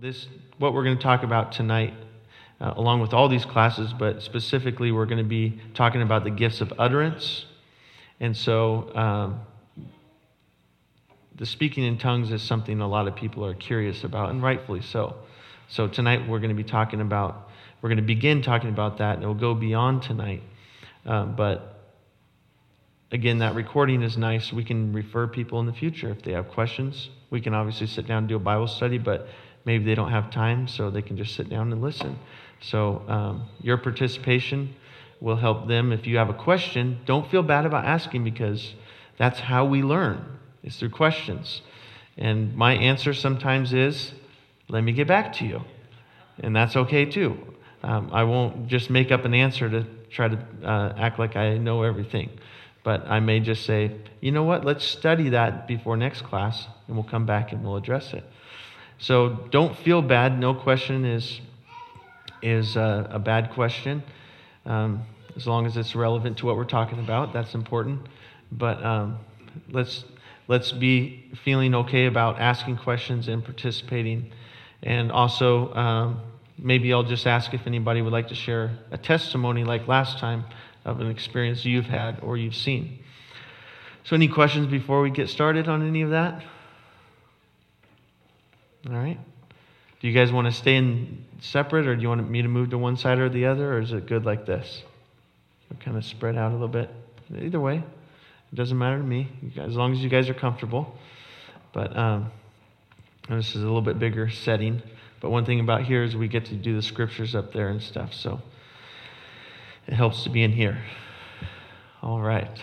this 0.00 0.28
what 0.58 0.74
we're 0.74 0.84
going 0.84 0.96
to 0.96 1.02
talk 1.02 1.24
about 1.24 1.50
tonight 1.50 1.92
uh, 2.60 2.72
along 2.76 3.00
with 3.00 3.12
all 3.12 3.28
these 3.28 3.44
classes 3.44 3.92
but 3.92 4.22
specifically 4.22 4.92
we're 4.92 5.06
going 5.06 5.18
to 5.18 5.24
be 5.24 5.60
talking 5.74 6.02
about 6.02 6.22
the 6.22 6.30
gifts 6.30 6.60
of 6.60 6.72
utterance. 6.78 7.46
And 8.20 8.36
so 8.36 8.94
um, 8.94 9.40
the 11.34 11.44
speaking 11.44 11.82
in 11.82 11.98
tongues 11.98 12.30
is 12.30 12.42
something 12.42 12.80
a 12.80 12.86
lot 12.86 13.08
of 13.08 13.16
people 13.16 13.44
are 13.44 13.54
curious 13.54 14.04
about 14.04 14.30
and 14.30 14.40
rightfully 14.40 14.82
so. 14.82 15.16
So 15.66 15.88
tonight 15.88 16.28
we're 16.28 16.38
going 16.38 16.56
to 16.56 16.62
be 16.62 16.68
talking 16.68 17.00
about 17.00 17.50
we're 17.82 17.88
going 17.88 17.96
to 17.96 18.02
begin 18.02 18.40
talking 18.40 18.68
about 18.68 18.98
that 18.98 19.16
and 19.16 19.24
it 19.24 19.26
will 19.26 19.34
go 19.34 19.52
beyond 19.52 20.02
tonight. 20.02 20.44
Uh, 21.04 21.24
but 21.24 21.96
again 23.10 23.38
that 23.38 23.56
recording 23.56 24.02
is 24.02 24.16
nice. 24.16 24.52
We 24.52 24.62
can 24.62 24.92
refer 24.92 25.26
people 25.26 25.58
in 25.58 25.66
the 25.66 25.72
future 25.72 26.10
if 26.10 26.22
they 26.22 26.32
have 26.32 26.46
questions. 26.50 27.10
We 27.30 27.40
can 27.40 27.52
obviously 27.52 27.88
sit 27.88 28.06
down 28.06 28.18
and 28.18 28.28
do 28.28 28.36
a 28.36 28.40
bible 28.40 28.68
study 28.68 28.98
but 28.98 29.26
maybe 29.68 29.84
they 29.84 29.94
don't 29.94 30.10
have 30.10 30.30
time, 30.30 30.66
so 30.66 30.90
they 30.90 31.02
can 31.02 31.18
just 31.18 31.34
sit 31.34 31.50
down 31.50 31.70
and 31.72 31.82
listen. 31.82 32.18
So 32.62 33.02
um, 33.06 33.42
your 33.60 33.76
participation 33.76 34.74
will 35.20 35.36
help 35.36 35.68
them. 35.68 35.92
If 35.92 36.06
you 36.06 36.16
have 36.16 36.30
a 36.30 36.38
question, 36.48 36.98
don't 37.04 37.30
feel 37.30 37.42
bad 37.42 37.66
about 37.66 37.84
asking 37.84 38.24
because 38.24 38.74
that's 39.18 39.38
how 39.38 39.66
we 39.66 39.82
learn. 39.82 40.24
It's 40.62 40.78
through 40.78 40.90
questions. 40.90 41.60
And 42.16 42.56
my 42.56 42.72
answer 42.72 43.12
sometimes 43.12 43.74
is, 43.74 44.12
let 44.68 44.82
me 44.82 44.92
get 44.92 45.06
back 45.06 45.34
to 45.34 45.44
you. 45.44 45.60
And 46.42 46.56
that's 46.56 46.74
okay 46.74 47.04
too. 47.04 47.36
Um, 47.82 48.08
I 48.10 48.24
won't 48.24 48.68
just 48.68 48.88
make 48.88 49.12
up 49.12 49.26
an 49.26 49.34
answer 49.34 49.68
to 49.68 49.84
try 50.10 50.28
to 50.28 50.38
uh, 50.64 50.94
act 50.96 51.18
like 51.18 51.36
I 51.36 51.58
know 51.58 51.82
everything. 51.82 52.30
But 52.84 53.06
I 53.06 53.20
may 53.20 53.40
just 53.40 53.66
say, 53.66 53.92
you 54.22 54.32
know 54.32 54.44
what, 54.44 54.64
let's 54.64 54.84
study 54.84 55.28
that 55.30 55.68
before 55.68 55.96
next 55.98 56.22
class, 56.22 56.66
and 56.86 56.96
we'll 56.96 57.04
come 57.04 57.26
back 57.26 57.52
and 57.52 57.62
we'll 57.62 57.76
address 57.76 58.14
it. 58.14 58.24
So 58.98 59.48
don't 59.50 59.76
feel 59.76 60.02
bad. 60.02 60.38
No 60.38 60.54
question 60.54 61.04
is, 61.04 61.40
is 62.42 62.76
a, 62.76 63.08
a 63.12 63.18
bad 63.18 63.52
question. 63.52 64.02
Um, 64.66 65.02
as 65.36 65.46
long 65.46 65.66
as 65.66 65.76
it's 65.76 65.94
relevant 65.94 66.38
to 66.38 66.46
what 66.46 66.56
we're 66.56 66.64
talking 66.64 66.98
about, 66.98 67.32
that's 67.32 67.54
important. 67.54 68.00
But 68.50 68.82
um, 68.84 69.18
let's, 69.70 70.04
let's 70.48 70.72
be 70.72 71.30
feeling 71.44 71.74
okay 71.76 72.06
about 72.06 72.40
asking 72.40 72.78
questions 72.78 73.28
and 73.28 73.44
participating. 73.44 74.32
And 74.82 75.12
also, 75.12 75.72
um, 75.74 76.20
maybe 76.58 76.92
I'll 76.92 77.04
just 77.04 77.26
ask 77.26 77.54
if 77.54 77.66
anybody 77.66 78.02
would 78.02 78.12
like 78.12 78.28
to 78.28 78.34
share 78.34 78.76
a 78.90 78.98
testimony 78.98 79.62
like 79.62 79.86
last 79.86 80.18
time 80.18 80.44
of 80.84 81.00
an 81.00 81.08
experience 81.08 81.64
you've 81.64 81.86
had 81.86 82.18
or 82.20 82.36
you've 82.36 82.56
seen. 82.56 82.98
So, 84.04 84.16
any 84.16 84.28
questions 84.28 84.66
before 84.66 85.02
we 85.02 85.10
get 85.10 85.28
started 85.28 85.68
on 85.68 85.86
any 85.86 86.02
of 86.02 86.10
that? 86.10 86.42
All 88.88 88.96
right. 88.96 89.18
Do 90.00 90.08
you 90.08 90.14
guys 90.14 90.32
want 90.32 90.46
to 90.46 90.52
stay 90.52 90.76
in 90.76 91.24
separate, 91.40 91.86
or 91.86 91.94
do 91.94 92.02
you 92.02 92.08
want 92.08 92.28
me 92.30 92.40
to 92.40 92.48
move 92.48 92.70
to 92.70 92.78
one 92.78 92.96
side 92.96 93.18
or 93.18 93.28
the 93.28 93.46
other, 93.46 93.74
or 93.74 93.80
is 93.80 93.92
it 93.92 94.06
good 94.06 94.24
like 94.24 94.46
this? 94.46 94.82
kind 95.80 95.96
of 95.96 96.04
spread 96.04 96.36
out 96.36 96.50
a 96.50 96.54
little 96.54 96.68
bit. 96.68 96.88
Either 97.36 97.60
way, 97.60 97.76
it 97.76 98.54
doesn't 98.54 98.78
matter 98.78 98.96
to 98.96 99.04
me, 99.04 99.28
guys, 99.54 99.68
as 99.68 99.76
long 99.76 99.92
as 99.92 99.98
you 99.98 100.08
guys 100.08 100.28
are 100.28 100.34
comfortable. 100.34 100.96
But 101.72 101.94
um, 101.96 102.30
this 103.28 103.50
is 103.50 103.56
a 103.56 103.66
little 103.66 103.82
bit 103.82 103.98
bigger 103.98 104.30
setting. 104.30 104.82
But 105.20 105.30
one 105.30 105.44
thing 105.44 105.60
about 105.60 105.82
here 105.82 106.02
is 106.02 106.16
we 106.16 106.28
get 106.28 106.46
to 106.46 106.54
do 106.54 106.74
the 106.74 106.82
scriptures 106.82 107.34
up 107.34 107.52
there 107.52 107.68
and 107.68 107.82
stuff, 107.82 108.14
so 108.14 108.40
it 109.86 109.94
helps 109.94 110.22
to 110.22 110.30
be 110.30 110.42
in 110.42 110.52
here. 110.52 110.82
All 112.02 112.20
right. 112.20 112.62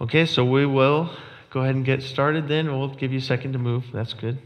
Okay, 0.00 0.26
so 0.26 0.44
we 0.44 0.66
will 0.66 1.10
go 1.50 1.60
ahead 1.60 1.76
and 1.76 1.84
get 1.84 2.02
started 2.02 2.48
then. 2.48 2.66
We'll 2.66 2.88
give 2.88 3.12
you 3.12 3.18
a 3.18 3.22
second 3.22 3.52
to 3.52 3.58
move. 3.58 3.84
That's 3.92 4.12
good. 4.12 4.38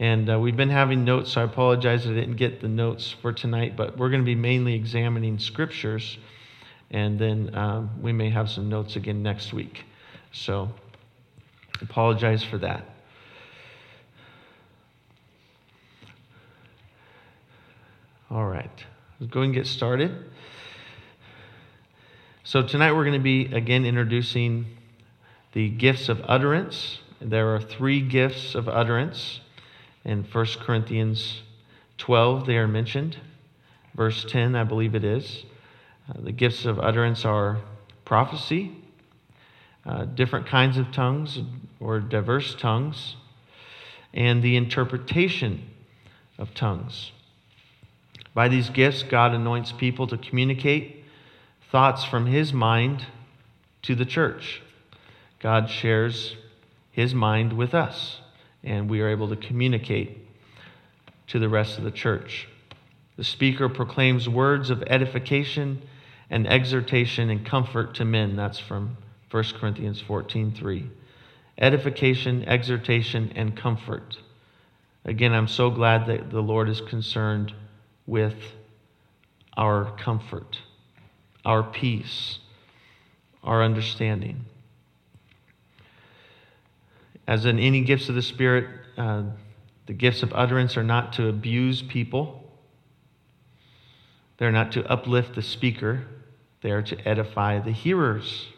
And 0.00 0.30
uh, 0.30 0.40
we've 0.40 0.56
been 0.56 0.70
having 0.70 1.04
notes, 1.04 1.32
so 1.32 1.42
I 1.42 1.44
apologize 1.44 2.06
I 2.06 2.14
didn't 2.14 2.36
get 2.36 2.62
the 2.62 2.68
notes 2.68 3.14
for 3.20 3.34
tonight, 3.34 3.76
but 3.76 3.98
we're 3.98 4.08
going 4.08 4.22
to 4.22 4.26
be 4.26 4.34
mainly 4.34 4.72
examining 4.72 5.38
scriptures, 5.38 6.16
and 6.90 7.18
then 7.18 7.54
um, 7.54 7.90
we 8.00 8.10
may 8.10 8.30
have 8.30 8.48
some 8.48 8.70
notes 8.70 8.96
again 8.96 9.22
next 9.22 9.52
week. 9.52 9.84
So 10.32 10.70
apologize 11.82 12.42
for 12.42 12.56
that. 12.58 12.82
All 18.30 18.46
right, 18.46 18.84
let's 19.20 19.30
go 19.30 19.42
and 19.42 19.52
get 19.52 19.66
started. 19.66 20.30
So 22.44 22.62
tonight 22.62 22.92
we're 22.92 23.04
going 23.04 23.20
to 23.20 23.22
be 23.22 23.54
again 23.54 23.84
introducing 23.84 24.64
the 25.52 25.68
gifts 25.68 26.08
of 26.08 26.22
utterance. 26.24 27.00
There 27.20 27.54
are 27.54 27.60
three 27.60 28.00
gifts 28.00 28.54
of 28.54 28.66
utterance. 28.66 29.40
In 30.04 30.24
1 30.24 30.46
Corinthians 30.60 31.42
12, 31.98 32.46
they 32.46 32.56
are 32.56 32.68
mentioned. 32.68 33.18
Verse 33.94 34.24
10, 34.28 34.56
I 34.56 34.64
believe 34.64 34.94
it 34.94 35.04
is. 35.04 35.44
Uh, 36.08 36.20
the 36.22 36.32
gifts 36.32 36.64
of 36.64 36.78
utterance 36.78 37.24
are 37.24 37.60
prophecy, 38.04 38.72
uh, 39.84 40.04
different 40.04 40.46
kinds 40.46 40.78
of 40.78 40.90
tongues 40.90 41.40
or 41.78 42.00
diverse 42.00 42.54
tongues, 42.54 43.16
and 44.14 44.42
the 44.42 44.56
interpretation 44.56 45.68
of 46.38 46.54
tongues. 46.54 47.12
By 48.32 48.48
these 48.48 48.70
gifts, 48.70 49.02
God 49.02 49.34
anoints 49.34 49.72
people 49.72 50.06
to 50.06 50.16
communicate 50.16 51.04
thoughts 51.70 52.04
from 52.04 52.26
His 52.26 52.52
mind 52.52 53.04
to 53.82 53.94
the 53.94 54.06
church. 54.06 54.62
God 55.40 55.68
shares 55.68 56.36
His 56.90 57.14
mind 57.14 57.52
with 57.52 57.74
us 57.74 58.20
and 58.64 58.88
we 58.88 59.00
are 59.00 59.08
able 59.08 59.28
to 59.28 59.36
communicate 59.36 60.18
to 61.28 61.38
the 61.38 61.48
rest 61.48 61.78
of 61.78 61.84
the 61.84 61.90
church. 61.90 62.48
The 63.16 63.24
speaker 63.24 63.68
proclaims 63.68 64.28
words 64.28 64.70
of 64.70 64.82
edification 64.86 65.82
and 66.30 66.46
exhortation 66.46 67.30
and 67.30 67.44
comfort 67.44 67.94
to 67.96 68.04
men. 68.04 68.36
That's 68.36 68.58
from 68.58 68.96
1 69.30 69.44
Corinthians 69.60 70.00
14:3. 70.00 70.88
Edification, 71.58 72.44
exhortation, 72.48 73.32
and 73.34 73.56
comfort. 73.56 74.16
Again, 75.04 75.32
I'm 75.32 75.48
so 75.48 75.70
glad 75.70 76.06
that 76.06 76.30
the 76.30 76.42
Lord 76.42 76.68
is 76.68 76.80
concerned 76.80 77.52
with 78.06 78.36
our 79.56 79.96
comfort, 79.96 80.58
our 81.44 81.62
peace, 81.62 82.38
our 83.42 83.62
understanding. 83.62 84.44
As 87.30 87.46
in 87.46 87.60
any 87.60 87.82
gifts 87.82 88.08
of 88.08 88.16
the 88.16 88.22
Spirit, 88.22 88.66
uh, 88.98 89.22
the 89.86 89.92
gifts 89.92 90.24
of 90.24 90.32
utterance 90.34 90.76
are 90.76 90.82
not 90.82 91.12
to 91.12 91.28
abuse 91.28 91.80
people, 91.80 92.42
they're 94.36 94.50
not 94.50 94.72
to 94.72 94.84
uplift 94.90 95.36
the 95.36 95.42
speaker, 95.42 96.02
they 96.60 96.72
are 96.72 96.82
to 96.82 97.08
edify 97.08 97.60
the 97.60 97.70
hearers, 97.70 98.48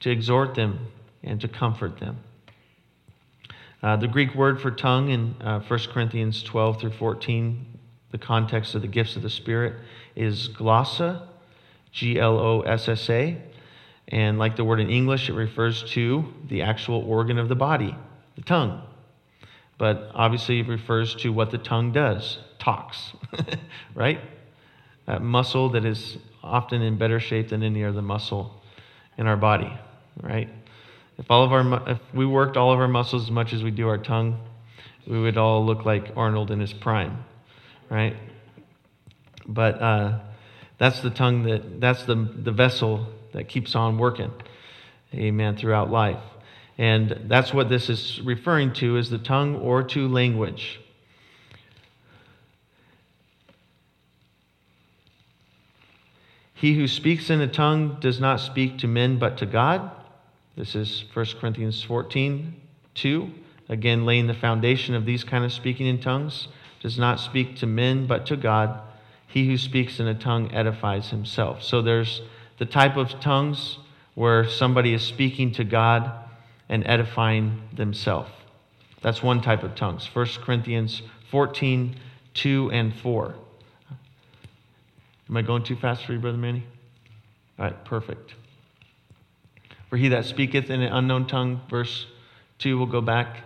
to 0.00 0.10
exhort 0.10 0.54
them, 0.54 0.86
and 1.22 1.38
to 1.42 1.48
comfort 1.48 2.00
them. 2.00 2.16
Uh, 3.82 3.96
the 3.96 4.08
Greek 4.08 4.34
word 4.34 4.58
for 4.58 4.70
tongue 4.70 5.10
in 5.10 5.34
uh, 5.42 5.60
1 5.60 5.80
Corinthians 5.92 6.42
12 6.42 6.80
through 6.80 6.92
14, 6.92 7.78
the 8.10 8.16
context 8.16 8.74
of 8.74 8.80
the 8.80 8.88
gifts 8.88 9.16
of 9.16 9.22
the 9.22 9.28
Spirit, 9.28 9.74
is 10.16 10.48
glossa, 10.48 11.26
G 11.90 12.18
L 12.18 12.38
O 12.38 12.62
S 12.62 12.88
S 12.88 13.10
A. 13.10 13.51
And 14.08 14.38
like 14.38 14.56
the 14.56 14.64
word 14.64 14.80
in 14.80 14.90
English, 14.90 15.28
it 15.28 15.34
refers 15.34 15.82
to 15.92 16.32
the 16.48 16.62
actual 16.62 17.02
organ 17.02 17.38
of 17.38 17.48
the 17.48 17.54
body, 17.54 17.96
the 18.36 18.42
tongue. 18.42 18.82
But 19.78 20.10
obviously, 20.14 20.60
it 20.60 20.68
refers 20.68 21.14
to 21.16 21.32
what 21.32 21.50
the 21.50 21.58
tongue 21.58 21.92
does 21.92 22.38
talks, 22.58 23.12
right? 23.94 24.20
That 25.06 25.22
muscle 25.22 25.70
that 25.70 25.84
is 25.84 26.18
often 26.42 26.82
in 26.82 26.98
better 26.98 27.20
shape 27.20 27.48
than 27.48 27.62
any 27.62 27.84
other 27.84 28.02
muscle 28.02 28.62
in 29.18 29.26
our 29.26 29.36
body, 29.36 29.72
right? 30.20 30.48
If 31.18 31.30
all 31.30 31.44
of 31.44 31.52
our 31.52 31.90
if 31.90 31.98
we 32.14 32.26
worked 32.26 32.56
all 32.56 32.72
of 32.72 32.80
our 32.80 32.88
muscles 32.88 33.24
as 33.24 33.30
much 33.30 33.52
as 33.52 33.62
we 33.62 33.70
do 33.70 33.88
our 33.88 33.98
tongue, 33.98 34.40
we 35.06 35.20
would 35.20 35.36
all 35.36 35.64
look 35.64 35.84
like 35.84 36.12
Arnold 36.16 36.50
in 36.50 36.60
his 36.60 36.72
prime, 36.72 37.24
right? 37.90 38.16
But 39.46 39.82
uh, 39.82 40.20
that's 40.78 41.00
the 41.00 41.10
tongue 41.10 41.42
that 41.44 41.80
that's 41.80 42.04
the 42.04 42.14
the 42.14 42.52
vessel 42.52 43.06
that 43.32 43.48
keeps 43.48 43.74
on 43.74 43.98
working. 43.98 44.32
Amen. 45.14 45.56
Throughout 45.56 45.90
life. 45.90 46.22
And 46.78 47.24
that's 47.26 47.52
what 47.52 47.68
this 47.68 47.90
is 47.90 48.20
referring 48.22 48.72
to 48.74 48.96
is 48.96 49.10
the 49.10 49.18
tongue 49.18 49.56
or 49.56 49.82
to 49.82 50.08
language. 50.08 50.80
He 56.54 56.74
who 56.74 56.86
speaks 56.86 57.28
in 57.28 57.40
a 57.40 57.48
tongue 57.48 57.98
does 58.00 58.20
not 58.20 58.38
speak 58.38 58.78
to 58.78 58.86
men 58.86 59.18
but 59.18 59.36
to 59.38 59.46
God. 59.46 59.90
This 60.56 60.74
is 60.74 61.04
1 61.12 61.26
Corinthians 61.40 61.82
14, 61.82 62.54
2. 62.94 63.30
Again, 63.68 64.04
laying 64.06 64.28
the 64.28 64.34
foundation 64.34 64.94
of 64.94 65.04
these 65.04 65.24
kind 65.24 65.44
of 65.44 65.52
speaking 65.52 65.86
in 65.86 66.00
tongues 66.00 66.48
does 66.80 66.98
not 66.98 67.20
speak 67.20 67.56
to 67.56 67.66
men 67.66 68.06
but 68.06 68.26
to 68.26 68.36
God. 68.36 68.80
He 69.26 69.46
who 69.46 69.56
speaks 69.56 69.98
in 69.98 70.06
a 70.06 70.14
tongue 70.14 70.54
edifies 70.54 71.10
himself. 71.10 71.62
So 71.62 71.82
there's 71.82 72.22
the 72.62 72.66
type 72.66 72.96
of 72.96 73.18
tongues 73.18 73.78
where 74.14 74.48
somebody 74.48 74.94
is 74.94 75.02
speaking 75.02 75.50
to 75.50 75.64
God 75.64 76.12
and 76.68 76.86
edifying 76.86 77.60
themselves. 77.72 78.30
That's 79.00 79.20
one 79.20 79.42
type 79.42 79.64
of 79.64 79.74
tongues. 79.74 80.08
1 80.14 80.26
Corinthians 80.44 81.02
14, 81.28 81.96
2 82.34 82.70
and 82.72 82.94
4. 82.94 83.34
Am 85.28 85.36
I 85.36 85.42
going 85.42 85.64
too 85.64 85.74
fast 85.74 86.04
for 86.04 86.12
you, 86.12 86.20
Brother 86.20 86.38
Manny? 86.38 86.62
All 87.58 87.64
right, 87.64 87.84
perfect. 87.84 88.36
For 89.90 89.96
he 89.96 90.06
that 90.10 90.24
speaketh 90.24 90.70
in 90.70 90.82
an 90.82 90.92
unknown 90.92 91.26
tongue, 91.26 91.62
verse 91.68 92.06
2, 92.60 92.78
we'll 92.78 92.86
go 92.86 93.00
back 93.00 93.38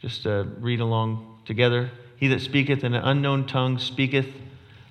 just 0.00 0.24
to 0.24 0.46
read 0.60 0.80
along 0.80 1.38
together. 1.46 1.90
He 2.18 2.28
that 2.28 2.42
speaketh 2.42 2.84
in 2.84 2.92
an 2.92 3.04
unknown 3.04 3.46
tongue 3.46 3.78
speaketh 3.78 4.28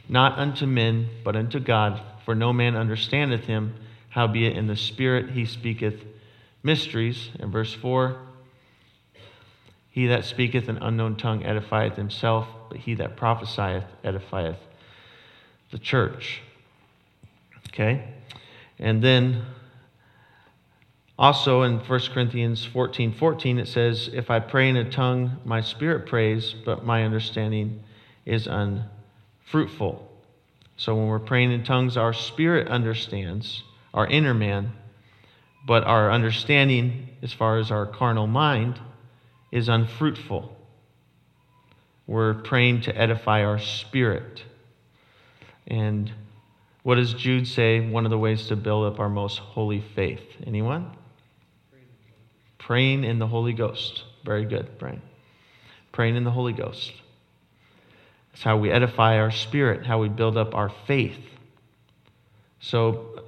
not 0.09 0.39
unto 0.39 0.65
men, 0.65 1.07
but 1.23 1.35
unto 1.35 1.59
God, 1.59 2.01
for 2.25 2.35
no 2.35 2.53
man 2.53 2.75
understandeth 2.75 3.45
him, 3.45 3.75
howbeit 4.09 4.55
in 4.55 4.67
the 4.67 4.75
Spirit 4.75 5.31
he 5.31 5.45
speaketh 5.45 6.03
mysteries. 6.63 7.29
In 7.39 7.51
verse 7.51 7.73
4 7.73 8.17
He 9.91 10.07
that 10.07 10.25
speaketh 10.25 10.69
an 10.69 10.77
unknown 10.77 11.17
tongue 11.17 11.43
edifieth 11.43 11.95
himself, 11.95 12.47
but 12.69 12.77
he 12.77 12.95
that 12.95 13.17
prophesieth 13.17 13.85
edifieth 14.03 14.57
the 15.71 15.79
church. 15.79 16.41
Okay? 17.69 18.07
And 18.79 19.03
then 19.03 19.43
also 21.17 21.63
in 21.63 21.79
1 21.79 21.99
Corinthians 22.13 22.65
14 22.65 23.13
14, 23.13 23.59
it 23.59 23.67
says, 23.67 24.09
If 24.13 24.29
I 24.29 24.39
pray 24.39 24.69
in 24.69 24.77
a 24.77 24.89
tongue, 24.89 25.37
my 25.45 25.61
spirit 25.61 26.07
prays, 26.07 26.53
but 26.65 26.85
my 26.85 27.03
understanding 27.03 27.83
is 28.25 28.47
unfruitful. 28.47 30.12
So 30.77 30.95
when 30.95 31.07
we're 31.07 31.19
praying 31.19 31.51
in 31.51 31.63
tongues, 31.63 31.97
our 31.97 32.13
spirit 32.13 32.67
understands, 32.67 33.63
our 33.93 34.07
inner 34.07 34.33
man, 34.33 34.73
but 35.65 35.83
our 35.83 36.11
understanding, 36.11 37.09
as 37.21 37.31
far 37.31 37.57
as 37.57 37.71
our 37.71 37.85
carnal 37.85 38.27
mind, 38.27 38.79
is 39.51 39.69
unfruitful. 39.69 40.57
We're 42.07 42.33
praying 42.33 42.81
to 42.81 42.97
edify 42.97 43.43
our 43.43 43.59
spirit. 43.59 44.43
And 45.67 46.11
what 46.81 46.95
does 46.95 47.13
Jude 47.13 47.47
say? 47.47 47.79
One 47.79 48.05
of 48.05 48.11
the 48.11 48.17
ways 48.17 48.47
to 48.47 48.55
build 48.55 48.91
up 48.91 48.99
our 48.99 49.09
most 49.09 49.39
holy 49.39 49.81
faith. 49.95 50.23
Anyone? 50.45 50.91
Praying 52.57 53.03
in 53.03 53.19
the 53.19 53.27
Holy 53.27 53.53
Ghost. 53.53 54.03
Very 54.25 54.45
good, 54.45 54.77
Brian. 54.79 55.01
Praying 55.91 56.15
in 56.15 56.23
the 56.23 56.31
Holy 56.31 56.53
Ghost. 56.53 56.91
It's 58.33 58.43
how 58.43 58.57
we 58.57 58.71
edify 58.71 59.19
our 59.19 59.31
spirit, 59.31 59.85
how 59.85 59.99
we 59.99 60.09
build 60.09 60.37
up 60.37 60.55
our 60.55 60.69
faith. 60.69 61.19
So, 62.59 63.23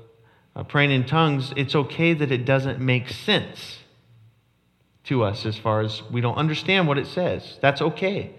uh, 0.56 0.64
praying 0.64 0.92
in 0.92 1.06
tongues, 1.06 1.54
it's 1.56 1.76
okay 1.76 2.14
that 2.14 2.32
it 2.32 2.46
doesn't 2.46 2.80
make 2.80 3.10
sense 3.10 3.80
to 5.06 5.24
us 5.24 5.46
as 5.46 5.58
far 5.58 5.82
as 5.82 6.02
we 6.12 6.22
don't 6.22 6.38
understand 6.38 6.88
what 6.88 6.98
it 6.98 7.08
says. 7.08 7.58
That's 7.62 7.82
okay 7.82 8.34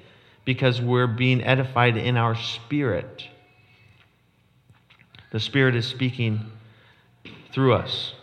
because 0.44 0.80
we're 0.80 1.06
being 1.06 1.42
edified 1.42 1.96
in 1.96 2.16
our 2.16 2.34
spirit. 2.34 3.24
The 5.32 5.40
Spirit 5.40 5.74
is 5.76 5.86
speaking 5.86 6.40
through 7.52 7.74
us. 7.74 8.14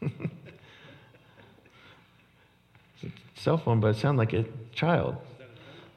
cell 3.36 3.58
phone, 3.58 3.80
but 3.80 3.88
it 3.88 3.96
sounded 3.96 4.18
like 4.18 4.32
a 4.32 4.44
child. 4.72 5.16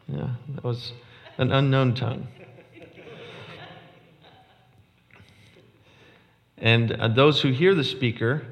Yeah, 0.07 0.29
that 0.49 0.63
was 0.63 0.93
an 1.37 1.51
unknown 1.51 1.95
tongue. 1.95 2.27
And 6.57 6.91
uh, 6.93 7.09
those 7.09 7.41
who 7.41 7.51
hear 7.51 7.75
the 7.75 7.83
speaker, 7.83 8.43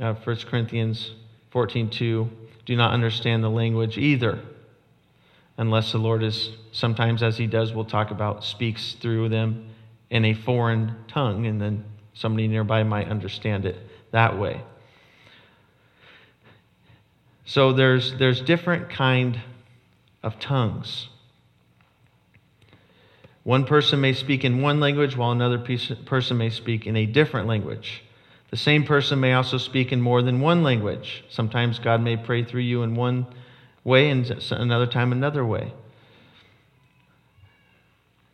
uh, 0.00 0.14
1 0.14 0.36
Corinthians 0.46 1.12
14:2, 1.52 2.28
do 2.64 2.76
not 2.76 2.92
understand 2.92 3.44
the 3.44 3.50
language 3.50 3.98
either, 3.98 4.40
unless 5.58 5.92
the 5.92 5.98
Lord 5.98 6.22
is 6.22 6.50
sometimes, 6.72 7.22
as 7.22 7.36
He 7.36 7.46
does, 7.46 7.74
we'll 7.74 7.84
talk 7.84 8.10
about, 8.10 8.44
speaks 8.44 8.94
through 8.94 9.28
them 9.28 9.68
in 10.10 10.24
a 10.24 10.34
foreign 10.34 10.96
tongue, 11.06 11.46
and 11.46 11.60
then 11.60 11.84
somebody 12.14 12.48
nearby 12.48 12.82
might 12.82 13.08
understand 13.08 13.66
it 13.66 13.76
that 14.10 14.38
way. 14.38 14.62
So 17.44 17.72
there's, 17.72 18.14
there's 18.14 18.40
different 18.40 18.88
kind 18.88 19.38
of 20.24 20.38
tongues. 20.40 21.08
One 23.44 23.64
person 23.66 24.00
may 24.00 24.14
speak 24.14 24.44
in 24.44 24.62
one 24.62 24.80
language 24.80 25.16
while 25.16 25.30
another 25.30 25.58
person 25.58 26.38
may 26.38 26.50
speak 26.50 26.86
in 26.86 26.96
a 26.96 27.04
different 27.04 27.46
language. 27.46 28.02
The 28.50 28.56
same 28.56 28.84
person 28.84 29.20
may 29.20 29.34
also 29.34 29.58
speak 29.58 29.92
in 29.92 30.00
more 30.00 30.22
than 30.22 30.40
one 30.40 30.62
language. 30.62 31.24
Sometimes 31.28 31.78
God 31.78 32.00
may 32.00 32.16
pray 32.16 32.42
through 32.42 32.62
you 32.62 32.82
in 32.82 32.94
one 32.94 33.26
way 33.84 34.08
and 34.08 34.28
another 34.50 34.86
time 34.86 35.12
another 35.12 35.44
way. 35.44 35.72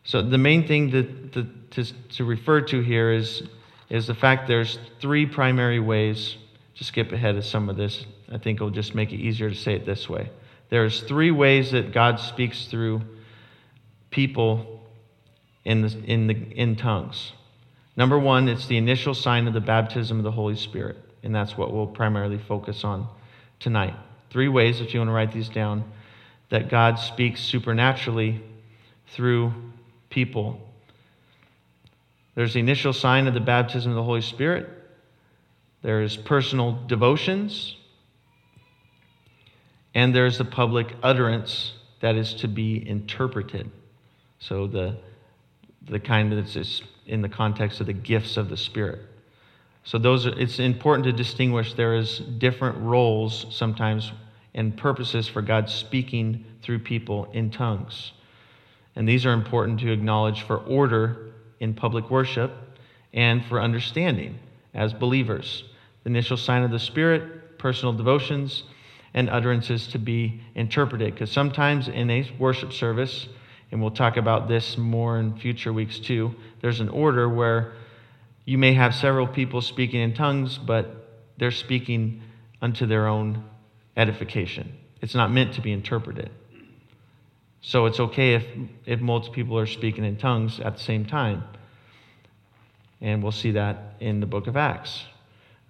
So 0.05 0.23
the 0.23 0.39
main 0.39 0.67
thing 0.67 0.91
to, 0.93 1.03
to, 1.33 1.47
to, 1.71 1.85
to 2.11 2.25
refer 2.25 2.61
to 2.63 2.81
here 2.81 3.13
is, 3.13 3.43
is 3.89 4.07
the 4.07 4.15
fact 4.15 4.47
there's 4.47 4.79
three 5.01 5.27
primary 5.27 5.81
ways 5.81 6.37
to 6.77 6.85
skip 6.85 7.13
ahead 7.13 7.37
of 7.37 7.45
some 7.45 7.69
of 7.69 7.77
this 7.77 8.07
I 8.33 8.39
think 8.39 8.59
it'll 8.59 8.71
just 8.71 8.95
make 8.95 9.13
it 9.13 9.17
easier 9.17 9.51
to 9.51 9.57
say 9.57 9.75
it 9.75 9.85
this 9.85 10.09
way. 10.09 10.31
There's 10.71 11.03
three 11.03 11.31
ways 11.31 11.73
that 11.73 11.93
God 11.93 12.19
speaks 12.21 12.67
through 12.67 13.03
people 14.11 14.81
in, 15.65 15.83
the, 15.83 15.97
in, 16.05 16.27
the, 16.27 16.35
in 16.35 16.77
tongues. 16.77 17.33
Number 17.97 18.19
one, 18.19 18.49
it's 18.49 18.67
the 18.67 18.77
initial 18.77 19.13
sign 19.13 19.47
of 19.47 19.53
the 19.53 19.61
baptism 19.61 20.19
of 20.19 20.25
the 20.25 20.31
Holy 20.31 20.57
Spirit, 20.57 20.97
and 21.23 21.35
that's 21.35 21.59
what 21.59 21.73
we'll 21.73 21.87
primarily 21.87 22.39
focus 22.39 22.85
on 22.85 23.07
tonight. 23.59 23.95
Three 24.31 24.49
ways, 24.49 24.81
if 24.81 24.95
you 24.95 25.01
want 25.01 25.09
to 25.09 25.13
write 25.13 25.33
these 25.33 25.49
down, 25.49 25.85
that 26.51 26.69
God 26.69 26.99
speaks 26.99 27.41
supernaturally 27.41 28.41
through 29.09 29.53
people. 30.09 30.61
There's 32.37 32.55
the 32.55 32.61
initial 32.61 32.93
sign 32.93 33.27
of 33.27 33.35
the 33.35 33.41
baptism 33.41 33.91
of 33.91 33.97
the 33.97 34.05
Holy 34.05 34.21
Spirit. 34.21 34.69
There's 35.83 36.17
personal 36.17 36.79
devotions, 36.87 37.77
and 39.95 40.15
there's 40.15 40.39
the 40.39 40.45
public 40.45 40.95
utterance 41.03 41.73
that 42.01 42.17
is 42.17 42.35
to 42.35 42.49
be 42.49 42.87
interpreted. 42.89 43.71
So 44.39 44.67
the, 44.67 44.97
the 45.83 46.01
kind 46.01 46.33
that's 46.33 46.83
in 47.07 47.23
the 47.23 47.29
context 47.29 47.81
of 47.81 47.87
the 47.87 47.93
gifts 47.93 48.37
of 48.37 48.49
the 48.49 48.57
Spirit. 48.57 49.01
So 49.85 49.99
those 49.99 50.27
are, 50.27 50.39
it's 50.39 50.59
important 50.59 51.05
to 51.05 51.13
distinguish 51.13 51.75
there 51.75 51.97
is 51.97 52.19
different 52.19 52.79
roles 52.79 53.47
sometimes 53.51 54.13
and 54.55 54.77
purposes 54.77 55.29
for 55.29 55.43
God 55.43 55.69
speaking 55.69 56.45
through 56.63 56.81
people 56.81 57.31
in 57.33 57.51
tongues. 57.51 58.13
And 58.97 59.09
these 59.09 59.25
are 59.25 59.33
important 59.33 59.81
to 59.81 59.93
acknowledge 59.93 60.43
for 60.43 60.59
order 60.59 61.33
in 61.61 61.75
public 61.75 62.11
worship 62.11 62.53
and 63.13 63.45
for 63.45 63.61
understanding 63.61 64.39
as 64.75 64.93
believers. 64.93 65.65
The 66.05 66.11
initial 66.11 66.37
sign 66.37 66.63
of 66.63 66.71
the 66.71 66.79
Spirit, 66.79 67.59
personal 67.59 67.93
devotions, 67.93 68.65
and 69.15 69.29
utterances 69.29 69.89
to 69.89 69.99
be 69.99 70.41
interpreted. 70.55 71.15
Because 71.15 71.31
sometimes 71.31 71.89
in 71.89 72.11
a 72.11 72.31
worship 72.39 72.73
service, 72.73 73.29
and 73.71 73.81
we'll 73.81 73.91
talk 73.91 74.17
about 74.17 74.49
this 74.49 74.77
more 74.77 75.19
in 75.19 75.37
future 75.39 75.73
weeks 75.73 75.99
too, 75.99 76.35
there's 76.61 76.81
an 76.81 76.89
order 76.89 77.29
where 77.29 77.73
you 78.45 78.59
may 78.59 78.75
have 78.75 78.95
several 78.95 79.27
people 79.27 79.61
speaking 79.61 80.01
in 80.01 80.15
tongues, 80.15 80.59
but 80.59 81.09
they're 81.39 81.51
speaking 81.51 82.23
unto 82.61 82.87
their 82.87 83.07
own 83.07 83.45
edification. 83.97 84.73
It's 85.01 85.15
not 85.15 85.31
meant 85.31 85.55
to 85.55 85.61
be 85.61 85.73
interpreted. 85.73 86.31
So 87.63 87.87
it's 87.87 88.01
okay 88.01 88.35
if, 88.35 88.45
if 88.87 89.01
multiple 89.01 89.35
people 89.35 89.59
are 89.59 89.67
speaking 89.67 90.05
in 90.05 90.17
tongues 90.17 90.61
at 90.61 90.77
the 90.77 90.83
same 90.83 91.05
time. 91.05 91.45
And 93.01 93.23
we'll 93.23 93.33
see 93.33 93.53
that 93.53 93.95
in 94.01 94.21
the 94.21 94.27
book 94.27 94.47
of 94.47 94.57
Acts. 94.57 95.05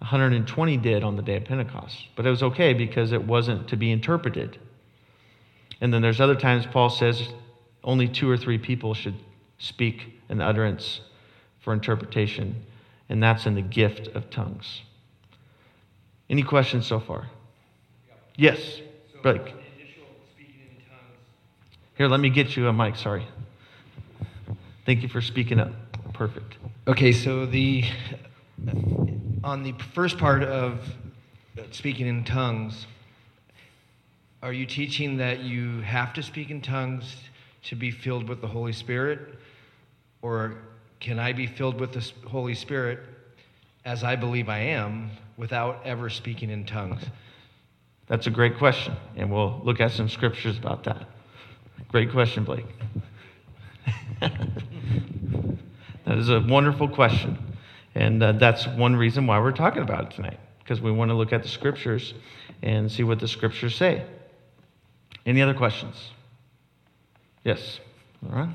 120 0.00 0.76
did 0.78 1.04
on 1.04 1.16
the 1.16 1.22
day 1.22 1.36
of 1.36 1.44
Pentecost. 1.44 2.08
But 2.16 2.26
it 2.26 2.30
was 2.30 2.42
okay 2.42 2.72
because 2.72 3.12
it 3.12 3.22
wasn't 3.22 3.68
to 3.68 3.76
be 3.76 3.92
interpreted. 3.92 4.58
And 5.80 5.92
then 5.92 6.02
there's 6.02 6.20
other 6.20 6.34
times 6.34 6.66
Paul 6.66 6.90
says 6.90 7.28
only 7.84 8.08
two 8.08 8.28
or 8.30 8.36
three 8.36 8.58
people 8.58 8.94
should 8.94 9.14
speak 9.58 10.20
an 10.28 10.40
utterance 10.40 11.00
for 11.60 11.72
interpretation, 11.72 12.64
and 13.08 13.22
that's 13.22 13.46
in 13.46 13.54
the 13.54 13.62
gift 13.62 14.08
of 14.08 14.30
tongues. 14.30 14.82
Any 16.28 16.42
questions 16.42 16.86
so 16.86 17.00
far? 17.00 17.28
Yes, 18.36 18.58
so 19.12 19.20
Blake. 19.22 19.54
Here, 21.96 22.08
let 22.08 22.20
me 22.20 22.30
get 22.30 22.56
you 22.56 22.68
a 22.68 22.72
mic. 22.72 22.96
Sorry. 22.96 23.26
Thank 24.86 25.02
you 25.02 25.08
for 25.08 25.20
speaking 25.20 25.60
up. 25.60 25.72
Perfect. 26.14 26.56
Okay, 26.86 27.12
so 27.12 27.44
the 27.44 27.84
on 29.42 29.62
the 29.62 29.72
first 29.94 30.18
part 30.18 30.42
of 30.42 30.80
speaking 31.70 32.06
in 32.06 32.24
tongues, 32.24 32.86
are 34.42 34.52
you 34.52 34.66
teaching 34.66 35.16
that 35.18 35.40
you 35.40 35.80
have 35.80 36.12
to 36.14 36.22
speak 36.22 36.50
in 36.50 36.60
tongues 36.60 37.16
to 37.64 37.74
be 37.74 37.90
filled 37.90 38.28
with 38.28 38.40
the 38.40 38.46
Holy 38.46 38.72
Spirit? 38.72 39.36
Or 40.22 40.58
can 40.98 41.18
I 41.18 41.32
be 41.32 41.46
filled 41.46 41.80
with 41.80 41.92
the 41.92 42.12
Holy 42.28 42.54
Spirit 42.54 43.00
as 43.84 44.04
I 44.04 44.16
believe 44.16 44.48
I 44.48 44.58
am 44.58 45.10
without 45.36 45.80
ever 45.84 46.10
speaking 46.10 46.50
in 46.50 46.66
tongues? 46.66 47.02
That's 48.08 48.26
a 48.26 48.30
great 48.30 48.58
question, 48.58 48.94
and 49.16 49.30
we'll 49.30 49.60
look 49.64 49.80
at 49.80 49.92
some 49.92 50.08
scriptures 50.08 50.58
about 50.58 50.84
that. 50.84 51.06
Great 51.88 52.10
question, 52.10 52.44
Blake. 52.44 52.66
that 54.20 56.18
is 56.18 56.28
a 56.28 56.40
wonderful 56.40 56.88
question. 56.88 57.49
And 57.94 58.22
uh, 58.22 58.32
that's 58.32 58.66
one 58.66 58.94
reason 58.94 59.26
why 59.26 59.38
we're 59.40 59.52
talking 59.52 59.82
about 59.82 60.04
it 60.04 60.10
tonight, 60.12 60.38
because 60.60 60.80
we 60.80 60.92
want 60.92 61.10
to 61.10 61.14
look 61.14 61.32
at 61.32 61.42
the 61.42 61.48
scriptures 61.48 62.14
and 62.62 62.90
see 62.90 63.02
what 63.02 63.18
the 63.18 63.28
scriptures 63.28 63.74
say. 63.74 64.04
Any 65.26 65.42
other 65.42 65.54
questions? 65.54 66.10
Yes. 67.44 67.80
All 68.28 68.36
right. 68.36 68.54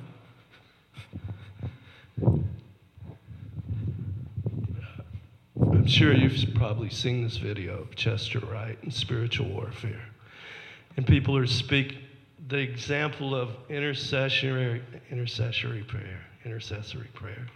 I'm 5.58 5.88
sure 5.88 6.13
you've 6.13 6.56
probably 6.56 6.89
seen 6.89 7.24
this 7.24 7.38
video 7.38 7.80
of 7.80 7.96
Chester 7.96 8.39
Wright 8.39 8.77
and 8.82 8.94
spiritual 8.94 9.48
warfare. 9.50 10.01
And 10.98 11.06
people 11.06 11.36
are 11.38 11.46
speak 11.46 11.98
the 12.48 12.58
example 12.58 13.36
of 13.36 13.50
intercessory 13.70 14.82
intercessory 15.12 15.84
prayer, 15.84 16.22
intercessory 16.46 17.10
prayer 17.13 17.48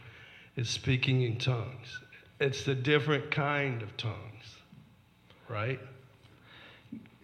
is 0.59 0.69
speaking 0.69 1.21
in 1.21 1.37
tongues. 1.37 2.01
It's 2.41 2.67
a 2.67 2.75
different 2.75 3.31
kind 3.31 3.81
of 3.81 3.95
tongues, 3.95 4.57
right? 5.47 5.79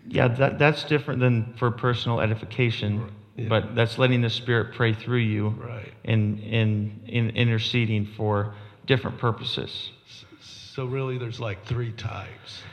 Yeah, 0.08 0.30
that, 0.30 0.58
that's 0.58 0.84
different 0.86 1.20
than 1.20 1.54
for 1.58 1.70
personal 1.70 2.22
edification, 2.22 3.12
Yeah. 3.36 3.50
but 3.50 3.76
that's 3.76 3.98
letting 3.98 4.22
the 4.22 4.30
Spirit 4.30 4.74
pray 4.74 4.94
through 4.94 5.20
you 5.20 5.50
Right. 5.50 5.92
and, 6.06 6.40
and, 6.44 7.02
in 7.08 7.30
interceding 7.32 8.06
for 8.06 8.54
different 8.86 9.18
purposes. 9.18 9.92
So 10.42 10.86
really 10.86 11.18
there's 11.18 11.40
like 11.40 11.66
three 11.66 11.92
types. 11.92 12.64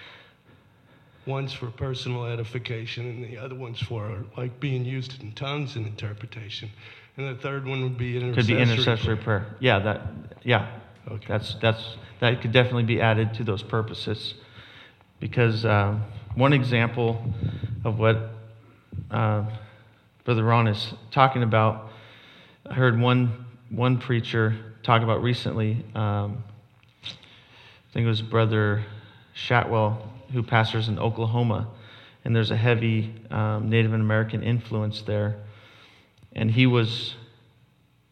One's 1.27 1.53
for 1.53 1.71
personal 1.71 2.27
edification 2.27 3.07
and 3.07 3.25
the 3.25 3.37
other 3.37 3.55
one's 3.55 3.81
for 3.81 4.25
like 4.37 4.59
being 4.61 4.85
used 4.85 5.23
in 5.23 5.33
tongues 5.33 5.77
and 5.77 5.87
interpretation. 5.87 6.71
And 7.17 7.29
the 7.29 7.41
third 7.41 7.67
one 7.67 7.83
would 7.83 7.99
be 7.99 8.15
Could 8.15 8.23
intercessory. 8.23 8.55
be 8.55 8.63
intercessory 8.63 9.17
prayer. 9.17 9.41
prayer. 9.41 9.57
Yeah, 9.61 9.79
that, 9.81 10.03
yeah. 10.43 10.71
Okay. 11.11 11.27
That's, 11.29 11.55
that's, 11.57 11.97
that 12.21 12.41
could 12.41 12.53
definitely 12.53 12.85
be 12.85 13.01
added 13.01 13.35
to 13.35 13.45
those 13.45 13.63
purposes. 13.63 14.35
Because 15.21 15.65
uh, 15.65 15.99
one 16.35 16.53
example 16.53 17.23
of 17.85 17.99
what 17.99 18.31
uh, 19.11 19.45
Brother 20.25 20.43
Ron 20.43 20.69
is 20.69 20.95
talking 21.11 21.43
about, 21.43 21.91
I 22.67 22.75
heard 22.75 22.99
one, 22.99 23.45
one 23.69 23.99
preacher 23.99 24.57
talk 24.83 25.03
about 25.03 25.23
recently. 25.23 25.85
Um, 25.95 26.43
I 27.05 27.93
think 27.93 28.07
it 28.07 28.09
was 28.09 28.23
Brother 28.23 28.85
Shatwell, 29.37 29.99
who 30.33 30.43
pastors 30.43 30.89
in 30.89 30.99
Oklahoma. 30.99 31.69
And 32.25 32.35
there's 32.35 32.51
a 32.51 32.57
heavy 32.57 33.13
um, 33.31 33.69
Native 33.69 33.93
American 33.93 34.43
influence 34.43 35.03
there. 35.03 35.37
And 36.35 36.51
he 36.51 36.67
was 36.67 37.15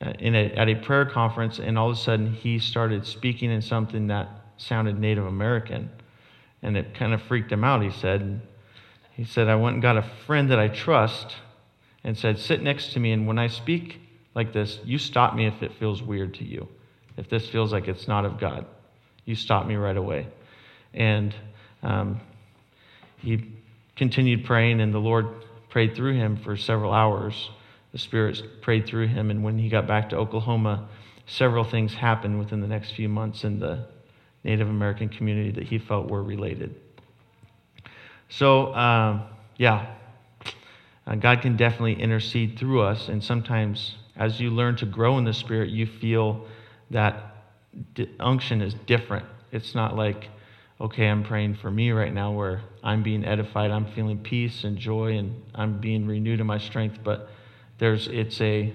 uh, 0.00 0.12
in 0.18 0.34
a, 0.34 0.52
at 0.52 0.68
a 0.68 0.74
prayer 0.76 1.06
conference, 1.06 1.58
and 1.58 1.78
all 1.78 1.90
of 1.90 1.96
a 1.96 2.00
sudden 2.00 2.32
he 2.32 2.58
started 2.58 3.06
speaking 3.06 3.50
in 3.50 3.62
something 3.62 4.08
that 4.08 4.28
sounded 4.56 4.98
Native 4.98 5.26
American. 5.26 5.90
And 6.62 6.76
it 6.76 6.94
kind 6.94 7.14
of 7.14 7.22
freaked 7.22 7.50
him 7.50 7.64
out, 7.64 7.82
he 7.82 7.90
said. 7.90 8.42
He 9.12 9.24
said, 9.24 9.48
I 9.48 9.56
went 9.56 9.74
and 9.74 9.82
got 9.82 9.96
a 9.96 10.10
friend 10.26 10.50
that 10.50 10.58
I 10.58 10.68
trust 10.68 11.36
and 12.04 12.16
said, 12.16 12.38
Sit 12.38 12.62
next 12.62 12.92
to 12.92 13.00
me, 13.00 13.12
and 13.12 13.26
when 13.26 13.38
I 13.38 13.48
speak 13.48 14.00
like 14.34 14.52
this, 14.52 14.78
you 14.84 14.98
stop 14.98 15.34
me 15.34 15.46
if 15.46 15.62
it 15.62 15.72
feels 15.78 16.02
weird 16.02 16.34
to 16.34 16.44
you. 16.44 16.68
If 17.16 17.28
this 17.28 17.48
feels 17.48 17.72
like 17.72 17.88
it's 17.88 18.08
not 18.08 18.24
of 18.24 18.38
God, 18.38 18.66
you 19.24 19.34
stop 19.34 19.66
me 19.66 19.74
right 19.74 19.96
away. 19.96 20.28
And 20.94 21.34
um, 21.82 22.20
he 23.18 23.52
continued 23.96 24.44
praying, 24.44 24.80
and 24.80 24.94
the 24.94 24.98
Lord 24.98 25.26
prayed 25.68 25.94
through 25.94 26.14
him 26.14 26.36
for 26.36 26.56
several 26.56 26.92
hours. 26.92 27.50
The 27.92 27.98
Spirit 27.98 28.62
prayed 28.62 28.86
through 28.86 29.08
him, 29.08 29.30
and 29.30 29.42
when 29.42 29.58
he 29.58 29.68
got 29.68 29.86
back 29.86 30.10
to 30.10 30.16
Oklahoma, 30.16 30.88
several 31.26 31.64
things 31.64 31.94
happened 31.94 32.38
within 32.38 32.60
the 32.60 32.68
next 32.68 32.92
few 32.92 33.08
months 33.08 33.44
in 33.44 33.58
the 33.58 33.86
Native 34.44 34.68
American 34.68 35.08
community 35.08 35.50
that 35.52 35.64
he 35.64 35.78
felt 35.78 36.08
were 36.08 36.22
related. 36.22 36.74
So, 38.28 38.72
um, 38.74 39.24
yeah, 39.56 39.94
uh, 41.06 41.16
God 41.16 41.42
can 41.42 41.56
definitely 41.56 42.00
intercede 42.00 42.58
through 42.58 42.82
us, 42.82 43.08
and 43.08 43.22
sometimes 43.22 43.96
as 44.16 44.40
you 44.40 44.50
learn 44.50 44.76
to 44.76 44.86
grow 44.86 45.18
in 45.18 45.24
the 45.24 45.32
Spirit, 45.32 45.70
you 45.70 45.86
feel 45.86 46.46
that 46.90 47.34
unction 48.18 48.62
is 48.62 48.74
different. 48.86 49.24
It's 49.52 49.74
not 49.74 49.96
like, 49.96 50.28
okay, 50.80 51.08
I'm 51.08 51.24
praying 51.24 51.56
for 51.56 51.70
me 51.70 51.90
right 51.90 52.12
now 52.12 52.32
where 52.32 52.62
I'm 52.82 53.02
being 53.02 53.24
edified, 53.24 53.70
I'm 53.70 53.86
feeling 53.86 54.18
peace 54.18 54.64
and 54.64 54.78
joy, 54.78 55.16
and 55.18 55.42
I'm 55.54 55.80
being 55.80 56.06
renewed 56.06 56.40
in 56.40 56.46
my 56.46 56.58
strength, 56.58 56.98
but 57.02 57.28
there's 57.80 58.06
it's 58.08 58.40
a 58.40 58.72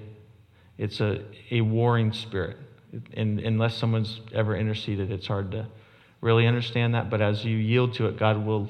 it's 0.78 1.00
a, 1.00 1.24
a 1.52 1.62
warring 1.62 2.12
spirit. 2.12 2.58
And 3.14 3.40
unless 3.40 3.76
someone's 3.76 4.20
ever 4.34 4.56
interceded, 4.56 5.12
it's 5.12 5.28
hard 5.28 5.52
to 5.52 5.68
really 6.22 6.48
understand 6.48 6.96
that. 6.96 7.10
But 7.10 7.22
as 7.22 7.46
you 7.46 7.56
yield 7.56 7.94
to 7.96 8.08
it, 8.08 8.18
God 8.18 8.46
will 8.46 8.70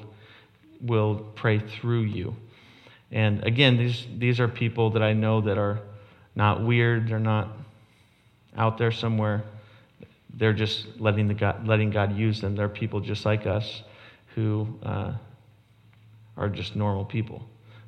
will 0.80 1.26
pray 1.34 1.58
through 1.58 2.02
you. 2.02 2.36
And 3.10 3.42
again, 3.44 3.76
these 3.76 4.06
these 4.18 4.38
are 4.38 4.46
people 4.46 4.90
that 4.90 5.02
I 5.02 5.12
know 5.12 5.40
that 5.40 5.58
are 5.58 5.80
not 6.34 6.62
weird. 6.62 7.08
They're 7.08 7.18
not 7.18 7.48
out 8.56 8.78
there 8.78 8.92
somewhere. 8.92 9.42
They're 10.34 10.52
just 10.52 10.86
letting 10.98 11.28
the 11.28 11.34
God, 11.34 11.66
letting 11.66 11.90
God 11.90 12.16
use 12.16 12.42
them. 12.42 12.56
They're 12.56 12.68
people 12.68 13.00
just 13.00 13.24
like 13.24 13.46
us, 13.46 13.82
who 14.34 14.68
uh, 14.82 15.12
are 16.36 16.48
just 16.50 16.76
normal 16.76 17.06
people, 17.06 17.42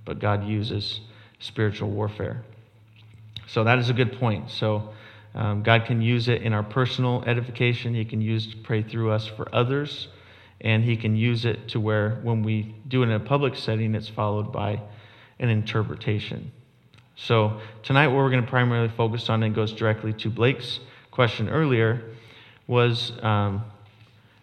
but 0.06 0.18
God 0.18 0.48
uses 0.48 1.00
spiritual 1.40 1.90
warfare. 1.90 2.42
So 3.46 3.64
that 3.64 3.78
is 3.78 3.90
a 3.90 3.94
good 3.94 4.18
point. 4.18 4.50
So 4.50 4.90
um, 5.34 5.62
God 5.62 5.84
can 5.86 6.02
use 6.02 6.28
it 6.28 6.42
in 6.42 6.52
our 6.52 6.62
personal 6.62 7.22
edification. 7.26 7.94
He 7.94 8.04
can 8.04 8.20
use 8.20 8.46
it 8.46 8.50
to 8.50 8.56
pray 8.58 8.82
through 8.82 9.10
us 9.10 9.26
for 9.26 9.48
others, 9.54 10.08
and 10.60 10.84
He 10.84 10.96
can 10.96 11.16
use 11.16 11.44
it 11.44 11.68
to 11.68 11.80
where 11.80 12.18
when 12.22 12.42
we 12.42 12.74
do 12.88 13.02
it 13.02 13.06
in 13.06 13.12
a 13.12 13.20
public 13.20 13.56
setting, 13.56 13.94
it's 13.94 14.08
followed 14.08 14.52
by 14.52 14.80
an 15.38 15.48
interpretation. 15.48 16.50
So 17.16 17.60
tonight, 17.82 18.08
what 18.08 18.16
we're 18.16 18.30
going 18.30 18.44
to 18.44 18.48
primarily 18.50 18.88
focus 18.88 19.28
on, 19.28 19.42
and 19.42 19.54
goes 19.54 19.72
directly 19.72 20.12
to 20.14 20.30
Blake's 20.30 20.80
question 21.10 21.48
earlier, 21.48 22.02
was 22.66 23.12
um, 23.22 23.64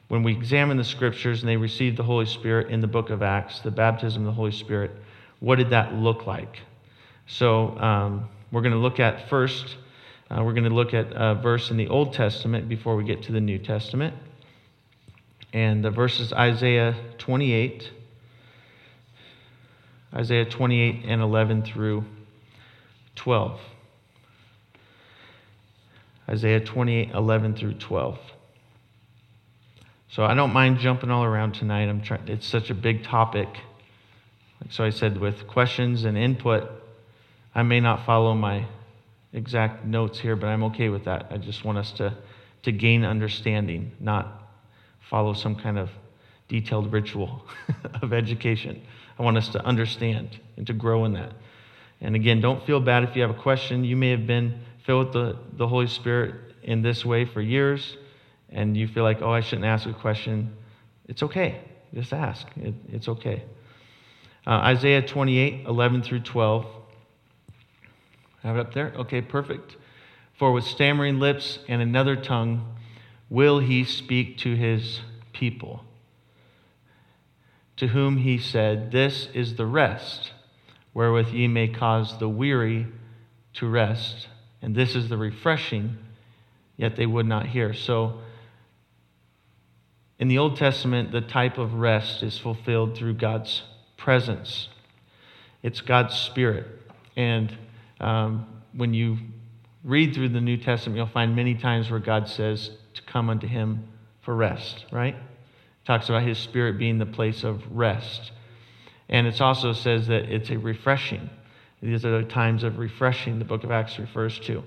when 0.08 0.24
we 0.24 0.34
examine 0.34 0.78
the 0.78 0.84
scriptures 0.84 1.42
and 1.42 1.50
they 1.50 1.58
received 1.58 1.98
the 1.98 2.04
Holy 2.04 2.26
Spirit 2.26 2.70
in 2.70 2.82
the 2.82 2.88
book 2.88 3.10
of 3.10 3.22
Acts, 3.22 3.60
the 3.60 3.72
baptism 3.72 4.24
of 4.24 4.28
the 4.28 4.34
Holy 4.34 4.52
Spirit, 4.52 4.92
what 5.40 5.58
did 5.58 5.70
that 5.70 5.94
look 5.94 6.26
like? 6.28 6.60
So 7.28 7.78
um, 7.80 8.30
we're 8.52 8.62
going 8.62 8.74
to 8.74 8.80
look 8.80 9.00
at 9.00 9.30
first, 9.30 9.78
uh, 10.30 10.44
we're 10.44 10.54
going 10.54 10.70
to 10.70 10.74
look 10.74 10.94
at 10.94 11.08
a 11.12 11.36
verse 11.36 11.72
in 11.72 11.78
the 11.78 11.88
Old 11.88 12.14
Testament 12.14 12.70
before 12.70 12.96
we 12.96 13.04
get 13.04 13.24
to 13.24 13.32
the 13.32 13.42
New 13.42 13.58
Testament. 13.58 14.14
And 15.54 15.84
the 15.84 15.92
verse 15.92 16.20
is 16.20 16.34
Isaiah 16.34 16.96
28, 17.18 17.90
Isaiah 20.14 20.46
28 20.46 21.06
and 21.06 21.22
11 21.22 21.64
through 21.64 22.06
12. 23.16 23.60
Isaiah 26.30 26.60
28, 26.60 27.12
11 27.12 27.56
through 27.56 27.74
12. 27.76 28.20
So 30.10 30.24
I 30.24 30.34
don't 30.34 30.54
mind 30.54 30.80
jumping 30.80 31.12
all 31.12 31.24
around 31.24 31.54
tonight. 31.54 31.90
I'm 31.90 32.02
trying, 32.02 32.28
it's 32.28 32.48
such 32.48 32.70
a 32.70 32.74
big 32.74 33.04
topic. 33.04 33.50
So 34.70 34.84
I 34.84 34.90
said, 34.90 35.20
with 35.20 35.48
questions 35.48 36.06
and 36.06 36.18
input, 36.18 36.75
I 37.56 37.64
may 37.64 37.80
not 37.80 38.06
follow 38.06 38.34
my 38.34 38.68
exact 39.32 39.86
notes 39.86 40.20
here, 40.20 40.36
but 40.36 40.48
I'm 40.48 40.64
okay 40.66 40.90
with 40.90 41.06
that. 41.06 41.28
I 41.32 41.38
just 41.38 41.64
want 41.64 41.78
us 41.78 41.92
to, 41.94 42.14
to 42.64 42.72
gain 42.72 43.06
understanding, 43.06 43.94
not 44.00 44.50
follow 45.10 45.34
some 45.34 45.56
kind 45.56 45.80
of 45.80 45.90
detailed 46.50 46.92
ritual 46.92 47.46
of 48.02 48.12
education. 48.12 48.82
I 49.18 49.24
want 49.24 49.38
us 49.38 49.48
to 49.50 49.66
understand 49.66 50.38
and 50.58 50.68
to 50.68 50.74
grow 50.74 51.06
in 51.06 51.14
that. 51.14 51.32
And 52.02 52.16
again, 52.16 52.42
don't 52.42 52.64
feel 52.66 52.82
bad 52.82 53.04
if 53.04 53.16
you 53.16 53.22
have 53.22 53.32
a 53.32 53.42
question. 53.42 53.86
You 53.86 53.96
may 53.96 54.10
have 54.10 54.28
been 54.28 54.60
filled 54.86 55.08
with 55.08 55.14
the, 55.14 55.38
the 55.54 55.68
Holy 55.68 55.88
Spirit 55.88 56.36
in 56.64 56.82
this 56.82 57.06
way 57.06 57.24
for 57.24 57.42
years, 57.42 57.96
and 58.50 58.76
you 58.76 58.88
feel 58.88 59.04
like, 59.04 59.22
oh, 59.22 59.32
I 59.32 59.40
shouldn't 59.40 59.66
ask 59.66 59.88
a 59.88 59.94
question. 59.94 60.56
It's 61.08 61.24
okay. 61.24 61.62
Just 61.94 62.12
ask. 62.12 62.46
It, 62.58 62.74
it's 62.92 63.08
okay. 63.08 63.44
Uh, 64.46 64.52
Isaiah 64.52 65.02
28, 65.02 65.66
11 65.66 66.04
through 66.04 66.20
12. 66.20 66.66
Have 68.46 68.58
it 68.58 68.60
up 68.60 68.74
there? 68.76 68.94
Okay, 68.96 69.22
perfect. 69.22 69.76
For 70.38 70.52
with 70.52 70.66
stammering 70.66 71.20
lips 71.20 71.58
and 71.68 71.82
another 71.82 72.16
tongue 72.16 72.76
will 73.28 73.58
he 73.58 73.84
speak 73.84 74.38
to 74.40 74.56
his 74.56 75.02
people, 75.34 75.84
to 77.78 77.88
whom 77.88 78.18
he 78.18 78.38
said, 78.38 78.92
This 78.92 79.30
is 79.34 79.56
the 79.56 79.66
rest 79.66 80.32
wherewith 80.94 81.30
ye 81.30 81.48
may 81.48 81.68
cause 81.68 82.20
the 82.20 82.30
weary 82.30 82.86
to 83.54 83.68
rest, 83.68 84.28
and 84.62 84.76
this 84.76 84.96
is 84.96 85.10
the 85.10 85.18
refreshing, 85.18 85.98
yet 86.78 86.96
they 86.96 87.08
would 87.08 87.26
not 87.26 87.48
hear. 87.48 87.74
So, 87.74 88.20
in 90.20 90.28
the 90.28 90.38
Old 90.38 90.56
Testament, 90.56 91.12
the 91.12 91.22
type 91.22 91.58
of 91.58 91.74
rest 91.74 92.22
is 92.22 92.38
fulfilled 92.38 92.96
through 92.96 93.16
God's 93.16 93.64
presence. 93.98 94.70
It's 95.64 95.82
God's 95.82 96.14
Spirit. 96.14 96.68
And 97.18 97.52
um, 98.00 98.46
when 98.74 98.94
you 98.94 99.18
read 99.84 100.14
through 100.14 100.30
the 100.30 100.42
New 100.42 100.58
Testament, 100.58 100.98
you'll 100.98 101.08
find 101.08 101.36
many 101.36 101.56
times 101.56 101.90
where 101.90 102.00
God 102.00 102.28
says 102.28 102.72
to 102.94 103.02
come 103.04 103.30
unto 103.30 103.48
Him 103.48 103.88
for 104.22 104.36
rest, 104.36 104.86
right? 104.92 105.16
talks 105.86 106.10
about 106.10 106.24
His 106.24 106.38
Spirit 106.38 106.78
being 106.78 106.98
the 106.98 107.06
place 107.06 107.44
of 107.44 107.62
rest. 107.72 108.32
And 109.08 109.28
it 109.28 109.40
also 109.40 109.72
says 109.74 110.08
that 110.08 110.24
it's 110.24 110.50
a 110.50 110.58
refreshing. 110.58 111.30
These 111.82 112.04
are 112.06 112.22
the 112.22 112.28
times 112.28 112.64
of 112.64 112.80
refreshing 112.80 113.38
the 113.38 113.46
book 113.46 113.64
of 113.64 113.72
Acts 113.72 114.00
refers 114.00 114.40
to. 114.40 114.64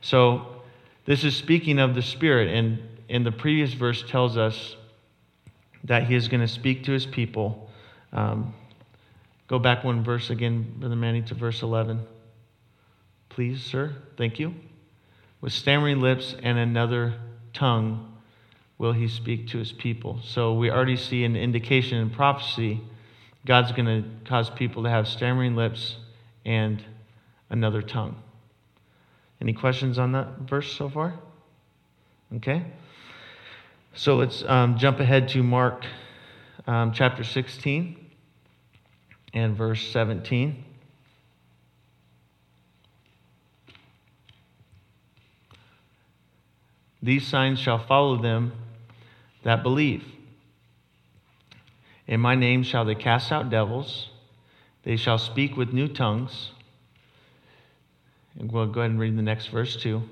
So 0.00 0.62
this 1.04 1.22
is 1.22 1.36
speaking 1.36 1.78
of 1.78 1.94
the 1.94 2.02
Spirit, 2.02 2.48
and, 2.48 2.78
and 3.10 3.26
the 3.26 3.32
previous 3.32 3.74
verse 3.74 4.02
tells 4.08 4.38
us 4.38 4.76
that 5.84 6.04
He 6.04 6.14
is 6.14 6.28
going 6.28 6.40
to 6.40 6.48
speak 6.48 6.84
to 6.84 6.92
His 6.92 7.04
people. 7.04 7.68
Um, 8.12 8.54
go 9.48 9.58
back 9.58 9.84
one 9.84 10.02
verse 10.02 10.30
again, 10.30 10.74
Brother 10.78 10.96
Manny, 10.96 11.20
to 11.22 11.34
verse 11.34 11.60
11. 11.60 12.00
Please, 13.34 13.62
sir. 13.62 13.94
Thank 14.16 14.38
you. 14.38 14.54
With 15.40 15.52
stammering 15.52 16.00
lips 16.00 16.36
and 16.42 16.56
another 16.56 17.14
tongue 17.52 18.12
will 18.78 18.92
he 18.92 19.08
speak 19.08 19.48
to 19.48 19.58
his 19.58 19.72
people. 19.72 20.20
So 20.22 20.54
we 20.54 20.70
already 20.70 20.96
see 20.96 21.24
an 21.24 21.34
indication 21.34 21.98
in 21.98 22.10
prophecy 22.10 22.80
God's 23.46 23.72
going 23.72 23.86
to 23.86 24.08
cause 24.26 24.48
people 24.48 24.84
to 24.84 24.88
have 24.88 25.06
stammering 25.06 25.54
lips 25.54 25.96
and 26.46 26.82
another 27.50 27.82
tongue. 27.82 28.16
Any 29.40 29.52
questions 29.52 29.98
on 29.98 30.12
that 30.12 30.38
verse 30.48 30.72
so 30.72 30.88
far? 30.88 31.14
Okay. 32.36 32.64
So 33.94 34.16
let's 34.16 34.42
um, 34.44 34.78
jump 34.78 35.00
ahead 35.00 35.28
to 35.30 35.42
Mark 35.42 35.84
um, 36.66 36.92
chapter 36.92 37.22
16 37.22 38.12
and 39.34 39.56
verse 39.56 39.86
17. 39.88 40.63
These 47.04 47.26
signs 47.26 47.58
shall 47.58 47.78
follow 47.78 48.16
them 48.16 48.52
that 49.42 49.62
believe. 49.62 50.04
In 52.06 52.18
my 52.18 52.34
name 52.34 52.62
shall 52.62 52.86
they 52.86 52.94
cast 52.94 53.30
out 53.30 53.50
devils, 53.50 54.08
they 54.84 54.96
shall 54.96 55.18
speak 55.18 55.54
with 55.54 55.74
new 55.74 55.86
tongues. 55.86 56.50
And 58.38 58.50
we'll 58.50 58.66
go 58.66 58.80
ahead 58.80 58.92
and 58.92 58.98
read 59.00 59.18
the 59.18 59.22
next 59.22 59.48
verse 59.48 59.76
too. 59.76 60.02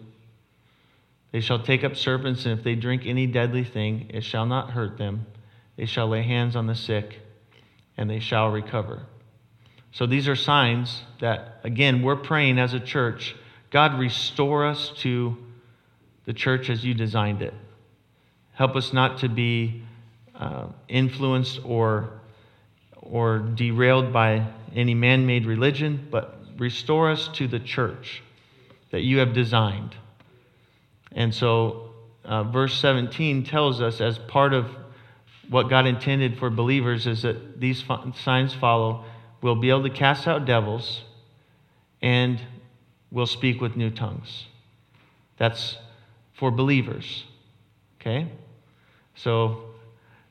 They 1.33 1.41
shall 1.41 1.63
take 1.63 1.83
up 1.83 1.97
serpents, 1.97 2.45
and 2.45 2.59
if 2.59 2.63
they 2.63 2.75
drink 2.75 3.07
any 3.07 3.27
deadly 3.27 3.65
thing, 3.65 4.11
it 4.11 4.23
shall 4.23 4.45
not 4.45 4.73
hurt 4.73 4.99
them. 4.99 5.25
They 5.77 5.87
shall 5.87 6.09
lay 6.09 6.23
hands 6.23 6.57
on 6.57 6.67
the 6.67 6.75
sick, 6.75 7.21
and 7.97 8.11
they 8.11 8.21
shall 8.21 8.51
recover. 8.51 9.07
So 9.93 10.05
these 10.05 10.29
are 10.29 10.37
signs 10.37 11.05
that, 11.21 11.61
again, 11.65 12.03
we're 12.03 12.17
praying 12.17 12.59
as 12.59 12.75
a 12.75 12.81
church 12.81 13.35
God, 13.71 13.99
restore 13.99 14.67
us 14.67 14.93
to 14.97 15.39
the 16.25 16.33
church 16.33 16.71
as 16.71 16.85
you 16.85 16.95
designed 16.95 17.43
it. 17.43 17.55
Help 18.53 18.77
us 18.77 18.93
not 18.93 19.19
to 19.19 19.29
be 19.29 19.83
uh, 20.35 20.67
influenced 20.89 21.61
or, 21.65 22.21
or 22.97 23.39
derailed 23.39 24.13
by 24.13 24.47
any 24.75 24.95
man 24.95 25.27
made 25.27 25.47
religion, 25.47 26.07
but 26.11 26.39
restore 26.59 27.11
us 27.11 27.29
to 27.29 27.49
the 27.49 27.59
church 27.59 28.23
that 28.91 29.03
you 29.03 29.19
have 29.19 29.33
designed. 29.33 29.95
And 31.13 31.35
so, 31.35 31.91
uh, 32.25 32.45
verse 32.45 32.79
17 32.79 33.45
tells 33.45 33.81
us, 33.81 34.01
as 34.01 34.19
part 34.19 34.55
of 34.55 34.67
what 35.49 35.69
God 35.69 35.87
intended 35.87 36.39
for 36.39 36.51
believers, 36.51 37.07
is 37.07 37.23
that 37.23 37.61
these 37.61 37.85
signs 38.15 38.55
follow. 38.55 39.05
We'll 39.41 39.57
be 39.57 39.71
able 39.71 39.83
to 39.83 39.91
cast 39.91 40.27
out 40.29 40.45
devils 40.45 41.03
and 42.01 42.41
we'll 43.11 43.27
speak 43.27 43.61
with 43.61 43.77
new 43.77 43.91
tongues. 43.91 44.47
That's 45.37 45.77
for 46.35 46.51
believers. 46.51 47.25
Okay? 48.01 48.29
So, 49.15 49.65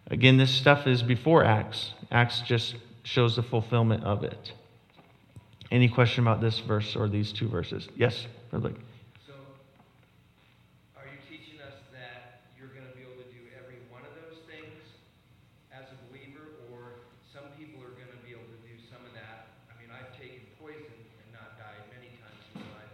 again, 0.07 0.37
this 0.37 0.51
stuff 0.51 0.87
is 0.87 1.03
before 1.03 1.43
Acts. 1.43 1.93
Acts 2.11 2.41
just 2.41 2.75
shows 3.03 3.35
the 3.35 3.43
fulfillment 3.43 4.03
of 4.03 4.23
it. 4.23 4.53
Any 5.71 5.87
question 5.87 6.23
about 6.23 6.41
this 6.41 6.59
verse 6.59 6.95
or 6.95 7.07
these 7.07 7.31
two 7.31 7.47
verses? 7.47 7.87
Yes, 7.95 8.27
Brother 8.49 8.73
So, 9.25 9.31
are 10.97 11.07
you 11.07 11.15
teaching 11.29 11.61
us 11.61 11.79
that 11.95 12.43
you're 12.59 12.67
going 12.75 12.83
to 12.83 12.91
be 12.91 13.01
able 13.01 13.15
to 13.23 13.29
do 13.31 13.39
every 13.55 13.79
one 13.87 14.03
of 14.03 14.11
those 14.19 14.43
things 14.51 14.75
as 15.71 15.87
a 15.87 15.97
believer, 16.11 16.43
or 16.67 17.07
some 17.31 17.47
people 17.55 17.79
are 17.87 17.95
going 17.95 18.11
to 18.11 18.19
be 18.27 18.35
able 18.35 18.51
to 18.51 18.59
do 18.67 18.75
some 18.91 18.99
of 19.07 19.15
that? 19.15 19.47
I 19.71 19.79
mean, 19.79 19.87
I've 19.87 20.11
taken 20.19 20.43
poison 20.59 20.91
and 20.91 21.29
not 21.31 21.55
died 21.55 21.87
many 21.95 22.11
times 22.19 22.43
in 22.51 22.67
my 22.67 22.75
life. 22.75 22.91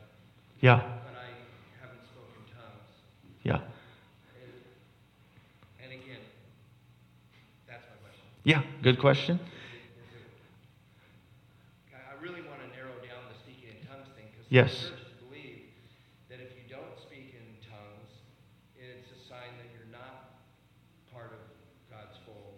Yeah. 0.62 0.78
But 1.02 1.17
I 1.17 1.34
haven't 1.82 2.06
spoken 2.06 2.46
tongues. 2.54 2.93
Yeah. 3.41 3.65
Yeah, 8.48 8.64
good 8.82 8.98
question. 8.98 9.42
I 11.92 12.16
really 12.24 12.40
want 12.48 12.64
to 12.64 12.68
narrow 12.72 12.96
down 13.04 13.28
the 13.28 13.36
speaking 13.44 13.76
in 13.76 13.84
tongues 13.84 14.08
thing 14.16 14.24
because 14.32 14.48
yes. 14.48 14.72
churches 14.72 15.12
believe 15.20 15.68
that 16.32 16.40
if 16.40 16.56
you 16.56 16.64
don't 16.72 16.96
speak 16.96 17.36
in 17.36 17.44
tongues, 17.68 18.08
it's 18.80 19.12
a 19.12 19.20
sign 19.28 19.52
that 19.60 19.68
you're 19.76 19.92
not 19.92 20.40
part 21.12 21.36
of 21.36 21.44
God's 21.92 22.16
fold. 22.24 22.56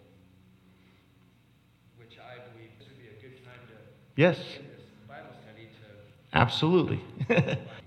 Which 1.97 2.21
I 2.21 2.37
believe 2.53 2.69
this 2.77 2.85
would 2.85 3.01
be 3.01 3.09
a 3.09 3.17
good 3.17 3.41
time 3.41 3.65
to 3.73 3.75
yes. 4.13 4.37
Bible 5.09 5.33
study 5.41 5.73
to 5.81 5.89
absolutely. 6.37 7.01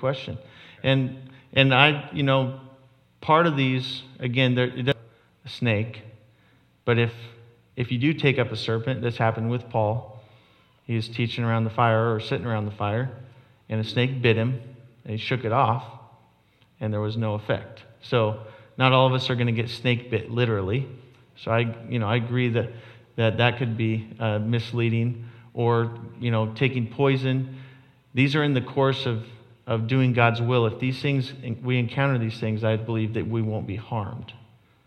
question. 0.00 0.38
And, 0.82 1.30
and 1.52 1.74
I, 1.74 2.08
you 2.12 2.22
know, 2.22 2.60
part 3.20 3.46
of 3.46 3.56
these, 3.56 4.02
again, 4.18 4.54
they're 4.54 4.94
a 5.44 5.48
snake. 5.48 6.02
But 6.84 6.98
if, 6.98 7.12
if 7.76 7.92
you 7.92 7.98
do 7.98 8.12
take 8.12 8.38
up 8.38 8.50
a 8.50 8.56
serpent, 8.56 9.02
this 9.02 9.16
happened 9.16 9.50
with 9.50 9.68
Paul. 9.68 10.20
He 10.84 10.96
was 10.96 11.08
teaching 11.08 11.44
around 11.44 11.64
the 11.64 11.70
fire 11.70 12.12
or 12.12 12.20
sitting 12.20 12.46
around 12.46 12.64
the 12.64 12.72
fire, 12.72 13.10
and 13.68 13.80
a 13.80 13.84
snake 13.84 14.20
bit 14.20 14.36
him, 14.36 14.60
and 15.04 15.12
he 15.12 15.16
shook 15.18 15.44
it 15.44 15.52
off, 15.52 15.84
and 16.80 16.92
there 16.92 17.00
was 17.00 17.16
no 17.16 17.34
effect. 17.34 17.84
So, 18.02 18.40
not 18.76 18.92
all 18.92 19.06
of 19.06 19.12
us 19.12 19.30
are 19.30 19.34
going 19.34 19.46
to 19.46 19.52
get 19.52 19.68
snake 19.68 20.10
bit 20.10 20.30
literally. 20.30 20.88
So, 21.36 21.50
I, 21.50 21.76
you 21.88 21.98
know, 21.98 22.08
I 22.08 22.16
agree 22.16 22.48
that 22.48 22.70
that, 23.16 23.36
that 23.36 23.58
could 23.58 23.76
be 23.76 24.08
uh, 24.18 24.38
misleading 24.38 25.28
or, 25.52 25.98
you 26.18 26.30
know, 26.30 26.52
taking 26.54 26.86
poison. 26.86 27.56
These 28.14 28.34
are 28.34 28.42
in 28.42 28.54
the 28.54 28.60
course 28.62 29.04
of 29.06 29.24
of 29.70 29.86
doing 29.86 30.12
God's 30.12 30.42
will, 30.42 30.66
if 30.66 30.80
these 30.80 31.00
things, 31.00 31.32
we 31.62 31.78
encounter 31.78 32.18
these 32.18 32.40
things, 32.40 32.64
I 32.64 32.74
believe 32.76 33.14
that 33.14 33.28
we 33.28 33.40
won't 33.40 33.68
be 33.68 33.76
harmed. 33.76 34.32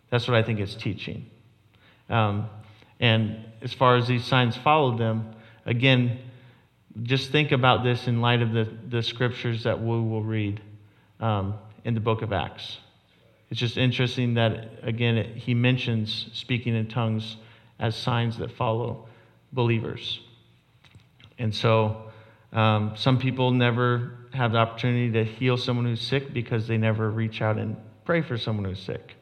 That's 0.10 0.28
what 0.28 0.36
I 0.36 0.44
think 0.44 0.60
it's 0.60 0.76
teaching. 0.76 1.26
Um, 2.10 2.50
and 3.00 3.46
as 3.62 3.72
far 3.72 3.96
as 3.96 4.10
these 4.10 4.26
signs 4.26 4.58
follow 4.58 4.98
them, 4.98 5.36
again, 5.66 6.20
just 7.02 7.32
think 7.32 7.54
about 7.54 7.86
this 7.86 8.10
in 8.10 8.20
light 8.20 8.42
of 8.42 8.52
the, 8.52 8.68
the 8.90 9.02
scriptures 9.02 9.64
that 9.64 9.80
we 9.80 9.86
will 9.86 10.22
read 10.22 10.60
um, 11.22 11.54
in 11.86 11.94
the 11.94 12.02
book 12.02 12.22
of 12.22 12.34
Acts. 12.34 12.80
It's 13.50 13.62
just 13.62 13.78
interesting 13.78 14.34
that, 14.34 14.80
again, 14.82 15.16
it, 15.16 15.38
he 15.38 15.54
mentions 15.54 16.28
speaking 16.34 16.76
in 16.76 16.90
tongues 16.90 17.38
as 17.80 17.96
signs 17.96 18.38
that 18.38 18.52
follow 18.52 19.08
believers. 19.54 20.20
And 21.40 21.56
so 21.56 22.12
um, 22.52 22.96
some 22.98 23.18
people 23.18 23.52
never 23.52 24.18
have 24.34 24.52
the 24.52 24.58
opportunity 24.58 25.12
to 25.12 25.24
heal 25.24 25.58
someone 25.58 25.86
who's 25.86 26.02
sick 26.02 26.34
because 26.34 26.68
they 26.68 26.78
never 26.78 27.10
reach 27.10 27.42
out 27.42 27.58
and 27.58 27.78
pray 28.04 28.22
for 28.22 28.38
someone 28.38 28.66
who's 28.66 28.82
sick. 28.82 29.14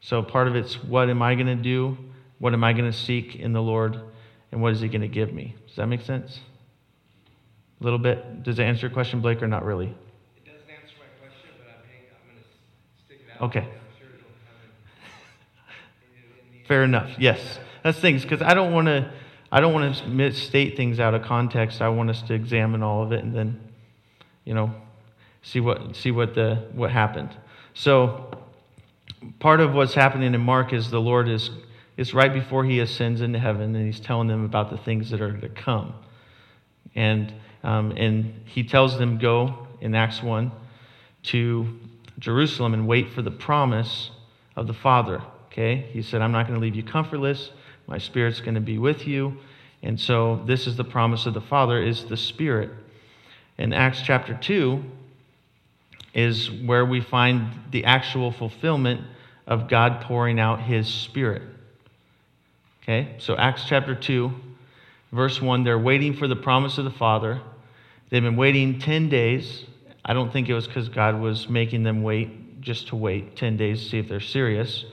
So 0.00 0.22
part 0.22 0.48
of 0.48 0.56
it's 0.56 0.82
what 0.82 1.10
am 1.10 1.22
I 1.22 1.34
going 1.34 1.46
to 1.46 1.54
do? 1.54 1.96
What 2.38 2.54
am 2.54 2.64
I 2.64 2.72
going 2.72 2.90
to 2.90 2.96
seek 2.96 3.36
in 3.36 3.52
the 3.52 3.62
Lord? 3.62 4.00
And 4.52 4.62
what 4.62 4.72
is 4.72 4.80
He 4.80 4.88
going 4.88 5.02
to 5.02 5.08
give 5.08 5.32
me? 5.32 5.54
Does 5.66 5.76
that 5.76 5.86
make 5.86 6.00
sense? 6.02 6.40
A 7.80 7.84
little 7.84 7.98
bit? 7.98 8.42
Does 8.42 8.58
it 8.58 8.62
answer 8.62 8.86
your 8.86 8.94
question, 8.94 9.20
Blake, 9.20 9.42
or 9.42 9.48
not 9.48 9.64
really? 9.64 9.86
It 9.86 10.44
doesn't 10.44 10.60
answer 10.70 10.94
my 10.98 11.26
question, 11.26 11.50
but 11.58 11.68
I'm, 11.68 11.82
I'm 12.10 12.28
going 12.28 12.42
to 12.42 13.04
stick 13.04 13.20
it 13.20 13.32
out. 13.34 13.42
Okay. 13.48 13.68
Fair 16.66 16.84
enough. 16.84 17.10
Yes. 17.18 17.58
That's 17.82 17.98
things, 17.98 18.22
because 18.22 18.40
I 18.40 18.54
don't 18.54 18.72
want 18.72 18.86
to. 18.86 19.12
I 19.52 19.60
don't 19.60 19.72
want 19.72 19.96
to 19.98 20.08
misstate 20.08 20.76
things 20.76 20.98
out 20.98 21.14
of 21.14 21.22
context. 21.22 21.80
I 21.80 21.88
want 21.88 22.10
us 22.10 22.22
to 22.22 22.34
examine 22.34 22.82
all 22.82 23.04
of 23.04 23.12
it 23.12 23.22
and 23.22 23.32
then 23.32 23.60
you 24.44 24.54
know, 24.54 24.74
see 25.42 25.60
what 25.60 25.96
see 25.96 26.10
what 26.10 26.34
the 26.34 26.66
what 26.72 26.90
happened. 26.90 27.36
So 27.74 28.30
part 29.38 29.60
of 29.60 29.74
what's 29.74 29.94
happening 29.94 30.34
in 30.34 30.40
Mark 30.40 30.72
is 30.72 30.90
the 30.90 31.00
Lord 31.00 31.28
is 31.28 31.50
is 31.96 32.12
right 32.12 32.32
before 32.32 32.64
he 32.64 32.80
ascends 32.80 33.20
into 33.20 33.38
heaven 33.38 33.74
and 33.74 33.86
he's 33.86 34.00
telling 34.00 34.28
them 34.28 34.44
about 34.44 34.70
the 34.70 34.78
things 34.78 35.10
that 35.10 35.20
are 35.20 35.36
to 35.36 35.48
come. 35.48 35.94
And 36.94 37.32
um, 37.62 37.92
and 37.96 38.42
he 38.44 38.62
tells 38.62 38.98
them 38.98 39.18
go 39.18 39.66
in 39.80 39.94
Acts 39.94 40.22
1 40.22 40.52
to 41.24 41.78
Jerusalem 42.18 42.74
and 42.74 42.86
wait 42.86 43.10
for 43.12 43.22
the 43.22 43.30
promise 43.30 44.10
of 44.56 44.66
the 44.66 44.74
Father. 44.74 45.22
Okay? 45.46 45.88
He 45.92 46.02
said, 46.02 46.20
I'm 46.20 46.32
not 46.32 46.46
going 46.46 46.58
to 46.58 46.64
leave 46.64 46.74
you 46.74 46.82
comfortless. 46.82 47.50
My 47.86 47.98
Spirit's 47.98 48.40
going 48.40 48.54
to 48.54 48.60
be 48.60 48.78
with 48.78 49.06
you. 49.06 49.38
And 49.82 49.98
so 49.98 50.42
this 50.46 50.66
is 50.66 50.76
the 50.76 50.84
promise 50.84 51.26
of 51.26 51.34
the 51.34 51.40
Father 51.40 51.82
is 51.82 52.04
the 52.04 52.16
Spirit. 52.16 52.70
In 53.58 53.72
Acts 53.72 54.02
chapter 54.02 54.34
2 54.34 54.84
is 56.12 56.50
where 56.50 56.84
we 56.84 57.00
find 57.00 57.50
the 57.70 57.84
actual 57.84 58.30
fulfillment 58.30 59.00
of 59.46 59.68
God 59.68 60.02
pouring 60.02 60.40
out 60.40 60.60
his 60.60 60.88
Spirit. 60.88 61.42
Okay? 62.82 63.16
So 63.18 63.36
Acts 63.36 63.64
chapter 63.66 63.94
2 63.94 64.32
verse 65.14 65.40
1 65.40 65.62
they're 65.62 65.78
waiting 65.78 66.14
for 66.14 66.26
the 66.26 66.36
promise 66.36 66.76
of 66.78 66.84
the 66.84 66.90
Father. 66.90 67.40
They've 68.10 68.22
been 68.22 68.36
waiting 68.36 68.78
10 68.78 69.08
days. 69.08 69.64
I 70.04 70.12
don't 70.12 70.32
think 70.32 70.48
it 70.48 70.54
was 70.54 70.66
because 70.66 70.88
God 70.88 71.20
was 71.20 71.48
making 71.48 71.82
them 71.84 72.02
wait 72.02 72.60
just 72.60 72.88
to 72.88 72.96
wait 72.96 73.36
10 73.36 73.56
days 73.56 73.82
to 73.82 73.88
see 73.88 73.98
if 73.98 74.08
they're 74.08 74.20
serious, 74.20 74.84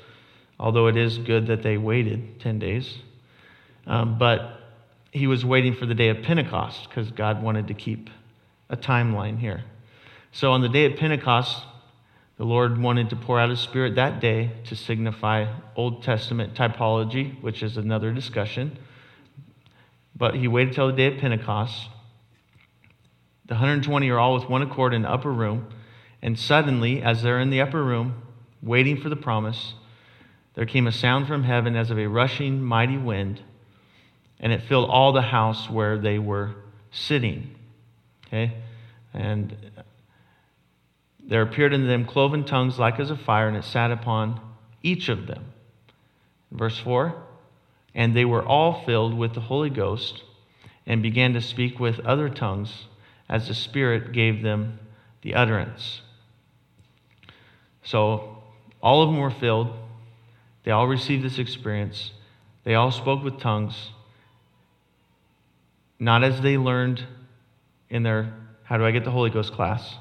although 0.59 0.87
it 0.87 0.97
is 0.97 1.17
good 1.17 1.47
that 1.47 1.63
they 1.63 1.77
waited 1.77 2.39
10 2.39 2.59
days. 2.59 2.97
Um, 3.87 4.17
but 4.17 4.59
he 5.11 5.27
was 5.27 5.43
waiting 5.43 5.73
for 5.73 5.85
the 5.85 5.95
day 5.95 6.09
of 6.09 6.21
Pentecost 6.21 6.87
because 6.87 7.11
God 7.11 7.41
wanted 7.41 7.67
to 7.67 7.73
keep 7.73 8.09
a 8.71 8.77
timeline 8.77 9.37
here. 9.37 9.63
So 10.31 10.51
on 10.51 10.61
the 10.61 10.69
day 10.69 10.85
of 10.85 10.97
Pentecost, 10.97 11.63
the 12.37 12.45
Lord 12.45 12.81
wanted 12.81 13.09
to 13.11 13.15
pour 13.15 13.39
out 13.39 13.51
his 13.51 13.59
Spirit 13.59 13.95
that 13.95 14.19
day 14.19 14.51
to 14.65 14.75
signify 14.75 15.45
Old 15.75 16.01
Testament 16.01 16.55
typology, 16.55 17.39
which 17.43 17.61
is 17.61 17.77
another 17.77 18.11
discussion. 18.11 18.79
But 20.15 20.35
he 20.35 20.47
waited 20.47 20.73
till 20.73 20.87
the 20.87 20.93
day 20.93 21.13
of 21.13 21.19
Pentecost. 21.19 21.89
The 23.45 23.55
120 23.55 24.09
are 24.09 24.17
all 24.17 24.33
with 24.33 24.49
one 24.49 24.61
accord 24.61 24.93
in 24.93 25.03
the 25.03 25.11
upper 25.11 25.31
room. 25.31 25.67
And 26.21 26.39
suddenly, 26.39 27.01
as 27.01 27.21
they're 27.21 27.39
in 27.39 27.49
the 27.49 27.61
upper 27.61 27.83
room, 27.83 28.21
waiting 28.61 28.99
for 28.99 29.09
the 29.09 29.15
promise, 29.15 29.73
there 30.53 30.65
came 30.65 30.87
a 30.87 30.91
sound 30.91 31.27
from 31.27 31.43
heaven 31.43 31.75
as 31.75 31.91
of 31.91 31.99
a 31.99 32.07
rushing 32.07 32.61
mighty 32.61 32.97
wind, 32.97 33.41
and 34.39 34.51
it 34.51 34.61
filled 34.63 34.89
all 34.89 35.11
the 35.11 35.21
house 35.21 35.69
where 35.69 35.97
they 35.97 36.19
were 36.19 36.55
sitting. 36.91 37.55
Okay? 38.31 38.53
And 39.13 39.55
there 41.23 41.41
appeared 41.41 41.73
unto 41.73 41.85
them 41.85 42.05
cloven 42.05 42.45
tongues 42.45 42.79
like 42.79 42.99
as 42.99 43.11
a 43.11 43.17
fire, 43.17 43.47
and 43.47 43.57
it 43.57 43.63
sat 43.63 43.91
upon 43.91 44.39
each 44.81 45.09
of 45.09 45.27
them. 45.27 45.45
Verse 46.51 46.77
4 46.77 47.13
And 47.93 48.15
they 48.15 48.25
were 48.25 48.43
all 48.43 48.83
filled 48.85 49.13
with 49.13 49.33
the 49.33 49.41
Holy 49.41 49.69
Ghost, 49.69 50.23
and 50.85 51.03
began 51.03 51.33
to 51.33 51.41
speak 51.41 51.79
with 51.79 51.99
other 51.99 52.29
tongues 52.29 52.85
as 53.29 53.47
the 53.47 53.53
Spirit 53.53 54.13
gave 54.13 54.41
them 54.41 54.79
the 55.21 55.35
utterance. 55.35 56.01
So 57.83 58.37
all 58.81 59.01
of 59.01 59.09
them 59.09 59.19
were 59.19 59.31
filled. 59.31 59.73
They 60.63 60.71
all 60.71 60.87
received 60.87 61.23
this 61.23 61.37
experience. 61.37 62.11
They 62.63 62.75
all 62.75 62.91
spoke 62.91 63.23
with 63.23 63.39
tongues, 63.39 63.91
not 65.99 66.23
as 66.23 66.41
they 66.41 66.57
learned 66.57 67.05
in 67.91 68.01
their 68.01 68.33
How 68.63 68.77
Do 68.77 68.85
I 68.85 68.91
Get 68.91 69.03
the 69.03 69.11
Holy 69.11 69.29
Ghost 69.29 69.51
class. 69.51 69.95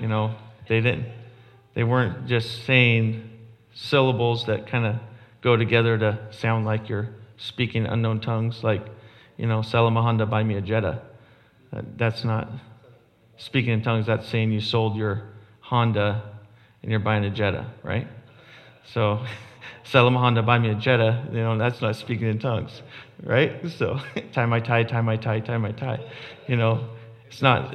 You 0.00 0.08
know, 0.08 0.34
they 0.68 0.80
didn't. 0.80 1.06
They 1.74 1.84
weren't 1.84 2.26
just 2.26 2.64
saying 2.64 3.30
syllables 3.74 4.46
that 4.46 4.68
kind 4.68 4.86
of 4.86 4.96
go 5.42 5.56
together 5.56 5.98
to 5.98 6.18
sound 6.30 6.64
like 6.64 6.88
you're 6.88 7.10
speaking 7.36 7.84
unknown 7.84 8.20
tongues, 8.20 8.62
like, 8.62 8.86
you 9.36 9.46
know, 9.46 9.60
sell 9.60 9.86
a 9.86 9.90
Honda, 9.90 10.24
buy 10.24 10.44
me 10.44 10.54
a 10.54 10.60
Jetta. 10.60 11.02
Uh, 11.72 11.82
that's 11.96 12.24
not 12.24 12.48
speaking 13.36 13.72
in 13.72 13.82
tongues. 13.82 14.06
That's 14.06 14.28
saying 14.28 14.52
you 14.52 14.60
sold 14.60 14.96
your 14.96 15.24
Honda 15.60 16.22
and 16.82 16.90
you're 16.90 17.00
buying 17.00 17.24
a 17.24 17.30
Jetta, 17.30 17.66
right? 17.82 18.06
So, 18.92 19.24
sell 19.84 20.06
him 20.06 20.16
a 20.16 20.18
Honda, 20.18 20.42
buy 20.42 20.58
me 20.58 20.70
a 20.70 20.74
Jetta. 20.74 21.26
You 21.30 21.38
know, 21.38 21.58
that's 21.58 21.80
not 21.80 21.96
speaking 21.96 22.28
in 22.28 22.38
tongues, 22.38 22.82
right? 23.22 23.60
So, 23.78 24.00
tie 24.32 24.46
my 24.46 24.60
tie, 24.60 24.84
tie 24.84 25.00
my 25.00 25.16
tie, 25.16 25.40
tie 25.40 25.58
my 25.58 25.72
tie. 25.72 26.00
You 26.48 26.56
know, 26.56 26.88
it's 27.26 27.42
not. 27.42 27.74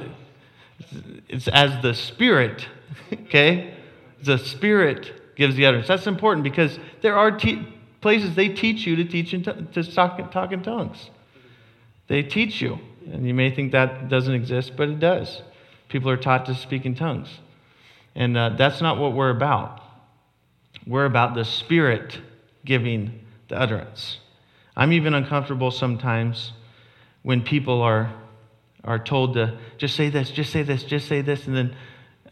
It's 1.28 1.48
as 1.48 1.82
the 1.82 1.94
Spirit, 1.94 2.66
okay? 3.12 3.74
The 4.22 4.38
Spirit 4.38 5.36
gives 5.36 5.54
the 5.56 5.66
utterance. 5.66 5.88
That's 5.88 6.06
important 6.06 6.44
because 6.44 6.78
there 7.00 7.16
are 7.16 7.30
te- 7.30 7.66
places 8.00 8.34
they 8.34 8.48
teach 8.48 8.86
you 8.86 8.96
to 8.96 9.04
teach 9.04 9.32
in 9.32 9.42
to 9.42 9.84
talk, 9.84 10.30
talk 10.32 10.52
in 10.52 10.62
tongues. 10.62 11.10
They 12.08 12.22
teach 12.22 12.60
you, 12.60 12.78
and 13.12 13.26
you 13.26 13.34
may 13.34 13.54
think 13.54 13.72
that 13.72 14.08
doesn't 14.08 14.34
exist, 14.34 14.72
but 14.76 14.88
it 14.88 14.98
does. 14.98 15.42
People 15.88 16.10
are 16.10 16.16
taught 16.16 16.46
to 16.46 16.54
speak 16.54 16.84
in 16.84 16.94
tongues, 16.94 17.28
and 18.14 18.36
uh, 18.36 18.50
that's 18.50 18.80
not 18.80 18.98
what 18.98 19.12
we're 19.12 19.30
about. 19.30 19.79
We're 20.86 21.04
about 21.04 21.34
the 21.34 21.44
Spirit 21.44 22.18
giving 22.64 23.20
the 23.48 23.60
utterance. 23.60 24.18
I'm 24.76 24.92
even 24.92 25.14
uncomfortable 25.14 25.70
sometimes 25.70 26.52
when 27.22 27.42
people 27.42 27.82
are 27.82 28.12
are 28.82 28.98
told 28.98 29.34
to 29.34 29.58
just 29.76 29.94
say 29.94 30.08
this, 30.08 30.30
just 30.30 30.50
say 30.50 30.62
this, 30.62 30.84
just 30.84 31.06
say 31.06 31.20
this, 31.20 31.46
and 31.46 31.54
then 31.54 31.76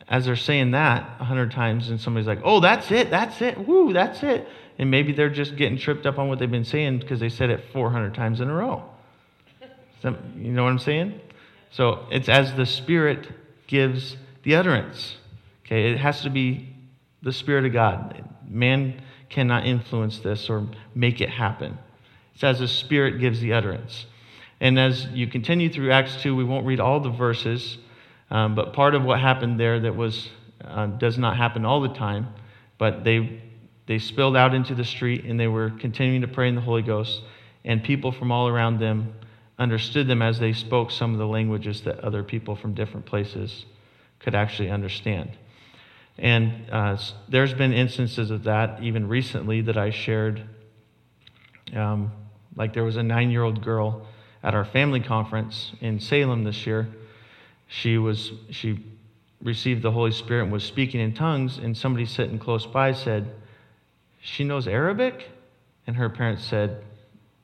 as 0.08 0.24
they're 0.24 0.36
saying 0.36 0.70
that 0.70 1.16
a 1.20 1.24
hundred 1.24 1.50
times, 1.50 1.90
and 1.90 2.00
somebody's 2.00 2.26
like, 2.26 2.40
"Oh, 2.42 2.60
that's 2.60 2.90
it, 2.90 3.10
that's 3.10 3.42
it, 3.42 3.58
woo, 3.66 3.92
that's 3.92 4.22
it," 4.22 4.48
and 4.78 4.90
maybe 4.90 5.12
they're 5.12 5.28
just 5.28 5.56
getting 5.56 5.76
tripped 5.76 6.06
up 6.06 6.18
on 6.18 6.28
what 6.28 6.38
they've 6.38 6.50
been 6.50 6.64
saying 6.64 7.00
because 7.00 7.20
they 7.20 7.28
said 7.28 7.50
it 7.50 7.64
400 7.72 8.14
times 8.14 8.40
in 8.40 8.48
a 8.48 8.54
row. 8.54 8.82
You 10.02 10.52
know 10.52 10.64
what 10.64 10.70
I'm 10.70 10.78
saying? 10.78 11.20
So 11.70 12.06
it's 12.10 12.28
as 12.28 12.54
the 12.54 12.64
Spirit 12.64 13.28
gives 13.66 14.16
the 14.44 14.54
utterance. 14.54 15.16
Okay, 15.66 15.90
it 15.90 15.98
has 15.98 16.22
to 16.22 16.30
be 16.30 16.74
the 17.22 17.32
Spirit 17.32 17.66
of 17.66 17.72
God. 17.72 18.24
Man 18.50 19.02
cannot 19.28 19.66
influence 19.66 20.18
this 20.20 20.48
or 20.48 20.66
make 20.94 21.20
it 21.20 21.28
happen. 21.28 21.78
It's 22.34 22.44
as 22.44 22.58
the 22.60 22.68
Spirit 22.68 23.20
gives 23.20 23.40
the 23.40 23.52
utterance. 23.52 24.06
And 24.60 24.78
as 24.78 25.06
you 25.06 25.26
continue 25.26 25.72
through 25.72 25.92
Acts 25.92 26.20
2, 26.22 26.34
we 26.34 26.44
won't 26.44 26.66
read 26.66 26.80
all 26.80 27.00
the 27.00 27.10
verses, 27.10 27.78
um, 28.30 28.54
but 28.54 28.72
part 28.72 28.94
of 28.94 29.04
what 29.04 29.20
happened 29.20 29.58
there 29.58 29.80
that 29.80 29.94
was 29.94 30.28
uh, 30.64 30.86
does 30.86 31.18
not 31.18 31.36
happen 31.36 31.64
all 31.64 31.80
the 31.80 31.94
time, 31.94 32.28
but 32.78 33.04
they 33.04 33.40
they 33.86 33.98
spilled 33.98 34.36
out 34.36 34.54
into 34.54 34.74
the 34.74 34.84
street 34.84 35.24
and 35.24 35.40
they 35.40 35.46
were 35.46 35.70
continuing 35.70 36.20
to 36.20 36.28
pray 36.28 36.48
in 36.48 36.54
the 36.54 36.60
Holy 36.60 36.82
Ghost, 36.82 37.22
and 37.64 37.82
people 37.82 38.12
from 38.12 38.30
all 38.30 38.46
around 38.46 38.78
them 38.78 39.14
understood 39.58 40.06
them 40.06 40.20
as 40.20 40.38
they 40.38 40.52
spoke 40.52 40.90
some 40.90 41.12
of 41.12 41.18
the 41.18 41.26
languages 41.26 41.80
that 41.82 41.98
other 42.00 42.22
people 42.22 42.54
from 42.54 42.74
different 42.74 43.06
places 43.06 43.64
could 44.18 44.34
actually 44.34 44.70
understand. 44.70 45.30
And 46.18 46.68
uh, 46.70 46.98
there's 47.28 47.54
been 47.54 47.72
instances 47.72 48.30
of 48.30 48.44
that 48.44 48.82
even 48.82 49.08
recently 49.08 49.60
that 49.62 49.76
I 49.76 49.90
shared. 49.90 50.42
Um, 51.74 52.10
like 52.56 52.74
there 52.74 52.84
was 52.84 52.96
a 52.96 53.02
nine 53.02 53.30
year 53.30 53.42
old 53.42 53.62
girl 53.62 54.06
at 54.42 54.54
our 54.54 54.64
family 54.64 55.00
conference 55.00 55.72
in 55.80 56.00
Salem 56.00 56.44
this 56.44 56.66
year. 56.66 56.88
She 57.68 57.98
was 57.98 58.32
she 58.50 58.84
received 59.42 59.82
the 59.82 59.92
Holy 59.92 60.10
Spirit 60.10 60.44
and 60.44 60.52
was 60.52 60.64
speaking 60.64 61.00
in 61.00 61.14
tongues, 61.14 61.58
and 61.58 61.76
somebody 61.76 62.06
sitting 62.06 62.38
close 62.38 62.66
by 62.66 62.92
said, 62.92 63.30
"She 64.20 64.42
knows 64.42 64.66
Arabic," 64.66 65.30
and 65.86 65.96
her 65.96 66.08
parents 66.08 66.44
said, 66.44 66.82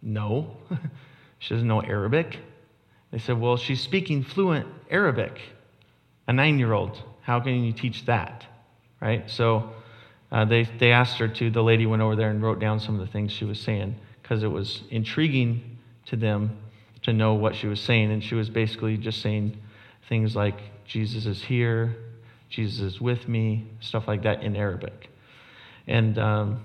"No, 0.02 0.56
she 1.38 1.54
doesn't 1.54 1.68
know 1.68 1.82
Arabic." 1.82 2.38
They 3.10 3.18
said, 3.18 3.40
"Well, 3.40 3.56
she's 3.56 3.80
speaking 3.80 4.24
fluent 4.24 4.66
Arabic." 4.90 5.38
A 6.26 6.32
nine-year-old, 6.32 7.02
how 7.20 7.38
can 7.40 7.62
you 7.62 7.72
teach 7.72 8.06
that, 8.06 8.46
right? 9.04 9.30
So. 9.30 9.70
Uh, 10.32 10.44
they, 10.44 10.64
they 10.80 10.90
asked 10.90 11.18
her 11.18 11.28
to, 11.28 11.48
the 11.48 11.62
lady 11.62 11.86
went 11.86 12.02
over 12.02 12.16
there 12.16 12.28
and 12.28 12.42
wrote 12.42 12.58
down 12.58 12.80
some 12.80 12.98
of 12.98 13.06
the 13.06 13.12
things 13.12 13.30
she 13.30 13.44
was 13.44 13.60
saying 13.60 13.94
because 14.20 14.42
it 14.42 14.48
was 14.48 14.82
intriguing 14.90 15.78
to 16.06 16.16
them 16.16 16.58
to 17.02 17.12
know 17.12 17.34
what 17.34 17.54
she 17.54 17.68
was 17.68 17.80
saying. 17.80 18.10
And 18.10 18.24
she 18.24 18.34
was 18.34 18.50
basically 18.50 18.96
just 18.96 19.22
saying 19.22 19.56
things 20.08 20.34
like, 20.34 20.58
Jesus 20.86 21.26
is 21.26 21.40
here, 21.40 21.94
Jesus 22.48 22.80
is 22.80 23.00
with 23.00 23.28
me, 23.28 23.64
stuff 23.78 24.08
like 24.08 24.22
that 24.24 24.42
in 24.42 24.56
Arabic. 24.56 25.08
And 25.86 26.18
um, 26.18 26.62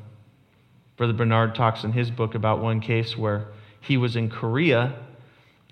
Brother 0.97 1.13
Bernard 1.13 1.53
talks 1.53 1.83
in 1.83 1.91
his 1.91 2.09
book 2.09 2.33
about 2.33 2.61
one 2.61 2.79
case 2.79 3.15
where 3.15 3.49
he 3.81 3.97
was 3.97 4.15
in 4.15 4.29
Korea 4.29 4.95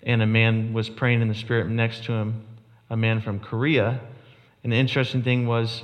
and 0.03 0.21
a 0.21 0.27
man 0.27 0.71
was 0.71 0.88
praying 0.88 1.23
in 1.23 1.30
the 1.30 1.36
spirit 1.36 1.67
next 1.67 2.03
to 2.03 2.13
him, 2.13 2.45
a 2.91 2.97
man 2.97 3.21
from 3.21 3.39
Korea. 3.39 3.99
And 4.63 4.71
the 4.71 4.77
interesting 4.77 5.23
thing 5.23 5.47
was 5.47 5.82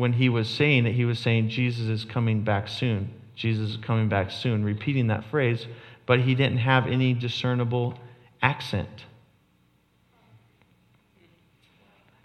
when 0.00 0.14
he 0.14 0.28
was 0.28 0.48
saying 0.48 0.86
it, 0.86 0.94
he 0.94 1.04
was 1.04 1.18
saying, 1.18 1.50
Jesus 1.50 1.86
is 1.86 2.04
coming 2.04 2.42
back 2.42 2.68
soon. 2.68 3.12
Jesus 3.36 3.70
is 3.70 3.76
coming 3.76 4.08
back 4.08 4.30
soon, 4.30 4.64
repeating 4.64 5.08
that 5.08 5.24
phrase, 5.26 5.66
but 6.06 6.20
he 6.20 6.34
didn't 6.34 6.58
have 6.58 6.86
any 6.86 7.12
discernible 7.12 7.94
accent. 8.42 9.04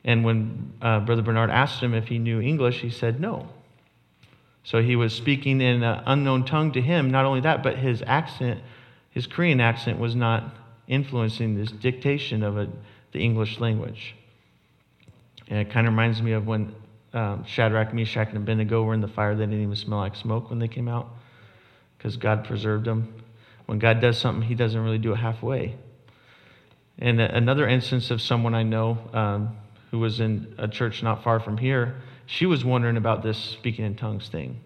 And 0.05 0.23
when 0.23 0.73
uh, 0.81 1.01
Brother 1.01 1.21
Bernard 1.21 1.49
asked 1.49 1.81
him 1.81 1.93
if 1.93 2.07
he 2.07 2.17
knew 2.17 2.39
English, 2.39 2.79
he 2.79 2.89
said 2.89 3.19
no. 3.19 3.49
So 4.63 4.81
he 4.81 4.95
was 4.95 5.13
speaking 5.13 5.61
in 5.61 5.83
an 5.83 6.03
unknown 6.05 6.45
tongue 6.45 6.71
to 6.73 6.81
him. 6.81 7.11
Not 7.11 7.25
only 7.25 7.41
that, 7.41 7.61
but 7.61 7.77
his 7.77 8.03
accent, 8.05 8.61
his 9.11 9.27
Korean 9.27 9.59
accent, 9.59 9.99
was 9.99 10.15
not 10.15 10.55
influencing 10.87 11.55
this 11.55 11.71
dictation 11.71 12.41
of 12.41 12.57
a, 12.57 12.67
the 13.11 13.19
English 13.19 13.59
language. 13.59 14.15
And 15.47 15.59
it 15.59 15.71
kind 15.71 15.87
of 15.87 15.93
reminds 15.93 16.21
me 16.21 16.31
of 16.31 16.47
when 16.47 16.73
um, 17.15 17.45
Shadrach, 17.45 17.93
Meshach, 17.93 18.27
and 18.29 18.37
Abednego 18.37 18.83
were 18.83 18.93
in 18.93 19.01
the 19.01 19.07
fire. 19.07 19.35
They 19.35 19.45
didn't 19.45 19.61
even 19.61 19.75
smell 19.75 19.99
like 19.99 20.15
smoke 20.15 20.49
when 20.49 20.59
they 20.59 20.67
came 20.67 20.87
out 20.87 21.09
because 21.97 22.17
God 22.17 22.43
preserved 22.43 22.85
them. 22.85 23.13
When 23.65 23.79
God 23.79 24.01
does 24.01 24.17
something, 24.17 24.47
He 24.47 24.53
doesn't 24.53 24.79
really 24.79 24.97
do 24.97 25.13
it 25.13 25.17
halfway. 25.17 25.75
And 26.99 27.19
another 27.19 27.67
instance 27.67 28.11
of 28.11 28.21
someone 28.21 28.53
I 28.53 28.63
know 28.63 28.97
um, 29.13 29.57
who 29.91 29.99
was 29.99 30.19
in 30.19 30.53
a 30.57 30.67
church 30.67 31.03
not 31.03 31.23
far 31.23 31.39
from 31.39 31.57
here, 31.57 31.95
she 32.25 32.45
was 32.45 32.63
wondering 32.63 32.97
about 32.97 33.23
this 33.23 33.37
speaking 33.37 33.85
in 33.85 33.95
tongues 33.95 34.29
thing. 34.29 34.59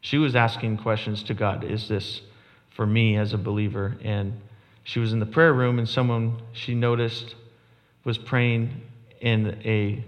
She 0.00 0.18
was 0.18 0.36
asking 0.36 0.78
questions 0.78 1.22
to 1.24 1.34
God 1.34 1.64
Is 1.64 1.88
this 1.88 2.22
for 2.70 2.86
me 2.86 3.16
as 3.16 3.32
a 3.32 3.38
believer? 3.38 3.96
And 4.02 4.40
she 4.84 5.00
was 5.00 5.12
in 5.12 5.18
the 5.18 5.26
prayer 5.26 5.52
room, 5.52 5.78
and 5.78 5.88
someone 5.88 6.40
she 6.52 6.74
noticed 6.74 7.34
was 8.04 8.16
praying 8.16 8.82
in 9.20 9.60
a 9.64 10.04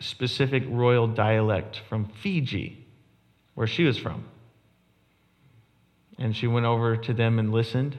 specific 0.00 0.64
royal 0.66 1.06
dialect 1.06 1.82
from 1.88 2.10
Fiji, 2.22 2.86
where 3.54 3.66
she 3.66 3.84
was 3.84 3.98
from. 3.98 4.24
And 6.18 6.34
she 6.36 6.46
went 6.46 6.66
over 6.66 6.96
to 6.96 7.14
them 7.14 7.38
and 7.38 7.52
listened. 7.52 7.96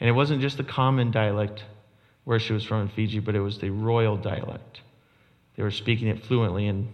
And 0.00 0.08
it 0.08 0.12
wasn't 0.12 0.40
just 0.40 0.56
the 0.56 0.64
common 0.64 1.10
dialect 1.10 1.64
where 2.24 2.38
she 2.38 2.52
was 2.52 2.64
from 2.64 2.82
in 2.82 2.88
Fiji, 2.88 3.20
but 3.20 3.34
it 3.34 3.40
was 3.40 3.58
the 3.58 3.70
royal 3.70 4.16
dialect. 4.16 4.82
They 5.56 5.62
were 5.62 5.70
speaking 5.70 6.08
it 6.08 6.24
fluently. 6.24 6.66
And 6.66 6.92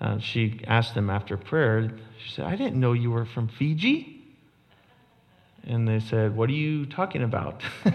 uh, 0.00 0.18
she 0.18 0.60
asked 0.66 0.94
them 0.94 1.10
after 1.10 1.36
prayer, 1.36 1.90
she 2.24 2.32
said, 2.32 2.46
I 2.46 2.56
didn't 2.56 2.78
know 2.78 2.92
you 2.92 3.10
were 3.10 3.26
from 3.26 3.48
Fiji. 3.48 4.22
And 5.64 5.88
they 5.88 6.00
said, 6.00 6.36
What 6.36 6.50
are 6.50 6.54
you 6.54 6.86
talking 6.86 7.22
about? 7.22 7.62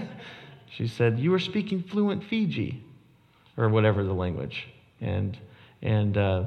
she 0.69 0.87
said, 0.87 1.19
You 1.19 1.31
were 1.31 1.39
speaking 1.39 1.83
fluent 1.83 2.23
Fiji, 2.23 2.83
or 3.57 3.69
whatever 3.69 4.03
the 4.03 4.13
language. 4.13 4.67
And 5.01 5.37
and 5.81 6.17
uh, 6.17 6.43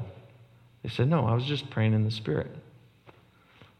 they 0.83 0.89
said, 0.89 1.09
No, 1.09 1.25
I 1.25 1.33
was 1.33 1.45
just 1.45 1.69
praying 1.69 1.93
in 1.93 2.03
the 2.03 2.11
Spirit. 2.11 2.51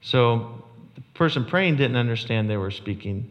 So 0.02 0.64
the 0.96 1.02
person 1.14 1.46
praying 1.46 1.78
didn't 1.78 1.98
understand 1.98 2.50
they 2.50 2.58
were 2.58 2.72
speaking 2.72 3.30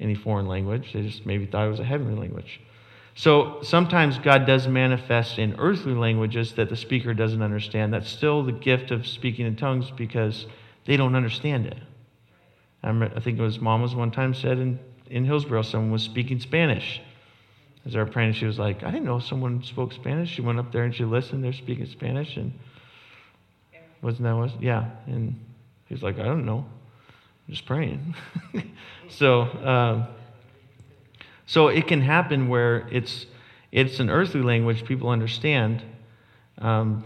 any 0.00 0.14
foreign 0.14 0.46
language. 0.46 0.92
They 0.92 1.02
just 1.02 1.24
maybe 1.24 1.46
thought 1.46 1.66
it 1.66 1.70
was 1.70 1.80
a 1.80 1.84
heavenly 1.84 2.16
language. 2.16 2.60
So 3.14 3.60
sometimes 3.62 4.18
God 4.18 4.46
does 4.46 4.66
manifest 4.66 5.38
in 5.38 5.54
earthly 5.58 5.92
languages 5.92 6.54
that 6.54 6.68
the 6.68 6.76
speaker 6.76 7.12
doesn't 7.12 7.42
understand. 7.42 7.92
That's 7.92 8.08
still 8.08 8.42
the 8.42 8.52
gift 8.52 8.90
of 8.90 9.06
speaking 9.06 9.46
in 9.46 9.54
tongues 9.54 9.90
because 9.90 10.46
they 10.86 10.96
don't 10.96 11.14
understand 11.14 11.66
it. 11.66 11.78
I 12.82 13.20
think 13.20 13.38
it 13.38 13.42
was 13.42 13.60
mom 13.60 13.82
was 13.82 13.94
one 13.94 14.10
time 14.10 14.34
said 14.34 14.58
in, 14.58 14.78
in 15.08 15.24
Hillsboro, 15.24 15.62
someone 15.62 15.92
was 15.92 16.02
speaking 16.02 16.40
Spanish. 16.40 17.00
As 17.84 17.92
they 17.92 17.98
were 17.98 18.06
praying, 18.06 18.34
she 18.34 18.46
was 18.46 18.58
like, 18.58 18.84
I 18.84 18.90
didn't 18.90 19.04
know 19.04 19.18
someone 19.18 19.62
spoke 19.64 19.92
Spanish. 19.92 20.30
She 20.30 20.40
went 20.40 20.58
up 20.58 20.70
there 20.72 20.84
and 20.84 20.94
she 20.94 21.04
listened. 21.04 21.42
They're 21.42 21.52
speaking 21.52 21.86
Spanish. 21.86 22.36
And 22.36 22.52
wasn't 24.02 24.24
that 24.24 24.36
was? 24.36 24.52
Yeah. 24.60 24.88
And 25.06 25.38
he's 25.86 26.02
like, 26.02 26.18
I 26.18 26.24
don't 26.24 26.46
know. 26.46 26.64
I'm 27.48 27.54
just 27.54 27.66
praying. 27.66 28.14
so, 29.08 29.42
um, 29.42 30.06
so 31.46 31.68
it 31.68 31.88
can 31.88 32.00
happen 32.00 32.48
where 32.48 32.86
it's, 32.90 33.26
it's 33.72 33.98
an 33.98 34.10
earthly 34.10 34.42
language 34.42 34.84
people 34.84 35.08
understand. 35.08 35.82
Um, 36.58 37.04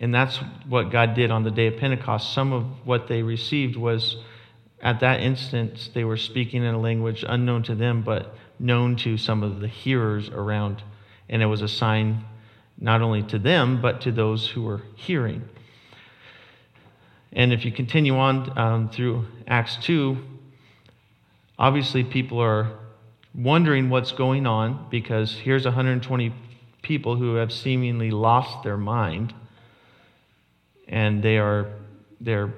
and 0.00 0.14
that's 0.14 0.36
what 0.68 0.90
God 0.90 1.14
did 1.14 1.30
on 1.30 1.42
the 1.42 1.50
day 1.50 1.66
of 1.66 1.76
Pentecost. 1.76 2.32
Some 2.32 2.52
of 2.52 2.64
what 2.86 3.06
they 3.06 3.22
received 3.22 3.76
was 3.76 4.16
at 4.82 5.00
that 5.00 5.20
instant, 5.20 5.90
they 5.94 6.04
were 6.04 6.16
speaking 6.16 6.62
in 6.62 6.74
a 6.74 6.78
language 6.78 7.24
unknown 7.26 7.62
to 7.64 7.74
them, 7.74 8.02
but 8.02 8.34
known 8.58 8.96
to 8.96 9.16
some 9.16 9.42
of 9.42 9.60
the 9.60 9.68
hearers 9.68 10.28
around. 10.28 10.82
And 11.28 11.42
it 11.42 11.46
was 11.46 11.62
a 11.62 11.68
sign 11.68 12.24
not 12.78 13.00
only 13.02 13.22
to 13.24 13.38
them, 13.38 13.80
but 13.80 14.02
to 14.02 14.12
those 14.12 14.48
who 14.48 14.62
were 14.62 14.82
hearing. 14.94 15.48
And 17.32 17.52
if 17.52 17.64
you 17.64 17.72
continue 17.72 18.16
on 18.16 18.58
um, 18.58 18.88
through 18.90 19.26
Acts 19.46 19.76
2, 19.82 20.16
obviously 21.58 22.04
people 22.04 22.40
are 22.40 22.70
wondering 23.34 23.90
what's 23.90 24.12
going 24.12 24.46
on 24.46 24.86
because 24.90 25.32
here's 25.34 25.64
120 25.64 26.32
people 26.82 27.16
who 27.16 27.34
have 27.34 27.52
seemingly 27.52 28.10
lost 28.10 28.62
their 28.62 28.76
mind 28.76 29.34
and 30.88 31.22
they 31.22 31.36
are 31.36 31.66
they're 32.20 32.52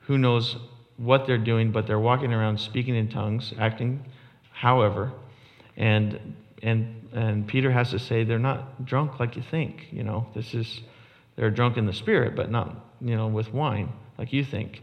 who 0.00 0.18
knows 0.18 0.56
what 0.98 1.26
they're 1.26 1.38
doing 1.38 1.72
but 1.72 1.86
they're 1.86 1.98
walking 1.98 2.32
around 2.32 2.58
speaking 2.58 2.94
in 2.94 3.08
tongues 3.08 3.54
acting 3.58 4.04
however 4.50 5.10
and 5.76 6.36
and 6.62 7.08
and 7.12 7.46
Peter 7.46 7.70
has 7.70 7.90
to 7.90 7.98
say 7.98 8.24
they're 8.24 8.38
not 8.38 8.84
drunk 8.84 9.18
like 9.18 9.36
you 9.36 9.42
think. 9.42 9.86
You 9.90 10.02
know, 10.02 10.26
this 10.34 10.54
is 10.54 10.80
they're 11.36 11.50
drunk 11.50 11.76
in 11.76 11.86
the 11.86 11.92
spirit, 11.92 12.36
but 12.36 12.50
not 12.50 12.76
you 13.00 13.16
know 13.16 13.28
with 13.28 13.52
wine 13.52 13.92
like 14.18 14.32
you 14.32 14.44
think. 14.44 14.82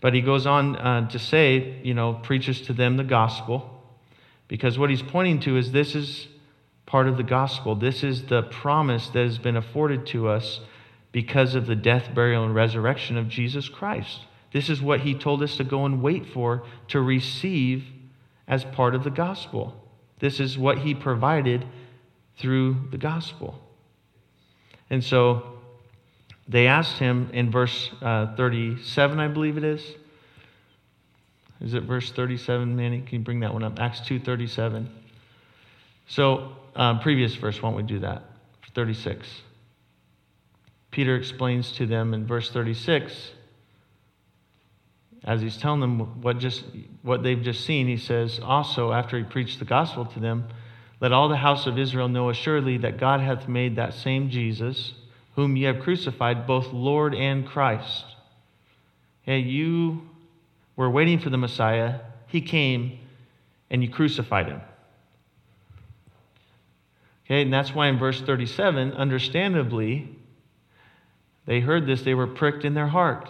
But 0.00 0.14
he 0.14 0.22
goes 0.22 0.46
on 0.46 0.76
uh, 0.76 1.08
to 1.10 1.18
say, 1.18 1.78
you 1.82 1.92
know, 1.92 2.14
preaches 2.14 2.62
to 2.62 2.72
them 2.72 2.96
the 2.96 3.04
gospel, 3.04 3.82
because 4.48 4.78
what 4.78 4.88
he's 4.88 5.02
pointing 5.02 5.40
to 5.40 5.56
is 5.56 5.72
this 5.72 5.94
is 5.94 6.28
part 6.86 7.06
of 7.06 7.16
the 7.16 7.22
gospel. 7.22 7.74
This 7.74 8.02
is 8.02 8.24
the 8.26 8.42
promise 8.44 9.08
that 9.08 9.24
has 9.24 9.38
been 9.38 9.56
afforded 9.56 10.06
to 10.06 10.28
us 10.28 10.60
because 11.12 11.54
of 11.54 11.66
the 11.66 11.76
death, 11.76 12.14
burial, 12.14 12.44
and 12.44 12.54
resurrection 12.54 13.16
of 13.16 13.28
Jesus 13.28 13.68
Christ. 13.68 14.20
This 14.52 14.68
is 14.68 14.82
what 14.82 15.00
he 15.00 15.14
told 15.14 15.42
us 15.42 15.56
to 15.56 15.64
go 15.64 15.84
and 15.84 16.02
wait 16.02 16.26
for 16.26 16.64
to 16.88 17.00
receive 17.00 17.84
as 18.48 18.64
part 18.64 18.94
of 18.94 19.04
the 19.04 19.10
gospel. 19.10 19.80
This 20.18 20.40
is 20.40 20.58
what 20.58 20.78
he 20.78 20.94
provided 20.94 21.64
through 22.36 22.88
the 22.90 22.98
gospel. 22.98 23.60
And 24.88 25.04
so 25.04 25.58
they 26.48 26.66
asked 26.66 26.98
him 26.98 27.30
in 27.32 27.50
verse 27.50 27.90
uh, 28.02 28.34
37, 28.34 29.20
I 29.20 29.28
believe 29.28 29.56
it 29.56 29.64
is. 29.64 29.82
Is 31.60 31.74
it 31.74 31.84
verse 31.84 32.10
37, 32.10 32.74
Manny? 32.74 33.02
Can 33.02 33.18
you 33.18 33.24
bring 33.24 33.40
that 33.40 33.52
one 33.52 33.62
up? 33.62 33.78
Acts 33.78 34.00
2.37. 34.00 34.88
So, 36.08 36.56
uh, 36.74 36.98
previous 37.00 37.34
verse, 37.34 37.62
why 37.62 37.68
don't 37.68 37.76
we 37.76 37.82
do 37.82 38.00
that? 38.00 38.24
36. 38.74 39.28
Peter 40.90 41.14
explains 41.14 41.72
to 41.72 41.86
them 41.86 42.14
in 42.14 42.26
verse 42.26 42.50
36 42.50 43.32
as 45.24 45.42
he's 45.42 45.56
telling 45.56 45.80
them 45.80 46.22
what, 46.22 46.38
just, 46.38 46.64
what 47.02 47.22
they've 47.22 47.42
just 47.42 47.64
seen, 47.64 47.86
he 47.86 47.96
says, 47.96 48.40
Also, 48.42 48.92
after 48.92 49.18
he 49.18 49.24
preached 49.24 49.58
the 49.58 49.64
gospel 49.64 50.06
to 50.06 50.20
them, 50.20 50.48
let 51.00 51.12
all 51.12 51.28
the 51.28 51.36
house 51.36 51.66
of 51.66 51.78
Israel 51.78 52.08
know 52.08 52.30
assuredly 52.30 52.78
that 52.78 52.98
God 52.98 53.20
hath 53.20 53.48
made 53.48 53.76
that 53.76 53.94
same 53.94 54.30
Jesus, 54.30 54.94
whom 55.34 55.56
ye 55.56 55.64
have 55.64 55.80
crucified, 55.80 56.46
both 56.46 56.72
Lord 56.72 57.14
and 57.14 57.46
Christ. 57.46 58.04
Hey, 59.22 59.38
you 59.40 60.08
were 60.76 60.90
waiting 60.90 61.18
for 61.18 61.30
the 61.30 61.38
Messiah. 61.38 62.00
He 62.26 62.40
came, 62.40 62.98
and 63.70 63.82
you 63.82 63.90
crucified 63.90 64.46
him. 64.46 64.60
Okay, 67.26 67.42
and 67.42 67.52
that's 67.52 67.74
why 67.74 67.88
in 67.88 67.98
verse 67.98 68.20
37, 68.20 68.92
understandably, 68.92 70.08
they 71.46 71.60
heard 71.60 71.86
this, 71.86 72.02
they 72.02 72.14
were 72.14 72.26
pricked 72.26 72.64
in 72.64 72.74
their 72.74 72.88
heart. 72.88 73.28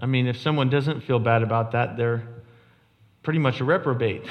I 0.00 0.06
mean, 0.06 0.26
if 0.26 0.38
someone 0.38 0.70
doesn't 0.70 1.02
feel 1.02 1.18
bad 1.18 1.42
about 1.42 1.72
that, 1.72 1.96
they're 1.96 2.22
pretty 3.22 3.38
much 3.38 3.60
a 3.60 3.64
reprobate. 3.64 4.24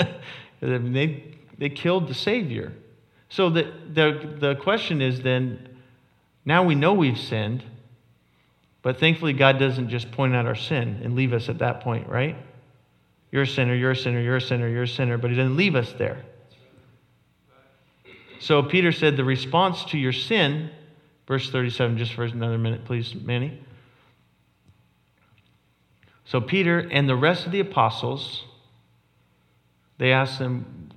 they, 0.60 1.34
they 1.58 1.68
killed 1.68 2.08
the 2.08 2.14
Savior. 2.14 2.72
So 3.28 3.50
the, 3.50 3.72
the, 3.92 4.36
the 4.38 4.54
question 4.54 5.02
is 5.02 5.20
then 5.20 5.76
now 6.44 6.62
we 6.62 6.76
know 6.76 6.94
we've 6.94 7.18
sinned, 7.18 7.64
but 8.82 9.00
thankfully 9.00 9.32
God 9.32 9.58
doesn't 9.58 9.88
just 9.88 10.10
point 10.12 10.34
out 10.34 10.46
our 10.46 10.54
sin 10.54 11.00
and 11.02 11.14
leave 11.16 11.32
us 11.32 11.48
at 11.48 11.58
that 11.58 11.80
point, 11.80 12.08
right? 12.08 12.36
You're 13.32 13.42
a 13.42 13.46
sinner, 13.46 13.74
you're 13.74 13.90
a 13.90 13.96
sinner, 13.96 14.20
you're 14.20 14.36
a 14.36 14.40
sinner, 14.40 14.68
you're 14.68 14.84
a 14.84 14.88
sinner, 14.88 15.18
but 15.18 15.30
He 15.30 15.36
doesn't 15.36 15.56
leave 15.56 15.74
us 15.74 15.92
there. 15.98 16.24
So 18.40 18.62
Peter 18.62 18.92
said 18.92 19.16
the 19.16 19.24
response 19.24 19.84
to 19.86 19.98
your 19.98 20.12
sin, 20.12 20.70
verse 21.26 21.50
37, 21.50 21.98
just 21.98 22.14
for 22.14 22.24
another 22.24 22.56
minute, 22.56 22.84
please, 22.84 23.14
Manny. 23.14 23.60
So 26.28 26.42
Peter 26.42 26.78
and 26.78 27.08
the 27.08 27.16
rest 27.16 27.46
of 27.46 27.52
the 27.52 27.60
apostles, 27.60 28.44
they 29.96 30.12
asked 30.12 30.38
them, 30.38 30.90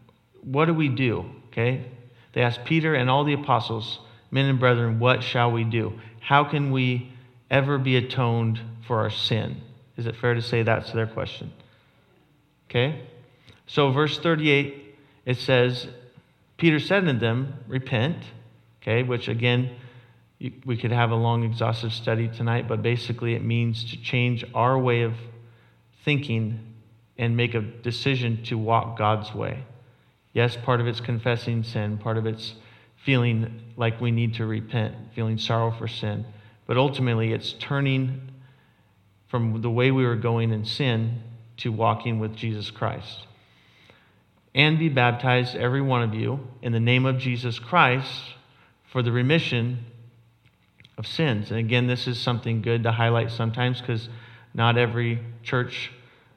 What 0.44 0.66
do 0.66 0.74
we 0.74 0.90
do? 0.90 1.26
Okay? 1.48 1.86
They 2.34 2.42
asked 2.42 2.66
Peter 2.66 2.94
and 2.94 3.10
all 3.10 3.24
the 3.24 3.34
apostles, 3.34 4.00
Men 4.30 4.46
and 4.46 4.60
brethren, 4.60 5.00
what 5.00 5.24
shall 5.24 5.52
we 5.52 5.64
do? 5.64 6.00
How 6.20 6.44
can 6.44 6.72
we 6.72 7.14
ever 7.50 7.78
be 7.78 7.96
atoned 7.96 8.60
for 8.86 9.00
our 9.00 9.10
sin? 9.10 9.62
Is 9.96 10.06
it 10.06 10.18
fair 10.18 10.34
to 10.34 10.42
say 10.42 10.64
that's 10.64 10.92
their 10.92 11.08
question? 11.08 11.54
Okay? 12.70 13.02
So, 13.68 13.92
verse 13.92 14.20
38, 14.20 14.96
it 15.26 15.38
says, 15.38 15.88
Peter 16.58 16.80
said 16.80 17.06
to 17.06 17.14
them, 17.14 17.54
Repent. 17.68 18.18
Okay, 18.82 19.04
which 19.04 19.28
again, 19.28 19.70
we 20.66 20.78
could 20.78 20.92
have 20.92 21.12
a 21.12 21.16
long, 21.16 21.44
exhaustive 21.44 21.94
study 21.94 22.28
tonight, 22.28 22.68
but 22.68 22.82
basically 22.82 23.36
it 23.36 23.44
means 23.44 23.92
to 23.92 24.02
change 24.02 24.44
our 24.56 24.78
way 24.78 25.04
of 25.04 25.14
thinking 26.04 26.60
and 27.18 27.38
make 27.38 27.54
a 27.54 27.62
decision 27.62 28.44
to 28.44 28.58
walk 28.58 28.98
God's 28.98 29.34
way. 29.36 29.64
Yes, 30.34 30.58
part 30.58 30.80
of 30.80 30.88
it's 30.88 31.02
confessing 31.02 31.64
sin, 31.64 31.98
part 31.98 32.18
of 32.18 32.26
it's 32.26 32.56
feeling 33.04 33.62
like 33.78 34.00
we 34.02 34.12
need 34.12 34.36
to 34.36 34.46
repent, 34.46 34.96
feeling 35.14 35.38
sorrow 35.38 35.72
for 35.72 35.88
sin. 35.88 36.26
But 36.66 36.78
ultimately, 36.78 37.34
it's 37.34 37.54
turning 37.54 38.32
from 39.28 39.62
the 39.62 39.70
way 39.70 39.92
we 39.92 40.06
were 40.06 40.16
going 40.16 40.52
in 40.52 40.66
sin 40.66 41.22
to 41.58 41.72
walking 41.72 42.20
with 42.20 42.36
Jesus 42.36 42.72
Christ. 42.72 43.28
And 44.56 44.80
be 44.80 44.90
baptized, 44.90 45.56
every 45.56 45.82
one 45.82 46.02
of 46.02 46.14
you, 46.14 46.48
in 46.62 46.72
the 46.72 46.80
name 46.80 47.06
of 47.06 47.18
Jesus 47.18 47.60
Christ 47.60 48.24
for 48.92 49.02
the 49.02 49.12
remission 49.12 49.86
of 50.98 51.08
sins. 51.08 51.50
And 51.50 51.60
again, 51.60 51.88
this 51.88 52.08
is 52.08 52.20
something 52.20 52.62
good 52.62 52.84
to 52.84 52.92
highlight 52.92 53.32
sometimes 53.32 53.80
because 53.82 54.10
not 54.54 54.78
every 54.78 55.20
church 55.44 55.92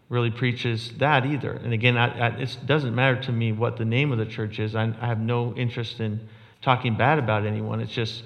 really 0.09 0.31
preaches 0.31 0.93
that 0.99 1.27
either. 1.27 1.53
And 1.53 1.73
again, 1.73 1.97
I, 1.97 2.19
I, 2.19 2.29
it 2.37 2.57
doesn't 2.65 2.95
matter 2.95 3.21
to 3.23 3.33
me 3.33 3.53
what 3.53 3.77
the 3.77 3.85
name 3.85 4.13
of 4.13 4.19
the 4.19 4.27
church 4.27 4.59
is. 4.59 4.75
I, 4.75 4.95
I 5.01 5.07
have 5.07 5.21
no 5.21 5.55
interest 5.55 6.01
in 6.01 6.29
talking 6.63 6.97
bad 6.97 7.19
about 7.19 7.47
anyone. 7.47 7.81
It's 7.81 7.93
just, 7.93 8.23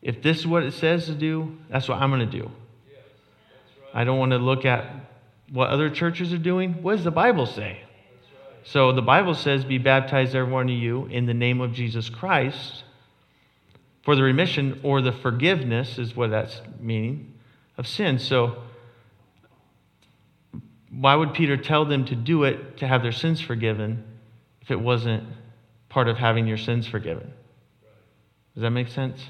if 0.00 0.22
this 0.22 0.38
is 0.38 0.46
what 0.46 0.62
it 0.62 0.72
says 0.72 1.06
to 1.06 1.14
do, 1.14 1.56
that's 1.68 1.88
what 1.88 1.98
I'm 1.98 2.10
going 2.10 2.28
to 2.28 2.38
do. 2.38 2.50
I 3.92 4.04
don't 4.04 4.18
want 4.18 4.32
to 4.32 4.38
look 4.38 4.64
at 4.64 4.86
what 5.50 5.70
other 5.70 5.90
churches 5.90 6.32
are 6.32 6.38
doing. 6.38 6.82
What 6.82 6.96
does 6.96 7.04
the 7.04 7.10
Bible 7.10 7.46
say? 7.46 7.82
So 8.64 8.92
the 8.92 9.02
Bible 9.02 9.34
says, 9.34 9.64
Be 9.64 9.78
baptized, 9.78 10.34
every 10.34 10.52
one 10.52 10.68
of 10.68 10.76
you, 10.76 11.06
in 11.06 11.26
the 11.26 11.34
name 11.34 11.60
of 11.60 11.72
Jesus 11.72 12.08
Christ 12.10 12.84
for 14.08 14.16
the 14.16 14.22
remission 14.22 14.80
or 14.84 15.02
the 15.02 15.12
forgiveness, 15.12 15.98
is 15.98 16.16
what 16.16 16.30
that's 16.30 16.62
meaning, 16.80 17.34
of 17.76 17.86
sin. 17.86 18.18
So 18.18 18.62
why 20.90 21.14
would 21.14 21.34
Peter 21.34 21.58
tell 21.58 21.84
them 21.84 22.06
to 22.06 22.16
do 22.16 22.44
it 22.44 22.78
to 22.78 22.86
have 22.86 23.02
their 23.02 23.12
sins 23.12 23.38
forgiven 23.38 24.02
if 24.62 24.70
it 24.70 24.80
wasn't 24.80 25.24
part 25.90 26.08
of 26.08 26.16
having 26.16 26.46
your 26.46 26.56
sins 26.56 26.86
forgiven? 26.86 27.30
Does 28.54 28.62
that 28.62 28.70
make 28.70 28.88
sense? 28.88 29.20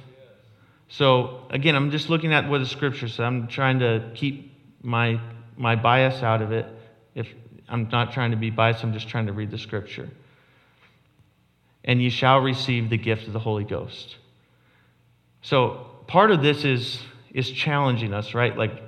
So 0.87 1.49
again, 1.51 1.75
I'm 1.75 1.91
just 1.91 2.09
looking 2.09 2.33
at 2.33 2.49
what 2.49 2.59
the 2.59 2.67
scripture 2.67 3.09
says. 3.09 3.19
I'm 3.19 3.49
trying 3.49 3.81
to 3.81 4.13
keep 4.15 4.55
my 4.81 5.21
my 5.57 5.75
bias 5.75 6.23
out 6.23 6.41
of 6.41 6.53
it. 6.53 6.67
If 7.17 7.27
I'm 7.69 7.89
not 7.89 8.13
trying 8.13 8.31
to 8.31 8.37
be 8.37 8.51
biased, 8.51 8.85
I'm 8.85 8.93
just 8.93 9.09
trying 9.09 9.27
to 9.27 9.33
read 9.33 9.51
the 9.51 9.59
scripture. 9.59 10.09
And 11.83 12.01
you 12.01 12.11
shall 12.11 12.39
receive 12.39 12.91
the 12.91 12.97
gift 12.97 13.27
of 13.27 13.33
the 13.33 13.41
Holy 13.41 13.65
Ghost. 13.65 14.19
So 15.49 15.87
part 16.07 16.31
of 16.31 16.43
this 16.43 16.63
is 16.67 17.01
is 17.33 17.51
challenging 17.51 18.13
us, 18.13 18.35
right? 18.35 18.55
Like 18.55 18.83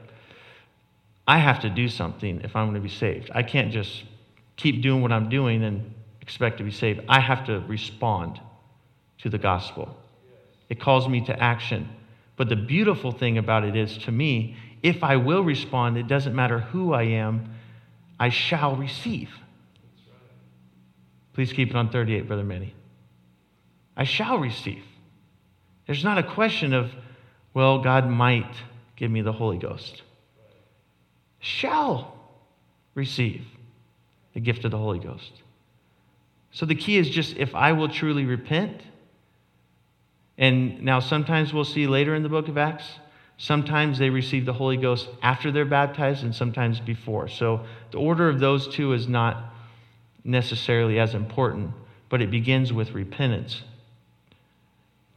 I 1.26 1.38
have 1.38 1.60
to 1.60 1.70
do 1.70 1.88
something 1.88 2.42
if 2.42 2.54
I'm 2.54 2.66
going 2.66 2.74
to 2.74 2.86
be 2.86 2.94
saved. 2.94 3.30
I 3.34 3.42
can't 3.42 3.72
just 3.72 4.04
keep 4.56 4.82
doing 4.82 5.00
what 5.00 5.10
I'm 5.10 5.30
doing 5.30 5.64
and 5.64 5.94
expect 6.20 6.58
to 6.58 6.64
be 6.64 6.70
saved. 6.70 7.00
I 7.08 7.18
have 7.18 7.46
to 7.46 7.60
respond 7.60 8.42
to 9.22 9.30
the 9.30 9.38
gospel. 9.38 9.96
It 10.68 10.78
calls 10.78 11.08
me 11.08 11.24
to 11.24 11.42
action. 11.42 11.88
But 12.36 12.50
the 12.50 12.56
beautiful 12.56 13.10
thing 13.10 13.38
about 13.38 13.64
it 13.64 13.74
is, 13.74 13.96
to 14.04 14.12
me, 14.12 14.56
if 14.82 15.02
I 15.02 15.16
will 15.16 15.42
respond, 15.42 15.96
it 15.96 16.08
doesn't 16.08 16.36
matter 16.36 16.58
who 16.58 16.92
I 16.92 17.04
am, 17.04 17.54
I 18.18 18.28
shall 18.28 18.76
receive. 18.76 19.30
Please 21.32 21.54
keep 21.54 21.70
it 21.70 21.76
on 21.76 21.88
38, 21.88 22.26
Brother 22.26 22.44
Manny. 22.44 22.74
I 23.96 24.04
shall 24.04 24.38
receive. 24.38 24.84
There's 25.90 26.04
not 26.04 26.18
a 26.18 26.22
question 26.22 26.72
of, 26.72 26.92
well, 27.52 27.80
God 27.80 28.08
might 28.08 28.54
give 28.94 29.10
me 29.10 29.22
the 29.22 29.32
Holy 29.32 29.58
Ghost 29.58 30.02
shall 31.40 32.16
receive 32.94 33.44
the 34.32 34.38
gift 34.38 34.64
of 34.64 34.70
the 34.70 34.78
Holy 34.78 35.00
Ghost. 35.00 35.32
So 36.52 36.64
the 36.64 36.76
key 36.76 36.96
is 36.96 37.10
just 37.10 37.36
if 37.38 37.56
I 37.56 37.72
will 37.72 37.88
truly 37.88 38.24
repent, 38.24 38.82
and 40.38 40.80
now 40.80 41.00
sometimes 41.00 41.52
we'll 41.52 41.64
see 41.64 41.88
later 41.88 42.14
in 42.14 42.22
the 42.22 42.28
book 42.28 42.46
of 42.46 42.56
Acts, 42.56 42.84
sometimes 43.36 43.98
they 43.98 44.10
receive 44.10 44.46
the 44.46 44.52
Holy 44.52 44.76
Ghost 44.76 45.08
after 45.22 45.50
they're 45.50 45.64
baptized 45.64 46.22
and 46.22 46.32
sometimes 46.32 46.78
before. 46.78 47.26
So 47.26 47.64
the 47.90 47.98
order 47.98 48.28
of 48.28 48.38
those 48.38 48.68
two 48.68 48.92
is 48.92 49.08
not 49.08 49.52
necessarily 50.22 51.00
as 51.00 51.16
important, 51.16 51.72
but 52.08 52.22
it 52.22 52.30
begins 52.30 52.72
with 52.72 52.92
repentance, 52.92 53.62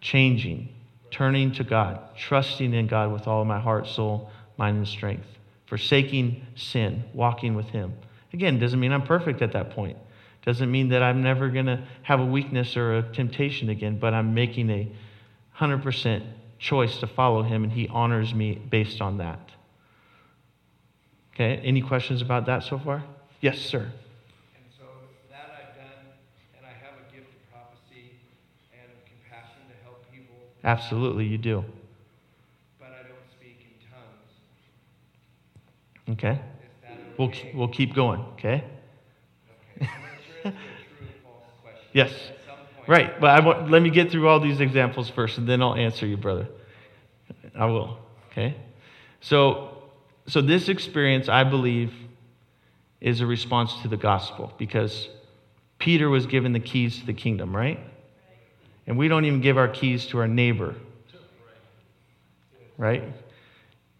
changing, 0.03 0.69
turning 1.09 1.51
to 1.53 1.63
God, 1.63 1.99
trusting 2.15 2.73
in 2.73 2.85
God 2.85 3.11
with 3.11 3.27
all 3.27 3.43
my 3.45 3.59
heart, 3.59 3.87
soul, 3.87 4.29
mind, 4.57 4.77
and 4.77 4.87
strength 4.87 5.25
forsaking 5.73 6.45
sin, 6.55 7.03
walking 7.15 7.55
with 7.55 7.65
Him. 7.69 7.91
Again, 8.31 8.59
doesn't 8.59 8.79
mean 8.79 8.91
I'm 8.91 9.01
perfect 9.01 9.41
at 9.41 9.53
that 9.53 9.71
point. 9.71 9.97
Doesn't 10.45 10.69
mean 10.69 10.89
that 10.89 11.01
I'm 11.01 11.23
never 11.23 11.49
going 11.49 11.65
to 11.65 11.83
have 12.03 12.19
a 12.19 12.25
weakness 12.25 12.77
or 12.77 12.97
a 12.97 13.01
temptation 13.01 13.69
again, 13.69 13.97
but 13.97 14.13
I'm 14.13 14.35
making 14.35 14.69
a 14.69 14.91
100% 15.57 16.23
choice 16.59 16.97
to 16.99 17.07
follow 17.07 17.41
Him, 17.41 17.63
and 17.63 17.71
He 17.71 17.87
honors 17.87 18.35
me 18.35 18.61
based 18.69 19.01
on 19.01 19.17
that. 19.17 19.39
Okay, 21.33 21.57
any 21.63 21.81
questions 21.81 22.21
about 22.21 22.45
that 22.45 22.61
so 22.61 22.77
far? 22.77 23.03
Yes, 23.41 23.57
sir. 23.57 23.79
And 23.79 24.65
so 24.77 24.85
that 25.31 25.55
I've 25.57 25.75
done, 25.75 26.05
and 26.55 26.67
I 26.67 26.73
have 26.85 26.93
a 27.01 27.11
gift 27.11 27.29
of 27.33 27.51
prophecy 27.51 28.11
and 28.73 28.91
compassion 29.09 29.63
to 29.69 29.83
help 29.83 30.05
people. 30.11 30.52
Absolutely, 30.63 31.25
you 31.25 31.37
do. 31.37 31.63
But 32.79 32.87
I 32.87 33.03
don't 33.07 33.17
speak 33.37 33.65
in 33.65 33.73
tongues. 36.07 36.17
Okay? 36.17 36.39
We'll, 37.17 37.31
we'll 37.53 37.67
keep 37.67 37.93
going, 37.93 38.21
okay? 38.33 38.63
yes. 41.93 42.11
Right, 42.87 43.19
but 43.19 43.29
I 43.29 43.39
want, 43.39 43.69
let 43.69 43.81
me 43.81 43.89
get 43.89 44.11
through 44.11 44.27
all 44.27 44.39
these 44.39 44.59
examples 44.59 45.09
first, 45.09 45.37
and 45.37 45.47
then 45.47 45.61
I'll 45.61 45.75
answer 45.75 46.05
you, 46.05 46.17
brother. 46.17 46.47
I 47.55 47.65
will, 47.65 47.97
okay? 48.31 48.55
So, 49.21 49.83
so 50.27 50.41
this 50.41 50.69
experience, 50.69 51.29
I 51.29 51.43
believe, 51.43 51.93
is 52.99 53.21
a 53.21 53.25
response 53.25 53.73
to 53.81 53.87
the 53.87 53.97
gospel 53.97 54.53
because 54.57 55.09
Peter 55.77 56.09
was 56.09 56.25
given 56.25 56.51
the 56.51 56.59
keys 56.59 56.99
to 56.99 57.05
the 57.05 57.13
kingdom, 57.13 57.55
right? 57.55 57.79
And 58.85 58.97
we 58.97 59.07
don't 59.07 59.25
even 59.25 59.41
give 59.41 59.57
our 59.57 59.67
keys 59.67 60.05
to 60.07 60.19
our 60.19 60.27
neighbor, 60.27 60.75
right? 62.77 63.03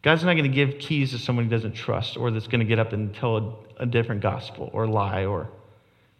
God's 0.01 0.23
not 0.23 0.33
going 0.33 0.43
to 0.43 0.49
give 0.49 0.79
keys 0.79 1.11
to 1.11 1.17
someone 1.17 1.45
he 1.45 1.51
doesn't 1.51 1.73
trust 1.73 2.17
or 2.17 2.29
that's 2.29 2.47
going 2.47 2.59
to 2.59 2.65
get 2.65 2.77
up 2.79 2.91
and 2.91 3.15
tell 3.15 3.37
a, 3.79 3.83
a, 3.83 3.85
different 3.85 4.21
gospel 4.21 4.69
or 4.73 4.85
lie 4.85 5.25
or 5.25 5.49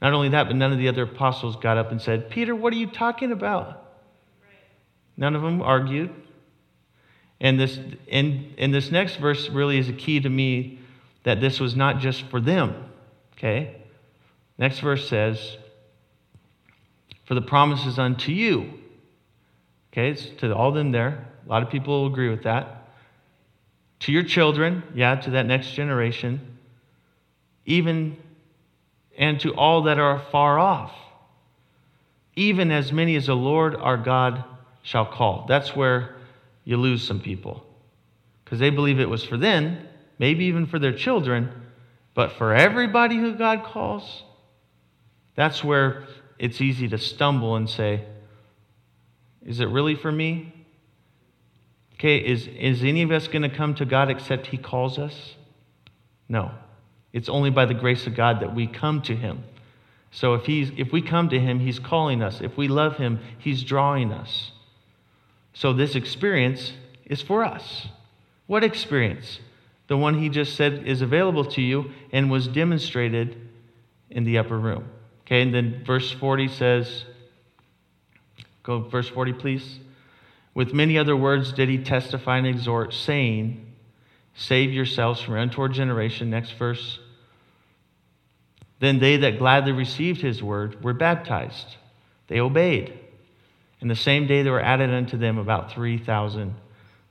not 0.02 0.14
only 0.14 0.30
that, 0.30 0.48
but 0.48 0.56
none 0.56 0.72
of 0.72 0.78
the 0.78 0.88
other 0.88 1.04
apostles 1.04 1.58
got 1.58 1.78
up 1.78 1.92
and 1.92 2.02
said, 2.02 2.30
Peter, 2.30 2.56
what 2.56 2.74
are 2.74 2.78
you 2.78 2.88
talking 2.88 3.32
about? 3.32 3.68
Right. 4.42 4.58
None 5.18 5.36
of 5.36 5.42
them 5.42 5.62
argued. 5.62 6.14
And 7.42 7.60
this, 7.60 7.80
and, 8.10 8.54
and 8.58 8.74
this 8.74 8.92
next 8.92 9.18
verse 9.18 9.50
really 9.50 9.78
is 9.78 9.90
a 9.90 9.94
key 9.94 10.22
to 10.22 10.30
me 10.30 10.80
that 11.24 11.42
this 11.42 11.60
was 11.60 11.76
not 11.76 12.00
just 12.00 12.24
for 12.24 12.40
them. 12.40 12.90
Okay? 13.38 13.78
Next 14.58 14.80
verse 14.80 15.08
says, 15.10 15.58
For 17.24 17.36
the 17.36 17.42
promises 17.42 18.00
unto 18.00 18.32
you. 18.32 18.74
Okay, 19.92 20.10
it's 20.10 20.26
to 20.40 20.54
all 20.56 20.72
them 20.72 20.92
there. 20.92 21.28
A 21.46 21.50
lot 21.50 21.64
of 21.64 21.70
people 21.70 22.02
will 22.02 22.08
agree 22.12 22.30
with 22.30 22.44
that 22.44 22.84
to 24.04 24.12
your 24.12 24.24
children, 24.24 24.84
yeah, 24.94 25.16
to 25.16 25.30
that 25.32 25.46
next 25.46 25.72
generation, 25.72 26.58
even 27.66 28.18
and 29.18 29.40
to 29.40 29.56
all 29.56 29.84
that 29.84 29.98
are 29.98 30.20
far 30.30 30.60
off, 30.60 30.92
even 32.36 32.70
as 32.70 32.92
many 32.92 33.16
as 33.16 33.28
the 33.28 33.36
Lord 33.36 33.76
our 33.76 33.96
God 33.96 34.44
shall 34.82 35.06
call. 35.06 35.46
That's 35.48 35.74
where 35.74 36.16
you 36.66 36.76
lose 36.76 37.08
some 37.08 37.22
people 37.22 37.66
because 38.44 38.60
they 38.60 38.72
believe 38.72 39.00
it 39.00 39.10
was 39.10 39.24
for 39.24 39.38
them, 39.38 39.78
maybe 40.20 40.46
even 40.46 40.66
for 40.66 40.80
their 40.80 40.94
children, 40.94 41.50
but 42.14 42.34
for 42.34 42.54
everybody 42.54 43.16
who 43.16 43.36
God 43.36 43.64
calls, 43.64 44.24
that's 45.36 45.64
where 45.64 46.04
it's 46.44 46.60
easy 46.60 46.90
to 46.90 46.98
stumble 46.98 47.56
and 47.56 47.70
say, 47.70 48.04
Is 49.46 49.62
it 49.62 49.70
really 49.70 49.96
for 49.96 50.12
me? 50.12 50.54
Okay, 51.94 52.18
is, 52.18 52.48
is 52.48 52.84
any 52.84 53.02
of 53.02 53.12
us 53.12 53.30
going 53.30 53.44
to 53.44 53.50
come 53.50 53.76
to 53.76 53.86
God 53.86 54.10
except 54.10 54.48
He 54.48 54.58
calls 54.58 55.00
us? 55.00 55.36
No. 56.28 56.52
It's 57.14 57.30
only 57.30 57.50
by 57.50 57.66
the 57.66 57.74
grace 57.74 58.08
of 58.08 58.16
God 58.16 58.42
that 58.42 58.54
we 58.54 58.68
come 58.68 59.02
to 59.04 59.16
Him. 59.16 59.46
So 60.12 60.34
if, 60.34 60.46
he's, 60.46 60.70
if 60.76 60.92
we 60.92 61.02
come 61.02 61.30
to 61.30 61.40
Him, 61.40 61.62
He's 61.62 61.80
calling 61.80 62.22
us. 62.22 62.42
If 62.42 62.58
we 62.58 62.68
love 62.68 62.98
Him, 62.98 63.22
He's 63.40 63.64
drawing 63.64 64.12
us. 64.12 64.52
So 65.54 65.72
this 65.72 65.96
experience 65.96 66.74
is 67.06 67.22
for 67.22 67.46
us. 67.46 67.88
What 68.48 68.66
experience? 68.66 69.40
The 69.88 69.96
one 69.96 70.20
He 70.20 70.28
just 70.28 70.58
said 70.58 70.86
is 70.86 71.02
available 71.02 71.46
to 71.52 71.62
you 71.62 71.92
and 72.12 72.30
was 72.30 72.50
demonstrated 72.50 73.38
in 74.10 74.26
the 74.26 74.40
upper 74.40 74.60
room. 74.60 74.90
Okay, 75.26 75.42
and 75.42 75.54
then 75.54 75.84
verse 75.86 76.12
40 76.12 76.48
says, 76.50 77.06
go 78.62 78.82
verse 78.82 79.08
40, 79.10 79.34
please. 79.34 79.80
With 80.54 80.74
many 80.74 80.98
other 80.98 81.16
words 81.16 81.54
did 81.54 81.70
he 81.70 81.80
testify 81.80 82.38
and 82.38 82.48
exhort, 82.48 82.94
saying, 82.94 83.74
Save 84.36 84.74
yourselves 84.74 85.22
from 85.22 85.36
untoward 85.36 85.74
generation. 85.74 86.30
Next 86.30 86.52
verse. 86.52 87.00
Then 88.80 89.00
they 89.00 89.18
that 89.18 89.38
gladly 89.38 89.72
received 89.72 90.22
his 90.22 90.42
word 90.42 90.84
were 90.84 90.94
baptized. 90.94 91.78
They 92.28 92.40
obeyed. 92.40 93.00
And 93.80 93.90
the 93.90 93.96
same 93.96 94.28
day 94.28 94.44
there 94.44 94.54
were 94.54 94.64
added 94.64 94.90
unto 94.90 95.18
them 95.18 95.38
about 95.38 95.72
3,000 95.72 96.56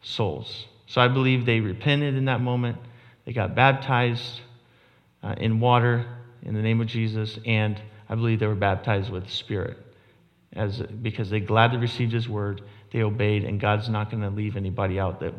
souls. 0.03 0.67
So 0.87 1.01
I 1.01 1.09
believe 1.09 1.47
they 1.47 1.61
repented 1.61 2.17
in 2.17 2.25
that 2.27 2.41
moment. 2.41 2.79
They 3.25 3.33
got 3.33 3.55
baptized 3.55 4.41
uh, 5.23 5.35
in 5.39 5.61
water 5.61 6.07
in 6.43 6.55
the 6.55 6.63
name 6.63 6.81
of 6.81 6.89
Jesus, 6.89 7.39
and 7.47 7.81
I 8.13 8.15
believe 8.15 8.41
they 8.41 8.47
were 8.47 8.55
baptized 8.55 9.11
with 9.11 9.25
the 9.25 9.31
Spirit 9.31 9.79
as, 10.53 10.83
because 11.01 11.31
they 11.31 11.41
gladly 11.41 11.79
received 11.79 12.13
His 12.13 12.29
word, 12.29 12.61
they 12.93 13.01
obeyed, 13.01 13.43
and 13.43 13.59
God's 13.59 13.89
not 13.89 14.11
going 14.11 14.23
to 14.23 14.29
leave 14.29 14.55
anybody 14.55 15.01
out 15.01 15.21
that, 15.21 15.33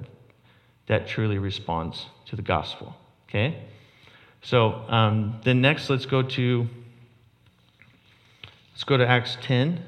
that 0.87 1.07
truly 1.07 1.37
responds 1.37 2.07
to 2.25 2.35
the 2.35 2.41
gospel. 2.41 2.95
Okay? 3.29 3.65
So 4.41 4.71
um, 4.89 5.39
then 5.43 5.61
next, 5.61 5.87
let's 5.87 6.07
go 6.07 6.23
to 6.23 6.67
let's 8.71 8.83
go 8.85 8.97
to 8.97 9.07
Acts 9.07 9.37
10. 9.43 9.79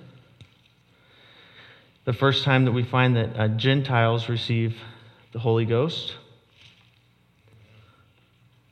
The 2.03 2.13
first 2.13 2.43
time 2.43 2.65
that 2.65 2.71
we 2.71 2.83
find 2.83 3.15
that 3.15 3.35
uh, 3.35 3.47
Gentiles 3.47 4.29
receive 4.29 4.77
the 5.33 5.39
Holy 5.39 5.65
Ghost. 5.65 6.13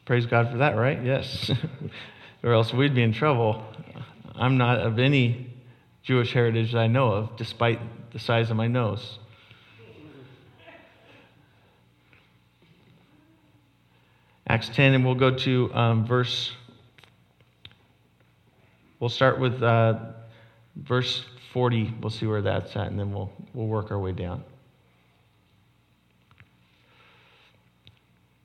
Praise 0.06 0.28
God 0.28 0.52
for 0.52 0.58
that, 0.60 0.76
right? 0.76 1.04
Yes. 1.04 1.50
or 2.44 2.54
else 2.54 2.72
we'd 2.72 2.94
be 2.94 3.02
in 3.02 3.12
trouble. 3.12 3.66
I'm 4.36 4.58
not 4.58 4.80
of 4.80 5.00
any 5.00 5.48
Jewish 6.02 6.34
heritage 6.34 6.74
that 6.74 6.80
I 6.80 6.88
know 6.88 7.12
of, 7.12 7.38
despite 7.38 7.80
the 8.12 8.20
size 8.20 8.50
of 8.52 8.58
my 8.58 8.68
nose. 8.68 9.20
Acts 14.48 14.70
10, 14.70 14.94
and 14.94 15.06
we'll 15.06 15.16
go 15.16 15.34
to 15.36 15.74
um, 15.74 16.06
verse. 16.06 16.52
We'll 19.00 19.10
start 19.10 19.40
with 19.40 19.64
uh, 19.64 20.00
verse 20.76 21.24
40. 21.54 21.94
We'll 22.02 22.10
see 22.10 22.26
where 22.26 22.42
that's 22.42 22.76
at, 22.76 22.88
and 22.88 23.00
then 23.00 23.14
we'll, 23.14 23.32
we'll 23.54 23.68
work 23.68 23.92
our 23.92 24.00
way 24.00 24.12
down. 24.12 24.44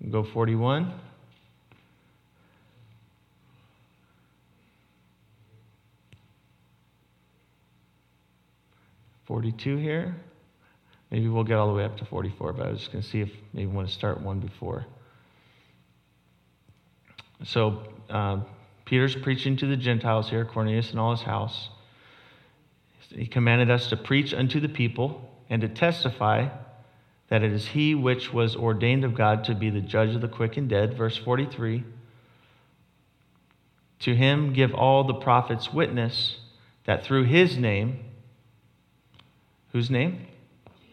We'll 0.00 0.22
go 0.22 0.30
41. 0.30 0.92
Forty-two 9.28 9.76
here. 9.76 10.16
Maybe 11.10 11.28
we'll 11.28 11.44
get 11.44 11.58
all 11.58 11.68
the 11.68 11.74
way 11.74 11.84
up 11.84 11.98
to 11.98 12.06
forty-four, 12.06 12.54
but 12.54 12.66
I 12.66 12.70
was 12.70 12.80
just 12.80 12.92
going 12.92 13.04
to 13.04 13.08
see 13.08 13.20
if 13.20 13.30
maybe 13.52 13.66
we 13.66 13.76
want 13.76 13.88
to 13.88 13.94
start 13.94 14.22
one 14.22 14.40
before. 14.40 14.86
So 17.44 17.82
uh, 18.08 18.40
Peter's 18.86 19.14
preaching 19.14 19.58
to 19.58 19.66
the 19.66 19.76
Gentiles 19.76 20.30
here, 20.30 20.46
Cornelius 20.46 20.92
and 20.92 20.98
all 20.98 21.10
his 21.10 21.20
house. 21.20 21.68
He 23.10 23.26
commanded 23.26 23.70
us 23.70 23.88
to 23.88 23.98
preach 23.98 24.32
unto 24.32 24.60
the 24.60 24.68
people 24.68 25.30
and 25.50 25.60
to 25.60 25.68
testify 25.68 26.48
that 27.28 27.42
it 27.42 27.52
is 27.52 27.68
he 27.68 27.94
which 27.94 28.32
was 28.32 28.56
ordained 28.56 29.04
of 29.04 29.14
God 29.14 29.44
to 29.44 29.54
be 29.54 29.68
the 29.68 29.82
judge 29.82 30.14
of 30.14 30.22
the 30.22 30.28
quick 30.28 30.56
and 30.56 30.70
dead. 30.70 30.96
Verse 30.96 31.18
43. 31.18 31.84
To 34.00 34.16
him 34.16 34.54
give 34.54 34.72
all 34.72 35.04
the 35.04 35.14
prophets 35.14 35.70
witness 35.70 36.38
that 36.86 37.04
through 37.04 37.24
his 37.24 37.58
name, 37.58 38.04
whose 39.72 39.90
name? 39.90 40.26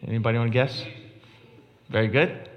Anybody 0.06 0.38
want 0.38 0.52
to 0.52 0.52
guess? 0.52 0.84
Very 1.88 2.08
good. 2.08 2.48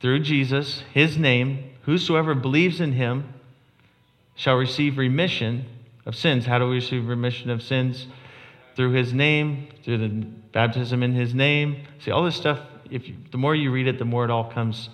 Through 0.00 0.20
Jesus, 0.20 0.82
his 0.92 1.16
name, 1.16 1.72
Whosoever 1.82 2.34
believes 2.34 2.80
in 2.80 2.92
him 2.92 3.34
shall 4.34 4.54
receive 4.54 4.98
remission 4.98 5.66
of 6.06 6.14
sins. 6.16 6.46
How 6.46 6.58
do 6.58 6.68
we 6.68 6.76
receive 6.76 7.08
remission 7.08 7.50
of 7.50 7.62
sins? 7.62 8.06
Through 8.76 8.92
his 8.92 9.12
name, 9.12 9.68
through 9.84 9.98
the 9.98 10.08
baptism 10.08 11.02
in 11.02 11.12
his 11.12 11.34
name. 11.34 11.84
See, 11.98 12.10
all 12.10 12.24
this 12.24 12.36
stuff, 12.36 12.60
if 12.90 13.08
you, 13.08 13.16
the 13.30 13.38
more 13.38 13.54
you 13.54 13.70
read 13.70 13.88
it, 13.88 13.98
the 13.98 14.04
more 14.04 14.24
it 14.24 14.30
all 14.30 14.50
comes 14.50 14.90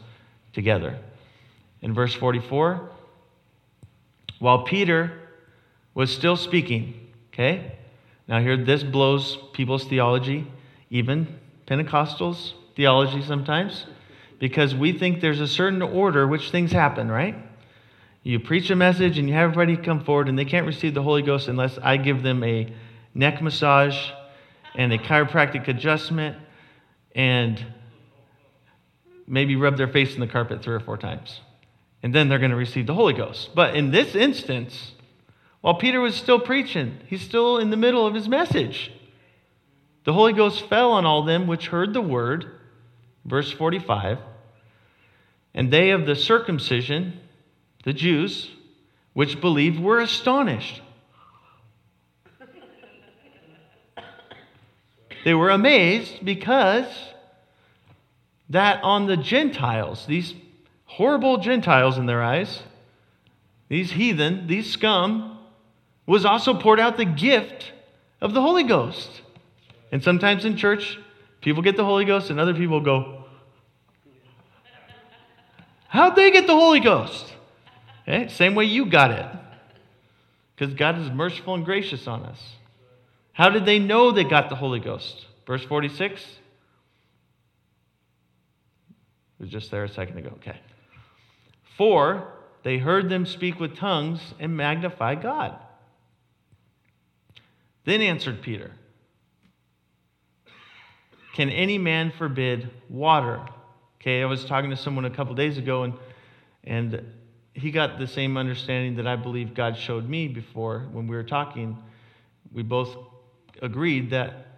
together. 0.52 0.98
In 1.82 1.92
verse 1.94 2.14
44, 2.14 2.90
while 4.38 4.62
Peter 4.62 5.12
was 5.94 6.12
still 6.12 6.36
speaking, 6.36 7.12
okay? 7.32 7.77
Now, 8.28 8.40
here, 8.40 8.56
this 8.56 8.82
blows 8.82 9.38
people's 9.52 9.84
theology, 9.84 10.46
even 10.90 11.38
Pentecostals' 11.66 12.52
theology 12.76 13.22
sometimes 13.22 13.86
because 14.38 14.74
we 14.74 14.92
think 14.92 15.20
there's 15.20 15.40
a 15.40 15.48
certain 15.48 15.82
order 15.82 16.26
which 16.26 16.50
things 16.50 16.70
happen, 16.70 17.10
right? 17.10 17.34
You 18.22 18.38
preach 18.38 18.70
a 18.70 18.76
message 18.76 19.18
and 19.18 19.28
you 19.28 19.34
have 19.34 19.50
everybody 19.50 19.76
come 19.76 20.04
forward, 20.04 20.28
and 20.28 20.38
they 20.38 20.44
can't 20.44 20.66
receive 20.66 20.94
the 20.94 21.02
Holy 21.02 21.22
Ghost 21.22 21.48
unless 21.48 21.78
I 21.78 21.96
give 21.96 22.22
them 22.22 22.44
a 22.44 22.72
neck 23.14 23.42
massage 23.42 23.96
and 24.74 24.92
a 24.92 24.98
chiropractic 24.98 25.66
adjustment 25.68 26.36
and 27.14 27.64
maybe 29.26 29.56
rub 29.56 29.76
their 29.76 29.88
face 29.88 30.14
in 30.14 30.20
the 30.20 30.26
carpet 30.26 30.62
three 30.62 30.74
or 30.74 30.80
four 30.80 30.96
times. 30.96 31.40
And 32.02 32.14
then 32.14 32.28
they're 32.28 32.38
going 32.38 32.52
to 32.52 32.56
receive 32.56 32.86
the 32.86 32.94
Holy 32.94 33.14
Ghost. 33.14 33.54
But 33.54 33.74
in 33.74 33.90
this 33.90 34.14
instance, 34.14 34.92
while 35.60 35.74
Peter 35.74 36.00
was 36.00 36.14
still 36.14 36.38
preaching, 36.38 36.98
he's 37.06 37.22
still 37.22 37.58
in 37.58 37.70
the 37.70 37.76
middle 37.76 38.06
of 38.06 38.14
his 38.14 38.28
message. 38.28 38.92
The 40.04 40.12
Holy 40.12 40.32
Ghost 40.32 40.68
fell 40.68 40.92
on 40.92 41.04
all 41.04 41.24
them 41.24 41.46
which 41.46 41.66
heard 41.66 41.92
the 41.92 42.00
word 42.00 42.58
verse 43.24 43.50
45 43.52 44.18
And 45.54 45.70
they 45.70 45.90
of 45.90 46.06
the 46.06 46.16
circumcision, 46.16 47.20
the 47.84 47.92
Jews, 47.92 48.50
which 49.12 49.40
believed, 49.40 49.78
were 49.80 50.00
astonished. 50.00 50.82
They 55.24 55.34
were 55.34 55.50
amazed 55.50 56.24
because 56.24 56.86
that 58.48 58.82
on 58.82 59.06
the 59.06 59.16
Gentiles, 59.16 60.06
these 60.06 60.32
horrible 60.86 61.38
Gentiles 61.38 61.98
in 61.98 62.06
their 62.06 62.22
eyes, 62.22 62.62
these 63.68 63.92
heathen, 63.92 64.46
these 64.46 64.70
scum, 64.72 65.37
was 66.08 66.24
also 66.24 66.54
poured 66.54 66.80
out 66.80 66.96
the 66.96 67.04
gift 67.04 67.70
of 68.20 68.32
the 68.32 68.40
Holy 68.40 68.64
Ghost. 68.64 69.20
And 69.92 70.02
sometimes 70.02 70.46
in 70.46 70.56
church, 70.56 70.98
people 71.42 71.62
get 71.62 71.76
the 71.76 71.84
Holy 71.84 72.06
Ghost, 72.06 72.30
and 72.30 72.40
other 72.40 72.54
people 72.54 72.80
go, 72.80 73.26
How'd 75.88 76.16
they 76.16 76.30
get 76.30 76.46
the 76.46 76.54
Holy 76.54 76.80
Ghost? 76.80 77.32
Okay, 78.06 78.28
same 78.28 78.54
way 78.54 78.64
you 78.64 78.86
got 78.86 79.10
it. 79.10 79.26
Because 80.56 80.74
God 80.74 80.98
is 80.98 81.10
merciful 81.10 81.54
and 81.54 81.64
gracious 81.64 82.06
on 82.06 82.24
us. 82.24 82.42
How 83.32 83.50
did 83.50 83.64
they 83.64 83.78
know 83.78 84.10
they 84.10 84.24
got 84.24 84.48
the 84.48 84.56
Holy 84.56 84.80
Ghost? 84.80 85.26
Verse 85.46 85.64
46. 85.64 86.20
It 86.20 86.28
was 89.38 89.50
just 89.50 89.70
there 89.70 89.84
a 89.84 89.88
second 89.88 90.18
ago. 90.18 90.30
Okay. 90.36 90.58
For 91.76 92.32
they 92.64 92.78
heard 92.78 93.08
them 93.08 93.24
speak 93.24 93.60
with 93.60 93.76
tongues 93.76 94.20
and 94.38 94.56
magnify 94.56 95.14
God. 95.14 95.58
Then 97.88 98.02
answered 98.02 98.42
Peter, 98.42 98.70
Can 101.34 101.48
any 101.48 101.78
man 101.78 102.12
forbid 102.18 102.68
water 102.90 103.40
Okay, 103.98 104.22
I 104.22 104.26
was 104.26 104.44
talking 104.44 104.68
to 104.68 104.76
someone 104.76 105.06
a 105.06 105.10
couple 105.10 105.34
days 105.34 105.56
ago, 105.56 105.84
and, 105.84 105.94
and 106.64 107.02
he 107.54 107.70
got 107.70 107.98
the 107.98 108.06
same 108.06 108.36
understanding 108.36 108.96
that 108.96 109.06
I 109.06 109.16
believe 109.16 109.54
God 109.54 109.76
showed 109.76 110.06
me 110.06 110.28
before 110.28 110.86
when 110.92 111.08
we 111.08 111.16
were 111.16 111.24
talking. 111.24 111.78
We 112.52 112.62
both 112.62 112.94
agreed 113.62 114.10
that 114.10 114.48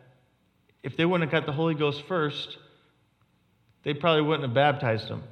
if 0.82 0.96
they 0.96 1.06
wouldn't 1.06 1.30
have 1.30 1.40
got 1.40 1.46
the 1.46 1.56
Holy 1.56 1.74
Ghost 1.74 2.02
first, 2.08 2.58
they 3.84 3.94
probably 3.94 4.22
wouldn't 4.22 4.42
have 4.42 4.54
baptized 4.54 5.08
them 5.08 5.22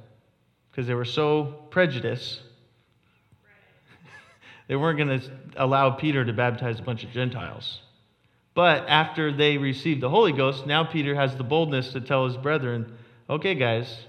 because 0.71 0.87
they 0.87 0.95
were 0.95 1.05
so 1.05 1.67
prejudiced. 1.69 2.41
they 4.69 4.77
weren't 4.77 4.97
going 4.97 5.19
to 5.19 5.31
allow 5.57 5.91
Peter 5.91 6.23
to 6.23 6.31
baptize 6.33 6.79
a 6.79 6.83
bunch 6.83 7.03
of 7.03 7.11
Gentiles. 7.11 7.81
But 8.59 8.89
after 8.89 9.31
they 9.31 9.55
received 9.55 10.01
the 10.01 10.09
Holy 10.09 10.33
Ghost, 10.33 10.67
now 10.67 10.83
Peter 10.83 11.15
has 11.15 11.33
the 11.33 11.45
boldness 11.45 11.93
to 11.93 12.01
tell 12.01 12.25
his 12.25 12.35
brethren, 12.35 12.91
okay, 13.29 13.55
guys, 13.55 13.99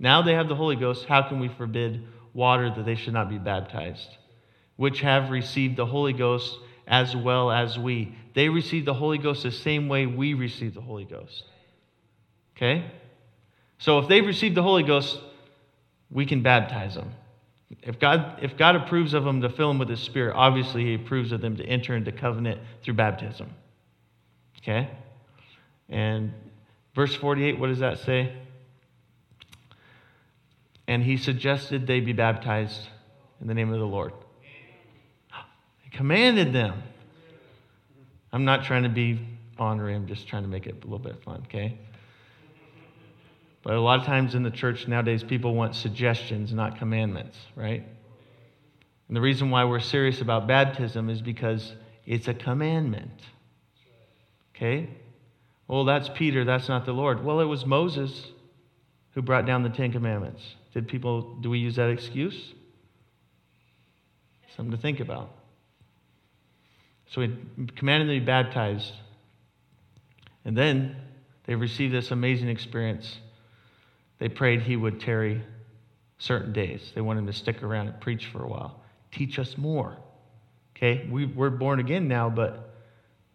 now 0.00 0.20
they 0.20 0.34
have 0.34 0.48
the 0.48 0.56
Holy 0.56 0.74
Ghost. 0.74 1.04
How 1.04 1.22
can 1.22 1.38
we 1.38 1.46
forbid 1.46 2.02
water 2.34 2.74
that 2.74 2.84
they 2.84 2.96
should 2.96 3.12
not 3.12 3.28
be 3.28 3.38
baptized? 3.38 4.08
Which 4.74 5.00
have 5.02 5.30
received 5.30 5.76
the 5.76 5.86
Holy 5.86 6.12
Ghost 6.12 6.58
as 6.88 7.14
well 7.14 7.52
as 7.52 7.78
we. 7.78 8.16
They 8.34 8.48
received 8.48 8.84
the 8.84 8.94
Holy 8.94 9.16
Ghost 9.16 9.44
the 9.44 9.52
same 9.52 9.88
way 9.88 10.06
we 10.06 10.34
received 10.34 10.74
the 10.74 10.80
Holy 10.80 11.04
Ghost. 11.04 11.44
Okay? 12.56 12.90
So 13.78 14.00
if 14.00 14.08
they've 14.08 14.26
received 14.26 14.56
the 14.56 14.64
Holy 14.64 14.82
Ghost, 14.82 15.20
we 16.10 16.26
can 16.26 16.42
baptize 16.42 16.96
them. 16.96 17.12
If 17.82 18.00
God, 18.00 18.40
if 18.42 18.56
God 18.56 18.74
approves 18.74 19.14
of 19.14 19.22
them 19.22 19.40
to 19.42 19.48
fill 19.48 19.68
them 19.68 19.78
with 19.78 19.88
His 19.88 20.00
Spirit, 20.00 20.34
obviously 20.34 20.84
He 20.84 20.94
approves 20.94 21.30
of 21.30 21.40
them 21.40 21.56
to 21.58 21.64
enter 21.64 21.94
into 21.94 22.10
covenant 22.10 22.60
through 22.82 22.94
baptism. 22.94 23.48
Okay? 24.62 24.90
And 25.88 26.32
verse 26.94 27.14
48, 27.14 27.58
what 27.58 27.68
does 27.68 27.80
that 27.80 27.98
say? 28.00 28.32
and 30.90 31.04
he 31.04 31.16
suggested 31.16 31.86
they 31.86 32.00
be 32.00 32.12
baptized 32.12 32.88
in 33.40 33.46
the 33.46 33.54
name 33.54 33.72
of 33.72 33.78
the 33.78 33.86
Lord. 33.86 34.12
He 35.82 35.90
commanded 35.90 36.52
them. 36.52 36.82
I'm 38.32 38.44
not 38.44 38.64
trying 38.64 38.82
to 38.82 38.88
be 38.88 39.20
ornery, 39.56 39.94
I'm 39.94 40.08
just 40.08 40.26
trying 40.26 40.42
to 40.42 40.48
make 40.48 40.66
it 40.66 40.74
a 40.82 40.84
little 40.84 40.98
bit 40.98 41.22
fun, 41.22 41.44
okay? 41.46 41.78
But 43.62 43.74
a 43.74 43.80
lot 43.80 44.00
of 44.00 44.06
times 44.06 44.34
in 44.34 44.42
the 44.42 44.50
church 44.50 44.88
nowadays, 44.88 45.22
people 45.22 45.54
want 45.54 45.76
suggestions, 45.76 46.52
not 46.52 46.76
commandments, 46.76 47.38
right? 47.54 47.86
And 49.06 49.16
the 49.16 49.20
reason 49.20 49.48
why 49.48 49.62
we're 49.66 49.78
serious 49.78 50.20
about 50.20 50.48
baptism 50.48 51.08
is 51.08 51.22
because 51.22 51.72
it's 52.04 52.26
a 52.26 52.34
commandment. 52.34 53.20
Okay? 54.60 54.90
Well, 55.68 55.84
that's 55.84 56.10
Peter, 56.10 56.44
that's 56.44 56.68
not 56.68 56.84
the 56.84 56.92
Lord. 56.92 57.24
Well, 57.24 57.40
it 57.40 57.46
was 57.46 57.64
Moses 57.64 58.26
who 59.14 59.22
brought 59.22 59.46
down 59.46 59.62
the 59.62 59.70
Ten 59.70 59.90
Commandments. 59.90 60.42
Did 60.74 60.86
people, 60.86 61.36
do 61.36 61.48
we 61.48 61.58
use 61.58 61.76
that 61.76 61.88
excuse? 61.88 62.52
Something 64.56 64.76
to 64.76 64.82
think 64.82 65.00
about. 65.00 65.30
So 67.06 67.22
he 67.22 67.34
commanded 67.76 68.08
them 68.08 68.16
to 68.16 68.20
be 68.20 68.26
baptized. 68.26 68.92
And 70.44 70.56
then 70.56 70.96
they 71.46 71.54
received 71.54 71.94
this 71.94 72.10
amazing 72.10 72.48
experience. 72.48 73.16
They 74.18 74.28
prayed 74.28 74.60
he 74.60 74.76
would 74.76 75.00
tarry 75.00 75.42
certain 76.18 76.52
days. 76.52 76.92
They 76.94 77.00
wanted 77.00 77.20
him 77.20 77.26
to 77.28 77.32
stick 77.32 77.62
around 77.62 77.88
and 77.88 78.00
preach 78.00 78.26
for 78.26 78.44
a 78.44 78.48
while. 78.48 78.82
Teach 79.10 79.38
us 79.38 79.56
more. 79.56 79.96
Okay? 80.76 81.08
We, 81.10 81.24
we're 81.24 81.50
born 81.50 81.80
again 81.80 82.06
now, 82.08 82.28
but 82.28 82.69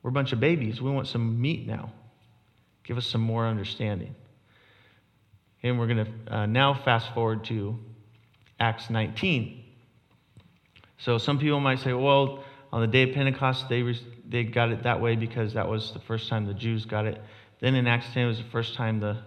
we're 0.05 0.09
a 0.09 0.13
bunch 0.13 0.33
of 0.33 0.39
babies. 0.39 0.79
We 0.79 0.91
want 0.91 1.07
some 1.07 1.41
meat 1.41 1.65
now. 1.65 1.91
Give 2.83 2.95
us 2.95 3.07
some 3.07 3.21
more 3.21 3.47
understanding. 3.47 4.13
And 5.63 5.79
we're 5.79 5.87
going 5.87 6.05
to 6.05 6.11
uh, 6.31 6.45
now 6.45 6.75
fast 6.75 7.11
forward 7.15 7.43
to 7.45 7.79
Acts 8.59 8.91
19. 8.91 9.63
So 10.99 11.17
some 11.17 11.39
people 11.39 11.59
might 11.59 11.79
say, 11.79 11.93
well, 11.93 12.43
on 12.71 12.81
the 12.81 12.87
day 12.87 13.09
of 13.09 13.15
Pentecost, 13.15 13.67
they, 13.67 13.81
re- 13.81 13.99
they 14.29 14.43
got 14.43 14.69
it 14.69 14.83
that 14.83 15.01
way 15.01 15.15
because 15.15 15.55
that 15.55 15.67
was 15.67 15.91
the 15.91 15.99
first 16.01 16.29
time 16.29 16.45
the 16.45 16.53
Jews 16.53 16.85
got 16.85 17.07
it. 17.07 17.19
Then 17.59 17.73
in 17.73 17.87
Acts 17.87 18.05
10, 18.13 18.25
it 18.25 18.27
was 18.27 18.37
the 18.37 18.43
first 18.51 18.75
time 18.75 18.99
the 18.99 19.17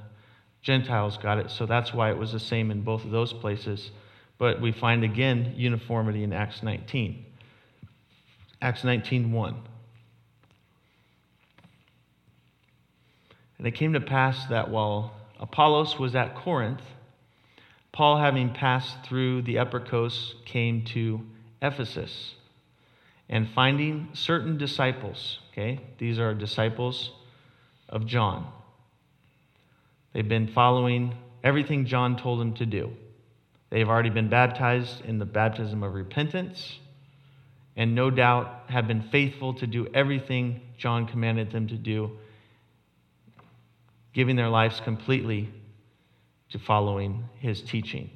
Gentiles 0.63 1.19
got 1.19 1.39
it. 1.39 1.51
So 1.51 1.67
that's 1.67 1.93
why 1.93 2.11
it 2.11 2.17
was 2.17 2.31
the 2.31 2.39
same 2.39 2.71
in 2.71 2.83
both 2.83 3.05
of 3.05 3.11
those 3.11 3.33
places. 3.33 3.91
But 4.39 4.61
we 4.61 4.71
find 4.71 5.03
again 5.03 5.55
uniformity 5.57 6.23
in 6.23 6.33
Acts 6.33 6.63
19. 6.63 7.25
Acts 8.63 8.85
19 8.85 9.33
1. 9.33 9.63
And 13.59 13.67
it 13.67 13.73
came 13.73 13.93
to 13.93 14.01
pass 14.01 14.47
that 14.47 14.71
while 14.71 15.13
Apollos 15.41 15.99
was 15.99 16.15
at 16.15 16.37
Corinth, 16.37 16.83
Paul, 17.93 18.19
having 18.19 18.55
passed 18.55 19.05
through 19.05 19.43
the 19.43 19.59
upper 19.59 19.81
coast, 19.81 20.37
came 20.45 20.85
to 20.87 21.21
Ephesus. 21.61 22.35
And 23.29 23.49
finding 23.51 24.09
certain 24.13 24.57
disciples, 24.57 25.41
okay, 25.53 25.81
these 25.99 26.19
are 26.19 26.33
disciples 26.35 27.11
of 27.89 28.07
John. 28.07 28.47
They've 30.13 30.29
been 30.29 30.49
following 30.49 31.15
everything 31.43 31.87
John 31.87 32.17
told 32.17 32.41
them 32.41 32.55
to 32.55 32.67
do. 32.67 32.93
They've 33.71 33.89
already 33.89 34.11
been 34.11 34.29
baptized 34.29 35.05
in 35.05 35.19
the 35.19 35.27
baptism 35.27 35.83
of 35.83 35.95
repentance, 35.95 36.79
and 37.77 37.95
no 37.95 38.11
doubt 38.11 38.65
have 38.69 38.87
been 38.87 39.03
faithful 39.03 39.55
to 39.55 39.67
do 39.67 39.89
everything 39.93 40.61
John 40.79 41.07
commanded 41.07 41.51
them 41.51 41.69
to 41.69 41.77
do, 41.77 42.13
giving 44.19 44.35
their 44.35 44.49
lives 44.49 44.81
completely 44.81 45.49
to 46.51 46.59
following 46.59 47.23
his 47.39 47.63
teaching, 47.63 48.11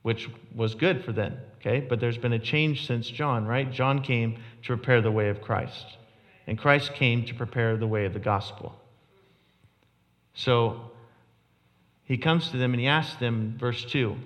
which 0.00 0.26
was 0.54 0.74
good 0.74 1.04
for 1.04 1.12
them, 1.12 1.36
okay? 1.60 1.80
But 1.80 2.00
there's 2.00 2.16
been 2.16 2.32
a 2.32 2.38
change 2.38 2.86
since 2.86 3.06
John, 3.06 3.44
right? 3.44 3.70
John 3.70 4.00
came 4.00 4.38
to 4.62 4.68
prepare 4.68 5.02
the 5.02 5.10
way 5.10 5.28
of 5.28 5.42
Christ, 5.42 5.98
and 6.46 6.56
Christ 6.56 6.94
came 6.94 7.26
to 7.26 7.34
prepare 7.34 7.76
the 7.76 7.86
way 7.86 8.06
of 8.06 8.14
the 8.14 8.18
gospel. 8.18 8.74
So 10.32 10.92
he 12.04 12.16
comes 12.16 12.50
to 12.52 12.56
them 12.56 12.72
and 12.72 12.80
he 12.80 12.86
asks 12.86 13.16
them, 13.16 13.54
verse 13.60 13.84
2 13.84 14.16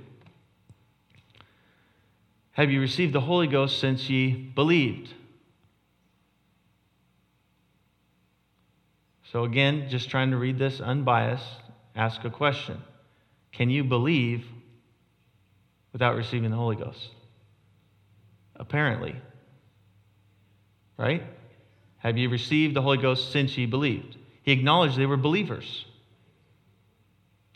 Have 2.52 2.70
you 2.70 2.80
received 2.80 3.12
the 3.12 3.22
Holy 3.22 3.48
Ghost 3.48 3.80
since 3.80 4.08
ye 4.08 4.30
believed? 4.30 5.14
So, 9.32 9.44
again, 9.44 9.86
just 9.88 10.10
trying 10.10 10.30
to 10.32 10.36
read 10.36 10.58
this 10.58 10.78
unbiased, 10.78 11.46
ask 11.96 12.22
a 12.24 12.30
question 12.30 12.82
Can 13.50 13.70
you 13.70 13.82
believe 13.82 14.44
without 15.92 16.16
receiving 16.16 16.50
the 16.50 16.56
Holy 16.56 16.76
Ghost? 16.76 17.08
Apparently. 18.56 19.16
Right? 20.98 21.22
Have 21.96 22.18
you 22.18 22.28
received 22.28 22.76
the 22.76 22.82
Holy 22.82 22.98
Ghost 22.98 23.32
since 23.32 23.56
ye 23.56 23.64
believed? 23.64 24.18
He 24.42 24.52
acknowledged 24.52 24.98
they 24.98 25.06
were 25.06 25.16
believers, 25.16 25.86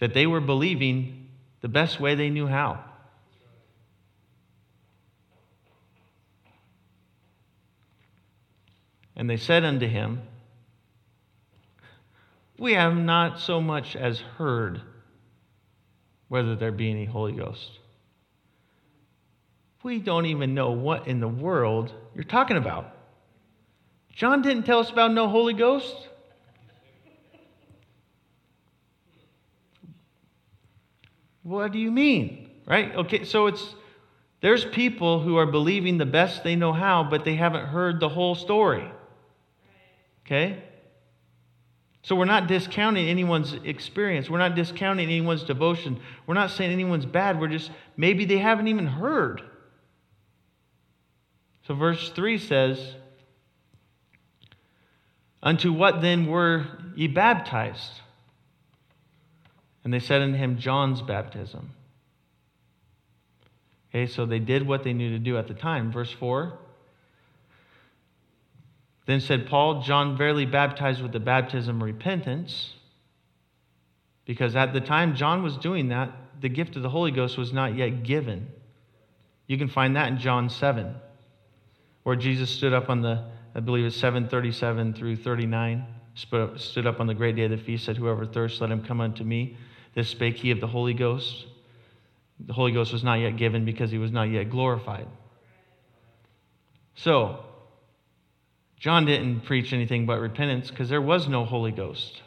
that 0.01 0.15
they 0.15 0.27
were 0.27 0.41
believing 0.41 1.29
the 1.61 1.69
best 1.69 2.01
way 2.01 2.15
they 2.15 2.31
knew 2.31 2.47
how. 2.47 2.83
And 9.15 9.29
they 9.29 9.37
said 9.37 9.65
unto 9.65 9.87
him, 9.87 10.23
We 12.59 12.73
have 12.73 12.97
not 12.97 13.41
so 13.41 13.61
much 13.61 13.97
as 13.97 14.19
heard 14.19 14.81
whether 16.29 16.57
there 16.57 16.73
be 16.73 16.91
any 16.91 17.05
Holy 17.05 17.33
Ghost. 17.33 17.79
We 19.83 20.01
don't 20.01 20.27
even 20.27 20.55
know 20.55 20.71
what 20.71 21.07
in 21.07 21.21
the 21.21 21.29
world 21.29 21.93
you're 22.15 22.25
talking 22.25 22.57
about. 22.57 22.93
John 24.13 24.43
didn't 24.43 24.65
tell 24.65 24.81
us 24.81 24.91
about 24.91 25.13
no 25.13 25.29
Holy 25.29 25.53
Ghost. 25.53 26.09
What 31.43 31.71
do 31.71 31.79
you 31.79 31.93
mean? 31.93 32.51
Right? 32.67 32.97
Okay, 32.97 33.25
so 33.25 33.47
it's 33.47 33.75
there's 34.41 34.65
people 34.65 35.21
who 35.21 35.37
are 35.37 35.47
believing 35.47 35.99
the 35.99 36.07
best 36.07 36.43
they 36.43 36.57
know 36.57 36.73
how, 36.73 37.05
but 37.05 37.25
they 37.25 37.37
haven't 37.37 37.67
heard 37.67 38.01
the 38.01 38.09
whole 38.09 38.35
story. 38.35 38.91
Okay? 40.25 40.63
So 42.07 42.15
we're 42.15 42.25
not 42.25 42.47
discounting 42.47 43.09
anyone's 43.09 43.55
experience. 43.65 44.31
We're 44.31 44.39
not 44.39 44.55
discounting 44.55 45.07
anyone's 45.07 45.43
devotion. 45.43 45.99
We're 46.25 46.35
not 46.35 46.53
saying 46.53 46.71
anyone's 46.71 47.05
bad. 47.05 47.41
We're 47.41 47.49
just, 47.49 47.69
maybe 47.97 48.25
they 48.25 48.39
haven't 48.39 48.69
even 48.69 48.87
heard. 48.87 49.43
So 51.67 51.75
verse 51.75 52.11
3 52.11 52.39
says, 52.39 52.95
Unto 55.43 55.73
what 55.73 56.01
then 56.01 56.27
were 56.27 56.67
ye 56.95 57.09
baptized? 57.09 58.01
And 59.83 59.93
they 59.93 59.99
said 59.99 60.23
unto 60.23 60.39
him, 60.39 60.59
John's 60.59 61.03
baptism. 61.03 61.71
Okay, 63.91 64.07
so 64.07 64.27
they 64.27 64.39
did 64.39 64.65
what 64.65 64.85
they 64.85 64.93
knew 64.93 65.11
to 65.11 65.19
do 65.19 65.39
at 65.39 65.49
the 65.49 65.55
time. 65.55 65.91
Verse 65.91 66.13
4 66.13 66.57
then 69.07 69.21
said 69.21 69.47
Paul, 69.47 69.83
John 69.83 70.17
verily 70.17 70.47
baptized 70.47 71.01
with 71.01 71.13
the 71.13 71.21
baptism 71.21 71.77
of 71.77 71.87
repentance, 71.87 72.75
because 74.25 74.57
at 74.57 74.73
the 74.73 74.81
time 74.81 75.15
John 75.15 75.43
was 75.43 75.57
doing 75.57 75.89
that, 75.89 76.13
the 76.41 76.49
gift 76.49 76.77
of 76.77 76.83
the 76.83 76.91
Holy 76.91 77.13
Ghost 77.13 77.39
was 77.39 77.53
not 77.53 77.77
yet 77.77 78.03
given. 78.03 78.49
You 79.47 79.57
can 79.57 79.69
find 79.69 79.95
that 79.97 80.09
in 80.09 80.19
John 80.19 80.51
7, 80.51 80.95
where 82.03 82.17
Jesus 82.17 82.51
stood 82.51 82.73
up 82.73 82.91
on 82.91 83.01
the, 83.01 83.25
I 83.55 83.61
believe 83.61 83.87
it's 83.87 83.97
737 83.97 84.95
through 84.95 85.17
39, 85.17 85.87
stood 86.57 86.87
up 86.87 86.99
on 86.99 87.07
the 87.07 87.15
great 87.15 87.37
day 87.37 87.45
of 87.45 87.53
the 87.53 87.57
feast, 87.57 87.85
said, 87.85 87.97
Whoever 87.97 88.27
thirsts, 88.27 88.61
let 88.61 88.71
him 88.71 88.83
come 88.83 89.01
unto 89.01 89.23
me. 89.23 89.57
This 89.95 90.09
spake 90.09 90.37
he 90.37 90.51
of 90.51 90.61
the 90.61 90.67
Holy 90.67 90.95
Ghost. 90.95 91.47
The 92.41 92.53
Holy 92.53 92.73
Ghost 92.73 92.93
was 92.93 93.05
not 93.05 93.15
yet 93.15 93.37
given 93.37 93.65
because 93.65 93.91
he 93.91 93.99
was 93.99 94.11
not 94.11 94.25
yet 94.25 94.51
glorified. 94.51 95.07
So, 96.97 97.46
John 98.79 99.07
didn't 99.07 99.41
preach 99.41 99.73
anything 99.73 100.07
but 100.07 100.21
repentance 100.21 100.71
because 100.71 100.89
there 100.89 101.01
was 101.01 101.29
no 101.29 101.45
Holy 101.45 101.73
Ghost. 101.73 102.23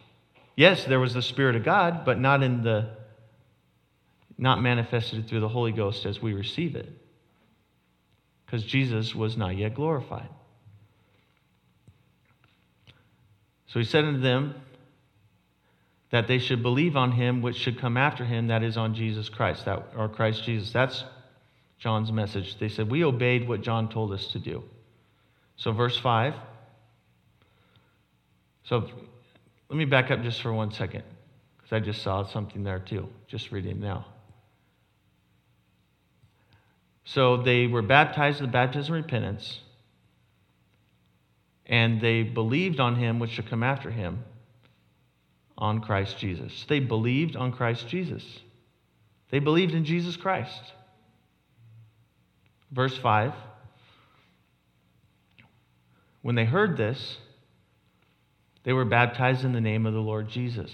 Yes, 0.56 0.84
there 0.86 1.00
was 1.00 1.14
the 1.14 1.22
Spirit 1.22 1.56
of 1.56 1.64
God, 1.64 2.04
but 2.06 2.20
not 2.20 2.44
in 2.44 2.64
the 2.64 2.90
not 4.38 4.62
manifested 4.62 5.28
through 5.28 5.42
the 5.42 5.50
Holy 5.50 5.74
Ghost 5.74 6.06
as 6.06 6.22
we 6.22 6.34
receive 6.34 6.76
it. 6.76 6.90
Because 8.46 8.64
Jesus 8.64 9.14
was 9.14 9.36
not 9.36 9.58
yet 9.58 9.76
glorified. 9.76 10.30
So 13.68 13.80
he 13.80 13.86
said 13.86 14.06
unto 14.06 14.22
them 14.22 14.56
that 16.10 16.28
they 16.28 16.40
should 16.40 16.64
believe 16.64 16.96
on 16.96 17.12
him 17.12 17.42
which 17.42 17.58
should 17.58 17.80
come 17.80 17.98
after 17.98 18.26
him, 18.26 18.48
that 18.48 18.64
is 18.64 18.78
on 18.78 18.96
Jesus 18.96 19.30
Christ, 19.30 19.66
that, 19.66 19.92
or 19.96 20.08
Christ 20.08 20.44
Jesus. 20.44 20.72
That's 20.72 21.04
John's 21.78 22.12
message. 22.12 22.58
They 22.58 22.70
said, 22.70 22.90
We 22.90 23.04
obeyed 23.04 23.48
what 23.48 23.62
John 23.62 23.90
told 23.90 24.12
us 24.14 24.28
to 24.28 24.40
do. 24.40 24.64
So, 25.60 25.74
verse 25.74 25.98
5. 26.00 26.36
So, 28.64 28.88
let 29.70 29.78
me 29.78 29.84
back 29.84 30.10
up 30.10 30.24
just 30.24 30.42
for 30.42 30.54
one 30.54 30.72
second, 30.72 31.04
because 31.58 31.74
I 31.74 31.80
just 31.82 32.02
saw 32.02 32.26
something 32.26 32.64
there 32.64 32.80
too, 32.80 33.10
just 33.28 33.52
reading 33.52 33.82
now. 33.82 34.06
So, 37.04 37.44
they 37.44 37.68
were 37.68 37.82
baptized 37.82 38.40
in 38.40 38.46
the 38.46 38.52
baptism 38.52 38.96
of 38.96 39.04
repentance, 39.04 39.60
and 41.66 42.00
they 42.00 42.24
believed 42.24 42.80
on 42.80 42.96
him 42.96 43.20
which 43.20 43.32
should 43.32 43.50
come 43.50 43.64
after 43.64 43.92
him, 43.92 44.24
on 45.58 45.82
Christ 45.82 46.18
Jesus. 46.18 46.66
They 46.70 46.80
believed 46.80 47.36
on 47.36 47.52
Christ 47.52 47.86
Jesus. 47.90 48.24
They 49.30 49.40
believed 49.40 49.74
in 49.74 49.84
Jesus 49.84 50.16
Christ. 50.16 50.72
Verse 52.72 52.98
5 52.98 53.34
When 56.22 56.36
they 56.36 56.46
heard 56.46 56.78
this, 56.78 57.18
they 58.64 58.74
were 58.74 58.86
baptized 58.86 59.46
in 59.46 59.54
the 59.54 59.62
name 59.62 59.86
of 59.86 59.94
the 59.94 60.00
Lord 60.00 60.30
Jesus. 60.30 60.72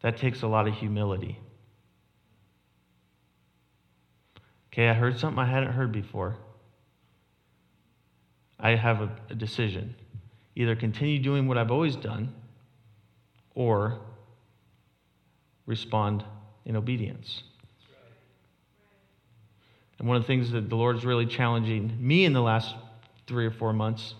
That 0.00 0.16
takes 0.16 0.42
a 0.42 0.48
lot 0.48 0.66
of 0.66 0.74
humility. 0.74 1.38
Okay, 4.72 4.88
I 4.88 4.94
heard 4.94 5.18
something 5.18 5.38
I 5.38 5.46
hadn't 5.46 5.72
heard 5.72 5.92
before. 5.92 6.36
I 8.58 8.70
have 8.70 9.00
a, 9.02 9.10
a 9.30 9.34
decision 9.34 9.94
either 10.54 10.76
continue 10.76 11.18
doing 11.18 11.46
what 11.48 11.58
I've 11.58 11.70
always 11.70 11.96
done 11.96 12.34
or 13.54 14.00
respond 15.66 16.24
in 16.64 16.76
obedience. 16.76 17.42
And 20.02 20.08
one 20.08 20.16
of 20.16 20.24
the 20.24 20.26
things 20.26 20.50
that 20.50 20.68
the 20.68 20.74
Lord 20.74 20.96
is 20.96 21.04
really 21.04 21.26
challenging 21.26 21.96
me 22.00 22.24
in 22.24 22.32
the 22.32 22.42
last 22.42 22.74
three 23.28 23.46
or 23.46 23.52
four 23.52 23.72
months 23.72 24.14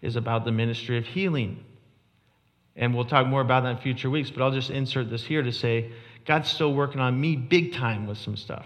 is 0.00 0.14
about 0.14 0.44
the 0.44 0.52
ministry 0.52 0.96
of 0.96 1.04
healing. 1.04 1.64
And 2.76 2.94
we'll 2.94 3.04
talk 3.04 3.26
more 3.26 3.40
about 3.40 3.64
that 3.64 3.70
in 3.70 3.78
future 3.78 4.08
weeks, 4.08 4.30
but 4.30 4.44
I'll 4.44 4.52
just 4.52 4.70
insert 4.70 5.10
this 5.10 5.24
here 5.24 5.42
to 5.42 5.50
say 5.50 5.90
God's 6.24 6.52
still 6.52 6.72
working 6.72 7.00
on 7.00 7.20
me 7.20 7.34
big 7.34 7.74
time 7.74 8.06
with 8.06 8.18
some 8.18 8.36
stuff. 8.36 8.64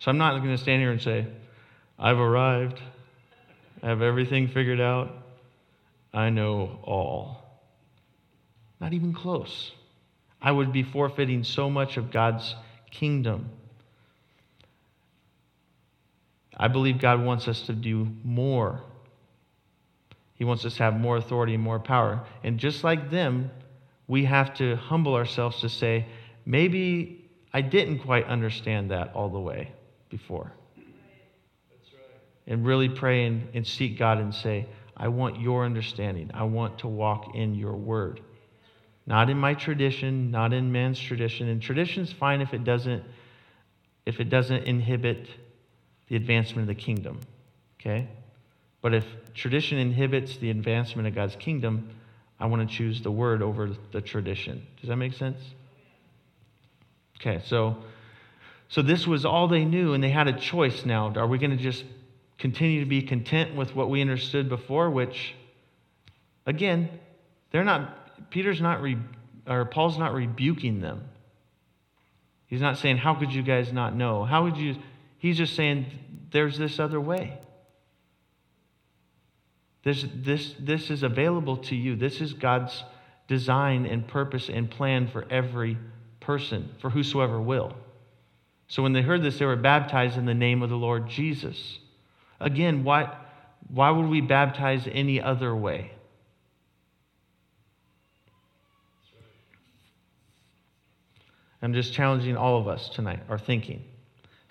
So 0.00 0.10
I'm 0.10 0.18
not 0.18 0.36
going 0.38 0.50
to 0.50 0.58
stand 0.58 0.82
here 0.82 0.90
and 0.90 1.00
say, 1.00 1.28
I've 1.96 2.18
arrived, 2.18 2.80
I 3.80 3.86
have 3.86 4.02
everything 4.02 4.48
figured 4.48 4.80
out, 4.80 5.12
I 6.12 6.30
know 6.30 6.80
all. 6.82 7.62
Not 8.80 8.94
even 8.94 9.12
close. 9.12 9.70
I 10.42 10.50
would 10.50 10.72
be 10.72 10.82
forfeiting 10.82 11.44
so 11.44 11.70
much 11.70 11.96
of 11.96 12.10
God's 12.10 12.56
kingdom. 12.90 13.50
I 16.58 16.68
believe 16.68 16.98
God 16.98 17.22
wants 17.22 17.48
us 17.48 17.62
to 17.62 17.72
do 17.72 18.08
more. 18.24 18.82
He 20.34 20.44
wants 20.44 20.64
us 20.64 20.76
to 20.76 20.82
have 20.84 20.98
more 20.98 21.16
authority 21.16 21.54
and 21.54 21.62
more 21.62 21.78
power. 21.78 22.24
And 22.42 22.58
just 22.58 22.84
like 22.84 23.10
them, 23.10 23.50
we 24.06 24.24
have 24.24 24.54
to 24.54 24.76
humble 24.76 25.14
ourselves 25.14 25.60
to 25.60 25.68
say, 25.68 26.06
maybe 26.46 27.30
I 27.52 27.60
didn't 27.60 28.00
quite 28.00 28.26
understand 28.26 28.90
that 28.90 29.12
all 29.14 29.28
the 29.28 29.40
way 29.40 29.72
before. 30.08 30.52
Right. 30.76 30.84
And 32.46 32.66
really 32.66 32.88
pray 32.88 33.26
and, 33.26 33.48
and 33.54 33.66
seek 33.66 33.98
God 33.98 34.18
and 34.18 34.34
say, 34.34 34.66
I 34.96 35.08
want 35.08 35.40
your 35.40 35.64
understanding. 35.64 36.30
I 36.34 36.44
want 36.44 36.78
to 36.80 36.88
walk 36.88 37.34
in 37.34 37.54
your 37.54 37.76
word. 37.76 38.20
Not 39.06 39.30
in 39.30 39.38
my 39.38 39.54
tradition, 39.54 40.30
not 40.30 40.52
in 40.52 40.70
man's 40.70 40.98
tradition. 40.98 41.48
And 41.48 41.62
tradition's 41.62 42.12
fine 42.12 42.40
if 42.40 42.52
it 42.52 42.64
doesn't 42.64 43.04
if 44.06 44.20
it 44.20 44.30
doesn't 44.30 44.64
inhibit 44.64 45.28
the 46.08 46.16
advancement 46.16 46.68
of 46.68 46.76
the 46.76 46.80
kingdom. 46.80 47.20
Okay? 47.80 48.08
But 48.80 48.94
if 48.94 49.04
tradition 49.34 49.78
inhibits 49.78 50.36
the 50.36 50.50
advancement 50.50 51.08
of 51.08 51.14
God's 51.14 51.36
kingdom, 51.36 51.90
I 52.40 52.46
want 52.46 52.68
to 52.68 52.74
choose 52.74 53.02
the 53.02 53.10
word 53.10 53.42
over 53.42 53.70
the 53.92 54.00
tradition. 54.00 54.66
Does 54.80 54.88
that 54.88 54.96
make 54.96 55.14
sense? 55.14 55.38
Okay, 57.20 57.42
so 57.46 57.76
so 58.68 58.82
this 58.82 59.06
was 59.06 59.24
all 59.24 59.48
they 59.48 59.64
knew, 59.64 59.94
and 59.94 60.04
they 60.04 60.10
had 60.10 60.28
a 60.28 60.32
choice 60.32 60.84
now. 60.84 61.12
Are 61.14 61.26
we 61.26 61.38
going 61.38 61.50
to 61.50 61.56
just 61.56 61.84
continue 62.38 62.80
to 62.80 62.86
be 62.86 63.02
content 63.02 63.56
with 63.56 63.74
what 63.74 63.88
we 63.88 64.00
understood 64.02 64.48
before? 64.48 64.90
Which, 64.90 65.34
again, 66.46 66.90
they're 67.50 67.64
not. 67.64 68.30
Peter's 68.30 68.60
not, 68.60 68.82
re, 68.82 68.98
or 69.46 69.64
Paul's 69.64 69.98
not 69.98 70.12
rebuking 70.12 70.80
them. 70.80 71.08
He's 72.46 72.60
not 72.60 72.76
saying, 72.76 72.98
"How 72.98 73.14
could 73.14 73.32
you 73.32 73.42
guys 73.42 73.72
not 73.72 73.96
know? 73.96 74.24
How 74.24 74.44
would 74.44 74.58
you?" 74.58 74.76
He's 75.18 75.36
just 75.36 75.54
saying, 75.54 75.86
"There's 76.30 76.56
this 76.56 76.78
other 76.78 77.00
way. 77.00 77.38
This, 79.82 80.04
this, 80.14 80.54
this 80.58 80.90
is 80.90 81.02
available 81.02 81.56
to 81.56 81.76
you. 81.76 81.96
This 81.96 82.20
is 82.20 82.32
God's 82.32 82.84
design 83.26 83.86
and 83.86 84.06
purpose 84.06 84.48
and 84.48 84.70
plan 84.70 85.08
for 85.08 85.26
every 85.30 85.78
person, 86.20 86.70
for 86.80 86.90
whosoever 86.90 87.40
will." 87.40 87.76
So 88.68 88.82
when 88.82 88.92
they 88.92 89.02
heard 89.02 89.22
this, 89.22 89.38
they 89.38 89.46
were 89.46 89.56
baptized 89.56 90.18
in 90.18 90.26
the 90.26 90.34
name 90.34 90.62
of 90.62 90.68
the 90.68 90.76
Lord 90.76 91.08
Jesus. 91.08 91.78
Again, 92.38 92.84
why, 92.84 93.16
why 93.68 93.90
would 93.90 94.08
we 94.08 94.20
baptize 94.20 94.86
any 94.92 95.20
other 95.20 95.56
way? 95.56 95.92
I'm 101.60 101.72
just 101.72 101.92
challenging 101.92 102.36
all 102.36 102.60
of 102.60 102.68
us 102.68 102.88
tonight, 102.90 103.20
our 103.28 103.38
thinking. 103.38 103.82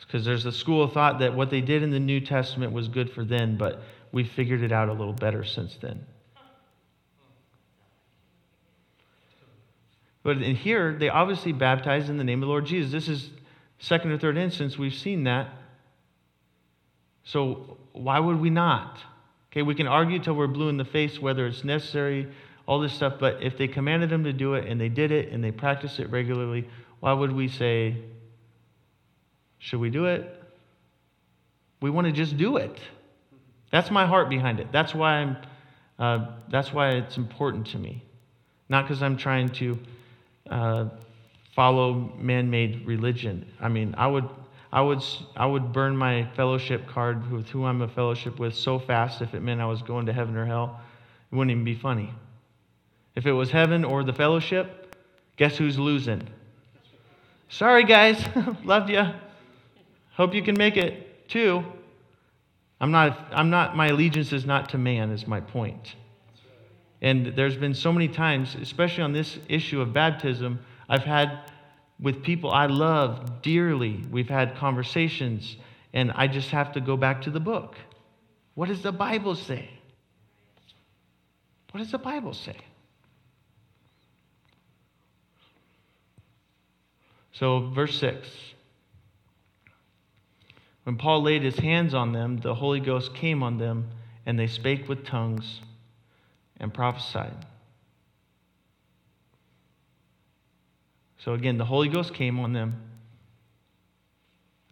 Because 0.07 0.23
there's 0.23 0.45
a 0.45 0.51
school 0.51 0.83
of 0.83 0.93
thought 0.93 1.19
that 1.19 1.35
what 1.35 1.49
they 1.49 1.61
did 1.61 1.83
in 1.83 1.91
the 1.91 1.99
New 1.99 2.21
Testament 2.21 2.71
was 2.71 2.87
good 2.87 3.11
for 3.11 3.25
then, 3.25 3.57
but 3.57 3.81
we 4.13 4.23
figured 4.23 4.63
it 4.63 4.71
out 4.71 4.87
a 4.87 4.93
little 4.93 5.13
better 5.13 5.43
since 5.43 5.75
then. 5.81 6.05
But 10.23 10.41
in 10.41 10.55
here, 10.55 10.95
they 10.97 11.09
obviously 11.09 11.51
baptized 11.51 12.09
in 12.09 12.17
the 12.17 12.23
name 12.23 12.41
of 12.41 12.47
the 12.47 12.51
Lord 12.51 12.65
Jesus. 12.65 12.91
This 12.91 13.07
is 13.07 13.29
second 13.79 14.11
or 14.11 14.17
third 14.17 14.37
instance, 14.37 14.77
we've 14.77 14.93
seen 14.93 15.25
that. 15.25 15.49
So 17.23 17.77
why 17.93 18.19
would 18.19 18.39
we 18.39 18.49
not? 18.49 18.97
Okay, 19.51 19.61
we 19.61 19.75
can 19.75 19.87
argue 19.87 20.19
till 20.19 20.33
we're 20.33 20.47
blue 20.47 20.69
in 20.69 20.77
the 20.77 20.85
face 20.85 21.19
whether 21.19 21.47
it's 21.47 21.63
necessary, 21.63 22.27
all 22.65 22.79
this 22.79 22.93
stuff, 22.93 23.13
but 23.19 23.41
if 23.41 23.57
they 23.57 23.67
commanded 23.67 24.09
them 24.09 24.23
to 24.23 24.33
do 24.33 24.53
it 24.55 24.67
and 24.67 24.79
they 24.79 24.89
did 24.89 25.11
it 25.11 25.31
and 25.31 25.43
they 25.43 25.51
practiced 25.51 25.99
it 25.99 26.09
regularly, 26.09 26.67
why 26.99 27.13
would 27.13 27.31
we 27.31 27.47
say, 27.47 27.95
should 29.59 29.79
we 29.79 29.89
do 29.89 30.05
it? 30.05 30.41
We 31.81 31.89
want 31.89 32.07
to 32.07 32.13
just 32.13 32.37
do 32.37 32.57
it. 32.57 32.79
That's 33.71 33.91
my 33.91 34.05
heart 34.05 34.29
behind 34.29 34.59
it. 34.59 34.71
That's 34.71 34.93
why 34.95 35.15
I'm. 35.15 35.37
Uh, 35.99 36.27
that's 36.49 36.71
why 36.71 36.91
it's 36.91 37.17
important 37.17 37.65
to 37.65 37.79
me, 37.79 38.03
not 38.69 38.83
because 38.83 39.01
I'm 39.01 39.17
trying 39.17 39.49
to 39.49 39.79
uh, 40.49 40.85
follow 41.55 42.13
man-made 42.19 42.85
religion. 42.85 43.51
I 43.59 43.67
mean, 43.67 43.95
I 43.97 44.05
would, 44.05 44.29
I 44.71 44.79
would, 44.81 45.01
I 45.35 45.47
would 45.47 45.73
burn 45.73 45.97
my 45.97 46.29
fellowship 46.35 46.87
card 46.87 47.31
with 47.31 47.49
who 47.49 47.65
I'm 47.65 47.81
a 47.81 47.87
fellowship 47.87 48.37
with 48.37 48.53
so 48.53 48.77
fast 48.77 49.23
if 49.23 49.33
it 49.33 49.41
meant 49.41 49.59
I 49.59 49.65
was 49.65 49.81
going 49.81 50.05
to 50.05 50.13
heaven 50.13 50.35
or 50.35 50.45
hell. 50.45 50.79
It 51.31 51.35
wouldn't 51.35 51.49
even 51.51 51.63
be 51.63 51.73
funny. 51.73 52.13
If 53.15 53.25
it 53.25 53.33
was 53.33 53.49
heaven 53.49 53.83
or 53.83 54.03
the 54.03 54.13
fellowship, 54.13 54.95
guess 55.35 55.57
who's 55.57 55.79
losing? 55.79 56.21
Sorry, 57.49 57.85
guys. 57.85 58.23
Loved 58.63 58.91
you. 58.91 59.07
Hope 60.17 60.33
you 60.33 60.41
can 60.41 60.57
make 60.57 60.77
it 60.77 61.29
too. 61.29 61.63
I'm 62.81 62.89
not, 62.89 63.27
I'm 63.31 63.51
not, 63.51 63.77
my 63.77 63.89
allegiance 63.89 64.33
is 64.33 64.47
not 64.47 64.69
to 64.69 64.79
man, 64.79 65.11
is 65.11 65.27
my 65.27 65.39
point. 65.39 65.93
And 67.03 67.35
there's 67.35 67.55
been 67.55 67.75
so 67.75 67.93
many 67.93 68.07
times, 68.07 68.55
especially 68.59 69.03
on 69.03 69.13
this 69.13 69.37
issue 69.47 69.79
of 69.79 69.93
baptism, 69.93 70.59
I've 70.89 71.03
had 71.03 71.51
with 71.99 72.23
people 72.23 72.51
I 72.51 72.65
love 72.65 73.43
dearly, 73.43 74.03
we've 74.09 74.27
had 74.27 74.55
conversations, 74.55 75.55
and 75.93 76.11
I 76.13 76.25
just 76.25 76.49
have 76.49 76.71
to 76.71 76.81
go 76.81 76.97
back 76.97 77.21
to 77.21 77.29
the 77.29 77.39
book. 77.39 77.75
What 78.55 78.69
does 78.69 78.81
the 78.81 78.91
Bible 78.91 79.35
say? 79.35 79.69
What 81.71 81.79
does 81.79 81.91
the 81.91 81.99
Bible 81.99 82.33
say? 82.33 82.57
So, 87.33 87.69
verse 87.69 87.99
6. 87.99 88.27
When 90.87 90.95
Paul 90.95 91.23
laid 91.23 91.41
his 91.41 91.59
hands 91.59 91.93
on 91.93 92.13
them, 92.13 92.37
the 92.37 92.55
Holy 92.55 92.79
Ghost 92.79 93.13
came 93.13 93.43
on 93.43 93.57
them, 93.57 93.89
and 94.25 94.39
they 94.39 94.47
spake 94.47 94.87
with 94.87 95.05
tongues 95.05 95.59
and 96.61 96.73
prophesied. 96.73 97.45
So 101.17 101.33
again, 101.33 101.57
the 101.57 101.65
Holy 101.65 101.89
Ghost 101.89 102.13
came 102.13 102.39
on 102.39 102.53
them. 102.53 102.81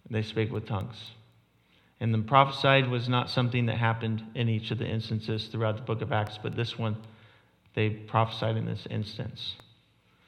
They 0.10 0.22
spake 0.22 0.54
with 0.54 0.66
tongues. 0.66 0.96
And 2.00 2.14
the 2.14 2.20
prophesied 2.20 2.90
was 2.90 3.10
not 3.10 3.30
something 3.30 3.66
that 3.66 3.76
happened 3.76 4.24
in 4.36 4.48
each 4.48 4.72
of 4.72 4.78
the 4.78 4.88
instances 4.88 5.48
throughout 5.48 5.76
the 5.76 5.84
book 5.84 6.02
of 6.02 6.14
Acts, 6.14 6.40
but 6.42 6.56
this 6.56 6.80
one, 6.80 6.96
they 7.74 7.90
prophesied 7.90 8.56
in 8.56 8.66
this 8.66 8.88
instance. 8.90 9.56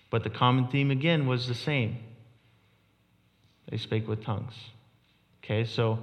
But 0.10 0.26
the 0.26 0.30
common 0.32 0.68
theme 0.68 0.92
again 0.92 1.28
was 1.28 1.48
the 1.48 1.56
same. 1.56 2.00
They 3.70 3.78
spake 3.78 4.06
with 4.06 4.22
tongues. 4.26 4.54
Okay, 5.48 5.64
so 5.64 5.98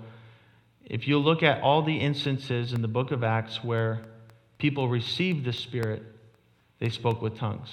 if 0.86 1.06
you 1.06 1.18
look 1.18 1.42
at 1.42 1.60
all 1.60 1.82
the 1.82 1.94
instances 1.94 2.72
in 2.72 2.80
the 2.80 2.88
book 2.88 3.10
of 3.10 3.22
Acts 3.22 3.62
where 3.62 4.00
people 4.56 4.88
received 4.88 5.44
the 5.44 5.52
Spirit, 5.52 6.02
they 6.78 6.88
spoke 6.88 7.20
with 7.20 7.36
tongues. 7.36 7.68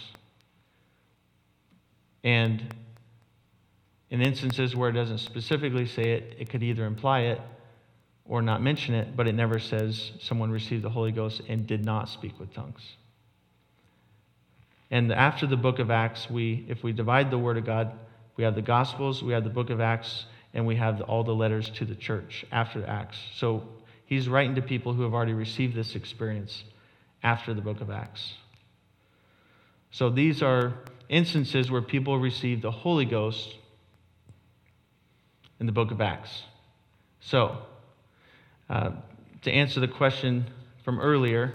And 2.26 2.76
in 4.09 4.22
instances 4.22 4.76
where 4.76 4.89
it 4.89 4.93
doesn't 4.93 5.19
specifically 5.19 5.86
say 5.86 6.11
it, 6.11 6.36
it 6.38 6.49
could 6.49 6.61
either 6.61 6.86
imply 6.86 7.22
it 7.22 7.41
or 8.26 8.41
not 8.41 8.61
mention 8.61 8.93
it, 8.93 9.15
but 9.15 9.26
it 9.26 9.34
never 9.34 9.57
says 9.57 10.11
someone 10.19 10.51
received 10.51 10.84
the 10.84 10.89
Holy 10.89 11.13
Ghost 11.13 11.41
and 11.47 11.65
did 11.65 11.86
not 11.86 12.09
speak 12.09 12.38
with 12.38 12.53
tongues. 12.53 12.82
And 14.91 15.13
after 15.13 15.47
the 15.47 15.55
book 15.55 15.80
of 15.80 15.89
Acts, 15.89 16.30
we, 16.30 16.65
if 16.67 16.84
we 16.84 16.91
divide 16.91 17.32
the 17.32 17.38
Word 17.38 17.57
of 17.57 17.63
God, 17.63 17.93
we 18.36 18.43
have 18.43 18.55
the 18.55 18.61
Gospels, 18.61 19.24
we 19.24 19.32
have 19.32 19.45
the 19.45 19.49
book 19.49 19.69
of 19.69 19.80
Acts, 19.80 20.26
and 20.54 20.66
we 20.66 20.76
have 20.76 21.02
all 21.02 21.24
the 21.24 21.34
letters 21.34 21.70
to 21.70 21.86
the 21.86 21.95
church 21.95 22.45
after 22.52 22.86
Acts. 22.86 23.18
So 23.36 23.64
he's 24.06 24.28
writing 24.28 24.56
to 24.56 24.62
people 24.62 24.93
who 24.93 25.04
have 25.04 25.14
already 25.14 25.34
received 25.34 25.76
this 25.76 25.95
experience 25.95 26.64
after 27.24 27.54
the 27.54 27.62
book 27.62 27.82
of 27.82 27.89
Acts. 27.89 28.34
So 29.91 30.10
these 30.10 30.41
are 30.41 30.74
instances 31.10 31.70
where 31.70 31.82
people 31.82 32.18
receive 32.18 32.62
the 32.62 32.72
Holy 32.72 33.06
Ghost 33.06 33.56
in 35.60 35.66
the 35.66 35.72
book 35.72 35.91
of 35.91 36.02
Acts. 36.02 36.43
So, 37.20 37.60
uh, 38.70 38.91
to 39.43 39.52
answer 39.52 39.80
the 39.80 39.88
question 39.88 40.45
from 40.84 40.99
earlier, 40.99 41.54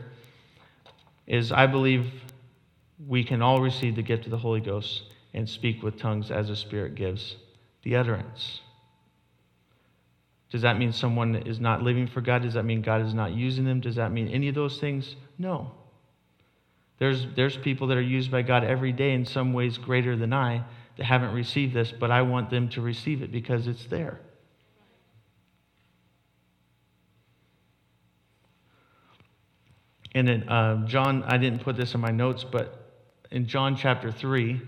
is 1.26 1.50
I 1.50 1.66
believe 1.66 2.12
we 3.06 3.24
can 3.24 3.42
all 3.42 3.60
receive 3.60 3.96
the 3.96 4.02
gift 4.02 4.24
of 4.24 4.30
the 4.30 4.38
Holy 4.38 4.60
Ghost 4.60 5.02
and 5.34 5.48
speak 5.48 5.82
with 5.82 5.98
tongues 5.98 6.30
as 6.30 6.48
the 6.48 6.56
Spirit 6.56 6.94
gives 6.94 7.36
the 7.82 7.96
utterance. 7.96 8.60
Does 10.50 10.62
that 10.62 10.78
mean 10.78 10.92
someone 10.92 11.34
is 11.34 11.58
not 11.58 11.82
living 11.82 12.06
for 12.06 12.20
God? 12.20 12.42
Does 12.42 12.54
that 12.54 12.64
mean 12.64 12.82
God 12.82 13.04
is 13.04 13.14
not 13.14 13.32
using 13.32 13.64
them? 13.64 13.80
Does 13.80 13.96
that 13.96 14.12
mean 14.12 14.28
any 14.28 14.48
of 14.48 14.54
those 14.54 14.78
things? 14.78 15.16
No. 15.38 15.72
There's, 16.98 17.26
there's 17.34 17.56
people 17.56 17.88
that 17.88 17.96
are 17.98 18.02
used 18.02 18.30
by 18.30 18.42
God 18.42 18.64
every 18.64 18.92
day 18.92 19.12
in 19.12 19.24
some 19.24 19.52
ways 19.52 19.76
greater 19.76 20.16
than 20.16 20.32
I 20.32 20.64
that 20.96 21.04
haven't 21.04 21.34
received 21.34 21.74
this, 21.74 21.92
but 21.92 22.10
I 22.10 22.22
want 22.22 22.48
them 22.48 22.68
to 22.70 22.80
receive 22.80 23.22
it 23.22 23.32
because 23.32 23.66
it's 23.66 23.84
there. 23.86 24.20
And 30.14 30.30
in 30.30 30.48
uh, 30.48 30.86
John, 30.86 31.24
I 31.24 31.36
didn't 31.36 31.62
put 31.62 31.76
this 31.76 31.94
in 31.94 32.00
my 32.00 32.10
notes, 32.10 32.42
but 32.42 32.86
in 33.30 33.46
John 33.46 33.76
chapter 33.76 34.10
3, 34.10 34.62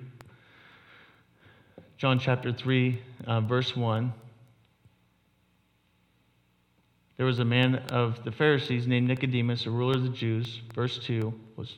John 1.97 2.19
chapter 2.19 2.53
3, 2.53 3.03
uh, 3.27 3.41
verse 3.41 3.75
1, 3.75 4.13
there 7.19 7.27
was 7.27 7.41
a 7.41 7.45
man 7.45 7.75
of 7.91 8.25
the 8.25 8.33
Pharisees 8.33 8.87
named 8.87 9.09
Nicodemus, 9.09 9.67
a 9.67 9.71
ruler 9.71 9.97
of 9.97 10.05
the 10.05 10.09
Jews. 10.09 10.63
Verse 10.75 10.99
2 11.01 11.35
was 11.57 11.77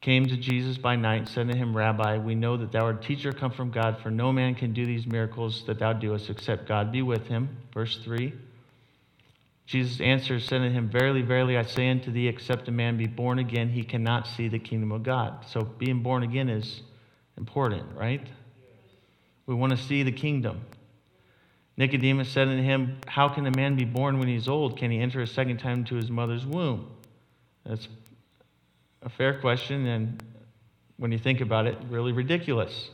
came 0.00 0.26
to 0.26 0.36
Jesus 0.36 0.78
by 0.78 0.94
night 0.94 1.16
and 1.16 1.28
said 1.28 1.48
to 1.50 1.56
him, 1.56 1.76
Rabbi, 1.76 2.18
we 2.18 2.34
know 2.34 2.56
that 2.56 2.70
thou 2.70 2.84
art 2.84 3.04
a 3.04 3.06
teacher 3.06 3.32
come 3.32 3.50
from 3.50 3.70
God, 3.70 3.98
for 4.02 4.10
no 4.10 4.32
man 4.32 4.54
can 4.54 4.72
do 4.72 4.86
these 4.86 5.06
miracles 5.06 5.64
that 5.66 5.80
thou 5.80 5.92
doest 5.92 6.30
except 6.30 6.68
God 6.68 6.92
be 6.92 7.02
with 7.02 7.26
him. 7.26 7.56
Verse 7.74 7.98
3. 8.04 8.32
Jesus 9.66 10.00
answered, 10.00 10.42
said 10.42 10.58
to 10.58 10.70
him, 10.70 10.88
Verily, 10.88 11.22
verily, 11.22 11.58
I 11.58 11.64
say 11.64 11.90
unto 11.90 12.12
thee, 12.12 12.28
except 12.28 12.68
a 12.68 12.70
man 12.70 12.96
be 12.96 13.08
born 13.08 13.40
again, 13.40 13.68
he 13.68 13.82
cannot 13.82 14.28
see 14.28 14.46
the 14.46 14.60
kingdom 14.60 14.92
of 14.92 15.02
God. 15.02 15.44
So 15.50 15.62
being 15.62 16.02
born 16.02 16.22
again 16.22 16.48
is 16.48 16.82
important, 17.36 17.84
right? 17.96 18.24
We 19.46 19.56
want 19.56 19.72
to 19.72 19.76
see 19.76 20.04
the 20.04 20.12
kingdom. 20.12 20.60
Nicodemus 21.76 22.28
said 22.30 22.48
unto 22.48 22.62
him, 22.62 22.98
How 23.06 23.28
can 23.28 23.46
a 23.46 23.50
man 23.50 23.76
be 23.76 23.84
born 23.84 24.18
when 24.18 24.28
he's 24.28 24.48
old? 24.48 24.78
Can 24.78 24.90
he 24.90 24.98
enter 24.98 25.20
a 25.20 25.26
second 25.26 25.58
time 25.58 25.80
into 25.80 25.94
his 25.94 26.10
mother's 26.10 26.46
womb? 26.46 26.90
That's 27.64 27.88
a 29.02 29.08
fair 29.08 29.40
question, 29.40 29.86
and 29.86 30.22
when 30.96 31.12
you 31.12 31.18
think 31.18 31.40
about 31.40 31.66
it, 31.66 31.76
really 31.90 32.12
ridiculous. 32.12 32.90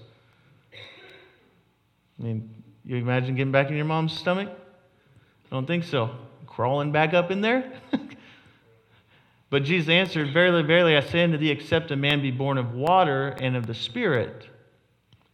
I 2.19 2.23
mean, 2.25 2.51
you 2.85 2.97
imagine 2.97 3.37
getting 3.37 3.53
back 3.53 3.69
in 3.69 3.77
your 3.77 3.85
mom's 3.85 4.13
stomach? 4.13 4.49
I 4.49 5.55
don't 5.55 5.67
think 5.67 5.85
so. 5.85 6.11
Crawling 6.47 6.93
back 6.93 7.15
up 7.15 7.31
in 7.31 7.41
there? 7.41 7.73
but 9.51 9.63
Jesus 9.63 9.89
answered, 9.89 10.33
Verily, 10.33 10.63
verily, 10.63 10.97
I 10.97 11.01
say 11.01 11.23
unto 11.23 11.39
thee, 11.39 11.51
except 11.51 11.91
a 11.93 11.97
man 11.97 12.21
be 12.21 12.31
born 12.31 12.59
of 12.59 12.75
water 12.75 13.29
and 13.41 13.57
of 13.57 13.67
the 13.67 13.75
Spirit, 13.75 14.49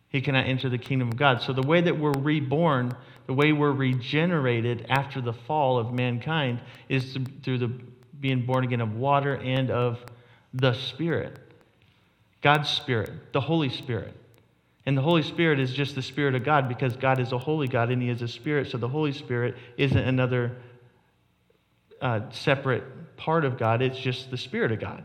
he 0.09 0.21
cannot 0.21 0.47
enter 0.47 0.69
the 0.69 0.79
kingdom 0.79 1.09
of 1.09 1.17
God. 1.17 1.43
So 1.43 1.53
the 1.53 1.63
way 1.63 1.81
that 1.81 1.99
we're 1.99 2.13
reborn, 2.13 2.95
the 3.29 3.35
way 3.35 3.53
we're 3.53 3.71
regenerated 3.71 4.87
after 4.89 5.21
the 5.21 5.35
fall 5.35 5.79
of 5.79 5.93
mankind, 5.93 6.63
is 6.89 7.17
through 7.43 7.59
the 7.59 7.71
being 8.19 8.47
born 8.47 8.65
again 8.65 8.81
of 8.81 8.97
water 8.97 9.37
and 9.37 9.71
of 9.71 10.03
the 10.55 10.73
Spirit. 10.73 11.39
God's 12.41 12.71
Spirit, 12.71 13.13
the 13.35 13.41
Holy 13.43 13.69
Spirit. 13.69 14.15
And 14.87 14.97
the 14.97 15.03
Holy 15.03 15.23
Spirit 15.23 15.61
is 15.61 15.75
just 15.75 15.95
the 15.95 16.01
Spirit 16.01 16.35
of 16.35 16.43
God 16.43 16.71
because 16.71 16.97
God 16.97 17.21
is 17.21 17.33
a 17.33 17.39
holy 17.39 17.69
God 17.69 17.91
and 17.91 18.01
He 18.01 18.09
is 18.09 18.23
a 18.23 18.29
Spirit. 18.29 18.71
So 18.71 18.79
the 18.79 18.89
Holy 18.89 19.13
Spirit 19.13 19.57
isn't 19.77 19.99
another 19.99 20.57
uh, 22.01 22.31
separate 22.31 23.17
part 23.19 23.45
of 23.45 23.59
God, 23.59 23.83
it's 23.83 23.99
just 23.99 24.31
the 24.31 24.39
Spirit 24.39 24.73
of 24.73 24.81
God 24.81 25.05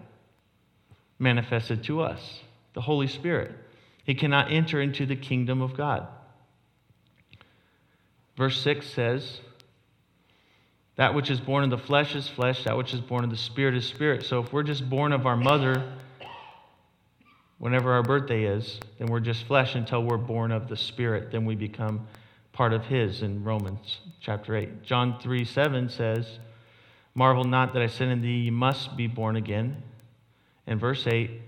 manifested 1.20 1.84
to 1.84 2.00
us, 2.00 2.40
the 2.74 2.82
Holy 2.82 3.08
Spirit. 3.08 3.52
He 4.06 4.16
cannot 4.16 4.50
enter 4.50 4.82
into 4.82 5.06
the 5.06 5.18
kingdom 5.18 5.62
of 5.62 5.76
God. 5.76 6.08
Verse 8.36 8.60
6 8.62 8.88
says, 8.88 9.40
that 10.96 11.14
which 11.14 11.32
is 11.32 11.40
born 11.40 11.64
of 11.64 11.70
the 11.72 11.78
flesh 11.78 12.16
is 12.16 12.28
flesh, 12.28 12.64
that 12.66 12.78
which 12.78 12.94
is 12.94 13.02
born 13.02 13.24
of 13.24 13.30
the 13.30 13.38
spirit 13.38 13.76
is 13.76 13.86
spirit. 13.86 14.26
So 14.26 14.42
if 14.42 14.54
we're 14.54 14.64
just 14.64 14.88
born 14.88 15.12
of 15.12 15.26
our 15.26 15.38
mother, 15.38 15.92
whenever 17.58 17.94
our 17.94 18.04
birthday 18.04 18.44
is, 18.44 18.80
then 19.00 19.08
we're 19.08 19.20
just 19.20 19.46
flesh 19.46 19.74
until 19.76 20.04
we're 20.04 20.18
born 20.18 20.52
of 20.52 20.68
the 20.68 20.78
spirit. 20.78 21.32
Then 21.32 21.46
we 21.46 21.56
become 21.56 22.08
part 22.52 22.74
of 22.74 22.86
his 22.86 23.24
in 23.24 23.44
Romans 23.44 24.00
chapter 24.22 24.56
8. 24.56 24.84
John 24.84 25.20
3 25.20 25.46
7 25.46 25.90
says, 25.90 26.40
Marvel 27.16 27.44
not 27.44 27.74
that 27.74 27.82
I 27.82 27.88
said 27.88 28.10
unto 28.10 28.24
thee, 28.24 28.40
you 28.40 28.52
must 28.52 28.96
be 28.96 29.08
born 29.08 29.36
again. 29.36 29.82
And 30.68 30.80
verse 30.80 31.08
8, 31.08 31.42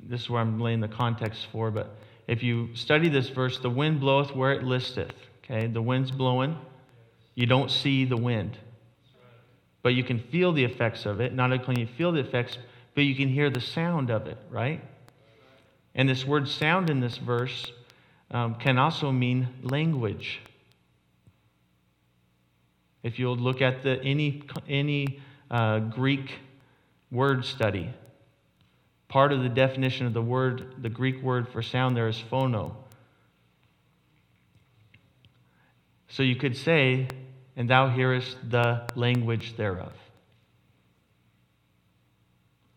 this 0.00 0.22
is 0.22 0.30
where 0.30 0.40
I'm 0.40 0.60
laying 0.60 0.80
the 0.80 0.88
context 0.88 1.48
for, 1.50 1.70
but 1.70 1.96
if 2.28 2.42
you 2.42 2.74
study 2.74 3.08
this 3.08 3.28
verse, 3.28 3.58
the 3.58 3.70
wind 3.70 4.00
bloweth 4.00 4.34
where 4.34 4.52
it 4.52 4.62
listeth. 4.62 5.14
Okay, 5.50 5.66
the 5.66 5.82
wind's 5.82 6.10
blowing. 6.10 6.56
You 7.34 7.46
don't 7.46 7.70
see 7.70 8.04
the 8.04 8.16
wind 8.16 8.58
but 9.82 9.94
you 9.94 10.04
can 10.04 10.18
feel 10.18 10.52
the 10.52 10.64
effects 10.64 11.06
of 11.06 11.20
it. 11.20 11.32
Not 11.32 11.52
only 11.52 11.64
can 11.64 11.78
you 11.78 11.86
feel 11.86 12.12
the 12.12 12.20
effects, 12.20 12.58
but 12.94 13.04
you 13.04 13.14
can 13.14 13.28
hear 13.28 13.48
the 13.48 13.60
sound 13.60 14.10
of 14.10 14.26
it, 14.26 14.38
right? 14.50 14.82
And 15.94 16.08
this 16.08 16.26
word 16.26 16.48
sound 16.48 16.90
in 16.90 17.00
this 17.00 17.16
verse 17.16 17.72
um, 18.30 18.56
can 18.56 18.78
also 18.78 19.10
mean 19.10 19.48
language. 19.62 20.40
If 23.02 23.18
you'll 23.18 23.36
look 23.36 23.62
at 23.62 23.82
the, 23.82 23.98
any, 24.02 24.42
any 24.68 25.20
uh, 25.50 25.78
Greek 25.78 26.34
word 27.10 27.44
study, 27.44 27.88
part 29.08 29.32
of 29.32 29.42
the 29.42 29.48
definition 29.48 30.06
of 30.06 30.12
the 30.12 30.20
word, 30.20 30.82
the 30.82 30.90
Greek 30.90 31.22
word 31.22 31.48
for 31.48 31.62
sound 31.62 31.96
there 31.96 32.08
is 32.08 32.22
phono. 32.30 32.74
So 36.08 36.22
you 36.22 36.36
could 36.36 36.56
say 36.56 37.08
and 37.58 37.68
thou 37.68 37.88
hearest 37.88 38.36
the 38.48 38.86
language 38.94 39.56
thereof. 39.56 39.92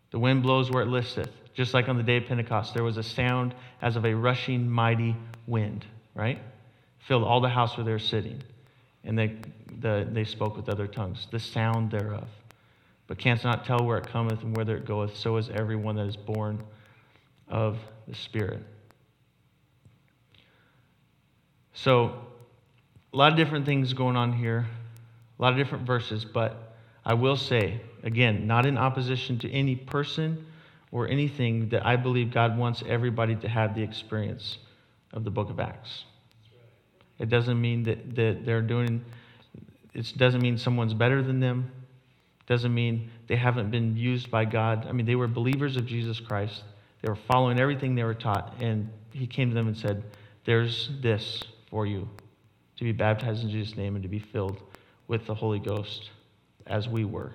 The 0.09 0.17
wind 0.17 0.41
blows 0.41 0.71
where 0.71 0.81
it 0.81 0.87
listeth. 0.87 1.29
Just 1.53 1.75
like 1.75 1.87
on 1.87 1.97
the 1.97 2.03
day 2.03 2.17
of 2.17 2.25
Pentecost, 2.25 2.73
there 2.73 2.83
was 2.83 2.97
a 2.97 3.03
sound 3.03 3.53
as 3.81 3.95
of 3.95 4.05
a 4.05 4.13
rushing 4.15 4.67
mighty 4.67 5.15
wind, 5.45 5.85
right? 6.15 6.39
Filled 7.07 7.23
all 7.23 7.41
the 7.41 7.49
house 7.49 7.77
where 7.77 7.85
they 7.85 7.91
were 7.91 7.99
sitting. 7.99 8.41
And 9.03 9.17
they, 9.17 9.37
the, 9.79 10.07
they 10.11 10.23
spoke 10.23 10.57
with 10.57 10.67
other 10.67 10.87
tongues, 10.87 11.27
the 11.29 11.39
sound 11.39 11.91
thereof. 11.91 12.27
But 13.05 13.19
canst 13.19 13.43
not 13.43 13.65
tell 13.65 13.85
where 13.85 13.99
it 13.99 14.07
cometh 14.07 14.41
and 14.41 14.57
whither 14.57 14.77
it 14.77 14.85
goeth, 14.85 15.15
so 15.15 15.37
is 15.37 15.49
everyone 15.49 15.95
that 15.97 16.07
is 16.07 16.17
born 16.17 16.63
of 17.47 17.77
the 18.07 18.15
Spirit. 18.15 18.63
So, 21.73 22.30
a 23.13 23.17
lot 23.17 23.31
of 23.31 23.37
different 23.37 23.65
things 23.65 23.93
going 23.93 24.15
on 24.15 24.31
here, 24.31 24.65
a 25.37 25.41
lot 25.41 25.51
of 25.51 25.57
different 25.57 25.85
verses, 25.85 26.23
but 26.23 26.75
I 27.03 27.13
will 27.13 27.35
say, 27.35 27.81
again, 28.03 28.47
not 28.47 28.65
in 28.65 28.77
opposition 28.77 29.37
to 29.39 29.51
any 29.51 29.75
person 29.75 30.45
or 30.91 31.07
anything, 31.07 31.69
that 31.69 31.85
I 31.85 31.95
believe 31.95 32.31
God 32.31 32.57
wants 32.57 32.83
everybody 32.87 33.35
to 33.37 33.49
have 33.49 33.75
the 33.75 33.81
experience 33.81 34.59
of 35.13 35.23
the 35.23 35.31
book 35.31 35.49
of 35.49 35.59
Acts. 35.59 36.05
It 37.19 37.29
doesn't 37.29 37.59
mean 37.59 37.83
that, 37.83 38.15
that 38.15 38.45
they're 38.45 38.61
doing, 38.61 39.03
it 39.93 40.13
doesn't 40.17 40.41
mean 40.41 40.57
someone's 40.57 40.93
better 40.93 41.21
than 41.21 41.39
them. 41.39 41.71
It 42.41 42.47
doesn't 42.47 42.73
mean 42.73 43.09
they 43.27 43.35
haven't 43.35 43.71
been 43.71 43.95
used 43.97 44.31
by 44.31 44.45
God. 44.45 44.87
I 44.87 44.91
mean, 44.91 45.05
they 45.05 45.15
were 45.15 45.27
believers 45.27 45.75
of 45.75 45.85
Jesus 45.85 46.19
Christ. 46.19 46.63
They 47.01 47.09
were 47.09 47.19
following 47.27 47.59
everything 47.59 47.95
they 47.95 48.03
were 48.03 48.13
taught, 48.13 48.55
and 48.61 48.89
He 49.11 49.27
came 49.27 49.49
to 49.49 49.53
them 49.53 49.67
and 49.67 49.77
said, 49.77 50.03
There's 50.45 50.89
this 51.01 51.43
for 51.69 51.85
you 51.85 52.07
to 52.81 52.85
be 52.85 52.91
baptized 52.91 53.43
in 53.43 53.49
Jesus' 53.51 53.77
name 53.77 53.95
and 53.95 54.01
to 54.01 54.09
be 54.09 54.17
filled 54.17 54.59
with 55.07 55.27
the 55.27 55.35
Holy 55.35 55.59
Ghost 55.59 56.09
as 56.65 56.89
we 56.89 57.05
were. 57.05 57.31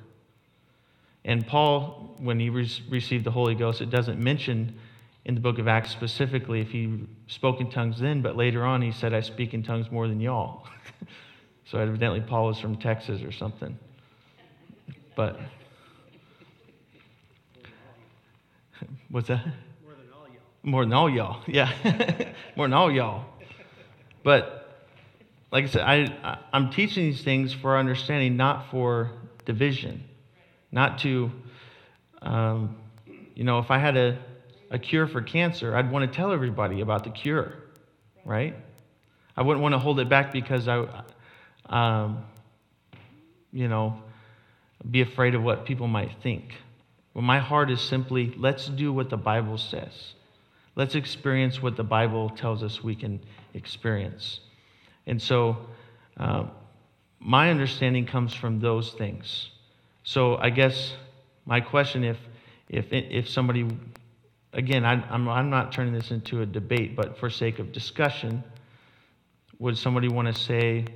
And 1.24 1.46
Paul, 1.46 2.16
when 2.18 2.40
he 2.40 2.50
re- 2.50 2.68
received 2.90 3.24
the 3.24 3.30
Holy 3.30 3.54
Ghost, 3.54 3.80
it 3.80 3.88
doesn't 3.88 4.18
mention 4.18 4.76
in 5.24 5.36
the 5.36 5.40
book 5.40 5.60
of 5.60 5.68
Acts 5.68 5.90
specifically 5.90 6.60
if 6.60 6.70
he 6.70 7.06
spoke 7.28 7.60
in 7.60 7.70
tongues 7.70 8.00
then, 8.00 8.22
but 8.22 8.36
later 8.36 8.64
on 8.64 8.82
he 8.82 8.90
said, 8.90 9.14
I 9.14 9.20
speak 9.20 9.54
in 9.54 9.62
tongues 9.62 9.88
more 9.90 10.08
than 10.08 10.20
y'all. 10.20 10.66
So 11.68 11.78
evidently 11.78 12.20
Paul 12.20 12.46
was 12.46 12.60
from 12.60 12.76
Texas 12.76 13.24
or 13.24 13.32
something. 13.32 13.76
But 15.16 15.40
what's 19.08 19.26
that? 19.26 19.44
More 19.84 19.96
than 19.96 20.06
all 20.14 20.28
y'all. 20.28 20.36
More 20.62 20.84
than 20.84 20.92
all 20.92 21.10
y'all, 21.10 21.42
yeah. 21.48 21.72
More 22.56 22.66
than 22.66 22.72
all 22.72 22.92
y'all. 22.92 23.24
But 24.22 24.65
like 25.56 25.64
I 25.64 25.68
said, 25.68 25.82
I, 26.22 26.38
I'm 26.52 26.68
teaching 26.68 27.04
these 27.04 27.22
things 27.22 27.50
for 27.50 27.78
understanding, 27.78 28.36
not 28.36 28.70
for 28.70 29.10
division, 29.46 30.04
not 30.70 30.98
to, 30.98 31.32
um, 32.20 32.76
you 33.34 33.42
know, 33.42 33.60
if 33.60 33.70
I 33.70 33.78
had 33.78 33.96
a, 33.96 34.18
a 34.70 34.78
cure 34.78 35.06
for 35.06 35.22
cancer, 35.22 35.74
I'd 35.74 35.90
want 35.90 36.12
to 36.12 36.14
tell 36.14 36.30
everybody 36.30 36.82
about 36.82 37.04
the 37.04 37.10
cure, 37.10 37.54
right? 38.22 38.54
I 39.34 39.40
wouldn't 39.40 39.62
want 39.62 39.72
to 39.72 39.78
hold 39.78 39.98
it 39.98 40.10
back 40.10 40.30
because 40.30 40.68
I, 40.68 40.86
um, 41.70 42.26
you 43.50 43.68
know, 43.68 44.02
be 44.90 45.00
afraid 45.00 45.34
of 45.34 45.42
what 45.42 45.64
people 45.64 45.86
might 45.86 46.20
think. 46.22 46.52
Well, 47.14 47.24
my 47.24 47.38
heart 47.38 47.70
is 47.70 47.80
simply 47.80 48.34
let's 48.36 48.66
do 48.66 48.92
what 48.92 49.08
the 49.08 49.16
Bible 49.16 49.56
says. 49.56 50.12
Let's 50.74 50.94
experience 50.94 51.62
what 51.62 51.78
the 51.78 51.82
Bible 51.82 52.28
tells 52.28 52.62
us 52.62 52.84
we 52.84 52.94
can 52.94 53.20
experience. 53.54 54.40
And 55.06 55.20
so, 55.20 55.56
uh, 56.16 56.46
my 57.18 57.50
understanding 57.50 58.06
comes 58.06 58.34
from 58.34 58.60
those 58.60 58.92
things. 58.92 59.50
So, 60.04 60.36
I 60.36 60.50
guess 60.50 60.94
my 61.44 61.60
question, 61.60 62.04
if 62.04 62.18
if 62.68 62.92
if 62.92 63.28
somebody, 63.28 63.66
again, 64.52 64.84
I, 64.84 65.02
I'm 65.10 65.28
I'm 65.28 65.50
not 65.50 65.72
turning 65.72 65.92
this 65.92 66.10
into 66.10 66.42
a 66.42 66.46
debate, 66.46 66.96
but 66.96 67.18
for 67.18 67.30
sake 67.30 67.58
of 67.58 67.72
discussion, 67.72 68.42
would 69.58 69.78
somebody 69.78 70.08
want 70.08 70.34
to 70.34 70.34
say? 70.34 70.86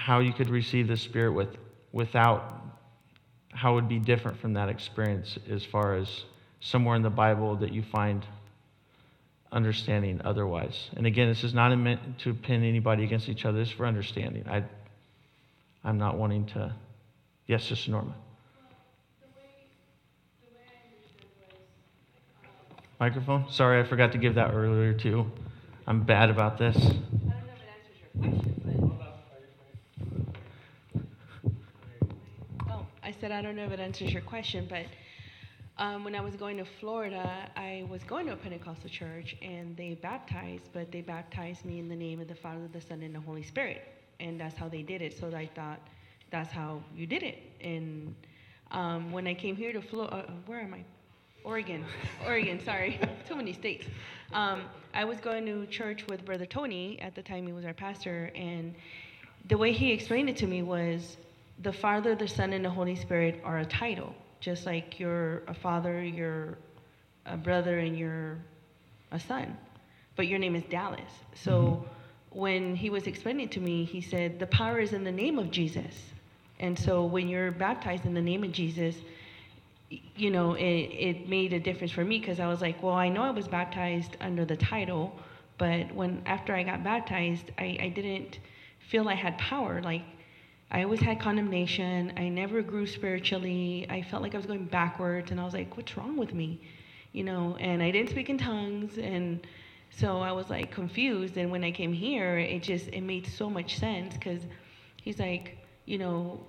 how 0.00 0.20
you 0.20 0.32
could 0.32 0.48
receive 0.48 0.88
the 0.88 0.96
Spirit 0.96 1.32
with, 1.32 1.58
without, 1.92 2.64
how 3.52 3.74
would 3.74 3.86
be 3.86 3.98
different 3.98 4.40
from 4.40 4.54
that 4.54 4.70
experience 4.70 5.38
as 5.50 5.62
far 5.62 5.94
as 5.94 6.24
somewhere 6.60 6.96
in 6.96 7.02
the 7.02 7.10
Bible 7.10 7.54
that 7.56 7.70
you 7.70 7.82
find 7.82 8.24
understanding 9.52 10.20
otherwise. 10.24 10.90
And 10.96 11.06
again, 11.06 11.28
this 11.28 11.44
is 11.44 11.54
not 11.54 11.74
meant 11.76 12.18
to 12.20 12.34
pin 12.34 12.62
anybody 12.62 13.04
against 13.04 13.28
each 13.28 13.44
other, 13.44 13.60
it's 13.60 13.70
for 13.70 13.86
understanding. 13.86 14.44
I, 14.48 14.64
I'm 15.84 15.98
not 15.98 16.16
wanting 16.16 16.46
to. 16.46 16.74
Yes, 17.46 17.64
Sister 17.64 17.90
Norma. 17.90 18.14
Microphone? 23.00 23.50
Sorry, 23.50 23.80
I 23.80 23.88
forgot 23.88 24.12
to 24.12 24.18
give 24.18 24.34
that 24.34 24.52
earlier 24.52 24.92
too. 24.92 25.24
I'm 25.86 26.02
bad 26.04 26.28
about 26.28 26.58
this. 26.58 26.76
Oh, 32.68 32.86
I 33.02 33.14
said, 33.18 33.32
I 33.32 33.40
don't 33.40 33.56
know 33.56 33.64
if 33.64 33.72
it 33.72 33.80
answers 33.80 34.12
your 34.12 34.20
question, 34.20 34.66
but 34.68 34.84
um, 35.80 36.04
when 36.04 36.14
I 36.14 36.20
was 36.20 36.36
going 36.36 36.58
to 36.58 36.64
Florida, 36.78 37.50
I 37.56 37.86
was 37.88 38.04
going 38.04 38.26
to 38.26 38.34
a 38.34 38.36
Pentecostal 38.36 38.90
church 38.90 39.34
and 39.40 39.74
they 39.78 39.94
baptized, 39.94 40.68
but 40.74 40.92
they 40.92 41.00
baptized 41.00 41.64
me 41.64 41.78
in 41.78 41.88
the 41.88 41.96
name 41.96 42.20
of 42.20 42.28
the 42.28 42.34
Father, 42.34 42.68
the 42.70 42.82
Son, 42.82 43.02
and 43.02 43.14
the 43.14 43.20
Holy 43.20 43.42
Spirit. 43.42 43.82
And 44.20 44.38
that's 44.38 44.56
how 44.56 44.68
they 44.68 44.82
did 44.82 45.00
it. 45.00 45.18
So 45.18 45.28
I 45.34 45.48
thought 45.54 45.80
that's 46.30 46.52
how 46.52 46.82
you 46.94 47.06
did 47.06 47.22
it. 47.22 47.38
And 47.62 48.14
um, 48.70 49.10
when 49.10 49.26
I 49.26 49.32
came 49.32 49.56
here 49.56 49.72
to 49.72 49.80
Florida, 49.80 50.26
uh, 50.28 50.32
where 50.44 50.60
am 50.60 50.74
I? 50.74 50.84
Oregon, 51.44 51.86
Oregon, 52.26 52.62
sorry, 52.62 53.00
too 53.26 53.34
many 53.34 53.54
states. 53.54 53.86
Um, 54.34 54.64
I 54.92 55.06
was 55.06 55.18
going 55.18 55.46
to 55.46 55.66
church 55.66 56.06
with 56.08 56.26
Brother 56.26 56.44
Tony 56.44 57.00
at 57.00 57.14
the 57.14 57.22
time 57.22 57.46
he 57.46 57.54
was 57.54 57.64
our 57.64 57.72
pastor, 57.72 58.30
and 58.34 58.74
the 59.48 59.56
way 59.56 59.72
he 59.72 59.92
explained 59.92 60.28
it 60.28 60.36
to 60.36 60.46
me 60.46 60.62
was 60.62 61.16
the 61.62 61.72
Father, 61.72 62.14
the 62.14 62.28
Son, 62.28 62.52
and 62.52 62.62
the 62.62 62.70
Holy 62.70 62.94
Spirit 62.94 63.40
are 63.42 63.60
a 63.60 63.64
title, 63.64 64.14
just 64.40 64.66
like 64.66 64.98
you're 64.98 65.42
a 65.46 65.54
father, 65.54 66.02
you're 66.02 66.58
a 67.26 67.36
brother, 67.36 67.78
and 67.78 67.98
you're 67.98 68.38
a 69.12 69.20
son. 69.20 69.56
But 70.16 70.26
your 70.26 70.38
name 70.38 70.56
is 70.56 70.64
Dallas. 70.64 71.10
So 71.34 71.52
mm-hmm. 71.52 72.38
when 72.38 72.76
he 72.76 72.90
was 72.90 73.06
explaining 73.06 73.48
to 73.50 73.60
me, 73.60 73.84
he 73.84 74.00
said, 74.00 74.38
The 74.38 74.46
power 74.46 74.80
is 74.80 74.92
in 74.92 75.04
the 75.04 75.12
name 75.12 75.38
of 75.38 75.50
Jesus. 75.50 75.94
And 76.58 76.78
so 76.78 77.04
when 77.04 77.28
you're 77.28 77.50
baptized 77.50 78.04
in 78.04 78.14
the 78.14 78.20
name 78.20 78.44
of 78.44 78.52
Jesus, 78.52 78.96
you 80.14 80.30
know, 80.30 80.54
it, 80.54 80.62
it 80.62 81.28
made 81.28 81.52
a 81.52 81.58
difference 81.58 81.92
for 81.92 82.04
me 82.04 82.18
because 82.18 82.38
I 82.38 82.46
was 82.46 82.60
like, 82.60 82.82
well, 82.82 82.94
I 82.94 83.08
know 83.08 83.22
I 83.22 83.30
was 83.30 83.48
baptized 83.48 84.16
under 84.20 84.44
the 84.44 84.56
title, 84.56 85.18
but 85.58 85.92
when 85.94 86.22
after 86.26 86.54
I 86.54 86.62
got 86.62 86.84
baptized, 86.84 87.50
I, 87.58 87.78
I 87.80 87.88
didn't 87.88 88.38
feel 88.88 89.08
I 89.08 89.14
had 89.14 89.36
power. 89.38 89.80
Like 89.82 90.02
I 90.72 90.84
always 90.84 91.00
had 91.00 91.18
condemnation. 91.18 92.12
I 92.16 92.28
never 92.28 92.62
grew 92.62 92.86
spiritually. 92.86 93.86
I 93.90 94.02
felt 94.02 94.22
like 94.22 94.34
I 94.34 94.36
was 94.36 94.46
going 94.46 94.66
backwards, 94.66 95.32
and 95.32 95.40
I 95.40 95.44
was 95.44 95.52
like, 95.52 95.76
what's 95.76 95.96
wrong 95.96 96.16
with 96.16 96.32
me? 96.32 96.60
You 97.12 97.24
know, 97.24 97.56
and 97.58 97.82
I 97.82 97.90
didn't 97.90 98.10
speak 98.10 98.30
in 98.30 98.38
tongues, 98.38 98.96
and 98.96 99.44
so 99.90 100.18
I 100.18 100.30
was 100.30 100.48
like 100.48 100.70
confused. 100.70 101.36
And 101.36 101.50
when 101.50 101.64
I 101.64 101.72
came 101.72 101.92
here, 101.92 102.38
it 102.38 102.62
just 102.62 102.86
it 102.88 103.00
made 103.00 103.26
so 103.26 103.50
much 103.50 103.78
sense 103.78 104.14
because 104.14 104.42
he's 105.02 105.18
like, 105.18 105.58
you 105.86 105.98
know, 105.98 106.40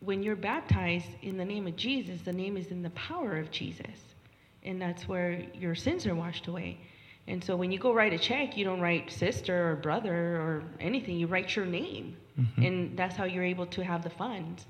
when 0.00 0.22
you're 0.22 0.36
baptized 0.36 1.08
in 1.20 1.36
the 1.36 1.44
name 1.44 1.66
of 1.66 1.76
Jesus, 1.76 2.22
the 2.22 2.32
name 2.32 2.56
is 2.56 2.68
in 2.68 2.82
the 2.82 2.90
power 2.90 3.36
of 3.36 3.50
Jesus, 3.50 4.14
and 4.62 4.80
that's 4.80 5.06
where 5.06 5.44
your 5.52 5.74
sins 5.74 6.06
are 6.06 6.14
washed 6.14 6.46
away. 6.46 6.78
And 7.26 7.44
so 7.44 7.54
when 7.54 7.70
you 7.70 7.78
go 7.78 7.92
write 7.92 8.14
a 8.14 8.18
check, 8.18 8.56
you 8.56 8.64
don't 8.64 8.80
write 8.80 9.12
sister 9.12 9.72
or 9.72 9.76
brother 9.76 10.14
or 10.14 10.64
anything. 10.80 11.18
You 11.18 11.26
write 11.26 11.54
your 11.54 11.66
name 11.66 12.16
Mm-hmm. 12.38 12.62
And 12.62 12.96
that's 12.96 13.16
how 13.16 13.24
you're 13.24 13.44
able 13.44 13.66
to 13.66 13.84
have 13.84 14.02
the 14.02 14.10
funds. 14.10 14.66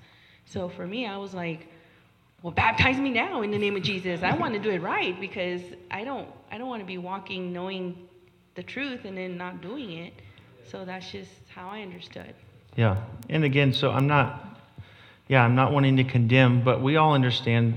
So 0.46 0.68
for 0.68 0.86
me, 0.86 1.06
I 1.06 1.16
was 1.16 1.34
like, 1.34 1.68
well, 2.42 2.52
baptize 2.52 2.98
me 2.98 3.10
now 3.10 3.42
in 3.42 3.50
the 3.50 3.58
name 3.58 3.76
of 3.76 3.82
Jesus. 3.82 4.22
I 4.22 4.36
want 4.36 4.54
to 4.54 4.60
do 4.60 4.70
it 4.70 4.82
right 4.82 5.18
because 5.20 5.62
I 5.90 6.02
don't 6.02 6.28
I 6.50 6.58
don't 6.58 6.68
want 6.68 6.82
to 6.82 6.86
be 6.86 6.98
walking 6.98 7.52
knowing 7.52 8.08
the 8.56 8.62
truth 8.62 9.04
and 9.04 9.16
then 9.16 9.36
not 9.36 9.62
doing 9.62 9.92
it. 9.92 10.12
So 10.68 10.84
that's 10.84 11.10
just 11.10 11.30
how 11.54 11.68
I 11.68 11.82
understood. 11.82 12.34
Yeah. 12.76 12.96
And 13.28 13.44
again, 13.44 13.72
so 13.72 13.90
I'm 13.90 14.08
not 14.08 14.58
yeah, 15.28 15.44
I'm 15.44 15.54
not 15.54 15.72
wanting 15.72 15.96
to 15.98 16.04
condemn, 16.04 16.64
but 16.64 16.82
we 16.82 16.96
all 16.96 17.14
understand 17.14 17.74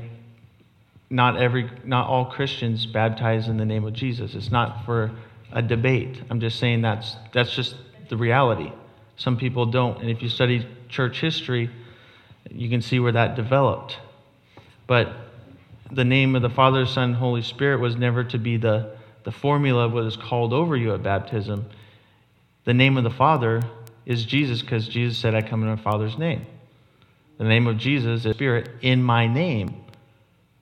not 1.10 1.40
every 1.40 1.70
not 1.84 2.08
all 2.08 2.26
Christians 2.26 2.88
baptize 2.88 3.48
in 3.48 3.58
the 3.58 3.66
name 3.66 3.86
of 3.86 3.94
Jesus. 3.94 4.34
It's 4.34 4.52
not 4.52 4.84
for 4.84 5.12
a 5.52 5.62
debate. 5.62 6.22
I'm 6.32 6.40
just 6.40 6.60
saying 6.60 6.82
that's 6.82 7.16
that's 7.34 7.56
just 7.56 7.76
the 8.10 8.18
reality. 8.18 8.72
Some 9.18 9.38
people 9.38 9.66
don't. 9.66 10.02
And 10.02 10.10
if 10.10 10.22
you 10.22 10.30
study 10.30 10.68
church 10.90 11.22
history, 11.22 11.70
you 12.52 12.70
can 12.70 12.82
see 12.82 13.00
where 13.00 13.12
that 13.12 13.36
developed. 13.36 13.98
But 14.88 15.14
the 15.92 16.04
name 16.04 16.36
of 16.36 16.42
the 16.42 16.50
Father, 16.50 16.86
Son, 16.86 17.14
Holy 17.14 17.42
Spirit 17.42 17.80
was 17.80 17.96
never 17.96 18.24
to 18.26 18.38
be 18.38 18.58
the, 18.58 18.96
the 19.24 19.32
formula 19.32 19.86
of 19.86 19.94
what 19.94 20.06
is 20.06 20.18
called 20.18 20.54
over 20.54 20.76
you 20.76 20.94
at 20.94 21.04
baptism. 21.04 21.66
The 22.66 22.74
name 22.74 22.98
of 22.98 23.04
the 23.04 23.10
Father 23.10 23.62
is 24.06 24.26
Jesus 24.26 24.62
because 24.62 24.88
Jesus 24.88 25.18
said, 25.18 25.36
I 25.36 25.42
come 25.42 25.64
in 25.64 25.70
my 25.70 25.76
Father's 25.82 26.18
name. 26.18 26.46
The 27.38 27.44
name 27.44 27.68
of 27.68 27.78
Jesus 27.78 28.26
is 28.26 28.36
Spirit 28.36 28.70
in 28.82 29.04
my 29.04 29.28
name. 29.28 29.84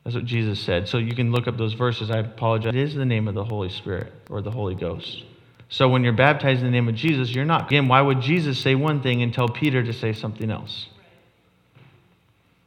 That's 0.03 0.15
what 0.15 0.25
Jesus 0.25 0.59
said. 0.59 0.87
So 0.89 0.97
you 0.97 1.15
can 1.15 1.31
look 1.31 1.47
up 1.47 1.57
those 1.57 1.73
verses. 1.73 2.11
I 2.11 2.19
apologize. 2.19 2.69
It 2.69 2.75
is 2.75 2.95
the 2.95 3.05
name 3.05 3.27
of 3.27 3.35
the 3.35 3.43
Holy 3.43 3.69
Spirit 3.69 4.11
or 4.29 4.41
the 4.41 4.51
Holy 4.51 4.75
Ghost. 4.75 5.23
So 5.69 5.89
when 5.89 6.03
you're 6.03 6.13
baptized 6.13 6.59
in 6.59 6.65
the 6.65 6.71
name 6.71 6.87
of 6.87 6.95
Jesus, 6.95 7.31
you're 7.31 7.45
not. 7.45 7.67
Again, 7.67 7.87
why 7.87 8.01
would 8.01 8.21
Jesus 8.21 8.59
say 8.59 8.75
one 8.75 9.01
thing 9.01 9.21
and 9.23 9.33
tell 9.33 9.47
Peter 9.47 9.83
to 9.83 9.93
say 9.93 10.13
something 10.13 10.51
else? 10.51 10.87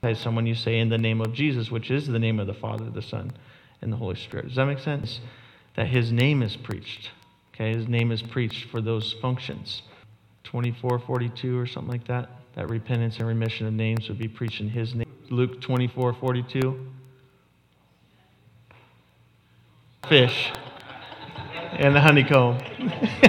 As 0.02 0.18
someone 0.18 0.46
you 0.46 0.54
say 0.54 0.78
in 0.78 0.88
the 0.88 0.98
name 0.98 1.20
of 1.20 1.32
Jesus, 1.32 1.70
which 1.70 1.90
is 1.90 2.06
the 2.06 2.18
name 2.18 2.38
of 2.40 2.46
the 2.46 2.54
Father, 2.54 2.90
the 2.90 3.02
Son, 3.02 3.32
and 3.80 3.92
the 3.92 3.96
Holy 3.96 4.16
Spirit. 4.16 4.48
Does 4.48 4.56
that 4.56 4.66
make 4.66 4.78
sense? 4.78 5.20
That 5.74 5.86
his 5.86 6.12
name 6.12 6.42
is 6.42 6.56
preached. 6.56 7.10
Okay, 7.54 7.74
his 7.74 7.88
name 7.88 8.12
is 8.12 8.22
preached 8.22 8.70
for 8.70 8.80
those 8.80 9.14
functions. 9.14 9.82
2442 10.44 11.58
or 11.58 11.66
something 11.66 11.90
like 11.90 12.06
that. 12.06 12.30
That 12.54 12.70
repentance 12.70 13.18
and 13.18 13.26
remission 13.26 13.66
of 13.66 13.72
names 13.72 14.08
would 14.08 14.18
be 14.18 14.28
preached 14.28 14.60
in 14.60 14.68
his 14.68 14.94
name. 14.94 15.12
Luke 15.30 15.60
24 15.60 16.14
42. 16.14 16.86
Fish 20.08 20.52
and 21.78 21.94
the 21.94 22.00
honeycomb. 22.00 22.58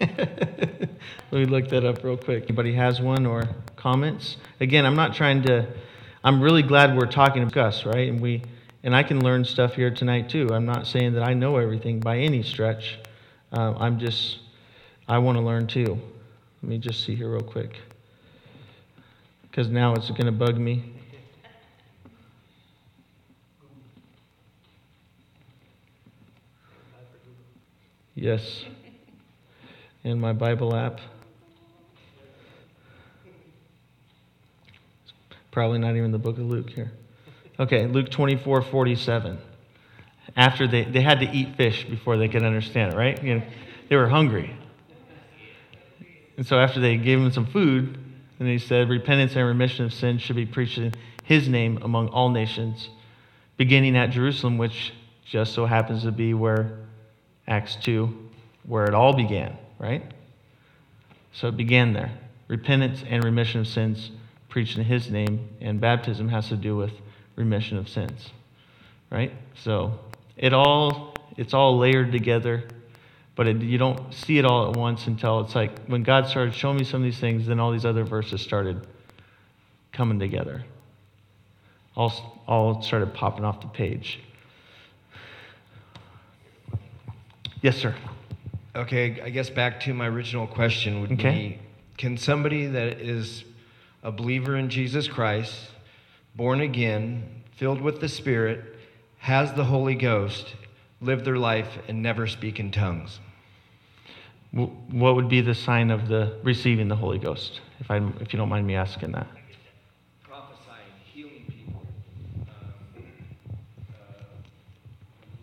Let 0.00 1.40
me 1.40 1.46
look 1.46 1.68
that 1.70 1.84
up 1.84 2.04
real 2.04 2.16
quick. 2.16 2.44
Anybody 2.44 2.72
has 2.74 3.00
one 3.00 3.26
or 3.26 3.48
comments? 3.74 4.36
Again, 4.60 4.86
I'm 4.86 4.94
not 4.94 5.14
trying 5.14 5.42
to. 5.44 5.66
I'm 6.22 6.40
really 6.40 6.62
glad 6.62 6.96
we're 6.96 7.06
talking 7.06 7.46
to 7.46 7.52
Gus, 7.52 7.84
right? 7.84 8.08
And 8.08 8.20
we, 8.20 8.42
and 8.84 8.94
I 8.94 9.02
can 9.02 9.24
learn 9.24 9.44
stuff 9.44 9.74
here 9.74 9.90
tonight 9.90 10.28
too. 10.28 10.50
I'm 10.52 10.66
not 10.66 10.86
saying 10.86 11.14
that 11.14 11.24
I 11.24 11.34
know 11.34 11.56
everything 11.56 11.98
by 11.98 12.18
any 12.18 12.44
stretch. 12.44 12.98
Uh, 13.52 13.74
I'm 13.76 13.98
just, 13.98 14.38
I 15.08 15.18
want 15.18 15.36
to 15.36 15.42
learn 15.42 15.66
too. 15.66 15.98
Let 16.62 16.68
me 16.68 16.78
just 16.78 17.04
see 17.04 17.16
here 17.16 17.28
real 17.28 17.40
quick, 17.40 17.76
because 19.42 19.68
now 19.68 19.94
it's 19.94 20.10
going 20.10 20.26
to 20.26 20.32
bug 20.32 20.58
me. 20.58 21.01
Yes. 28.14 28.64
In 30.04 30.20
my 30.20 30.32
Bible 30.32 30.74
app. 30.74 31.00
It's 35.02 35.12
Probably 35.50 35.78
not 35.78 35.96
even 35.96 36.12
the 36.12 36.18
book 36.18 36.38
of 36.38 36.44
Luke 36.44 36.70
here. 36.70 36.92
Okay, 37.58 37.86
Luke 37.86 38.10
24 38.10 38.62
47. 38.62 39.38
After 40.36 40.66
they, 40.66 40.84
they 40.84 41.00
had 41.00 41.20
to 41.20 41.30
eat 41.30 41.56
fish 41.56 41.84
before 41.84 42.16
they 42.16 42.28
could 42.28 42.42
understand 42.42 42.94
it, 42.94 42.96
right? 42.96 43.22
You 43.22 43.36
know, 43.36 43.42
they 43.88 43.96
were 43.96 44.08
hungry. 44.08 44.56
And 46.36 46.46
so 46.46 46.58
after 46.58 46.80
they 46.80 46.96
gave 46.96 47.18
him 47.18 47.30
some 47.30 47.46
food, 47.46 47.98
then 48.38 48.48
he 48.48 48.58
said, 48.58 48.88
Repentance 48.88 49.36
and 49.36 49.46
remission 49.46 49.84
of 49.84 49.92
sins 49.92 50.22
should 50.22 50.36
be 50.36 50.46
preached 50.46 50.78
in 50.78 50.92
his 51.24 51.48
name 51.48 51.78
among 51.82 52.08
all 52.08 52.30
nations, 52.30 52.88
beginning 53.56 53.96
at 53.96 54.10
Jerusalem, 54.10 54.58
which 54.58 54.92
just 55.24 55.52
so 55.52 55.66
happens 55.66 56.02
to 56.02 56.12
be 56.12 56.34
where 56.34 56.78
Acts 57.46 57.76
2, 57.76 58.30
where 58.64 58.84
it 58.84 58.94
all 58.94 59.14
began, 59.14 59.56
right? 59.78 60.02
So 61.32 61.48
it 61.48 61.56
began 61.56 61.92
there. 61.92 62.12
Repentance 62.48 63.02
and 63.08 63.24
remission 63.24 63.60
of 63.60 63.66
sins 63.66 64.10
preached 64.48 64.76
in 64.76 64.84
his 64.84 65.10
name, 65.10 65.48
and 65.60 65.80
baptism 65.80 66.28
has 66.28 66.48
to 66.48 66.56
do 66.56 66.76
with 66.76 66.92
remission 67.36 67.78
of 67.78 67.88
sins. 67.88 68.30
Right? 69.10 69.32
So 69.54 69.98
it 70.36 70.52
all 70.52 71.14
it's 71.36 71.54
all 71.54 71.78
layered 71.78 72.12
together, 72.12 72.64
but 73.36 73.46
it, 73.46 73.62
you 73.62 73.78
don't 73.78 74.12
see 74.12 74.38
it 74.38 74.44
all 74.44 74.70
at 74.70 74.76
once 74.76 75.06
until 75.06 75.40
it's 75.40 75.54
like 75.54 75.86
when 75.86 76.02
God 76.02 76.28
started 76.28 76.54
showing 76.54 76.76
me 76.76 76.84
some 76.84 77.00
of 77.00 77.04
these 77.04 77.18
things, 77.18 77.46
then 77.46 77.58
all 77.58 77.72
these 77.72 77.86
other 77.86 78.04
verses 78.04 78.40
started 78.40 78.86
coming 79.92 80.18
together. 80.18 80.64
All, 81.96 82.42
all 82.46 82.82
started 82.82 83.14
popping 83.14 83.44
off 83.44 83.60
the 83.60 83.68
page. 83.68 84.20
Yes, 87.62 87.76
sir. 87.78 87.94
Okay, 88.74 89.20
I 89.22 89.30
guess 89.30 89.48
back 89.48 89.80
to 89.80 89.94
my 89.94 90.08
original 90.08 90.46
question 90.46 91.00
would 91.00 91.12
Okay. 91.12 91.30
be 91.30 91.58
can 91.96 92.16
somebody 92.16 92.66
that 92.66 93.00
is 93.00 93.44
a 94.02 94.10
believer 94.10 94.56
in 94.56 94.68
Jesus 94.68 95.06
Christ, 95.06 95.70
born 96.34 96.60
again, 96.60 97.22
filled 97.54 97.80
with 97.80 98.00
the 98.00 98.08
Spirit, 98.08 98.64
has 99.18 99.52
the 99.52 99.64
Holy 99.64 99.94
Ghost, 99.94 100.56
live 101.00 101.24
their 101.24 101.36
life 101.36 101.78
and 101.86 102.02
never 102.02 102.26
speak 102.26 102.58
in 102.58 102.72
tongues? 102.72 103.20
What 104.50 105.14
would 105.14 105.28
be 105.28 105.40
the 105.40 105.54
sign 105.54 105.90
of 105.90 106.08
the 106.08 106.38
receiving 106.42 106.88
the 106.88 106.96
Holy 106.96 107.18
Ghost? 107.18 107.60
If 107.78 107.90
I, 107.90 107.98
if 108.20 108.32
you 108.32 108.38
don't 108.38 108.48
mind 108.48 108.66
me 108.66 108.74
asking 108.74 109.12
that. 109.12 109.26
Prophesying, 110.24 110.92
healing 111.12 111.44
people, 111.48 111.82
um, 112.48 113.04
uh, 113.92 114.04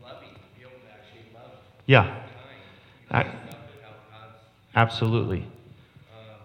loving, 0.04 0.30
be 0.58 0.62
able 0.62 0.72
to 0.72 0.92
actually 0.94 1.26
love 1.34 1.52
Yeah. 1.90 2.06
I- 3.10 3.26
absolutely. 4.76 5.42
um, 6.14 6.38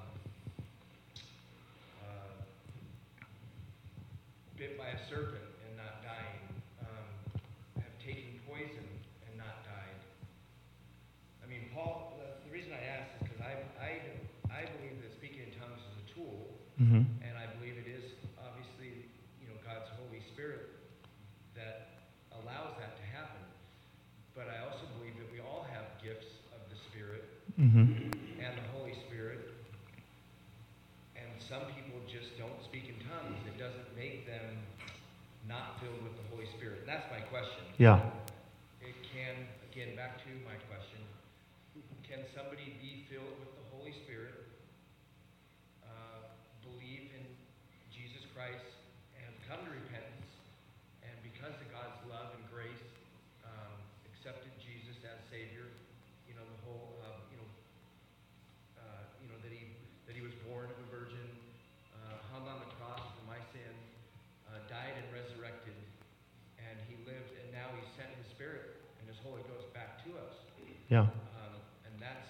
uh, 2.01 2.33
bit 4.57 4.79
by 4.79 4.89
a 4.89 4.99
serpent 5.07 5.45
and 5.69 5.77
not 5.77 6.01
dying, 6.01 6.41
um, 6.81 7.05
have 7.77 7.93
taken 8.01 8.41
poison 8.49 8.89
and 9.29 9.37
not 9.37 9.61
died. 9.69 10.01
I 11.45 11.47
mean, 11.53 11.69
Paul, 11.77 12.17
the, 12.17 12.49
the 12.49 12.51
reason 12.51 12.73
I 12.73 12.81
ask 12.81 13.13
is 13.21 13.29
because 13.29 13.45
I, 13.45 13.61
I, 13.85 14.01
I 14.49 14.65
believe 14.81 14.97
that 15.05 15.13
speaking 15.13 15.45
in 15.45 15.53
tongues 15.61 15.85
is 15.93 16.09
a 16.09 16.15
tool, 16.17 16.57
hmm 16.81 17.05
and 17.21 17.37
I 17.37 17.53
believe 17.61 17.77
it 17.77 17.85
is 17.93 18.17
obviously, 18.41 19.13
you 19.45 19.53
know, 19.53 19.61
God's 19.61 19.93
Holy 20.01 20.25
Spirit 20.33 20.73
that 21.53 22.01
allows 22.33 22.81
that 22.81 22.97
to 22.97 23.05
happen. 23.13 23.45
But 24.35 24.51
I 24.51 24.67
also 24.67 24.83
believe 24.99 25.15
that 25.23 25.31
we 25.31 25.39
all 25.39 25.63
have 25.71 25.87
gifts 26.03 26.27
of 26.51 26.59
the 26.67 26.75
Spirit 26.91 27.23
hmm 27.55 28.11
and 28.43 28.53
the 28.59 28.67
Holy 28.75 28.99
Spirit. 29.07 29.47
And 31.15 31.31
some 31.39 31.63
people 31.71 32.03
just 32.11 32.35
don't 32.35 32.59
speak 32.67 32.91
in 32.91 32.99
tongues. 33.07 33.39
It 33.47 33.55
doesn't 33.63 33.87
make 33.95 34.27
them 34.27 34.59
not 35.47 35.79
filled 35.79 36.03
with 36.03 36.19
the 36.19 36.27
Holy 36.35 36.51
Spirit. 36.59 36.83
And 36.83 36.84
that's 36.95 37.11
my 37.11 37.27
question. 37.27 37.67
Yeah. 37.83 37.99
It 38.79 38.95
can, 39.11 39.35
again, 39.67 39.99
back 39.99 40.23
to 40.23 40.31
my 40.47 40.55
question 40.71 41.03
can 42.15 42.31
somebody 42.31 42.71
be 42.79 43.03
filled 43.11 43.35
with 43.43 43.51
the 43.59 43.67
Holy 43.75 43.91
Spirit, 44.07 44.39
uh, 45.83 46.31
believe 46.63 47.11
in 47.11 47.27
Jesus 47.91 48.23
Christ, 48.31 48.71
and 49.19 49.35
come 49.51 49.59
to 49.67 49.73
repentance, 49.75 50.31
and 51.03 51.17
because 51.27 51.59
of 51.59 51.67
God's 51.75 51.99
love 52.07 52.39
and 52.39 52.47
grace, 52.55 52.87
um, 53.43 53.75
accepted 54.07 54.55
Jesus 54.63 54.95
as 55.03 55.19
Savior? 55.27 55.67
You 56.31 56.39
know, 56.39 56.47
the 56.47 56.61
whole, 56.63 57.03
uh, 57.03 57.19
you 57.35 57.43
know, 57.43 57.51
uh, 58.79 59.03
you 59.19 59.27
know 59.27 59.39
that 59.43 59.51
he 59.51 59.75
that 60.07 60.15
he 60.15 60.23
was 60.23 60.39
born 60.47 60.71
of 60.71 60.79
a 60.79 60.89
virgin, 60.95 61.27
uh, 61.99 62.21
hung 62.31 62.47
on 62.47 62.63
the 62.63 62.71
cross 62.79 63.03
for 63.19 63.27
my 63.27 63.43
sin, 63.51 63.75
uh, 64.47 64.63
died 64.71 64.95
and 65.03 65.09
resurrected, 65.11 65.75
and 66.63 66.79
he 66.87 66.95
lived, 67.09 67.35
and 67.43 67.51
now 67.51 67.75
he 67.75 67.83
sent 67.99 68.15
his 68.23 68.29
Spirit 68.39 68.79
and 69.03 69.11
his 69.11 69.19
Holy 69.27 69.43
Ghost 69.51 69.67
back 69.75 69.99
to 70.07 70.15
us. 70.15 70.45
Yeah. 70.89 71.01
Um, 71.01 71.09
and 71.89 71.95
that's, 71.99 72.29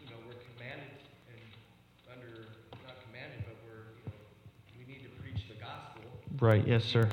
you 0.00 0.08
know, 0.10 0.16
we're 0.26 0.40
commanded 0.54 0.96
and 1.28 1.42
under, 2.10 2.48
not 2.86 2.96
commanded, 3.06 3.44
but 3.44 3.56
we're, 3.68 3.94
you 4.00 4.08
know, 4.10 4.20
we 4.80 4.84
need 4.88 5.02
to 5.04 5.12
preach 5.20 5.44
the 5.48 5.60
gospel. 5.60 6.02
Right. 6.40 6.66
Yes, 6.66 6.84
sir. 6.84 7.04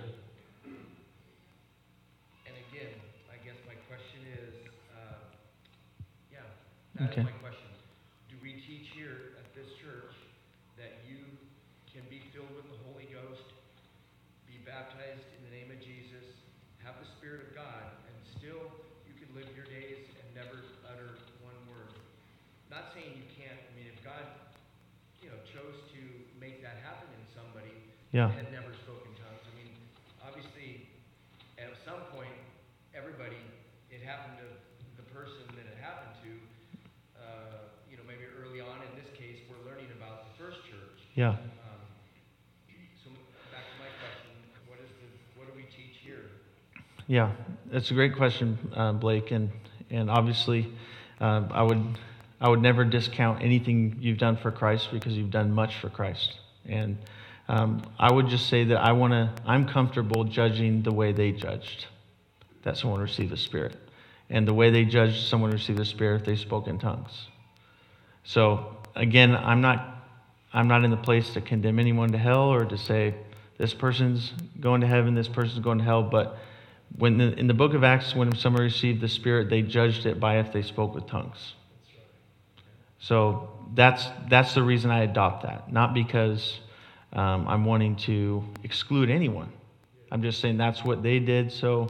And 2.47 2.55
again, 2.71 2.95
I 3.27 3.37
guess 3.43 3.59
my 3.67 3.75
question 3.91 4.23
is, 4.39 4.55
uh, 4.95 5.19
yeah, 6.31 6.47
that 6.95 7.11
is 7.11 7.19
Okay. 7.19 7.23
my 7.27 7.35
question. 7.43 7.67
Do 8.31 8.39
we 8.41 8.55
teach 8.63 8.89
here 8.95 9.35
at 9.37 9.51
this 9.53 9.67
church 9.83 10.15
that 10.79 11.03
you 11.03 11.27
can 11.91 12.07
be 12.09 12.23
filled 12.31 12.55
with 12.55 12.71
the 12.71 12.79
Holy 12.87 13.11
Ghost, 13.11 13.51
be 14.47 14.63
baptized 14.63 15.27
in 15.35 15.43
the 15.43 15.51
name 15.51 15.69
of 15.75 15.79
Jesus, 15.83 16.23
have 16.79 16.95
the 17.03 17.09
Spirit 17.19 17.51
of 17.51 17.55
God, 17.57 17.83
and 18.07 18.15
still 18.39 18.71
you 19.03 19.13
can 19.19 19.27
live 19.35 19.49
your 19.57 19.67
days 19.67 20.07
and 20.21 20.25
never 20.37 20.61
utter 20.87 21.17
one 21.43 21.57
word? 21.67 21.91
Not 22.71 22.93
saying 22.95 23.11
you 23.17 23.27
can't, 23.35 23.57
I 23.59 23.71
mean, 23.75 23.89
if 23.91 23.99
God, 24.05 24.23
you 25.19 25.27
know, 25.33 25.39
chose 25.51 25.75
to 25.97 26.01
make 26.39 26.61
that 26.63 26.77
happen 26.85 27.09
in 27.17 27.23
somebody, 27.33 27.73
Yeah. 28.12 28.32
had 28.32 28.51
never 28.51 28.72
spoken 28.88 29.12
tongues. 29.20 29.43
I 29.43 29.51
mean, 29.60 29.76
obviously, 30.24 30.88
at 31.60 31.68
some 31.84 32.08
point, 32.16 32.32
everybody, 32.95 33.36
it 33.91 33.99
happened 33.99 34.39
to 34.39 34.47
the 34.95 35.03
person 35.12 35.43
that 35.60 35.68
it 35.68 35.76
happened 35.84 36.16
to. 36.24 36.32
Uh, 37.20 37.68
you 37.91 37.97
know, 37.97 38.03
maybe 38.08 38.24
early 38.39 38.62
on 38.62 38.80
in 38.88 38.93
this 38.95 39.12
case, 39.12 39.43
we're 39.51 39.60
learning 39.68 39.91
about 39.99 40.32
the 40.32 40.43
first 40.43 40.64
church. 40.64 41.03
Yeah. 41.16 41.36
Um, 41.36 41.84
so 43.03 43.12
back 43.51 43.68
to 43.68 43.76
my 43.76 43.91
question: 43.99 44.32
What 44.72 44.80
is 44.80 44.91
the 45.03 45.08
what 45.36 45.51
do 45.51 45.53
we 45.60 45.68
teach 45.68 45.99
here? 45.99 46.32
Yeah, 47.08 47.36
that's 47.68 47.91
a 47.91 47.93
great 47.93 48.16
question, 48.16 48.58
uh, 48.74 48.93
Blake, 48.93 49.32
and 49.32 49.51
and 49.89 50.10
obviously, 50.10 50.72
uh, 51.20 51.43
I 51.51 51.62
would 51.62 51.84
I 52.39 52.47
would 52.47 52.62
never 52.62 52.86
discount 52.86 53.43
anything 53.43 53.97
you've 53.99 54.18
done 54.18 54.38
for 54.38 54.51
Christ 54.51 54.89
because 54.91 55.12
you've 55.14 55.32
done 55.32 55.51
much 55.51 55.76
for 55.76 55.89
Christ, 55.89 56.39
and 56.66 56.97
um, 57.47 57.81
I 57.97 58.11
would 58.11 58.27
just 58.27 58.47
say 58.47 58.65
that 58.65 58.77
I 58.77 58.91
want 58.91 59.13
to 59.13 59.31
I'm 59.45 59.67
comfortable 59.67 60.23
judging 60.25 60.83
the 60.83 60.91
way 60.91 61.13
they 61.13 61.31
judged 61.31 61.85
that 62.63 62.77
someone 62.77 62.99
received 62.99 63.31
the 63.31 63.37
Spirit, 63.37 63.77
and 64.29 64.47
the 64.47 64.53
way 64.53 64.69
they 64.69 64.83
judged 64.83 65.27
someone 65.27 65.51
received 65.51 65.79
the 65.79 65.85
Spirit 65.85 66.21
if 66.21 66.25
they 66.25 66.35
spoke 66.35 66.67
in 66.67 66.79
tongues. 66.79 67.27
So 68.23 68.77
again, 68.95 69.35
I'm 69.35 69.61
not 69.61 70.03
I'm 70.53 70.67
not 70.67 70.83
in 70.83 70.91
the 70.91 70.97
place 70.97 71.29
to 71.31 71.41
condemn 71.41 71.79
anyone 71.79 72.11
to 72.11 72.17
hell 72.17 72.49
or 72.49 72.65
to 72.65 72.77
say 72.77 73.15
this 73.57 73.73
person's 73.73 74.33
going 74.59 74.81
to 74.81 74.87
heaven, 74.87 75.15
this 75.15 75.27
person's 75.27 75.59
going 75.59 75.79
to 75.79 75.83
hell. 75.83 76.03
But 76.03 76.37
when 76.97 77.17
the, 77.17 77.33
in 77.37 77.47
the 77.47 77.53
book 77.53 77.73
of 77.73 77.83
Acts, 77.83 78.15
when 78.15 78.35
someone 78.35 78.63
received 78.63 79.01
the 79.01 79.07
Spirit, 79.07 79.49
they 79.49 79.61
judged 79.61 80.05
it 80.05 80.19
by 80.19 80.39
if 80.39 80.51
they 80.51 80.61
spoke 80.61 80.93
with 80.93 81.07
tongues. 81.07 81.53
So 82.99 83.49
that's 83.73 84.05
that's 84.29 84.53
the 84.53 84.63
reason 84.63 84.91
I 84.91 85.03
adopt 85.03 85.43
that, 85.43 85.71
not 85.71 85.93
because 85.93 86.59
um, 87.18 87.47
I'm 87.47 87.65
wanting 87.65 87.95
to 87.97 88.43
exclude 88.63 89.09
anyone. 89.09 89.51
I'm 90.11 90.22
just 90.22 90.39
saying 90.39 90.57
that's 90.57 90.86
what 90.86 91.01
they 91.01 91.20
did, 91.20 91.51
so 91.51 91.88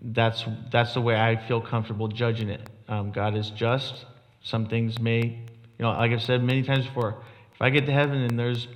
that's 0.00 0.44
that's 0.70 0.94
the 0.94 1.00
way 1.00 1.20
I 1.20 1.36
feel 1.36 1.60
comfortable 1.60 2.08
judging 2.08 2.48
it. 2.48 2.70
Um, 2.88 3.10
God 3.10 3.36
is 3.36 3.50
just. 3.50 4.06
Some 4.44 4.66
things 4.66 4.98
may, 4.98 5.20
you 5.22 5.44
know, 5.80 5.90
like 5.90 6.12
I've 6.12 6.22
said 6.22 6.42
many 6.42 6.62
times 6.62 6.86
before, 6.86 7.22
if 7.54 7.60
I 7.60 7.70
get 7.70 7.86
to 7.86 7.92
heaven 7.92 8.22
and 8.22 8.38
there's 8.38 8.66
a 8.66 8.68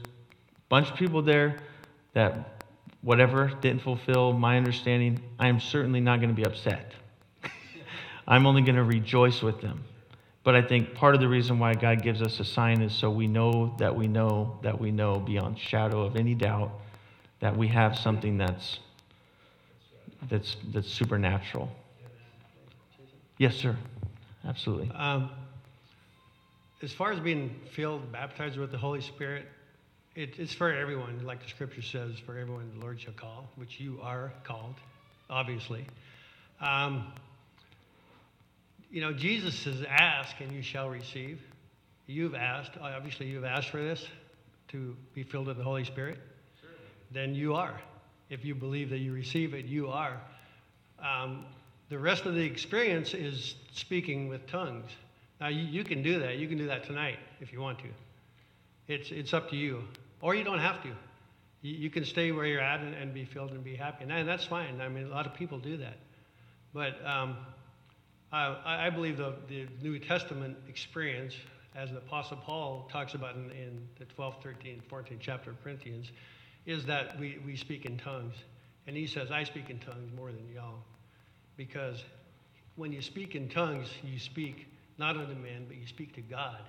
bunch 0.68 0.91
of 0.91 0.97
people 0.97 1.22
there 1.22 1.57
that 2.14 2.64
whatever 3.03 3.53
didn't 3.61 3.82
fulfill 3.82 4.32
my 4.32 4.57
understanding, 4.57 5.20
I'm 5.39 5.59
certainly 5.61 6.01
not 6.01 6.20
going 6.20 6.28
to 6.28 6.34
be 6.34 6.45
upset. 6.45 6.93
I'm 8.28 8.47
only 8.47 8.62
going 8.62 8.76
to 8.76 8.84
rejoice 8.84 9.43
with 9.43 9.61
them. 9.61 9.84
But 10.47 10.55
I 10.55 10.62
think 10.62 10.94
part 10.94 11.16
of 11.16 11.20
the 11.20 11.26
reason 11.26 11.59
why 11.59 11.74
God 11.74 12.03
gives 12.03 12.22
us 12.22 12.38
a 12.38 12.44
sign 12.44 12.80
is 12.80 12.94
so 12.94 13.11
we 13.11 13.26
know 13.26 13.74
that 13.80 13.97
we 13.97 14.07
know 14.07 14.61
that 14.62 14.80
we 14.80 14.92
know 14.92 15.18
beyond 15.18 15.59
shadow 15.59 16.03
of 16.03 16.14
any 16.14 16.34
doubt 16.34 16.70
that 17.40 17.57
we 17.57 17.66
have 17.66 17.99
something 17.99 18.38
that's 18.38 18.78
that's 20.30 20.57
that's 20.72 20.88
supernatural. 20.88 21.68
Yes, 23.38 23.57
sir. 23.57 23.76
absolutely. 24.47 24.88
Um, 24.94 25.30
as 26.80 26.92
far 26.92 27.11
as 27.11 27.18
being 27.18 27.53
filled, 27.72 28.12
baptized 28.12 28.57
with 28.57 28.70
the 28.70 28.78
Holy 28.78 29.01
Spirit, 29.01 29.47
it, 30.14 30.38
it's 30.38 30.55
for 30.55 30.72
everyone, 30.72 31.26
like 31.26 31.42
the 31.42 31.49
scripture 31.49 31.82
says, 31.82 32.20
for 32.24 32.38
everyone 32.38 32.70
the 32.72 32.80
Lord 32.80 33.01
shall 33.01 33.14
call, 33.14 33.49
which 33.57 33.80
you 33.80 33.99
are 34.01 34.32
called, 34.44 34.76
obviously. 35.28 35.84
Um, 36.61 37.12
you 38.91 39.01
know, 39.01 39.12
Jesus 39.12 39.55
says, 39.55 39.84
Ask 39.89 40.41
and 40.41 40.53
you 40.53 40.62
shall 40.62 40.89
receive. 40.89 41.41
You've 42.07 42.34
asked, 42.34 42.72
obviously, 42.80 43.26
you've 43.26 43.45
asked 43.45 43.70
for 43.70 43.82
this 43.82 44.07
to 44.68 44.97
be 45.14 45.22
filled 45.22 45.49
with 45.49 45.57
the 45.57 45.64
Holy 45.64 45.84
Spirit. 45.84 46.18
Then 47.11 47.34
you 47.34 47.55
are. 47.55 47.80
If 48.30 48.45
you 48.45 48.55
believe 48.55 48.91
that 48.91 48.99
you 48.99 49.12
receive 49.12 49.55
it, 49.55 49.64
you 49.66 49.89
are. 49.89 50.20
Um, 50.99 51.45
the 51.89 51.99
rest 51.99 52.26
of 52.26 52.34
the 52.34 52.43
experience 52.43 53.14
is 53.14 53.55
speaking 53.72 54.28
with 54.28 54.47
tongues. 54.47 54.91
Now, 55.41 55.49
you, 55.49 55.62
you 55.62 55.84
can 55.84 56.03
do 56.03 56.18
that. 56.20 56.37
You 56.37 56.49
can 56.49 56.59
do 56.59 56.66
that 56.66 56.84
tonight 56.84 57.18
if 57.41 57.53
you 57.53 57.61
want 57.61 57.78
to. 57.80 57.89
It's, 58.89 59.11
it's 59.11 59.34
up 59.34 59.51
to 59.51 59.57
you. 59.57 59.82
Or 60.20 60.34
you 60.34 60.45
don't 60.45 60.59
have 60.59 60.82
to. 60.82 60.89
You, 61.62 61.74
you 61.74 61.91
can 61.91 62.05
stay 62.05 62.32
where 62.32 62.47
you're 62.47 62.61
at 62.61 62.80
and, 62.80 62.95
and, 62.95 63.12
be 63.12 63.24
filled 63.24 63.51
and 63.51 63.62
be 63.62 63.76
happy. 63.76 64.05
And, 64.05 64.12
and, 64.12 64.28
that's 64.28 64.45
fine. 64.45 64.80
I 64.80 64.89
mean, 64.89 65.05
a 65.05 65.11
lot 65.11 65.26
of 65.26 65.34
people 65.34 65.59
do 65.59 65.76
that. 65.76 65.97
But 66.72 67.05
um, 67.07 67.37
I, 68.33 68.87
I, 68.87 68.91
believe 68.91 69.16
the, 69.16 69.35
the 69.49 69.66
New 69.83 69.99
Testament 69.99 70.57
experience, 70.68 71.35
as 71.74 71.91
the 71.91 71.99
Apostle 71.99 72.39
Paul 72.39 72.89
talks 72.91 73.14
about 73.14 73.37
in, 73.37 73.51
in 73.53 73.89
the 73.99 74.05
12th, 74.05 74.43
13th, 74.43 74.83
14th 74.91 75.18
chapter 75.20 75.51
of 75.51 75.62
Corinthians, 75.62 76.11
is 76.66 76.85
that 76.87 77.18
we, 77.18 77.39
we 77.47 77.57
speak 77.57 77.85
in 77.85 77.97
tongues. 77.99 78.35
And 78.87 78.97
he 78.97 79.07
says, 79.07 79.31
I 79.31 79.45
speak 79.45 79.70
in 79.70 79.79
tongues 79.79 80.11
more 80.16 80.33
than 80.33 80.47
y'all. 80.53 80.83
Because 81.57 82.03
when 82.74 82.93
you 82.93 83.01
speak 83.01 83.35
in 83.35 83.49
tongues, 83.49 83.89
you 84.03 84.18
speak 84.18 84.66
not 84.99 85.16
unto 85.16 85.35
men, 85.35 85.64
but 85.68 85.77
you 85.77 85.87
speak 85.87 86.14
to 86.14 86.20
God. 86.20 86.61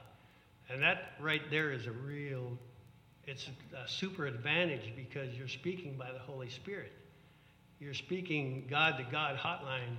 And 0.70 0.82
that 0.82 1.14
right 1.20 1.42
there 1.50 1.72
is 1.72 1.88
a 1.88 1.92
real, 1.92 2.58
it's 3.26 3.50
a 3.74 3.88
super 3.88 4.26
advantage 4.26 4.94
because 4.96 5.34
you're 5.34 5.48
speaking 5.48 5.96
by 5.98 6.12
the 6.12 6.20
Holy 6.20 6.50
Spirit. 6.50 6.92
You're 7.80 7.94
speaking 7.94 8.68
God 8.70 8.98
to 8.98 9.04
God 9.12 9.38
hotline 9.38 9.98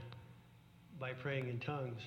by 1.01 1.13
praying 1.13 1.49
in 1.49 1.59
tongues. 1.61 2.01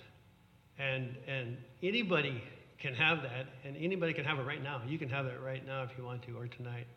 And, 0.79 1.15
and 1.27 1.57
anybody 1.83 2.41
can 2.79 2.93
have 2.95 3.21
that, 3.23 3.45
and 3.63 3.77
anybody 3.77 4.13
can 4.13 4.25
have 4.25 4.39
it 4.39 4.43
right 4.45 4.61
now. 4.63 4.81
You 4.87 4.97
can 4.97 5.09
have 5.09 5.25
that 5.25 5.41
right 5.43 5.65
now 5.65 5.83
if 5.83 5.89
you 5.97 6.03
want 6.03 6.23
to, 6.23 6.37
or 6.37 6.47
tonight. 6.47 6.87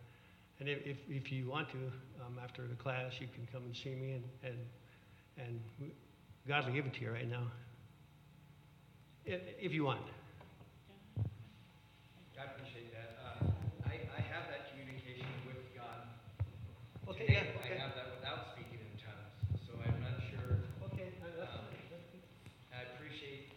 And 0.61 0.69
if, 0.69 0.79
if, 0.87 0.97
if 1.09 1.33
you 1.33 1.49
want 1.51 1.69
to, 1.71 1.77
um, 2.25 2.39
after 2.43 2.67
the 2.67 2.75
class, 2.77 3.13
you 3.21 3.27
can 3.35 3.47
come 3.53 3.65
and 3.65 3.75
see 3.77 3.91
me, 3.95 4.13
and, 4.13 4.25
and, 4.43 4.59
and 5.37 5.61
God 6.49 6.67
will 6.67 6.73
give 6.73 6.87
it 6.87 6.95
to 6.95 7.01
you 7.01 7.11
right 7.11 7.29
now 7.29 7.43
if 9.27 9.73
you 9.73 9.85
want. 9.85 10.01
I 12.37 12.45
appreciate 12.53 12.93
that. 12.93 13.17
Uh, 13.25 13.49
I, 13.89 13.95
I 14.13 14.21
have 14.21 14.45
that 14.53 14.69
communication 14.71 15.25
with 15.49 15.57
God. 15.73 16.05
Okay, 17.09 17.25
today. 17.27 17.41
yeah. 17.41 17.57
Okay. 17.65 17.73
I 17.73 17.81
have 17.81 17.97
that 17.97 18.09
without 18.21 18.53
speaking 18.53 18.85
in 18.85 18.93
tongues, 19.01 19.33
so 19.65 19.73
I'm 19.81 19.97
not 20.05 20.21
sure. 20.29 20.61
Okay, 20.93 21.09
that's, 21.25 21.41
Um, 21.41 21.65
that's 21.89 22.05
good. 22.13 22.21
I 22.69 22.85
appreciate, 22.93 23.49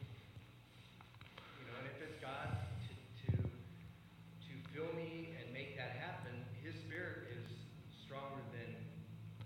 you 1.60 1.64
know, 1.68 1.76
and 1.84 1.88
if 1.92 2.00
it's 2.00 2.16
God 2.24 2.48
to, 2.88 2.92
to, 3.28 3.30
to 3.44 4.52
fill 4.72 4.94
me 4.96 5.36
and 5.36 5.52
make 5.52 5.76
that 5.76 6.00
happen, 6.00 6.32
His 6.64 6.80
Spirit 6.88 7.28
is 7.36 7.44
stronger 8.08 8.40
than, 8.56 8.72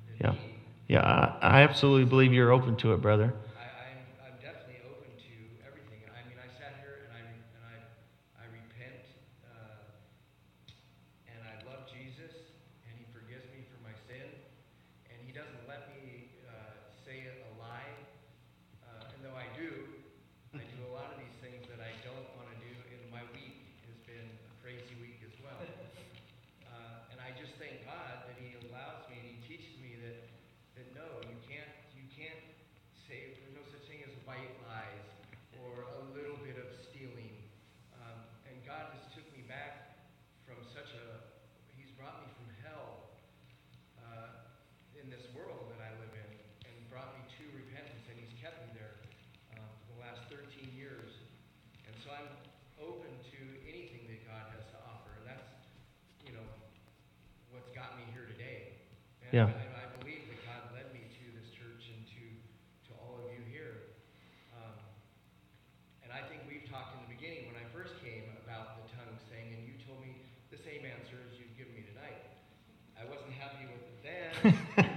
than 0.06 0.16
Yeah. 0.22 0.38
me. 0.38 0.62
Yeah, 0.92 1.08
I, 1.08 1.40
I 1.40 1.58
absolutely 1.64 2.04
believe 2.04 2.36
you're 2.36 2.52
open 2.52 2.76
to 2.84 2.92
it, 2.92 3.00
brother. 3.00 3.32
I, 3.56 3.64
I'm, 3.64 4.04
I'm 4.28 4.36
definitely 4.44 4.84
open 4.92 5.08
to 5.08 5.36
everything. 5.64 6.04
I 6.12 6.20
mean, 6.28 6.36
I 6.36 6.52
sat 6.60 6.84
here 6.84 7.08
and 7.08 7.16
I, 7.16 7.24
and 7.32 7.64
I, 7.64 7.80
I 8.36 8.46
repent, 8.52 9.00
uh, 9.48 9.88
and 11.32 11.40
I 11.48 11.64
love 11.64 11.88
Jesus, 11.88 12.36
and 12.84 12.92
He 13.00 13.08
forgives 13.16 13.48
me 13.56 13.64
for 13.72 13.80
my 13.88 13.96
sin, 14.04 14.36
and 15.08 15.16
He 15.24 15.32
doesn't 15.32 15.64
let 15.64 15.88
me 15.96 16.28
uh, 16.44 16.76
say 17.08 17.24
a 17.24 17.56
lie. 17.56 17.96
Uh, 18.84 19.16
and 19.16 19.24
though 19.24 19.40
I 19.40 19.48
do, 19.56 19.72
I 20.52 20.68
do 20.76 20.80
a 20.84 20.92
lot 20.92 21.16
of 21.16 21.24
these 21.24 21.40
things 21.40 21.72
that 21.72 21.80
I 21.80 21.96
don't 22.04 22.28
want 22.36 22.52
to 22.52 22.58
do. 22.60 22.68
And 22.92 23.00
my 23.16 23.24
week 23.32 23.64
has 23.88 23.96
been 24.04 24.28
a 24.28 24.56
crazy 24.60 25.00
week 25.00 25.24
as 25.24 25.32
well. 25.40 25.56
Uh, 25.56 27.16
and 27.16 27.24
I 27.24 27.32
just 27.40 27.56
thank 27.56 27.80
God 27.88 28.28
that 28.28 28.36
He 28.44 28.60
allows 28.68 29.08
me 29.08 29.24
and 29.24 29.28
He 29.32 29.40
teaches 29.48 29.80
me 29.80 29.96
that 30.04 30.28
that 30.82 30.98
no, 30.98 31.22
you 31.30 31.38
can't 31.46 31.70
you 31.94 32.02
can't 32.10 32.42
say 33.06 33.38
there's 33.38 33.54
no 33.54 33.62
such 33.70 33.86
thing 33.86 34.02
as 34.02 34.14
white 34.26 34.50
lies 34.66 35.06
or 35.62 35.86
a 35.86 36.02
little 36.18 36.42
bit 36.42 36.58
of 36.58 36.66
stealing. 36.90 37.38
Um, 38.02 38.18
and 38.50 38.58
God 38.66 38.90
has 38.98 39.06
took 39.14 39.30
me 39.38 39.46
back 39.46 40.02
from 40.42 40.58
such 40.74 40.90
a 40.98 41.22
He's 41.78 41.94
brought 41.94 42.26
me 42.26 42.34
from 42.34 42.50
hell 42.66 43.14
uh, 44.10 44.50
in 44.98 45.06
this 45.14 45.22
world 45.38 45.70
that 45.78 45.86
I 45.86 45.94
live 46.02 46.14
in 46.18 46.30
and 46.66 46.74
brought 46.90 47.14
me 47.14 47.30
to 47.30 47.44
repentance, 47.54 48.02
and 48.10 48.18
He's 48.18 48.34
kept 48.42 48.58
me 48.66 48.74
there 48.74 48.98
uh, 49.54 49.62
for 49.62 49.86
the 49.94 50.00
last 50.02 50.26
13 50.34 50.50
years. 50.74 51.14
And 51.86 51.94
so 52.02 52.10
I'm 52.10 52.32
open 52.82 53.14
to 53.38 53.40
anything 53.70 54.10
that 54.10 54.26
God 54.26 54.50
has 54.58 54.66
to 54.74 54.78
offer, 54.90 55.14
and 55.22 55.30
that's 55.30 55.46
you 56.26 56.34
know 56.34 56.48
what's 57.54 57.70
got 57.78 58.02
me 58.02 58.08
here 58.18 58.26
today. 58.26 58.82
And 59.21 59.21
Yeah. 59.32 59.48
I, 59.48 59.48
I 59.48 59.88
believe 60.00 60.28
that 60.28 60.40
God 60.44 60.62
led 60.76 60.92
me 60.92 61.08
to 61.08 61.24
this 61.40 61.48
church 61.56 61.88
and 61.88 62.04
to, 62.04 62.22
to 62.88 62.92
all 63.00 63.16
of 63.24 63.32
you 63.32 63.40
here. 63.48 63.96
Um, 64.52 64.76
and 66.04 66.12
I 66.12 66.20
think 66.28 66.44
we've 66.52 66.68
talked 66.68 67.00
in 67.00 67.02
the 67.08 67.12
beginning 67.16 67.48
when 67.48 67.56
I 67.56 67.66
first 67.72 67.96
came 68.04 68.28
about 68.44 68.84
the 68.84 68.92
tongues 68.92 69.24
thing, 69.32 69.56
and 69.56 69.64
you 69.64 69.80
told 69.88 70.04
me 70.04 70.20
the 70.52 70.60
same 70.60 70.84
answer 70.84 71.16
as 71.32 71.40
you've 71.40 71.56
given 71.56 71.72
me 71.80 71.88
tonight. 71.88 72.20
I 73.00 73.08
wasn't 73.08 73.32
happy 73.40 73.64
with 73.72 73.84
it 73.88 73.98
then. 74.04 74.52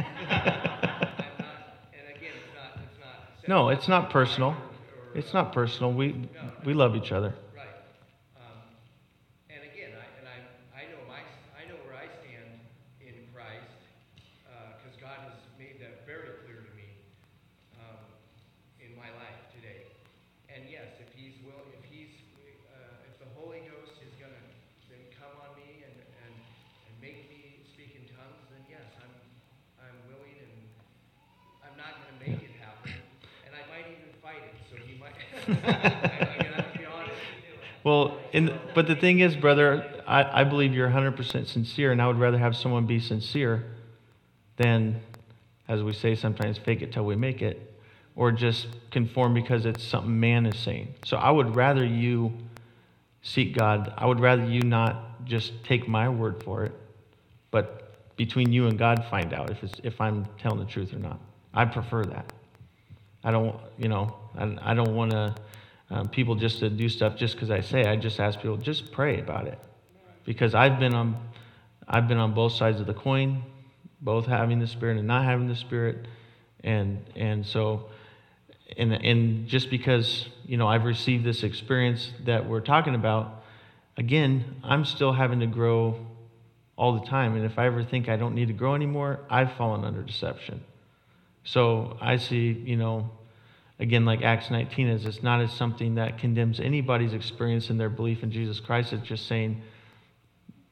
Not, 1.39 1.87
and 1.95 2.05
again, 2.11 2.35
it's 2.43 2.55
not, 2.59 2.71
it's 2.83 2.99
not. 2.99 3.47
No, 3.49 3.69
it's 3.71 3.87
not 3.89 4.11
personal. 4.11 4.51
or- 4.51 5.15
It's 5.19 5.31
uh, 5.31 5.43
not 5.43 5.53
personal. 5.55 5.93
We, 5.93 6.27
we 6.67 6.75
love 6.75 6.97
each 6.97 7.13
other. 7.13 7.35
Right. 7.55 7.71
Um, 8.35 8.59
and 9.49 9.63
again, 9.63 9.95
I, 9.95 10.07
and 10.19 10.27
I, 10.27 10.39
I 10.75 10.83
know 10.91 10.99
my, 11.07 11.23
I 11.55 11.69
know 11.71 11.77
where 11.87 11.95
I 11.97 12.09
stand 12.25 12.51
in 13.05 13.15
Christ, 13.31 13.79
because 14.81 14.97
God 15.01 15.17
has 15.29 15.37
made 15.61 15.79
that 15.85 16.03
very 16.09 16.35
clear 16.45 16.65
to 16.65 16.73
me 16.75 16.89
um, 17.79 18.01
in 18.81 18.91
my 18.97 19.09
life 19.21 19.39
today. 19.55 19.87
And 20.51 20.65
yes, 20.73 20.89
if 21.05 21.09
He's 21.15 21.37
will, 21.45 21.63
if 21.77 21.85
He's, 21.87 22.11
uh, 22.73 23.07
if 23.09 23.15
the 23.23 23.29
Holy 23.39 23.61
Ghost 23.69 24.01
is 24.03 24.13
going 24.21 24.33
to 24.35 24.43
then 24.91 25.01
come 25.21 25.33
on 25.45 25.53
me 25.61 25.85
and, 25.85 25.95
and, 26.27 26.33
and 26.33 26.95
make 27.05 27.29
me 27.31 27.61
speak 27.71 27.93
in 27.97 28.09
tongues, 28.17 28.41
then 28.51 28.65
yes, 28.73 28.89
I'm, 28.99 29.13
I'm 29.85 29.99
willing 30.11 30.35
and 30.43 30.55
I'm 31.63 31.77
not 31.79 31.95
going 32.03 32.11
to 32.11 32.19
make 32.25 32.41
it 32.43 32.55
happen, 32.59 32.91
and 33.47 33.53
I 33.55 33.63
might 33.71 33.87
even 33.91 34.11
fight 34.23 34.43
it. 34.43 34.55
So 34.71 34.79
you 34.81 34.97
might. 35.01 35.15
I, 35.15 35.43
I 35.45 36.37
mean, 36.41 36.53
I 36.55 36.63
have 36.63 36.73
to 36.73 36.79
be 36.79 36.87
honest. 36.87 37.21
Well, 37.85 38.19
and, 38.33 38.59
but 38.75 38.87
the 38.87 38.97
thing 38.97 39.21
is, 39.21 39.37
brother, 39.37 40.03
I, 40.07 40.41
I 40.41 40.45
believe 40.45 40.73
you're 40.73 40.89
100% 40.89 41.47
sincere, 41.47 41.93
and 41.93 42.01
I 42.01 42.07
would 42.07 42.19
rather 42.19 42.39
have 42.39 42.57
someone 42.57 42.87
be 42.87 42.99
sincere 42.99 43.65
than, 44.57 45.01
as 45.69 45.83
we 45.83 45.93
say 45.93 46.15
sometimes, 46.15 46.57
fake 46.57 46.81
it 46.81 46.93
till 46.93 47.05
we 47.05 47.15
make 47.15 47.43
it, 47.43 47.75
or 48.17 48.33
just 48.33 48.69
conform 48.91 49.35
because 49.35 49.67
it's 49.67 49.85
something 49.85 50.19
man 50.19 50.47
is 50.47 50.59
saying. 50.59 50.95
So 51.05 51.19
I 51.19 51.31
would 51.31 51.55
rather 51.55 51.85
you 51.85 52.33
seek 53.23 53.55
God. 53.55 53.93
I 53.99 54.07
would 54.07 54.21
rather 54.21 54.47
you 54.47 54.63
not 54.63 55.27
just 55.27 55.53
take 55.63 55.87
my 55.87 56.09
word 56.09 56.43
for 56.43 56.65
it, 56.65 56.73
but 57.51 58.17
between 58.17 58.51
you 58.51 58.67
and 58.67 58.79
God 58.79 59.05
find 59.11 59.35
out 59.35 59.51
if, 59.51 59.63
it's, 59.63 59.81
if 59.83 60.01
I'm 60.01 60.27
telling 60.39 60.59
the 60.59 60.65
truth 60.65 60.95
or 60.95 60.99
not. 60.99 61.21
I 61.53 61.67
prefer 61.67 62.05
that. 62.07 62.33
I 63.23 63.31
don't, 63.31 63.57
you 63.77 63.89
know, 63.89 64.17
I, 64.39 64.71
I 64.71 64.75
don't 64.75 64.95
want 64.95 65.11
to 65.11 65.35
um, 65.91 66.09
people 66.09 66.35
just 66.35 66.61
to 66.61 66.71
do 66.71 66.89
stuff 66.89 67.17
just 67.17 67.35
because 67.35 67.51
I 67.51 67.61
say. 67.61 67.85
I 67.85 67.97
just 67.97 68.19
ask 68.21 68.41
people 68.41 68.57
just 68.57 68.93
pray 68.93 69.21
about 69.21 69.47
it, 69.47 69.59
because 70.25 70.55
I've 70.55 70.79
been 70.79 70.95
on, 70.95 71.17
I've 71.87 72.09
been 72.09 72.19
on 72.19 72.35
both 72.35 72.53
sides 72.53 72.81
of 72.81 72.87
the 72.87 72.95
coin, 72.95 73.43
both 74.01 74.27
having 74.27 74.59
the 74.59 74.67
Spirit 74.67 74.99
and 74.99 75.07
not 75.07 75.25
having 75.25 75.49
the 75.49 75.57
Spirit, 75.57 76.07
and 76.63 77.05
and 77.17 77.47
so, 77.47 77.91
and 78.77 78.93
and 78.93 79.47
just 79.47 79.71
because 79.71 80.27
you 80.47 80.57
know 80.57 80.67
I've 80.67 80.85
received 80.85 81.25
this 81.25 81.43
experience 81.43 82.13
that 82.25 82.49
we're 82.49 82.61
talking 82.61 82.95
about, 82.95 83.45
again, 83.97 84.57
I'm 84.65 84.85
still 84.85 85.13
having 85.13 85.41
to 85.41 85.47
grow 85.47 86.07
all 86.77 86.99
the 86.99 87.07
time, 87.07 87.37
and 87.37 87.45
if 87.45 87.59
I 87.59 87.67
ever 87.67 87.85
think 87.85 88.09
I 88.09 88.17
don't 88.17 88.35
need 88.35 88.49
to 88.49 88.55
grow 88.55 88.75
anymore, 88.75 89.21
I've 89.31 89.53
fallen 89.53 89.85
under 89.85 90.03
deception. 90.03 90.65
So 91.45 91.99
I 92.01 92.17
see, 92.17 92.51
you 92.51 92.77
know, 92.77 93.11
again, 93.85 94.07
like 94.07 94.23
Acts 94.23 94.51
19 94.51 94.89
is, 94.89 95.05
it's 95.05 95.23
not 95.23 95.43
as 95.43 95.53
something 95.53 95.97
that 95.97 96.19
condemns 96.19 96.59
anybody's 96.59 97.13
experience 97.13 97.69
in 97.69 97.77
their 97.77 97.91
belief 97.91 98.23
in 98.23 98.31
Jesus 98.31 98.59
Christ. 98.59 98.95
It's 98.95 99.07
just 99.07 99.27
saying 99.27 99.61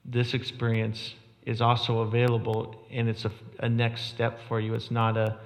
this 0.06 0.32
experience 0.32 1.14
is 1.44 1.60
also 1.60 1.98
available 1.98 2.86
and 2.90 3.10
it's 3.10 3.26
a, 3.26 3.32
a 3.58 3.68
next 3.68 4.06
step 4.06 4.40
for 4.48 4.60
you. 4.60 4.72
It's 4.72 4.90
not 4.90 5.18
a, 5.18 5.38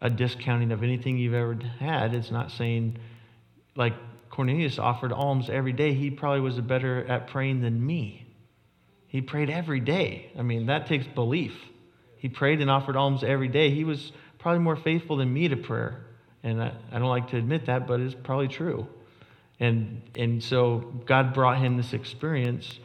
a 0.00 0.08
discounting 0.08 0.70
of 0.70 0.84
anything 0.84 1.18
you've 1.18 1.34
ever 1.34 1.58
had. 1.80 2.14
It's 2.14 2.30
not 2.30 2.52
saying, 2.52 2.98
like 3.74 3.94
Cornelius 4.30 4.78
offered 4.78 5.12
alms 5.12 5.50
every 5.50 5.72
day, 5.72 5.94
he 5.94 6.10
probably 6.10 6.40
was 6.40 6.60
better 6.60 7.04
at 7.08 7.26
praying 7.26 7.62
than 7.62 7.84
me. 7.84 8.28
He 9.08 9.22
prayed 9.22 9.50
every 9.50 9.80
day. 9.80 10.30
I 10.38 10.42
mean, 10.42 10.66
that 10.66 10.86
takes 10.86 11.06
belief. 11.08 11.54
He 12.18 12.28
prayed 12.28 12.60
and 12.60 12.70
offered 12.70 12.94
alms 12.94 13.24
every 13.24 13.48
day. 13.48 13.70
He 13.70 13.82
was 13.82 14.12
probably 14.38 14.60
more 14.60 14.76
faithful 14.76 15.16
than 15.16 15.32
me 15.32 15.48
to 15.48 15.56
prayer. 15.56 16.04
And 16.42 16.62
I, 16.62 16.72
I 16.92 16.98
don't 16.98 17.08
like 17.08 17.30
to 17.30 17.36
admit 17.36 17.66
that, 17.66 17.86
but 17.86 18.00
it's 18.00 18.14
probably 18.14 18.48
true. 18.48 18.86
And, 19.60 20.02
and 20.16 20.42
so 20.42 20.78
God 21.04 21.34
brought 21.34 21.58
him 21.58 21.76
this 21.76 21.92
experience, 21.92 22.78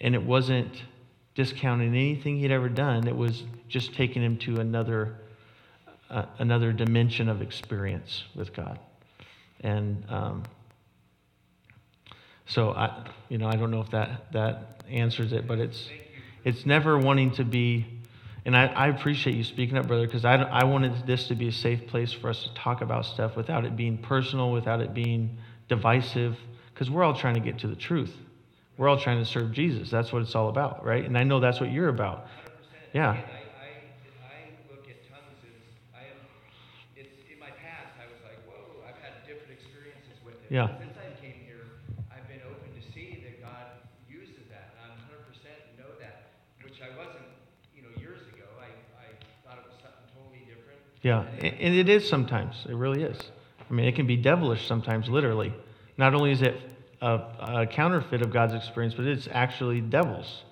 and 0.00 0.14
it 0.14 0.22
wasn't 0.22 0.82
discounting 1.34 1.88
anything 1.88 2.38
he'd 2.38 2.50
ever 2.50 2.68
done, 2.68 3.06
it 3.06 3.16
was 3.16 3.44
just 3.68 3.94
taking 3.94 4.22
him 4.22 4.38
to 4.38 4.60
another, 4.60 5.16
uh, 6.08 6.24
another 6.38 6.72
dimension 6.72 7.28
of 7.28 7.42
experience 7.42 8.24
with 8.34 8.54
God. 8.54 8.78
And 9.60 10.02
um, 10.08 10.44
so 12.46 12.70
I, 12.70 13.06
you 13.28 13.38
know, 13.38 13.48
I 13.48 13.56
don't 13.56 13.70
know 13.70 13.80
if 13.80 13.90
that, 13.90 14.32
that 14.32 14.84
answers 14.88 15.32
it, 15.32 15.46
but 15.46 15.58
it's, 15.58 15.90
it's 16.44 16.64
never 16.64 16.96
wanting 16.96 17.32
to 17.32 17.44
be 17.44 17.86
and 18.46 18.56
I, 18.56 18.66
I, 18.66 18.86
appreciate 18.86 19.34
you 19.34 19.42
speaking 19.42 19.76
up, 19.76 19.88
brother, 19.88 20.06
because 20.06 20.24
I, 20.24 20.36
I 20.36 20.62
wanted 20.62 21.04
this 21.04 21.26
to 21.26 21.34
be 21.34 21.48
a 21.48 21.52
safe 21.52 21.88
place 21.88 22.12
for 22.12 22.30
us 22.30 22.44
to 22.44 22.54
talk 22.54 22.80
about 22.80 23.04
stuff 23.04 23.36
without 23.36 23.64
it 23.64 23.76
being 23.76 23.98
personal, 23.98 24.52
without 24.52 24.80
it 24.80 24.94
being 24.94 25.36
divisive, 25.68 26.38
because 26.72 26.88
we're 26.88 27.02
all 27.02 27.12
trying 27.12 27.34
to 27.34 27.40
get 27.40 27.58
to 27.58 27.66
the 27.66 27.74
truth. 27.74 28.14
We're 28.78 28.88
all 28.88 29.00
trying 29.00 29.18
to 29.18 29.24
serve 29.24 29.50
Jesus. 29.50 29.90
That's 29.90 30.12
what 30.12 30.22
it's 30.22 30.36
all 30.36 30.48
about, 30.48 30.84
right? 30.84 31.04
And 31.04 31.18
I 31.18 31.24
know 31.24 31.40
that's 31.40 31.58
what 31.60 31.72
you're 31.72 31.88
about. 31.88 32.28
Yeah. 32.94 33.10
I 33.10 33.16
look 34.70 34.86
at 34.88 35.02
tongues 35.10 35.42
as, 36.96 37.06
in 37.32 37.40
my 37.40 37.50
past, 37.50 37.98
I 37.98 38.06
was 38.06 38.22
like, 38.22 38.38
whoa, 38.46 38.86
I've 38.88 39.02
had 39.02 39.26
different 39.26 39.58
experiences 39.58 40.22
with 40.24 40.34
it. 40.34 40.54
Yeah. 40.54 40.85
Yeah, 51.06 51.22
and 51.38 51.72
it 51.72 51.88
is 51.88 52.08
sometimes. 52.08 52.66
It 52.68 52.74
really 52.74 53.04
is. 53.04 53.16
I 53.70 53.72
mean, 53.72 53.86
it 53.86 53.94
can 53.94 54.08
be 54.08 54.16
devilish 54.16 54.66
sometimes, 54.66 55.08
literally. 55.08 55.54
Not 55.96 56.14
only 56.14 56.32
is 56.32 56.42
it 56.42 56.60
a, 57.00 57.20
a 57.60 57.64
counterfeit 57.64 58.22
of 58.22 58.32
God's 58.32 58.54
experience, 58.54 58.92
but 58.92 59.06
it's 59.06 59.28
actually 59.30 59.80
devils 59.80 60.42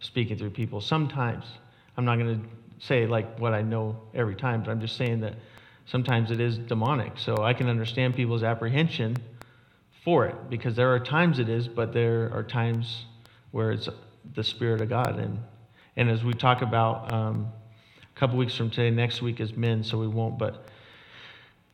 speaking 0.00 0.36
through 0.36 0.50
people 0.50 0.82
sometimes. 0.82 1.46
I'm 1.96 2.04
not 2.04 2.18
going 2.18 2.42
to 2.42 2.86
say 2.86 3.06
like 3.06 3.38
what 3.38 3.54
I 3.54 3.62
know 3.62 3.96
every 4.12 4.36
time, 4.36 4.62
but 4.62 4.70
I'm 4.70 4.82
just 4.82 4.98
saying 4.98 5.20
that 5.20 5.32
sometimes 5.86 6.30
it 6.30 6.40
is 6.40 6.58
demonic. 6.58 7.16
So 7.16 7.38
I 7.42 7.54
can 7.54 7.70
understand 7.70 8.14
people's 8.14 8.42
apprehension 8.42 9.16
for 10.04 10.26
it 10.26 10.36
because 10.50 10.76
there 10.76 10.92
are 10.92 11.00
times 11.00 11.38
it 11.38 11.48
is, 11.48 11.68
but 11.68 11.94
there 11.94 12.30
are 12.34 12.42
times 12.42 13.06
where 13.52 13.72
it's 13.72 13.88
the 14.34 14.44
Spirit 14.44 14.82
of 14.82 14.90
God. 14.90 15.18
And, 15.18 15.38
and 15.96 16.10
as 16.10 16.22
we 16.22 16.34
talk 16.34 16.60
about, 16.60 17.10
um, 17.14 17.50
a 18.14 18.18
couple 18.18 18.36
weeks 18.36 18.54
from 18.54 18.70
today. 18.70 18.90
Next 18.90 19.22
week 19.22 19.40
is 19.40 19.56
men, 19.56 19.82
so 19.82 19.98
we 19.98 20.08
won't. 20.08 20.38
But 20.38 20.66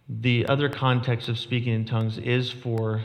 the 0.09 0.47
other 0.47 0.69
context 0.69 1.29
of 1.29 1.39
speaking 1.39 1.75
in 1.75 1.85
tongues 1.85 2.19
is 2.19 2.51
for 2.51 3.03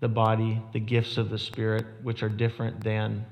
the 0.00 0.08
body, 0.08 0.60
the 0.72 0.80
gifts 0.80 1.16
of 1.16 1.30
the 1.30 1.38
Spirit, 1.38 1.86
which 2.02 2.22
are 2.22 2.28
different 2.28 2.82
than 2.82 3.24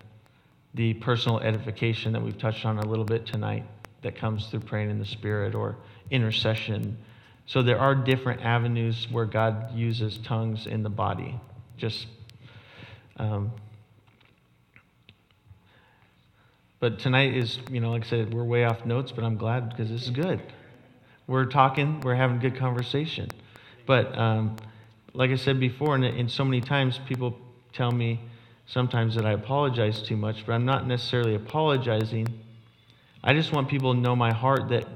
the 0.74 0.94
personal 0.94 1.40
edification 1.40 2.12
that 2.12 2.22
we've 2.22 2.38
touched 2.38 2.64
on 2.64 2.78
a 2.78 2.86
little 2.86 3.04
bit 3.04 3.26
tonight 3.26 3.64
that 4.02 4.14
comes 4.14 4.46
through 4.46 4.60
praying 4.60 4.88
in 4.88 4.98
the 4.98 5.04
Spirit 5.04 5.54
or 5.54 5.76
intercession. 6.10 6.96
So 7.46 7.62
there 7.62 7.78
are 7.78 7.94
different 7.94 8.42
avenues 8.42 9.08
where 9.10 9.24
God 9.24 9.74
uses 9.74 10.18
tongues 10.18 10.66
in 10.66 10.84
the 10.84 10.90
body. 10.90 11.40
Just 11.76 12.06
um, 13.16 13.50
But 16.80 16.98
tonight 16.98 17.36
is, 17.36 17.58
you 17.70 17.78
know, 17.80 17.90
like 17.90 18.06
I 18.06 18.08
said, 18.08 18.32
we're 18.32 18.42
way 18.42 18.64
off 18.64 18.86
notes, 18.86 19.12
but 19.12 19.22
I'm 19.22 19.36
glad 19.36 19.68
because 19.68 19.90
this 19.90 20.04
is 20.04 20.10
good. 20.10 20.40
We're 21.26 21.44
talking, 21.44 22.00
we're 22.00 22.14
having 22.14 22.38
good 22.38 22.56
conversation. 22.56 23.28
But 23.84 24.16
um, 24.18 24.56
like 25.12 25.30
I 25.30 25.36
said 25.36 25.60
before, 25.60 25.94
and, 25.94 26.04
and 26.04 26.30
so 26.30 26.42
many 26.42 26.62
times 26.62 26.98
people 27.06 27.36
tell 27.74 27.92
me 27.92 28.20
sometimes 28.66 29.14
that 29.16 29.26
I 29.26 29.32
apologize 29.32 30.00
too 30.00 30.16
much, 30.16 30.46
but 30.46 30.54
I'm 30.54 30.64
not 30.64 30.86
necessarily 30.86 31.34
apologizing. 31.34 32.26
I 33.22 33.34
just 33.34 33.52
want 33.52 33.68
people 33.68 33.92
to 33.92 34.00
know 34.00 34.16
my 34.16 34.32
heart 34.32 34.70
that 34.70 34.88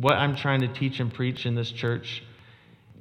what 0.00 0.14
I'm 0.14 0.34
trying 0.34 0.62
to 0.62 0.68
teach 0.68 1.00
and 1.00 1.12
preach 1.12 1.44
in 1.44 1.54
this 1.54 1.70
church 1.70 2.22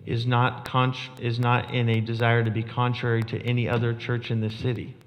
is 0.05 0.25
not, 0.25 0.65
con- 0.65 0.95
is 1.19 1.39
not 1.39 1.73
in 1.73 1.87
a 1.87 2.01
desire 2.01 2.43
to 2.43 2.51
be 2.51 2.63
contrary 2.63 3.23
to 3.23 3.41
any 3.43 3.69
other 3.69 3.93
church 3.93 4.29
in 4.29 4.41
this 4.41 4.55
city. 4.55 4.97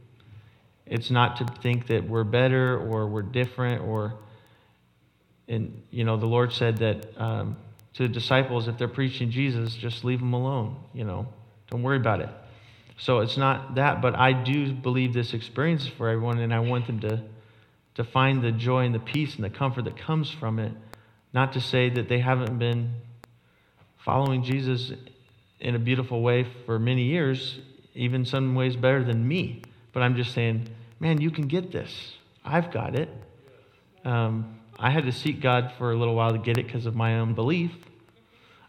It's 0.86 1.10
not 1.10 1.36
to 1.36 1.44
think 1.60 1.88
that 1.88 2.08
we're 2.08 2.24
better 2.24 2.78
or 2.78 3.06
we're 3.06 3.22
different 3.22 3.82
or, 3.82 4.14
and 5.48 5.82
you 5.90 6.04
know, 6.04 6.16
the 6.16 6.26
Lord 6.26 6.52
said 6.52 6.78
that 6.78 7.20
um, 7.20 7.56
to 7.94 8.04
the 8.04 8.08
disciples, 8.08 8.68
if 8.68 8.78
they're 8.78 8.88
preaching 8.88 9.30
Jesus, 9.30 9.74
just 9.74 10.04
leave 10.04 10.20
them 10.20 10.32
alone. 10.32 10.76
You 10.92 11.04
know, 11.04 11.26
don't 11.70 11.82
worry 11.82 11.96
about 11.96 12.20
it. 12.20 12.28
So 12.98 13.20
it's 13.20 13.36
not 13.36 13.74
that, 13.74 14.00
but 14.00 14.14
I 14.16 14.32
do 14.32 14.72
believe 14.72 15.12
this 15.12 15.34
experience 15.34 15.82
is 15.82 15.88
for 15.88 16.08
everyone, 16.08 16.38
and 16.38 16.54
I 16.54 16.60
want 16.60 16.86
them 16.86 17.00
to 17.00 17.22
to 17.96 18.04
find 18.04 18.42
the 18.42 18.52
joy 18.52 18.84
and 18.84 18.94
the 18.94 18.98
peace 18.98 19.36
and 19.36 19.44
the 19.44 19.50
comfort 19.50 19.86
that 19.86 19.96
comes 19.96 20.30
from 20.30 20.58
it. 20.58 20.72
Not 21.32 21.54
to 21.54 21.60
say 21.60 21.88
that 21.88 22.08
they 22.08 22.18
haven't 22.18 22.58
been 22.58 22.92
following 24.04 24.42
Jesus 24.42 24.92
in 25.60 25.74
a 25.74 25.78
beautiful 25.78 26.20
way 26.20 26.46
for 26.66 26.78
many 26.78 27.04
years, 27.04 27.58
even 27.94 28.26
some 28.26 28.54
ways 28.54 28.76
better 28.76 29.02
than 29.02 29.26
me. 29.26 29.62
But 29.96 30.02
I'm 30.02 30.14
just 30.14 30.34
saying, 30.34 30.68
man, 31.00 31.22
you 31.22 31.30
can 31.30 31.46
get 31.46 31.72
this. 31.72 31.90
I've 32.44 32.70
got 32.70 32.94
it. 32.96 33.08
Um, 34.04 34.58
I 34.78 34.90
had 34.90 35.06
to 35.06 35.10
seek 35.10 35.40
God 35.40 35.72
for 35.78 35.90
a 35.90 35.96
little 35.96 36.14
while 36.14 36.32
to 36.32 36.38
get 36.38 36.58
it 36.58 36.66
because 36.66 36.84
of 36.84 36.94
my 36.94 37.18
own 37.18 37.32
belief. 37.32 37.70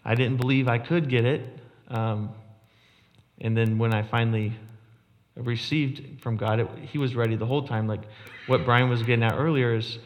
I 0.06 0.16
didn't 0.16 0.38
believe 0.38 0.70
I 0.70 0.78
could 0.78 1.10
get 1.10 1.26
it. 1.26 1.41
Um, 1.90 2.30
and 3.41 3.58
then 3.58 3.78
when 3.78 3.94
I 3.94 4.04
finally 4.04 4.54
received 5.36 6.22
from 6.22 6.38
God, 6.38 6.62
it, 6.62 6.70
He 6.84 6.98
was 6.98 7.14
ready 7.14 7.36
the 7.36 7.45
whole 7.45 7.68
time. 7.68 7.88
Like 7.90 8.04
what 8.45 8.64
Brian 8.64 8.88
was 8.88 9.04
getting 9.04 9.26
at 9.26 9.34
earlier 9.34 9.76
is, 9.76 9.99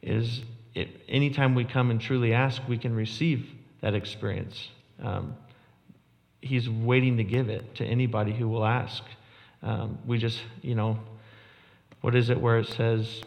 is 0.00 0.42
it, 0.76 0.90
anytime 1.08 1.56
we 1.56 1.64
come 1.64 1.90
and 1.90 2.00
truly 2.00 2.32
ask, 2.34 2.62
we 2.68 2.78
can 2.78 2.94
receive 2.94 3.50
that 3.80 3.96
experience. 3.96 4.68
Um, 5.02 5.34
he's 6.40 6.70
waiting 6.70 7.16
to 7.16 7.24
give 7.24 7.48
it 7.48 7.74
to 7.74 7.84
anybody 7.84 8.32
who 8.32 8.48
will 8.48 8.64
ask. 8.64 9.02
Um, 9.62 9.98
we 10.06 10.18
just, 10.18 10.40
you 10.62 10.74
know, 10.74 10.98
what 12.00 12.14
is 12.14 12.30
it 12.30 12.40
where 12.40 12.58
it 12.58 12.68
says, 12.68 13.22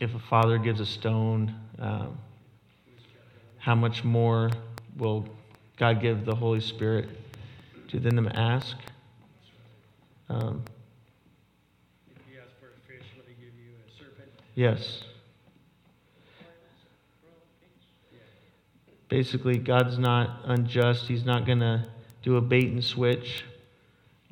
if 0.00 0.14
a 0.14 0.18
father 0.18 0.58
gives 0.58 0.80
a 0.80 0.86
stone, 0.86 1.54
um, 1.78 2.18
how 3.58 3.74
much 3.74 4.04
more 4.04 4.50
will 4.96 5.28
God 5.76 6.00
give 6.00 6.24
the 6.24 6.34
Holy 6.34 6.60
Spirit 6.60 7.08
to 7.88 7.98
them 7.98 8.28
ask? 8.34 8.76
Um? 10.28 10.62
Yes. 14.54 15.02
Basically, 19.08 19.58
God's 19.58 19.98
not 19.98 20.40
unjust. 20.44 21.06
He's 21.06 21.24
not 21.24 21.46
going 21.46 21.60
to 21.60 21.86
do 22.22 22.36
a 22.36 22.40
bait 22.40 22.70
and 22.70 22.82
switch 22.82 23.44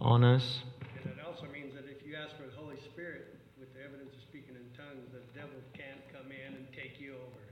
on 0.00 0.24
us. 0.24 0.60
And 1.04 1.12
it 1.12 1.20
also 1.24 1.46
means 1.52 1.74
that 1.74 1.84
if 1.84 2.06
you 2.06 2.16
ask 2.16 2.36
for 2.36 2.48
the 2.48 2.56
Holy 2.56 2.80
Spirit 2.80 3.36
with 3.58 3.72
the 3.74 3.84
evidence 3.84 4.12
of 4.14 4.20
speaking 4.22 4.56
in 4.56 4.64
tongues, 4.76 5.04
the 5.12 5.20
devil 5.36 5.56
can't 5.76 6.00
come 6.12 6.32
in 6.32 6.56
and 6.56 6.66
take 6.72 7.00
you 7.00 7.14
over. 7.14 7.42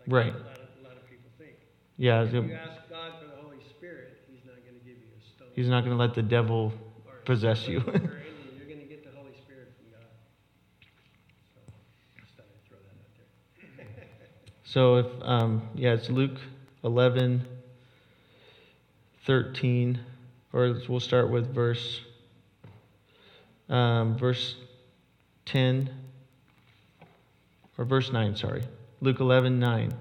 Like 0.00 0.08
right. 0.08 0.34
A 0.34 0.38
lot, 0.38 0.58
of, 0.58 0.68
a 0.80 0.84
lot 0.88 0.96
of 0.96 1.04
people 1.08 1.30
think. 1.38 1.56
Yeah. 1.96 2.24
If 2.24 2.32
you 2.32 2.56
ask 2.56 2.88
God 2.88 3.20
for 3.20 3.28
the 3.28 3.36
Holy 3.42 3.60
Spirit, 3.76 4.24
He's 4.30 4.44
not 4.44 4.56
going 4.64 4.80
to 4.80 4.84
give 4.84 4.96
you 4.96 5.12
a 5.12 5.22
stone. 5.36 5.48
He's 5.54 5.68
not 5.68 5.84
going 5.84 5.96
to 5.96 6.00
let 6.00 6.14
the 6.14 6.22
devil 6.22 6.72
possess 7.24 7.68
you. 7.68 7.80
you're 7.86 8.64
going 8.64 8.80
to 8.80 8.88
get 8.88 9.04
the 9.04 9.12
Holy 9.12 9.36
Spirit 9.44 9.68
from 9.76 9.92
God. 9.92 10.08
So, 11.52 11.60
just 12.16 12.32
thought 12.36 12.48
I'd 12.48 12.64
throw 12.68 12.80
that 12.80 12.96
out 12.96 13.12
there. 13.76 13.86
so 14.64 14.96
if 14.96 15.06
um, 15.22 15.68
yeah, 15.74 15.92
it's 15.92 16.08
Luke 16.08 16.38
11, 16.82 17.44
13 19.26 20.00
or 20.58 20.76
we'll 20.88 20.98
start 20.98 21.30
with 21.30 21.54
verse 21.54 22.00
um, 23.68 24.18
verse 24.18 24.56
10 25.46 25.88
or 27.76 27.84
verse 27.84 28.10
9 28.10 28.34
sorry. 28.34 28.64
Luke 29.00 29.20
11 29.20 29.60
9 29.60 29.94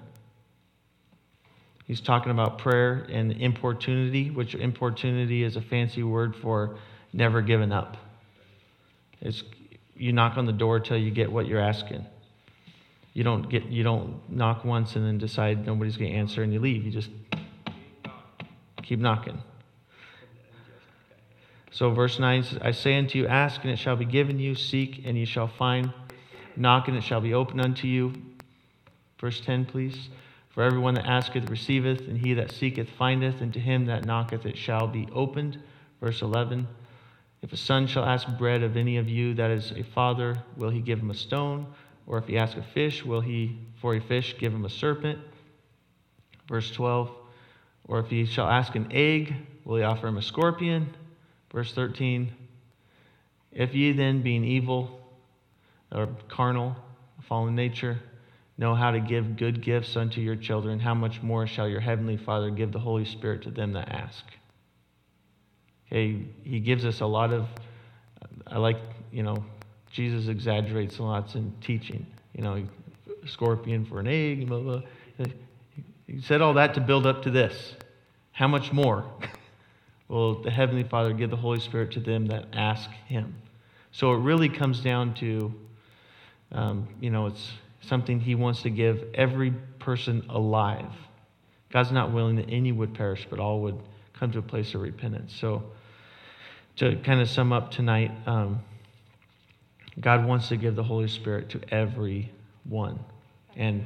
he's 1.85 2.01
talking 2.01 2.31
about 2.31 2.57
prayer 2.57 3.05
and 3.09 3.33
importunity 3.33 4.31
which 4.31 4.55
importunity 4.55 5.43
is 5.43 5.57
a 5.57 5.61
fancy 5.61 6.01
word 6.01 6.35
for 6.35 6.79
never 7.13 7.43
giving 7.43 7.71
up. 7.71 7.97
It's 9.21 9.43
you 9.95 10.11
knock 10.11 10.37
on 10.37 10.47
the 10.47 10.53
door 10.53 10.79
till 10.79 10.97
you 10.97 11.11
get 11.11 11.31
what 11.31 11.45
you're 11.45 11.61
asking. 11.61 12.03
You 13.13 13.23
don't 13.23 13.47
get 13.47 13.65
you 13.65 13.83
don't 13.83 14.19
knock 14.27 14.65
once 14.65 14.95
and 14.95 15.05
then 15.05 15.19
decide 15.19 15.67
nobody's 15.67 15.97
going 15.97 16.11
to 16.13 16.17
answer 16.17 16.41
and 16.41 16.51
you 16.51 16.59
leave. 16.59 16.83
You 16.83 16.91
just 16.91 17.11
keep 18.81 18.99
knocking. 18.99 19.39
So, 21.71 21.91
verse 21.91 22.17
9 22.17 22.43
says, 22.43 22.59
I 22.61 22.71
say 22.71 22.97
unto 22.97 23.17
you, 23.17 23.27
ask, 23.27 23.61
and 23.63 23.71
it 23.71 23.77
shall 23.77 23.95
be 23.95 24.05
given 24.05 24.39
you, 24.39 24.55
seek, 24.55 25.03
and 25.05 25.17
ye 25.17 25.25
shall 25.25 25.47
find, 25.47 25.91
knock, 26.55 26.87
and 26.87 26.97
it 26.97 27.03
shall 27.03 27.21
be 27.21 27.33
opened 27.33 27.61
unto 27.61 27.87
you. 27.87 28.13
Verse 29.19 29.41
10, 29.41 29.65
please. 29.65 30.09
For 30.49 30.63
everyone 30.63 30.95
that 30.95 31.05
asketh 31.05 31.49
receiveth, 31.49 32.07
and 32.07 32.17
he 32.17 32.33
that 32.35 32.51
seeketh 32.51 32.89
findeth, 32.97 33.41
and 33.41 33.53
to 33.53 33.59
him 33.59 33.85
that 33.85 34.05
knocketh 34.05 34.45
it 34.45 34.57
shall 34.57 34.87
be 34.87 35.07
opened. 35.13 35.59
Verse 36.01 36.21
11. 36.21 36.67
If 37.41 37.53
a 37.53 37.57
son 37.57 37.85
shall 37.85 38.05
ask 38.05 38.27
bread 38.37 38.63
of 38.63 38.75
any 38.75 38.97
of 38.97 39.07
you 39.07 39.33
that 39.35 39.51
is 39.51 39.71
a 39.71 39.83
father, 39.83 40.35
will 40.55 40.69
he 40.69 40.81
give 40.81 40.99
him 40.99 41.11
a 41.11 41.15
stone? 41.15 41.67
Or 42.07 42.17
if 42.17 42.25
he 42.25 42.37
ask 42.37 42.57
a 42.57 42.63
fish, 42.63 43.05
will 43.05 43.21
he 43.21 43.59
for 43.79 43.95
a 43.95 43.99
fish 43.99 44.35
give 44.39 44.53
him 44.53 44.65
a 44.65 44.69
serpent? 44.69 45.19
Verse 46.47 46.71
12. 46.71 47.11
Or 47.87 47.99
if 47.99 48.07
he 48.07 48.25
shall 48.25 48.47
ask 48.47 48.75
an 48.75 48.87
egg, 48.91 49.35
will 49.63 49.77
he 49.77 49.83
offer 49.83 50.07
him 50.07 50.17
a 50.17 50.21
scorpion? 50.21 50.95
Verse 51.51 51.73
13. 51.73 52.31
If 53.51 53.73
ye 53.73 53.91
then, 53.91 54.21
being 54.21 54.43
evil 54.43 54.99
or 55.91 56.09
carnal, 56.27 56.75
fallen 57.27 57.55
nature, 57.55 57.99
know 58.57 58.75
how 58.75 58.91
to 58.91 58.99
give 58.99 59.37
good 59.37 59.61
gifts 59.61 59.95
unto 59.95 60.21
your 60.21 60.35
children, 60.35 60.79
how 60.79 60.93
much 60.93 61.21
more 61.21 61.47
shall 61.47 61.67
your 61.67 61.79
heavenly 61.79 62.17
Father 62.17 62.49
give 62.49 62.71
the 62.71 62.79
Holy 62.79 63.05
Spirit 63.05 63.43
to 63.43 63.51
them 63.51 63.73
that 63.73 63.89
ask? 63.89 64.23
Okay, 65.87 66.23
he 66.43 66.59
gives 66.59 66.85
us 66.85 66.99
a 66.99 67.05
lot 67.05 67.31
of, 67.31 67.47
I 68.45 68.57
like, 68.57 68.77
you 69.11 69.23
know, 69.23 69.43
Jesus 69.91 70.27
exaggerates 70.27 70.99
a 70.99 71.03
lot 71.03 71.33
in 71.35 71.53
teaching. 71.61 72.05
You 72.35 72.43
know, 72.43 72.63
scorpion 73.25 73.85
for 73.85 73.99
an 73.99 74.07
egg, 74.07 74.47
blah, 74.47 74.59
blah. 74.59 74.81
He 76.07 76.21
said 76.21 76.41
all 76.41 76.53
that 76.55 76.73
to 76.75 76.81
build 76.81 77.05
up 77.05 77.23
to 77.23 77.31
this. 77.31 77.73
How 78.31 78.47
much 78.47 78.71
more 78.71 79.05
will 80.07 80.41
the 80.41 80.51
Heavenly 80.51 80.83
Father 80.83 81.13
give 81.13 81.29
the 81.29 81.37
Holy 81.37 81.59
Spirit 81.59 81.91
to 81.91 81.99
them 81.99 82.27
that 82.27 82.45
ask 82.53 82.89
Him? 83.07 83.35
So 83.91 84.13
it 84.13 84.17
really 84.17 84.49
comes 84.49 84.79
down 84.79 85.13
to, 85.15 85.53
um, 86.51 86.87
you 86.99 87.09
know, 87.09 87.27
it's 87.27 87.51
something 87.81 88.19
He 88.19 88.35
wants 88.35 88.61
to 88.63 88.69
give 88.69 89.03
every 89.13 89.51
person 89.79 90.25
alive. 90.29 90.91
God's 91.69 91.91
not 91.91 92.13
willing 92.13 92.37
that 92.37 92.49
any 92.49 92.71
would 92.71 92.93
perish, 92.93 93.27
but 93.29 93.39
all 93.39 93.61
would 93.61 93.79
come 94.13 94.31
to 94.31 94.39
a 94.39 94.43
place 94.43 94.73
of 94.73 94.81
repentance. 94.81 95.35
So, 95.37 95.63
to 96.77 96.95
kind 96.97 97.19
of 97.19 97.29
sum 97.29 97.51
up 97.51 97.71
tonight, 97.71 98.11
um, 98.27 98.61
God 99.99 100.25
wants 100.25 100.47
to 100.49 100.57
give 100.57 100.75
the 100.75 100.83
Holy 100.83 101.07
Spirit 101.07 101.49
to 101.49 101.61
everyone. 101.73 102.99
And 103.55 103.85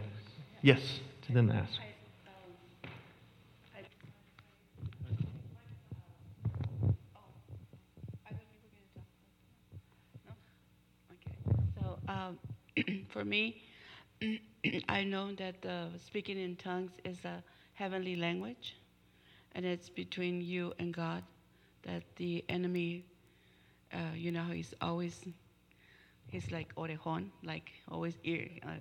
yes, 0.62 1.00
to 1.26 1.32
them 1.32 1.48
that 1.48 1.56
ask. 1.56 1.80
So 11.80 11.98
um, 12.10 12.38
for 13.12 13.26
me, 13.26 13.62
I 14.90 15.04
know 15.04 15.34
that 15.36 15.66
uh, 15.66 15.98
speaking 15.98 16.40
in 16.40 16.56
tongues 16.56 16.92
is 17.04 17.24
a 17.26 17.44
heavenly 17.74 18.16
language, 18.16 18.76
and 19.54 19.66
it's 19.66 19.90
between 19.90 20.42
you 20.42 20.74
and 20.80 20.94
God. 20.94 21.24
That 21.84 22.04
the 22.18 22.44
enemy, 22.50 23.06
uh, 23.94 24.14
you 24.16 24.32
know, 24.32 24.44
he's 24.44 24.74
always, 24.82 25.26
he's 26.30 26.52
like 26.52 26.74
orejon, 26.76 27.30
like 27.44 27.72
always 27.90 28.16
ear, 28.24 28.48
uh, 28.64 28.76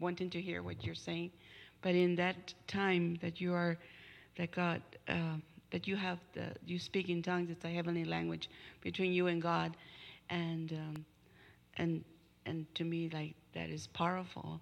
wanting 0.00 0.30
to 0.30 0.40
hear 0.40 0.62
what 0.62 0.84
you're 0.84 0.94
saying. 0.94 1.30
But 1.82 1.94
in 1.94 2.16
that 2.16 2.54
time 2.66 3.16
that 3.22 3.40
you 3.40 3.54
are, 3.54 3.78
that 4.36 4.50
God, 4.50 4.82
uh, 5.08 5.36
that 5.70 5.86
you 5.86 5.96
have 5.96 6.18
the, 6.34 6.52
you 6.66 6.78
speak 6.78 7.08
in 7.08 7.22
tongues, 7.22 7.50
it's 7.50 7.64
a 7.64 7.68
heavenly 7.68 8.04
language 8.04 8.50
between 8.82 9.12
you 9.12 9.28
and 9.28 9.40
God, 9.40 9.76
and 10.30 10.72
um, 10.72 11.04
and 11.76 12.04
and 12.46 12.66
to 12.74 12.84
me 12.84 13.10
like 13.12 13.34
that 13.56 13.70
is 13.70 13.88
powerful. 13.88 14.60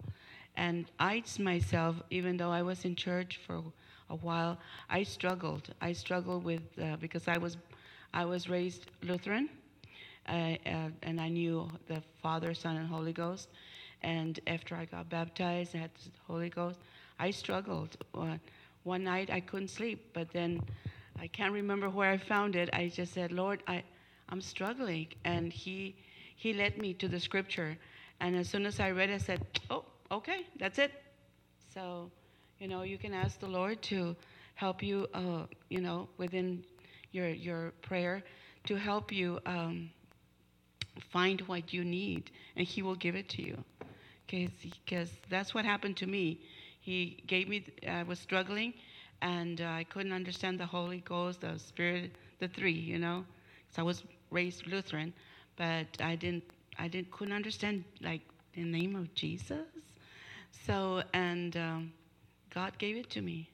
And 0.57 0.87
i 1.01 1.23
myself 1.41 1.97
even 2.11 2.37
though 2.37 2.53
i 2.53 2.63
was 2.63 2.85
in 2.85 2.95
church 2.97 3.41
for 3.47 3.63
a 4.11 4.17
while 4.17 4.59
i 4.91 5.03
struggled. 5.03 5.75
I 5.81 5.93
struggled 5.93 6.45
with 6.45 6.63
uh, 6.81 6.97
because 7.01 7.29
i 7.29 7.39
was 7.39 7.57
i 8.15 8.25
was 8.25 8.49
raised 8.49 8.87
lutheran 9.03 9.49
uh, 10.29 10.33
uh, 10.67 10.91
and 11.03 11.21
i 11.21 11.29
knew 11.29 11.69
the 11.89 12.03
father 12.23 12.55
son 12.55 12.77
and 12.77 12.89
holy 12.89 13.13
ghost. 13.13 13.49
And 14.03 14.39
after 14.47 14.77
i 14.77 14.85
got 14.85 15.09
baptized 15.11 15.75
and 15.75 15.83
had 15.83 15.95
the 15.95 16.11
holy 16.27 16.51
ghost. 16.51 16.79
I 17.19 17.31
struggled. 17.31 17.97
Uh, 18.15 18.39
one 18.85 19.05
night 19.05 19.31
i 19.31 19.41
couldn't 19.41 19.69
sleep 19.71 20.01
but 20.15 20.31
then 20.33 20.61
i 21.21 21.27
can't 21.29 21.53
remember 21.53 21.89
where 21.91 22.11
i 22.13 22.19
found 22.19 22.57
it. 22.57 22.71
I 22.73 22.89
just 22.89 23.13
said 23.15 23.33
lord 23.33 23.63
i 23.67 23.83
i'm 24.31 24.41
struggling. 24.41 25.09
And 25.25 25.53
he 25.53 25.97
he 26.37 26.53
led 26.53 26.79
me 26.79 26.95
to 26.95 27.09
the 27.09 27.21
scripture. 27.21 27.77
And 28.21 28.37
as 28.37 28.49
soon 28.49 28.67
as 28.67 28.81
I 28.81 28.91
read 28.91 29.11
it, 29.11 29.15
I 29.15 29.19
said, 29.19 29.47
Oh, 29.71 29.85
okay, 30.11 30.47
that's 30.59 30.79
it. 30.79 30.93
So, 31.75 32.11
you 32.59 32.69
know, 32.69 32.83
you 32.83 32.99
can 32.99 33.15
ask 33.15 33.41
the 33.41 33.47
Lord 33.49 33.83
to 33.83 34.17
help 34.55 34.83
you, 34.83 35.07
uh, 35.15 35.47
you 35.69 35.81
know, 35.81 36.09
within 36.19 36.65
your, 37.13 37.29
your 37.29 37.73
prayer, 37.83 38.23
to 38.67 38.77
help 38.77 39.13
you 39.13 39.41
um, 39.47 39.91
find 41.11 41.41
what 41.43 41.73
you 41.73 41.85
need, 41.85 42.31
and 42.57 42.67
He 42.67 42.83
will 42.83 42.95
give 42.95 43.15
it 43.15 43.29
to 43.31 43.43
you. 43.43 43.65
Because 44.27 44.51
because 44.87 45.11
that's 45.29 45.55
what 45.55 45.65
happened 45.65 45.97
to 45.99 46.07
me. 46.07 46.41
He 46.81 47.23
gave 47.27 47.49
me, 47.49 47.65
I 47.89 48.03
was 48.03 48.19
struggling, 48.19 48.75
and 49.23 49.61
uh, 49.61 49.65
I 49.67 49.85
couldn't 49.85 50.13
understand 50.13 50.59
the 50.61 50.67
Holy 50.67 51.01
Ghost, 51.01 51.41
the 51.41 51.59
Spirit, 51.59 52.13
the 52.39 52.49
three, 52.49 52.73
you 52.73 52.99
know. 52.99 53.25
So 53.71 53.83
I 53.83 53.85
was 53.85 54.03
raised 54.31 54.67
Lutheran 54.67 55.13
but 55.57 55.87
I 56.01 56.17
didn't 56.17 56.43
I 56.79 56.89
didn't 56.89 57.11
couldn't 57.11 57.35
understand 57.35 57.85
like 58.03 58.23
the 58.55 58.63
name 58.65 58.97
of 58.97 59.15
Jesus. 59.15 59.67
So 60.67 61.03
and 61.13 61.57
um, 61.57 61.93
God 62.55 62.79
gave 62.79 62.97
it 62.97 63.11
to 63.11 63.23
me. 63.23 63.51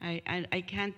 I 0.00 0.22
I, 0.26 0.46
I 0.52 0.60
can't. 0.60 0.94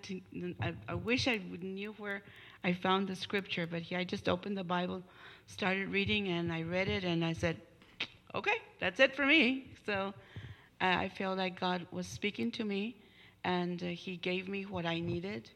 I, 0.60 0.74
I 0.88 0.94
wish 0.94 1.28
I 1.28 1.40
knew 1.60 1.92
where 1.98 2.22
I 2.64 2.72
found 2.72 3.08
the 3.08 3.16
scripture, 3.16 3.66
but 3.66 3.82
he, 3.82 3.96
I 3.96 4.04
just 4.04 4.28
opened 4.28 4.56
the 4.56 4.64
Bible, 4.64 5.02
started 5.46 5.88
reading, 5.90 6.28
and 6.28 6.52
I 6.52 6.62
read 6.62 6.88
it, 6.88 7.04
and 7.04 7.24
I 7.24 7.32
said, 7.32 7.60
"Okay, 8.34 8.58
that's 8.80 9.00
it 9.00 9.14
for 9.16 9.26
me." 9.26 9.72
So 9.86 10.14
I 10.80 11.08
felt 11.08 11.38
like 11.38 11.58
God 11.60 11.86
was 11.90 12.06
speaking 12.06 12.50
to 12.52 12.64
me, 12.64 12.96
and 13.44 13.82
uh, 13.82 13.86
He 13.86 14.16
gave 14.16 14.48
me 14.48 14.64
what 14.64 14.86
I 14.86 15.00
needed, 15.00 15.50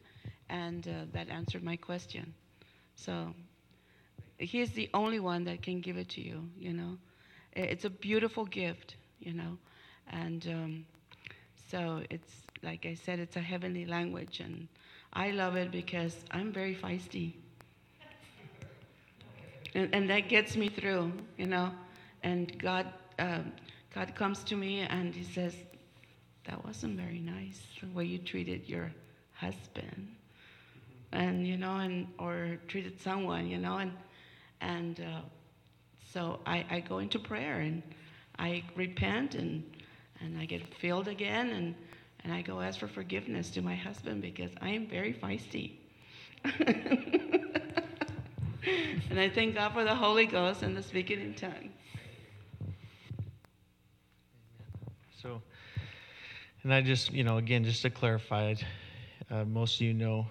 and 0.49 0.87
uh, 0.87 1.07
that 1.13 1.29
answered 1.29 1.63
my 1.63 1.77
question. 1.77 2.35
So 2.97 3.35
He's 4.43 4.73
the 4.73 4.91
only 4.93 5.21
one 5.21 5.45
that 5.45 5.63
can 5.63 5.81
give 5.81 5.97
it 5.97 6.09
to 6.11 6.21
you, 6.21 6.49
you 6.59 6.73
know. 6.73 6.99
It's 7.55 7.85
a 7.85 7.91
beautiful 7.91 8.45
gift, 8.45 8.97
you 9.21 9.35
know. 9.35 9.57
And 10.11 10.47
um, 10.49 10.87
so 11.71 12.03
it's, 12.11 12.33
like 12.63 12.85
I 12.85 12.95
said, 12.95 13.21
it's 13.21 13.37
a 13.37 13.41
heavenly 13.41 13.87
language. 13.87 14.41
And 14.41 14.67
I 15.13 15.31
love 15.31 15.55
it 15.57 15.71
because 15.71 16.17
I'm 16.33 16.53
very 16.53 16.75
feisty. 16.75 17.35
And, 19.75 19.95
and 19.95 20.11
that 20.11 20.29
gets 20.29 20.57
me 20.57 20.69
through, 20.69 21.13
you 21.39 21.47
know. 21.47 21.71
And 22.25 22.59
God, 22.59 22.93
um, 23.19 23.53
God 23.95 24.15
comes 24.15 24.43
to 24.45 24.57
me 24.57 24.81
and 24.81 25.15
He 25.15 25.25
says, 25.25 25.55
That 26.45 26.65
wasn't 26.65 26.99
very 26.99 27.21
nice 27.21 27.63
the 27.81 27.87
way 27.89 28.07
you 28.07 28.19
treated 28.19 28.69
your 28.69 28.91
husband. 29.35 30.09
And, 31.13 31.47
you 31.47 31.59
know, 31.59 31.77
and, 31.77 32.09
or 32.19 32.59
treated 32.67 33.01
someone, 33.01 33.47
you 33.47 33.59
know. 33.59 33.77
And, 33.77 33.93
and 34.63 35.01
uh, 35.01 35.21
so 36.13 36.41
I, 36.47 36.65
I 36.71 36.81
go 36.81 36.99
into 36.99 37.19
prayer 37.19 37.61
and 37.61 37.83
I 38.39 38.63
repent 38.77 39.35
and, 39.35 39.63
and 40.21 40.39
I 40.39 40.45
get 40.45 40.63
filled 40.75 41.09
again 41.09 41.51
and, 41.51 41.75
and 42.25 42.33
I 42.33 42.43
go 42.43 42.61
ask 42.61 42.79
for 42.79 42.89
forgiveness 42.89 43.51
to 43.51 43.63
my 43.63 43.75
husband 43.75 44.23
because 44.23 44.51
I 44.61 44.71
am 44.71 44.87
very 44.87 45.13
feisty. 45.13 45.73
and 49.11 49.19
I 49.19 49.29
thank 49.29 49.55
God 49.55 49.73
for 49.73 49.85
the 49.85 49.95
Holy 49.95 50.27
Ghost 50.27 50.63
and 50.63 50.77
the 50.77 50.83
speaking 50.83 51.21
in 51.21 51.35
tongues. 51.35 51.73
So, 55.21 55.41
and 56.63 56.75
I 56.75 56.81
just, 56.81 57.13
you 57.13 57.23
know, 57.25 57.39
again, 57.39 57.65
just 57.65 57.83
to 57.83 57.91
clarify, 57.91 58.55
uh, 59.31 59.45
most 59.45 59.77
of 59.77 59.83
you 59.83 59.95
know, 59.95 60.27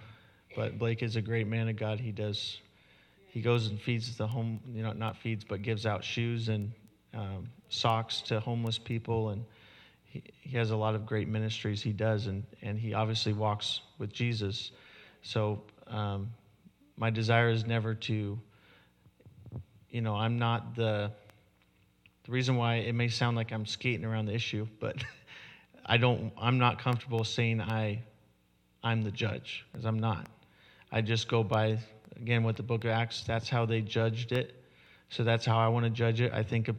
but 0.55 0.77
Blake 0.77 1.01
is 1.01 1.15
a 1.15 1.21
great 1.21 1.47
man 1.47 1.69
of 1.69 1.77
God. 1.77 1.99
He 1.99 2.11
does 2.11 2.59
he 3.31 3.41
goes 3.41 3.67
and 3.67 3.79
feeds 3.79 4.15
the 4.17 4.27
home, 4.27 4.59
you 4.73 4.83
know, 4.83 4.91
not 4.91 5.17
feeds, 5.17 5.43
but 5.43 5.61
gives 5.61 5.85
out 5.85 6.03
shoes 6.03 6.49
and 6.49 6.71
um, 7.13 7.47
socks 7.69 8.21
to 8.23 8.39
homeless 8.41 8.77
people. 8.77 9.29
And 9.29 9.45
he, 10.03 10.21
he 10.41 10.57
has 10.57 10.71
a 10.71 10.75
lot 10.75 10.95
of 10.95 11.05
great 11.05 11.29
ministries 11.29 11.81
he 11.81 11.93
does. 11.93 12.27
And, 12.27 12.43
and 12.61 12.77
he 12.77 12.93
obviously 12.93 13.31
walks 13.31 13.81
with 13.97 14.11
Jesus. 14.11 14.71
So 15.21 15.61
um, 15.87 16.29
my 16.97 17.09
desire 17.09 17.49
is 17.49 17.65
never 17.65 17.93
to, 17.93 18.37
you 19.89 20.01
know, 20.01 20.15
I'm 20.15 20.37
not 20.37 20.75
the, 20.75 21.11
the 22.25 22.31
reason 22.31 22.57
why 22.57 22.75
it 22.75 22.93
may 22.93 23.07
sound 23.07 23.37
like 23.37 23.53
I'm 23.53 23.65
skating 23.65 24.03
around 24.03 24.25
the 24.25 24.35
issue, 24.35 24.67
but 24.81 24.97
I 25.85 25.95
don't, 25.95 26.33
I'm 26.37 26.57
not 26.57 26.79
comfortable 26.79 27.23
saying 27.23 27.61
I 27.61 28.01
I'm 28.83 29.03
the 29.03 29.11
judge, 29.11 29.65
because 29.71 29.85
I'm 29.85 29.99
not. 29.99 30.27
I 30.91 31.01
just 31.01 31.27
go 31.27 31.43
by, 31.43 31.77
again, 32.21 32.43
with 32.43 32.55
the 32.55 32.63
book 32.63 32.85
of 32.85 32.91
Acts, 32.91 33.23
that's 33.25 33.49
how 33.49 33.65
they 33.65 33.81
judged 33.81 34.31
it. 34.31 34.63
So 35.09 35.23
that's 35.23 35.45
how 35.45 35.57
I 35.57 35.67
want 35.67 35.85
to 35.85 35.89
judge 35.89 36.21
it. 36.21 36.31
I 36.33 36.43
think, 36.43 36.69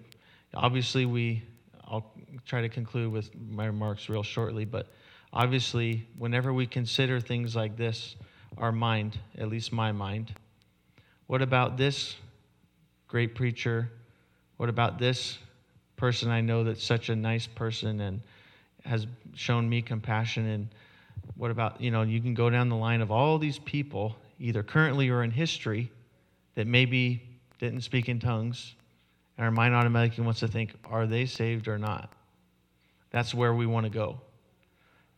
obviously, 0.55 1.05
we, 1.05 1.43
I'll 1.85 2.12
try 2.47 2.62
to 2.62 2.69
conclude 2.69 3.12
with 3.12 3.31
my 3.51 3.66
remarks 3.66 4.09
real 4.09 4.23
shortly, 4.23 4.64
but 4.64 4.86
obviously, 5.32 6.06
whenever 6.16 6.52
we 6.52 6.66
consider 6.66 7.20
things 7.20 7.56
like 7.56 7.77
this, 7.77 8.16
our 8.56 8.73
mind, 8.73 9.19
at 9.36 9.48
least 9.48 9.73
my 9.73 9.90
mind, 9.93 10.32
what 11.27 11.43
about 11.43 11.77
this 11.77 12.16
great 13.09 13.35
preacher? 13.35 13.90
What 14.59 14.69
about 14.69 14.98
this 14.98 15.39
person 15.97 16.31
I 16.31 16.40
know 16.40 16.64
that's 16.64 16.85
such 16.85 17.09
a 17.09 17.16
nice 17.16 17.47
person 17.47 18.01
and 18.01 18.20
has 18.85 19.06
shown 19.35 19.69
me 19.69 19.82
compassion? 19.82 20.47
And 20.47 20.69
what 21.36 21.51
about, 21.51 21.81
you 21.81 21.90
know, 21.90 22.02
you 22.02 22.20
can 22.20 22.35
go 22.35 22.48
down 22.48 22.69
the 22.69 22.77
line 22.77 23.01
of 23.01 23.10
all 23.10 23.39
these 23.39 23.59
people, 23.59 24.16
either 24.43 24.64
currently 24.64 25.09
or 25.09 25.23
in 25.23 25.31
history, 25.31 25.90
that 26.56 26.66
maybe 26.66 27.23
didn't 27.60 27.82
speak 27.82 28.09
in 28.09 28.19
tongues. 28.19 28.74
And 29.39 29.44
our 29.44 29.52
mind 29.52 29.73
automatically 29.73 30.24
wants 30.24 30.40
to 30.40 30.48
think, 30.48 30.74
are 30.85 31.06
they 31.06 31.27
saved 31.27 31.69
or 31.69 31.78
not? 31.78 32.12
That's 33.10 33.32
where 33.32 33.55
we 33.55 33.66
want 33.66 33.85
to 33.85 33.90
go. 33.90 34.20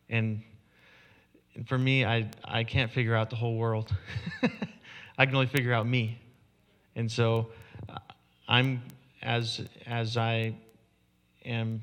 And 0.09 0.43
for 1.65 1.77
me, 1.77 2.05
I, 2.05 2.29
I 2.43 2.63
can't 2.63 2.91
figure 2.91 3.15
out 3.15 3.31
the 3.31 3.35
whole 3.35 3.55
world. 3.55 3.91
I 5.17 5.25
can 5.25 5.33
only 5.33 5.47
figure 5.47 5.73
out 5.73 5.87
me. 5.87 6.19
And 6.95 7.11
so 7.11 7.49
uh, 7.89 7.97
I'm, 8.47 8.83
as, 9.23 9.67
as 9.87 10.17
I 10.17 10.53
am 11.45 11.81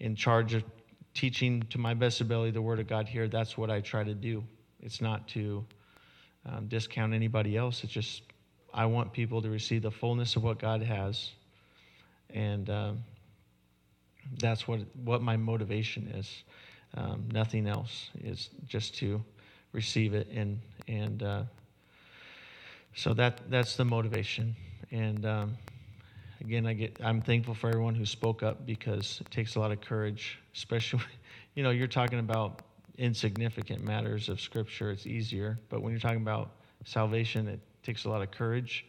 in 0.00 0.14
charge 0.14 0.52
of 0.52 0.62
teaching 1.14 1.62
to 1.70 1.78
my 1.78 1.94
best 1.94 2.20
ability 2.20 2.50
the 2.50 2.60
Word 2.60 2.80
of 2.80 2.86
God 2.86 3.08
here, 3.08 3.28
that's 3.28 3.56
what 3.56 3.70
I 3.70 3.80
try 3.80 4.04
to 4.04 4.14
do. 4.14 4.44
It's 4.82 5.00
not 5.00 5.26
to 5.28 5.64
um, 6.48 6.66
discount 6.68 7.12
anybody 7.12 7.56
else. 7.56 7.84
It's 7.84 7.92
just 7.92 8.22
I 8.72 8.86
want 8.86 9.12
people 9.12 9.42
to 9.42 9.50
receive 9.50 9.82
the 9.82 9.90
fullness 9.90 10.36
of 10.36 10.42
what 10.44 10.58
God 10.58 10.82
has. 10.82 11.30
And 12.30 12.68
um, 12.68 13.04
that's 14.38 14.66
what, 14.68 14.80
what 15.04 15.22
my 15.22 15.36
motivation 15.36 16.08
is. 16.08 16.44
Um, 16.94 17.28
nothing 17.32 17.66
else 17.66 18.10
is 18.22 18.50
just 18.66 18.96
to 18.98 19.22
receive 19.76 20.14
it 20.14 20.28
and 20.32 20.58
and 20.88 21.22
uh, 21.22 21.42
so 22.94 23.12
that 23.12 23.40
that's 23.50 23.76
the 23.76 23.84
motivation 23.84 24.56
and 24.90 25.26
um, 25.26 25.56
again 26.40 26.66
I 26.66 26.72
get 26.72 26.96
I'm 27.04 27.20
thankful 27.20 27.52
for 27.52 27.68
everyone 27.68 27.94
who 27.94 28.06
spoke 28.06 28.42
up 28.42 28.64
because 28.64 29.18
it 29.20 29.30
takes 29.30 29.56
a 29.56 29.60
lot 29.60 29.72
of 29.72 29.82
courage 29.82 30.38
especially 30.54 31.02
you 31.54 31.62
know 31.62 31.70
you're 31.70 31.88
talking 31.88 32.20
about 32.20 32.62
insignificant 32.98 33.82
matters 33.82 34.28
of 34.28 34.40
scripture 34.40 34.90
it's 34.90 35.06
easier 35.06 35.58
but 35.68 35.82
when 35.82 35.92
you're 35.92 36.00
talking 36.00 36.22
about 36.22 36.50
salvation 36.84 37.46
it 37.46 37.60
takes 37.82 38.04
a 38.04 38.08
lot 38.08 38.22
of 38.22 38.30
courage 38.30 38.86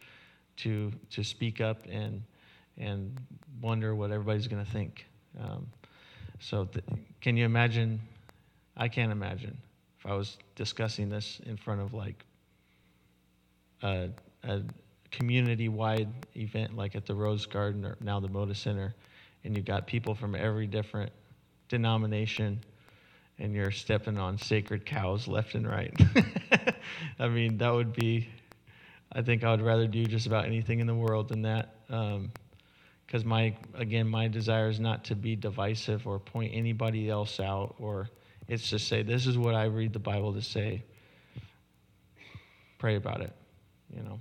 to 0.55 0.91
to 1.09 1.23
speak 1.23 1.61
up 1.61 1.85
and 1.89 2.21
and 2.77 3.19
wonder 3.61 3.95
what 3.95 4.11
everybody's 4.11 4.47
going 4.47 4.63
to 4.63 4.71
think 4.71 5.05
um, 5.39 5.67
so, 6.39 6.65
th- 6.65 6.85
can 7.21 7.37
you 7.37 7.45
imagine? 7.45 7.99
I 8.75 8.87
can't 8.87 9.11
imagine 9.11 9.57
if 9.99 10.05
I 10.05 10.13
was 10.13 10.37
discussing 10.55 11.09
this 11.09 11.41
in 11.45 11.57
front 11.57 11.81
of 11.81 11.93
like 11.93 12.25
a, 13.81 14.09
a 14.43 14.61
community 15.11 15.67
wide 15.67 16.09
event 16.35 16.75
like 16.75 16.95
at 16.95 17.05
the 17.05 17.15
Rose 17.15 17.45
Garden 17.45 17.85
or 17.85 17.97
now 18.01 18.19
the 18.19 18.29
Moda 18.29 18.55
Center, 18.55 18.93
and 19.43 19.55
you've 19.55 19.65
got 19.65 19.87
people 19.87 20.13
from 20.13 20.35
every 20.35 20.67
different 20.67 21.11
denomination 21.69 22.59
and 23.39 23.53
you're 23.53 23.71
stepping 23.71 24.17
on 24.17 24.37
sacred 24.37 24.85
cows 24.85 25.27
left 25.27 25.55
and 25.55 25.67
right. 25.67 25.93
I 27.19 27.27
mean, 27.27 27.57
that 27.57 27.73
would 27.73 27.93
be, 27.93 28.27
I 29.11 29.21
think 29.21 29.43
I 29.43 29.51
would 29.51 29.61
rather 29.61 29.87
do 29.87 30.05
just 30.05 30.27
about 30.27 30.45
anything 30.45 30.79
in 30.79 30.87
the 30.87 30.95
world 30.95 31.29
than 31.29 31.43
that. 31.43 31.75
Um, 31.89 32.31
because 33.07 33.23
my 33.23 33.55
again 33.73 34.07
my 34.07 34.27
desire 34.27 34.67
is 34.67 34.79
not 34.79 35.05
to 35.05 35.15
be 35.15 35.35
divisive 35.35 36.05
or 36.05 36.19
point 36.19 36.51
anybody 36.53 37.09
else 37.09 37.39
out 37.39 37.73
or 37.79 38.09
it's 38.47 38.69
to 38.69 38.77
say 38.77 39.01
this 39.01 39.25
is 39.25 39.37
what 39.37 39.55
i 39.55 39.63
read 39.63 39.93
the 39.93 39.99
bible 39.99 40.33
to 40.33 40.41
say 40.41 40.83
pray 42.77 42.95
about 42.95 43.21
it 43.21 43.31
you 43.95 44.03
know 44.03 44.19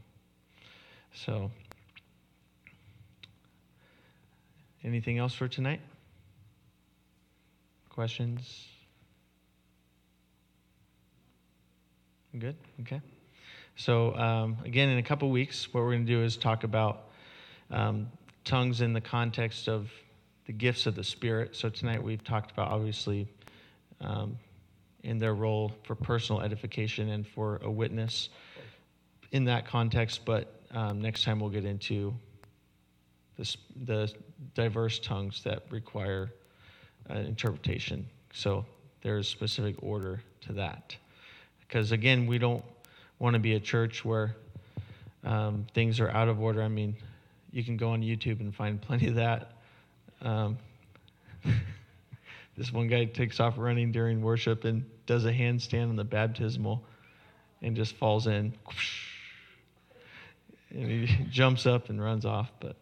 so 1.12 1.50
anything 4.84 5.18
else 5.18 5.34
for 5.34 5.48
tonight 5.48 5.80
questions 7.90 8.68
good 12.38 12.56
okay 12.80 13.00
so 13.76 14.14
um, 14.16 14.56
again 14.64 14.88
in 14.88 14.98
a 14.98 15.02
couple 15.02 15.30
weeks 15.30 15.72
what 15.72 15.82
we're 15.82 15.92
going 15.92 16.06
to 16.06 16.12
do 16.12 16.22
is 16.22 16.36
talk 16.36 16.64
about 16.64 17.08
um, 17.70 18.08
tongues 18.44 18.80
in 18.80 18.92
the 18.92 19.00
context 19.00 19.68
of 19.68 19.90
the 20.46 20.52
gifts 20.52 20.86
of 20.86 20.94
the 20.94 21.04
Spirit. 21.04 21.54
So 21.54 21.68
tonight 21.68 22.02
we've 22.02 22.22
talked 22.24 22.52
about 22.52 22.68
obviously 22.68 23.28
um, 24.00 24.38
in 25.02 25.18
their 25.18 25.34
role 25.34 25.72
for 25.82 25.94
personal 25.94 26.40
edification 26.40 27.10
and 27.10 27.26
for 27.26 27.60
a 27.62 27.70
witness 27.70 28.28
in 29.32 29.44
that 29.44 29.66
context. 29.66 30.24
But 30.24 30.62
um, 30.70 31.00
next 31.00 31.24
time 31.24 31.40
we'll 31.40 31.50
get 31.50 31.64
into 31.64 32.14
the 33.84 34.12
diverse 34.54 34.98
tongues 34.98 35.42
that 35.42 35.64
require 35.70 36.32
uh, 37.10 37.14
interpretation. 37.14 38.06
So 38.32 38.64
there's 39.02 39.28
specific 39.28 39.76
order 39.82 40.22
to 40.42 40.52
that. 40.54 40.96
Because 41.66 41.92
again, 41.92 42.26
we 42.26 42.38
don't 42.38 42.64
want 43.18 43.34
to 43.34 43.40
be 43.40 43.54
a 43.54 43.60
church 43.60 44.04
where 44.04 44.36
um, 45.24 45.66
things 45.74 46.00
are 46.00 46.08
out 46.10 46.28
of 46.28 46.40
order. 46.40 46.62
I 46.62 46.68
mean, 46.68 46.96
you 47.50 47.64
can 47.64 47.76
go 47.76 47.90
on 47.90 48.02
YouTube 48.02 48.40
and 48.40 48.54
find 48.54 48.80
plenty 48.80 49.08
of 49.08 49.16
that. 49.16 49.52
Um, 50.22 50.58
this 52.56 52.72
one 52.72 52.88
guy 52.88 53.06
takes 53.06 53.40
off 53.40 53.54
running 53.56 53.92
during 53.92 54.22
worship 54.22 54.64
and 54.64 54.84
does 55.06 55.24
a 55.24 55.32
handstand 55.32 55.88
on 55.90 55.96
the 55.96 56.04
baptismal 56.04 56.82
and 57.62 57.76
just 57.76 57.96
falls 57.96 58.26
in. 58.26 58.52
And 60.68 60.90
he 60.90 61.24
jumps 61.30 61.64
up 61.64 61.90
and 61.90 62.02
runs 62.02 62.26
off. 62.26 62.50
But 62.60 62.76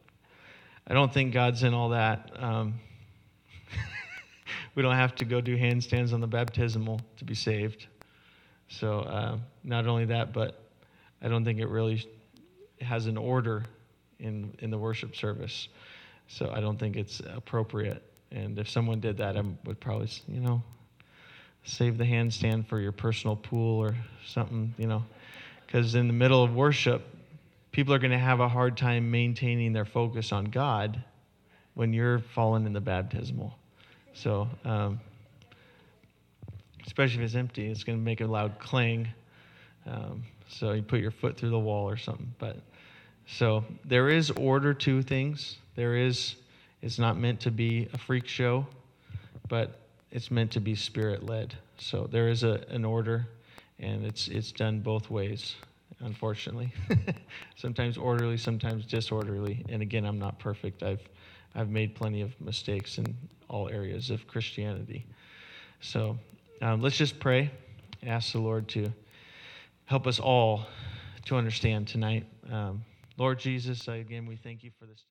I 0.87 0.95
don't 0.95 1.13
think 1.13 1.33
God's 1.33 1.63
in 1.63 1.75
all 1.75 1.91
that. 1.91 2.31
Um, 2.35 2.81
we 4.75 4.83
don't 4.83 4.97
have 4.97 5.15
to 5.17 5.25
go 5.25 5.41
do 5.41 5.57
handstands 5.57 6.13
on 6.13 6.21
the 6.21 6.27
baptismal 6.27 7.01
to 7.19 7.25
be 7.25 7.35
saved. 7.35 7.87
So, 8.81 9.01
uh, 9.01 9.39
not 9.63 9.87
only 9.87 10.07
that, 10.07 10.33
but 10.33 10.61
I 11.23 11.29
don't 11.29 11.45
think 11.45 11.61
it 11.61 11.69
really 11.69 12.07
has 12.81 13.07
an 13.07 13.17
order 13.17 13.65
in, 14.19 14.55
in 14.59 14.71
the 14.71 14.79
worship 14.79 15.15
service. 15.15 15.69
So 16.29 16.51
I 16.55 16.61
don't 16.61 16.79
think 16.79 16.97
it's 16.97 17.21
appropriate. 17.21 18.03
And 18.31 18.59
if 18.59 18.69
someone 18.69 19.01
did 19.01 19.19
that, 19.19 19.37
I 19.37 19.43
would 19.65 19.79
probably, 19.81 20.09
you 20.29 20.41
know, 20.41 20.63
save 21.65 21.99
the 21.99 22.05
handstand 22.05 22.67
for 22.67 22.81
your 22.81 22.93
personal 22.93 23.37
pool 23.37 23.79
or 23.79 23.95
something, 24.27 24.75
you 24.77 24.87
know. 24.87 25.05
Because 25.67 25.95
in 25.95 26.07
the 26.07 26.13
middle 26.13 26.43
of 26.43 26.55
worship, 26.55 27.03
people 27.73 27.95
are 27.95 27.99
going 27.99 28.11
to 28.11 28.19
have 28.19 28.41
a 28.41 28.49
hard 28.49 28.77
time 28.77 29.11
maintaining 29.11 29.73
their 29.73 29.85
focus 29.85 30.33
on 30.33 30.47
God 30.47 31.03
when 31.75 31.93
you're 31.93 32.19
falling 32.19 32.67
in 32.67 32.73
the 32.73 32.81
baptismal. 32.81 33.57
So, 34.15 34.49
um, 34.65 35.01
especially 36.87 37.19
if 37.19 37.27
it's 37.27 37.35
empty, 37.35 37.67
it's 37.67 37.85
going 37.85 37.99
to 37.99 38.05
make 38.05 38.21
a 38.21 38.27
loud 38.27 38.59
clang. 38.59 39.09
Um, 39.87 40.25
so 40.49 40.73
you 40.73 40.83
put 40.83 41.01
your 41.01 41.11
foot 41.11 41.37
through 41.37 41.51
the 41.51 41.59
wall 41.59 41.89
or 41.89 41.97
something. 41.97 42.35
But 42.39 42.59
so 43.27 43.65
there 43.85 44.09
is 44.09 44.31
order 44.31 44.75
to 44.75 45.03
things. 45.03 45.59
There 45.75 45.97
is, 45.97 46.37
it's 46.83 46.99
not 46.99 47.17
meant 47.17 47.41
to 47.41 47.51
be 47.51 47.89
a 47.93 47.99
freak 47.99 48.29
show, 48.29 48.67
but 49.49 49.81
it's 50.11 50.31
meant 50.31 50.51
to 50.53 50.61
be 50.61 50.75
spirit 50.75 51.25
led. 51.25 51.55
So 51.79 52.09
there 52.11 52.29
is 52.29 52.45
a, 52.45 52.65
an 52.69 52.85
order, 52.85 53.27
and 53.79 54.05
it's, 54.05 54.29
it's 54.29 54.53
done 54.53 54.81
both 54.81 55.11
ways, 55.11 55.57
unfortunately. 56.01 56.73
sometimes 57.57 57.97
orderly, 57.97 58.37
sometimes 58.37 58.87
disorderly. 58.87 59.65
And 59.69 59.83
again, 59.83 60.05
I'm 60.05 60.19
not 60.19 60.39
perfect. 60.39 60.83
I've, 60.83 61.03
I've 61.55 61.71
made 61.71 61.95
plenty 61.95 62.21
of 62.21 62.39
mistakes 62.41 62.99
in 62.99 63.17
all 63.49 63.69
areas 63.69 64.11
of 64.11 64.27
Christianity. 64.29 65.07
So 65.81 66.19
um, 66.63 66.81
let's 66.81 66.97
just 66.97 67.19
pray. 67.19 67.51
And 68.01 68.11
ask 68.11 68.33
the 68.33 68.39
Lord 68.39 68.69
to 68.69 68.93
help 69.87 70.07
us 70.07 70.21
all 70.21 70.67
to 71.27 71.37
understand 71.37 71.89
tonight. 71.89 72.27
Um, 72.51 72.85
Lord 73.17 73.39
Jesus, 73.39 73.89
again, 73.89 74.27
we 74.27 74.37
thank 74.37 74.63
you 74.63 74.71
for 74.79 74.87
this. 74.87 75.01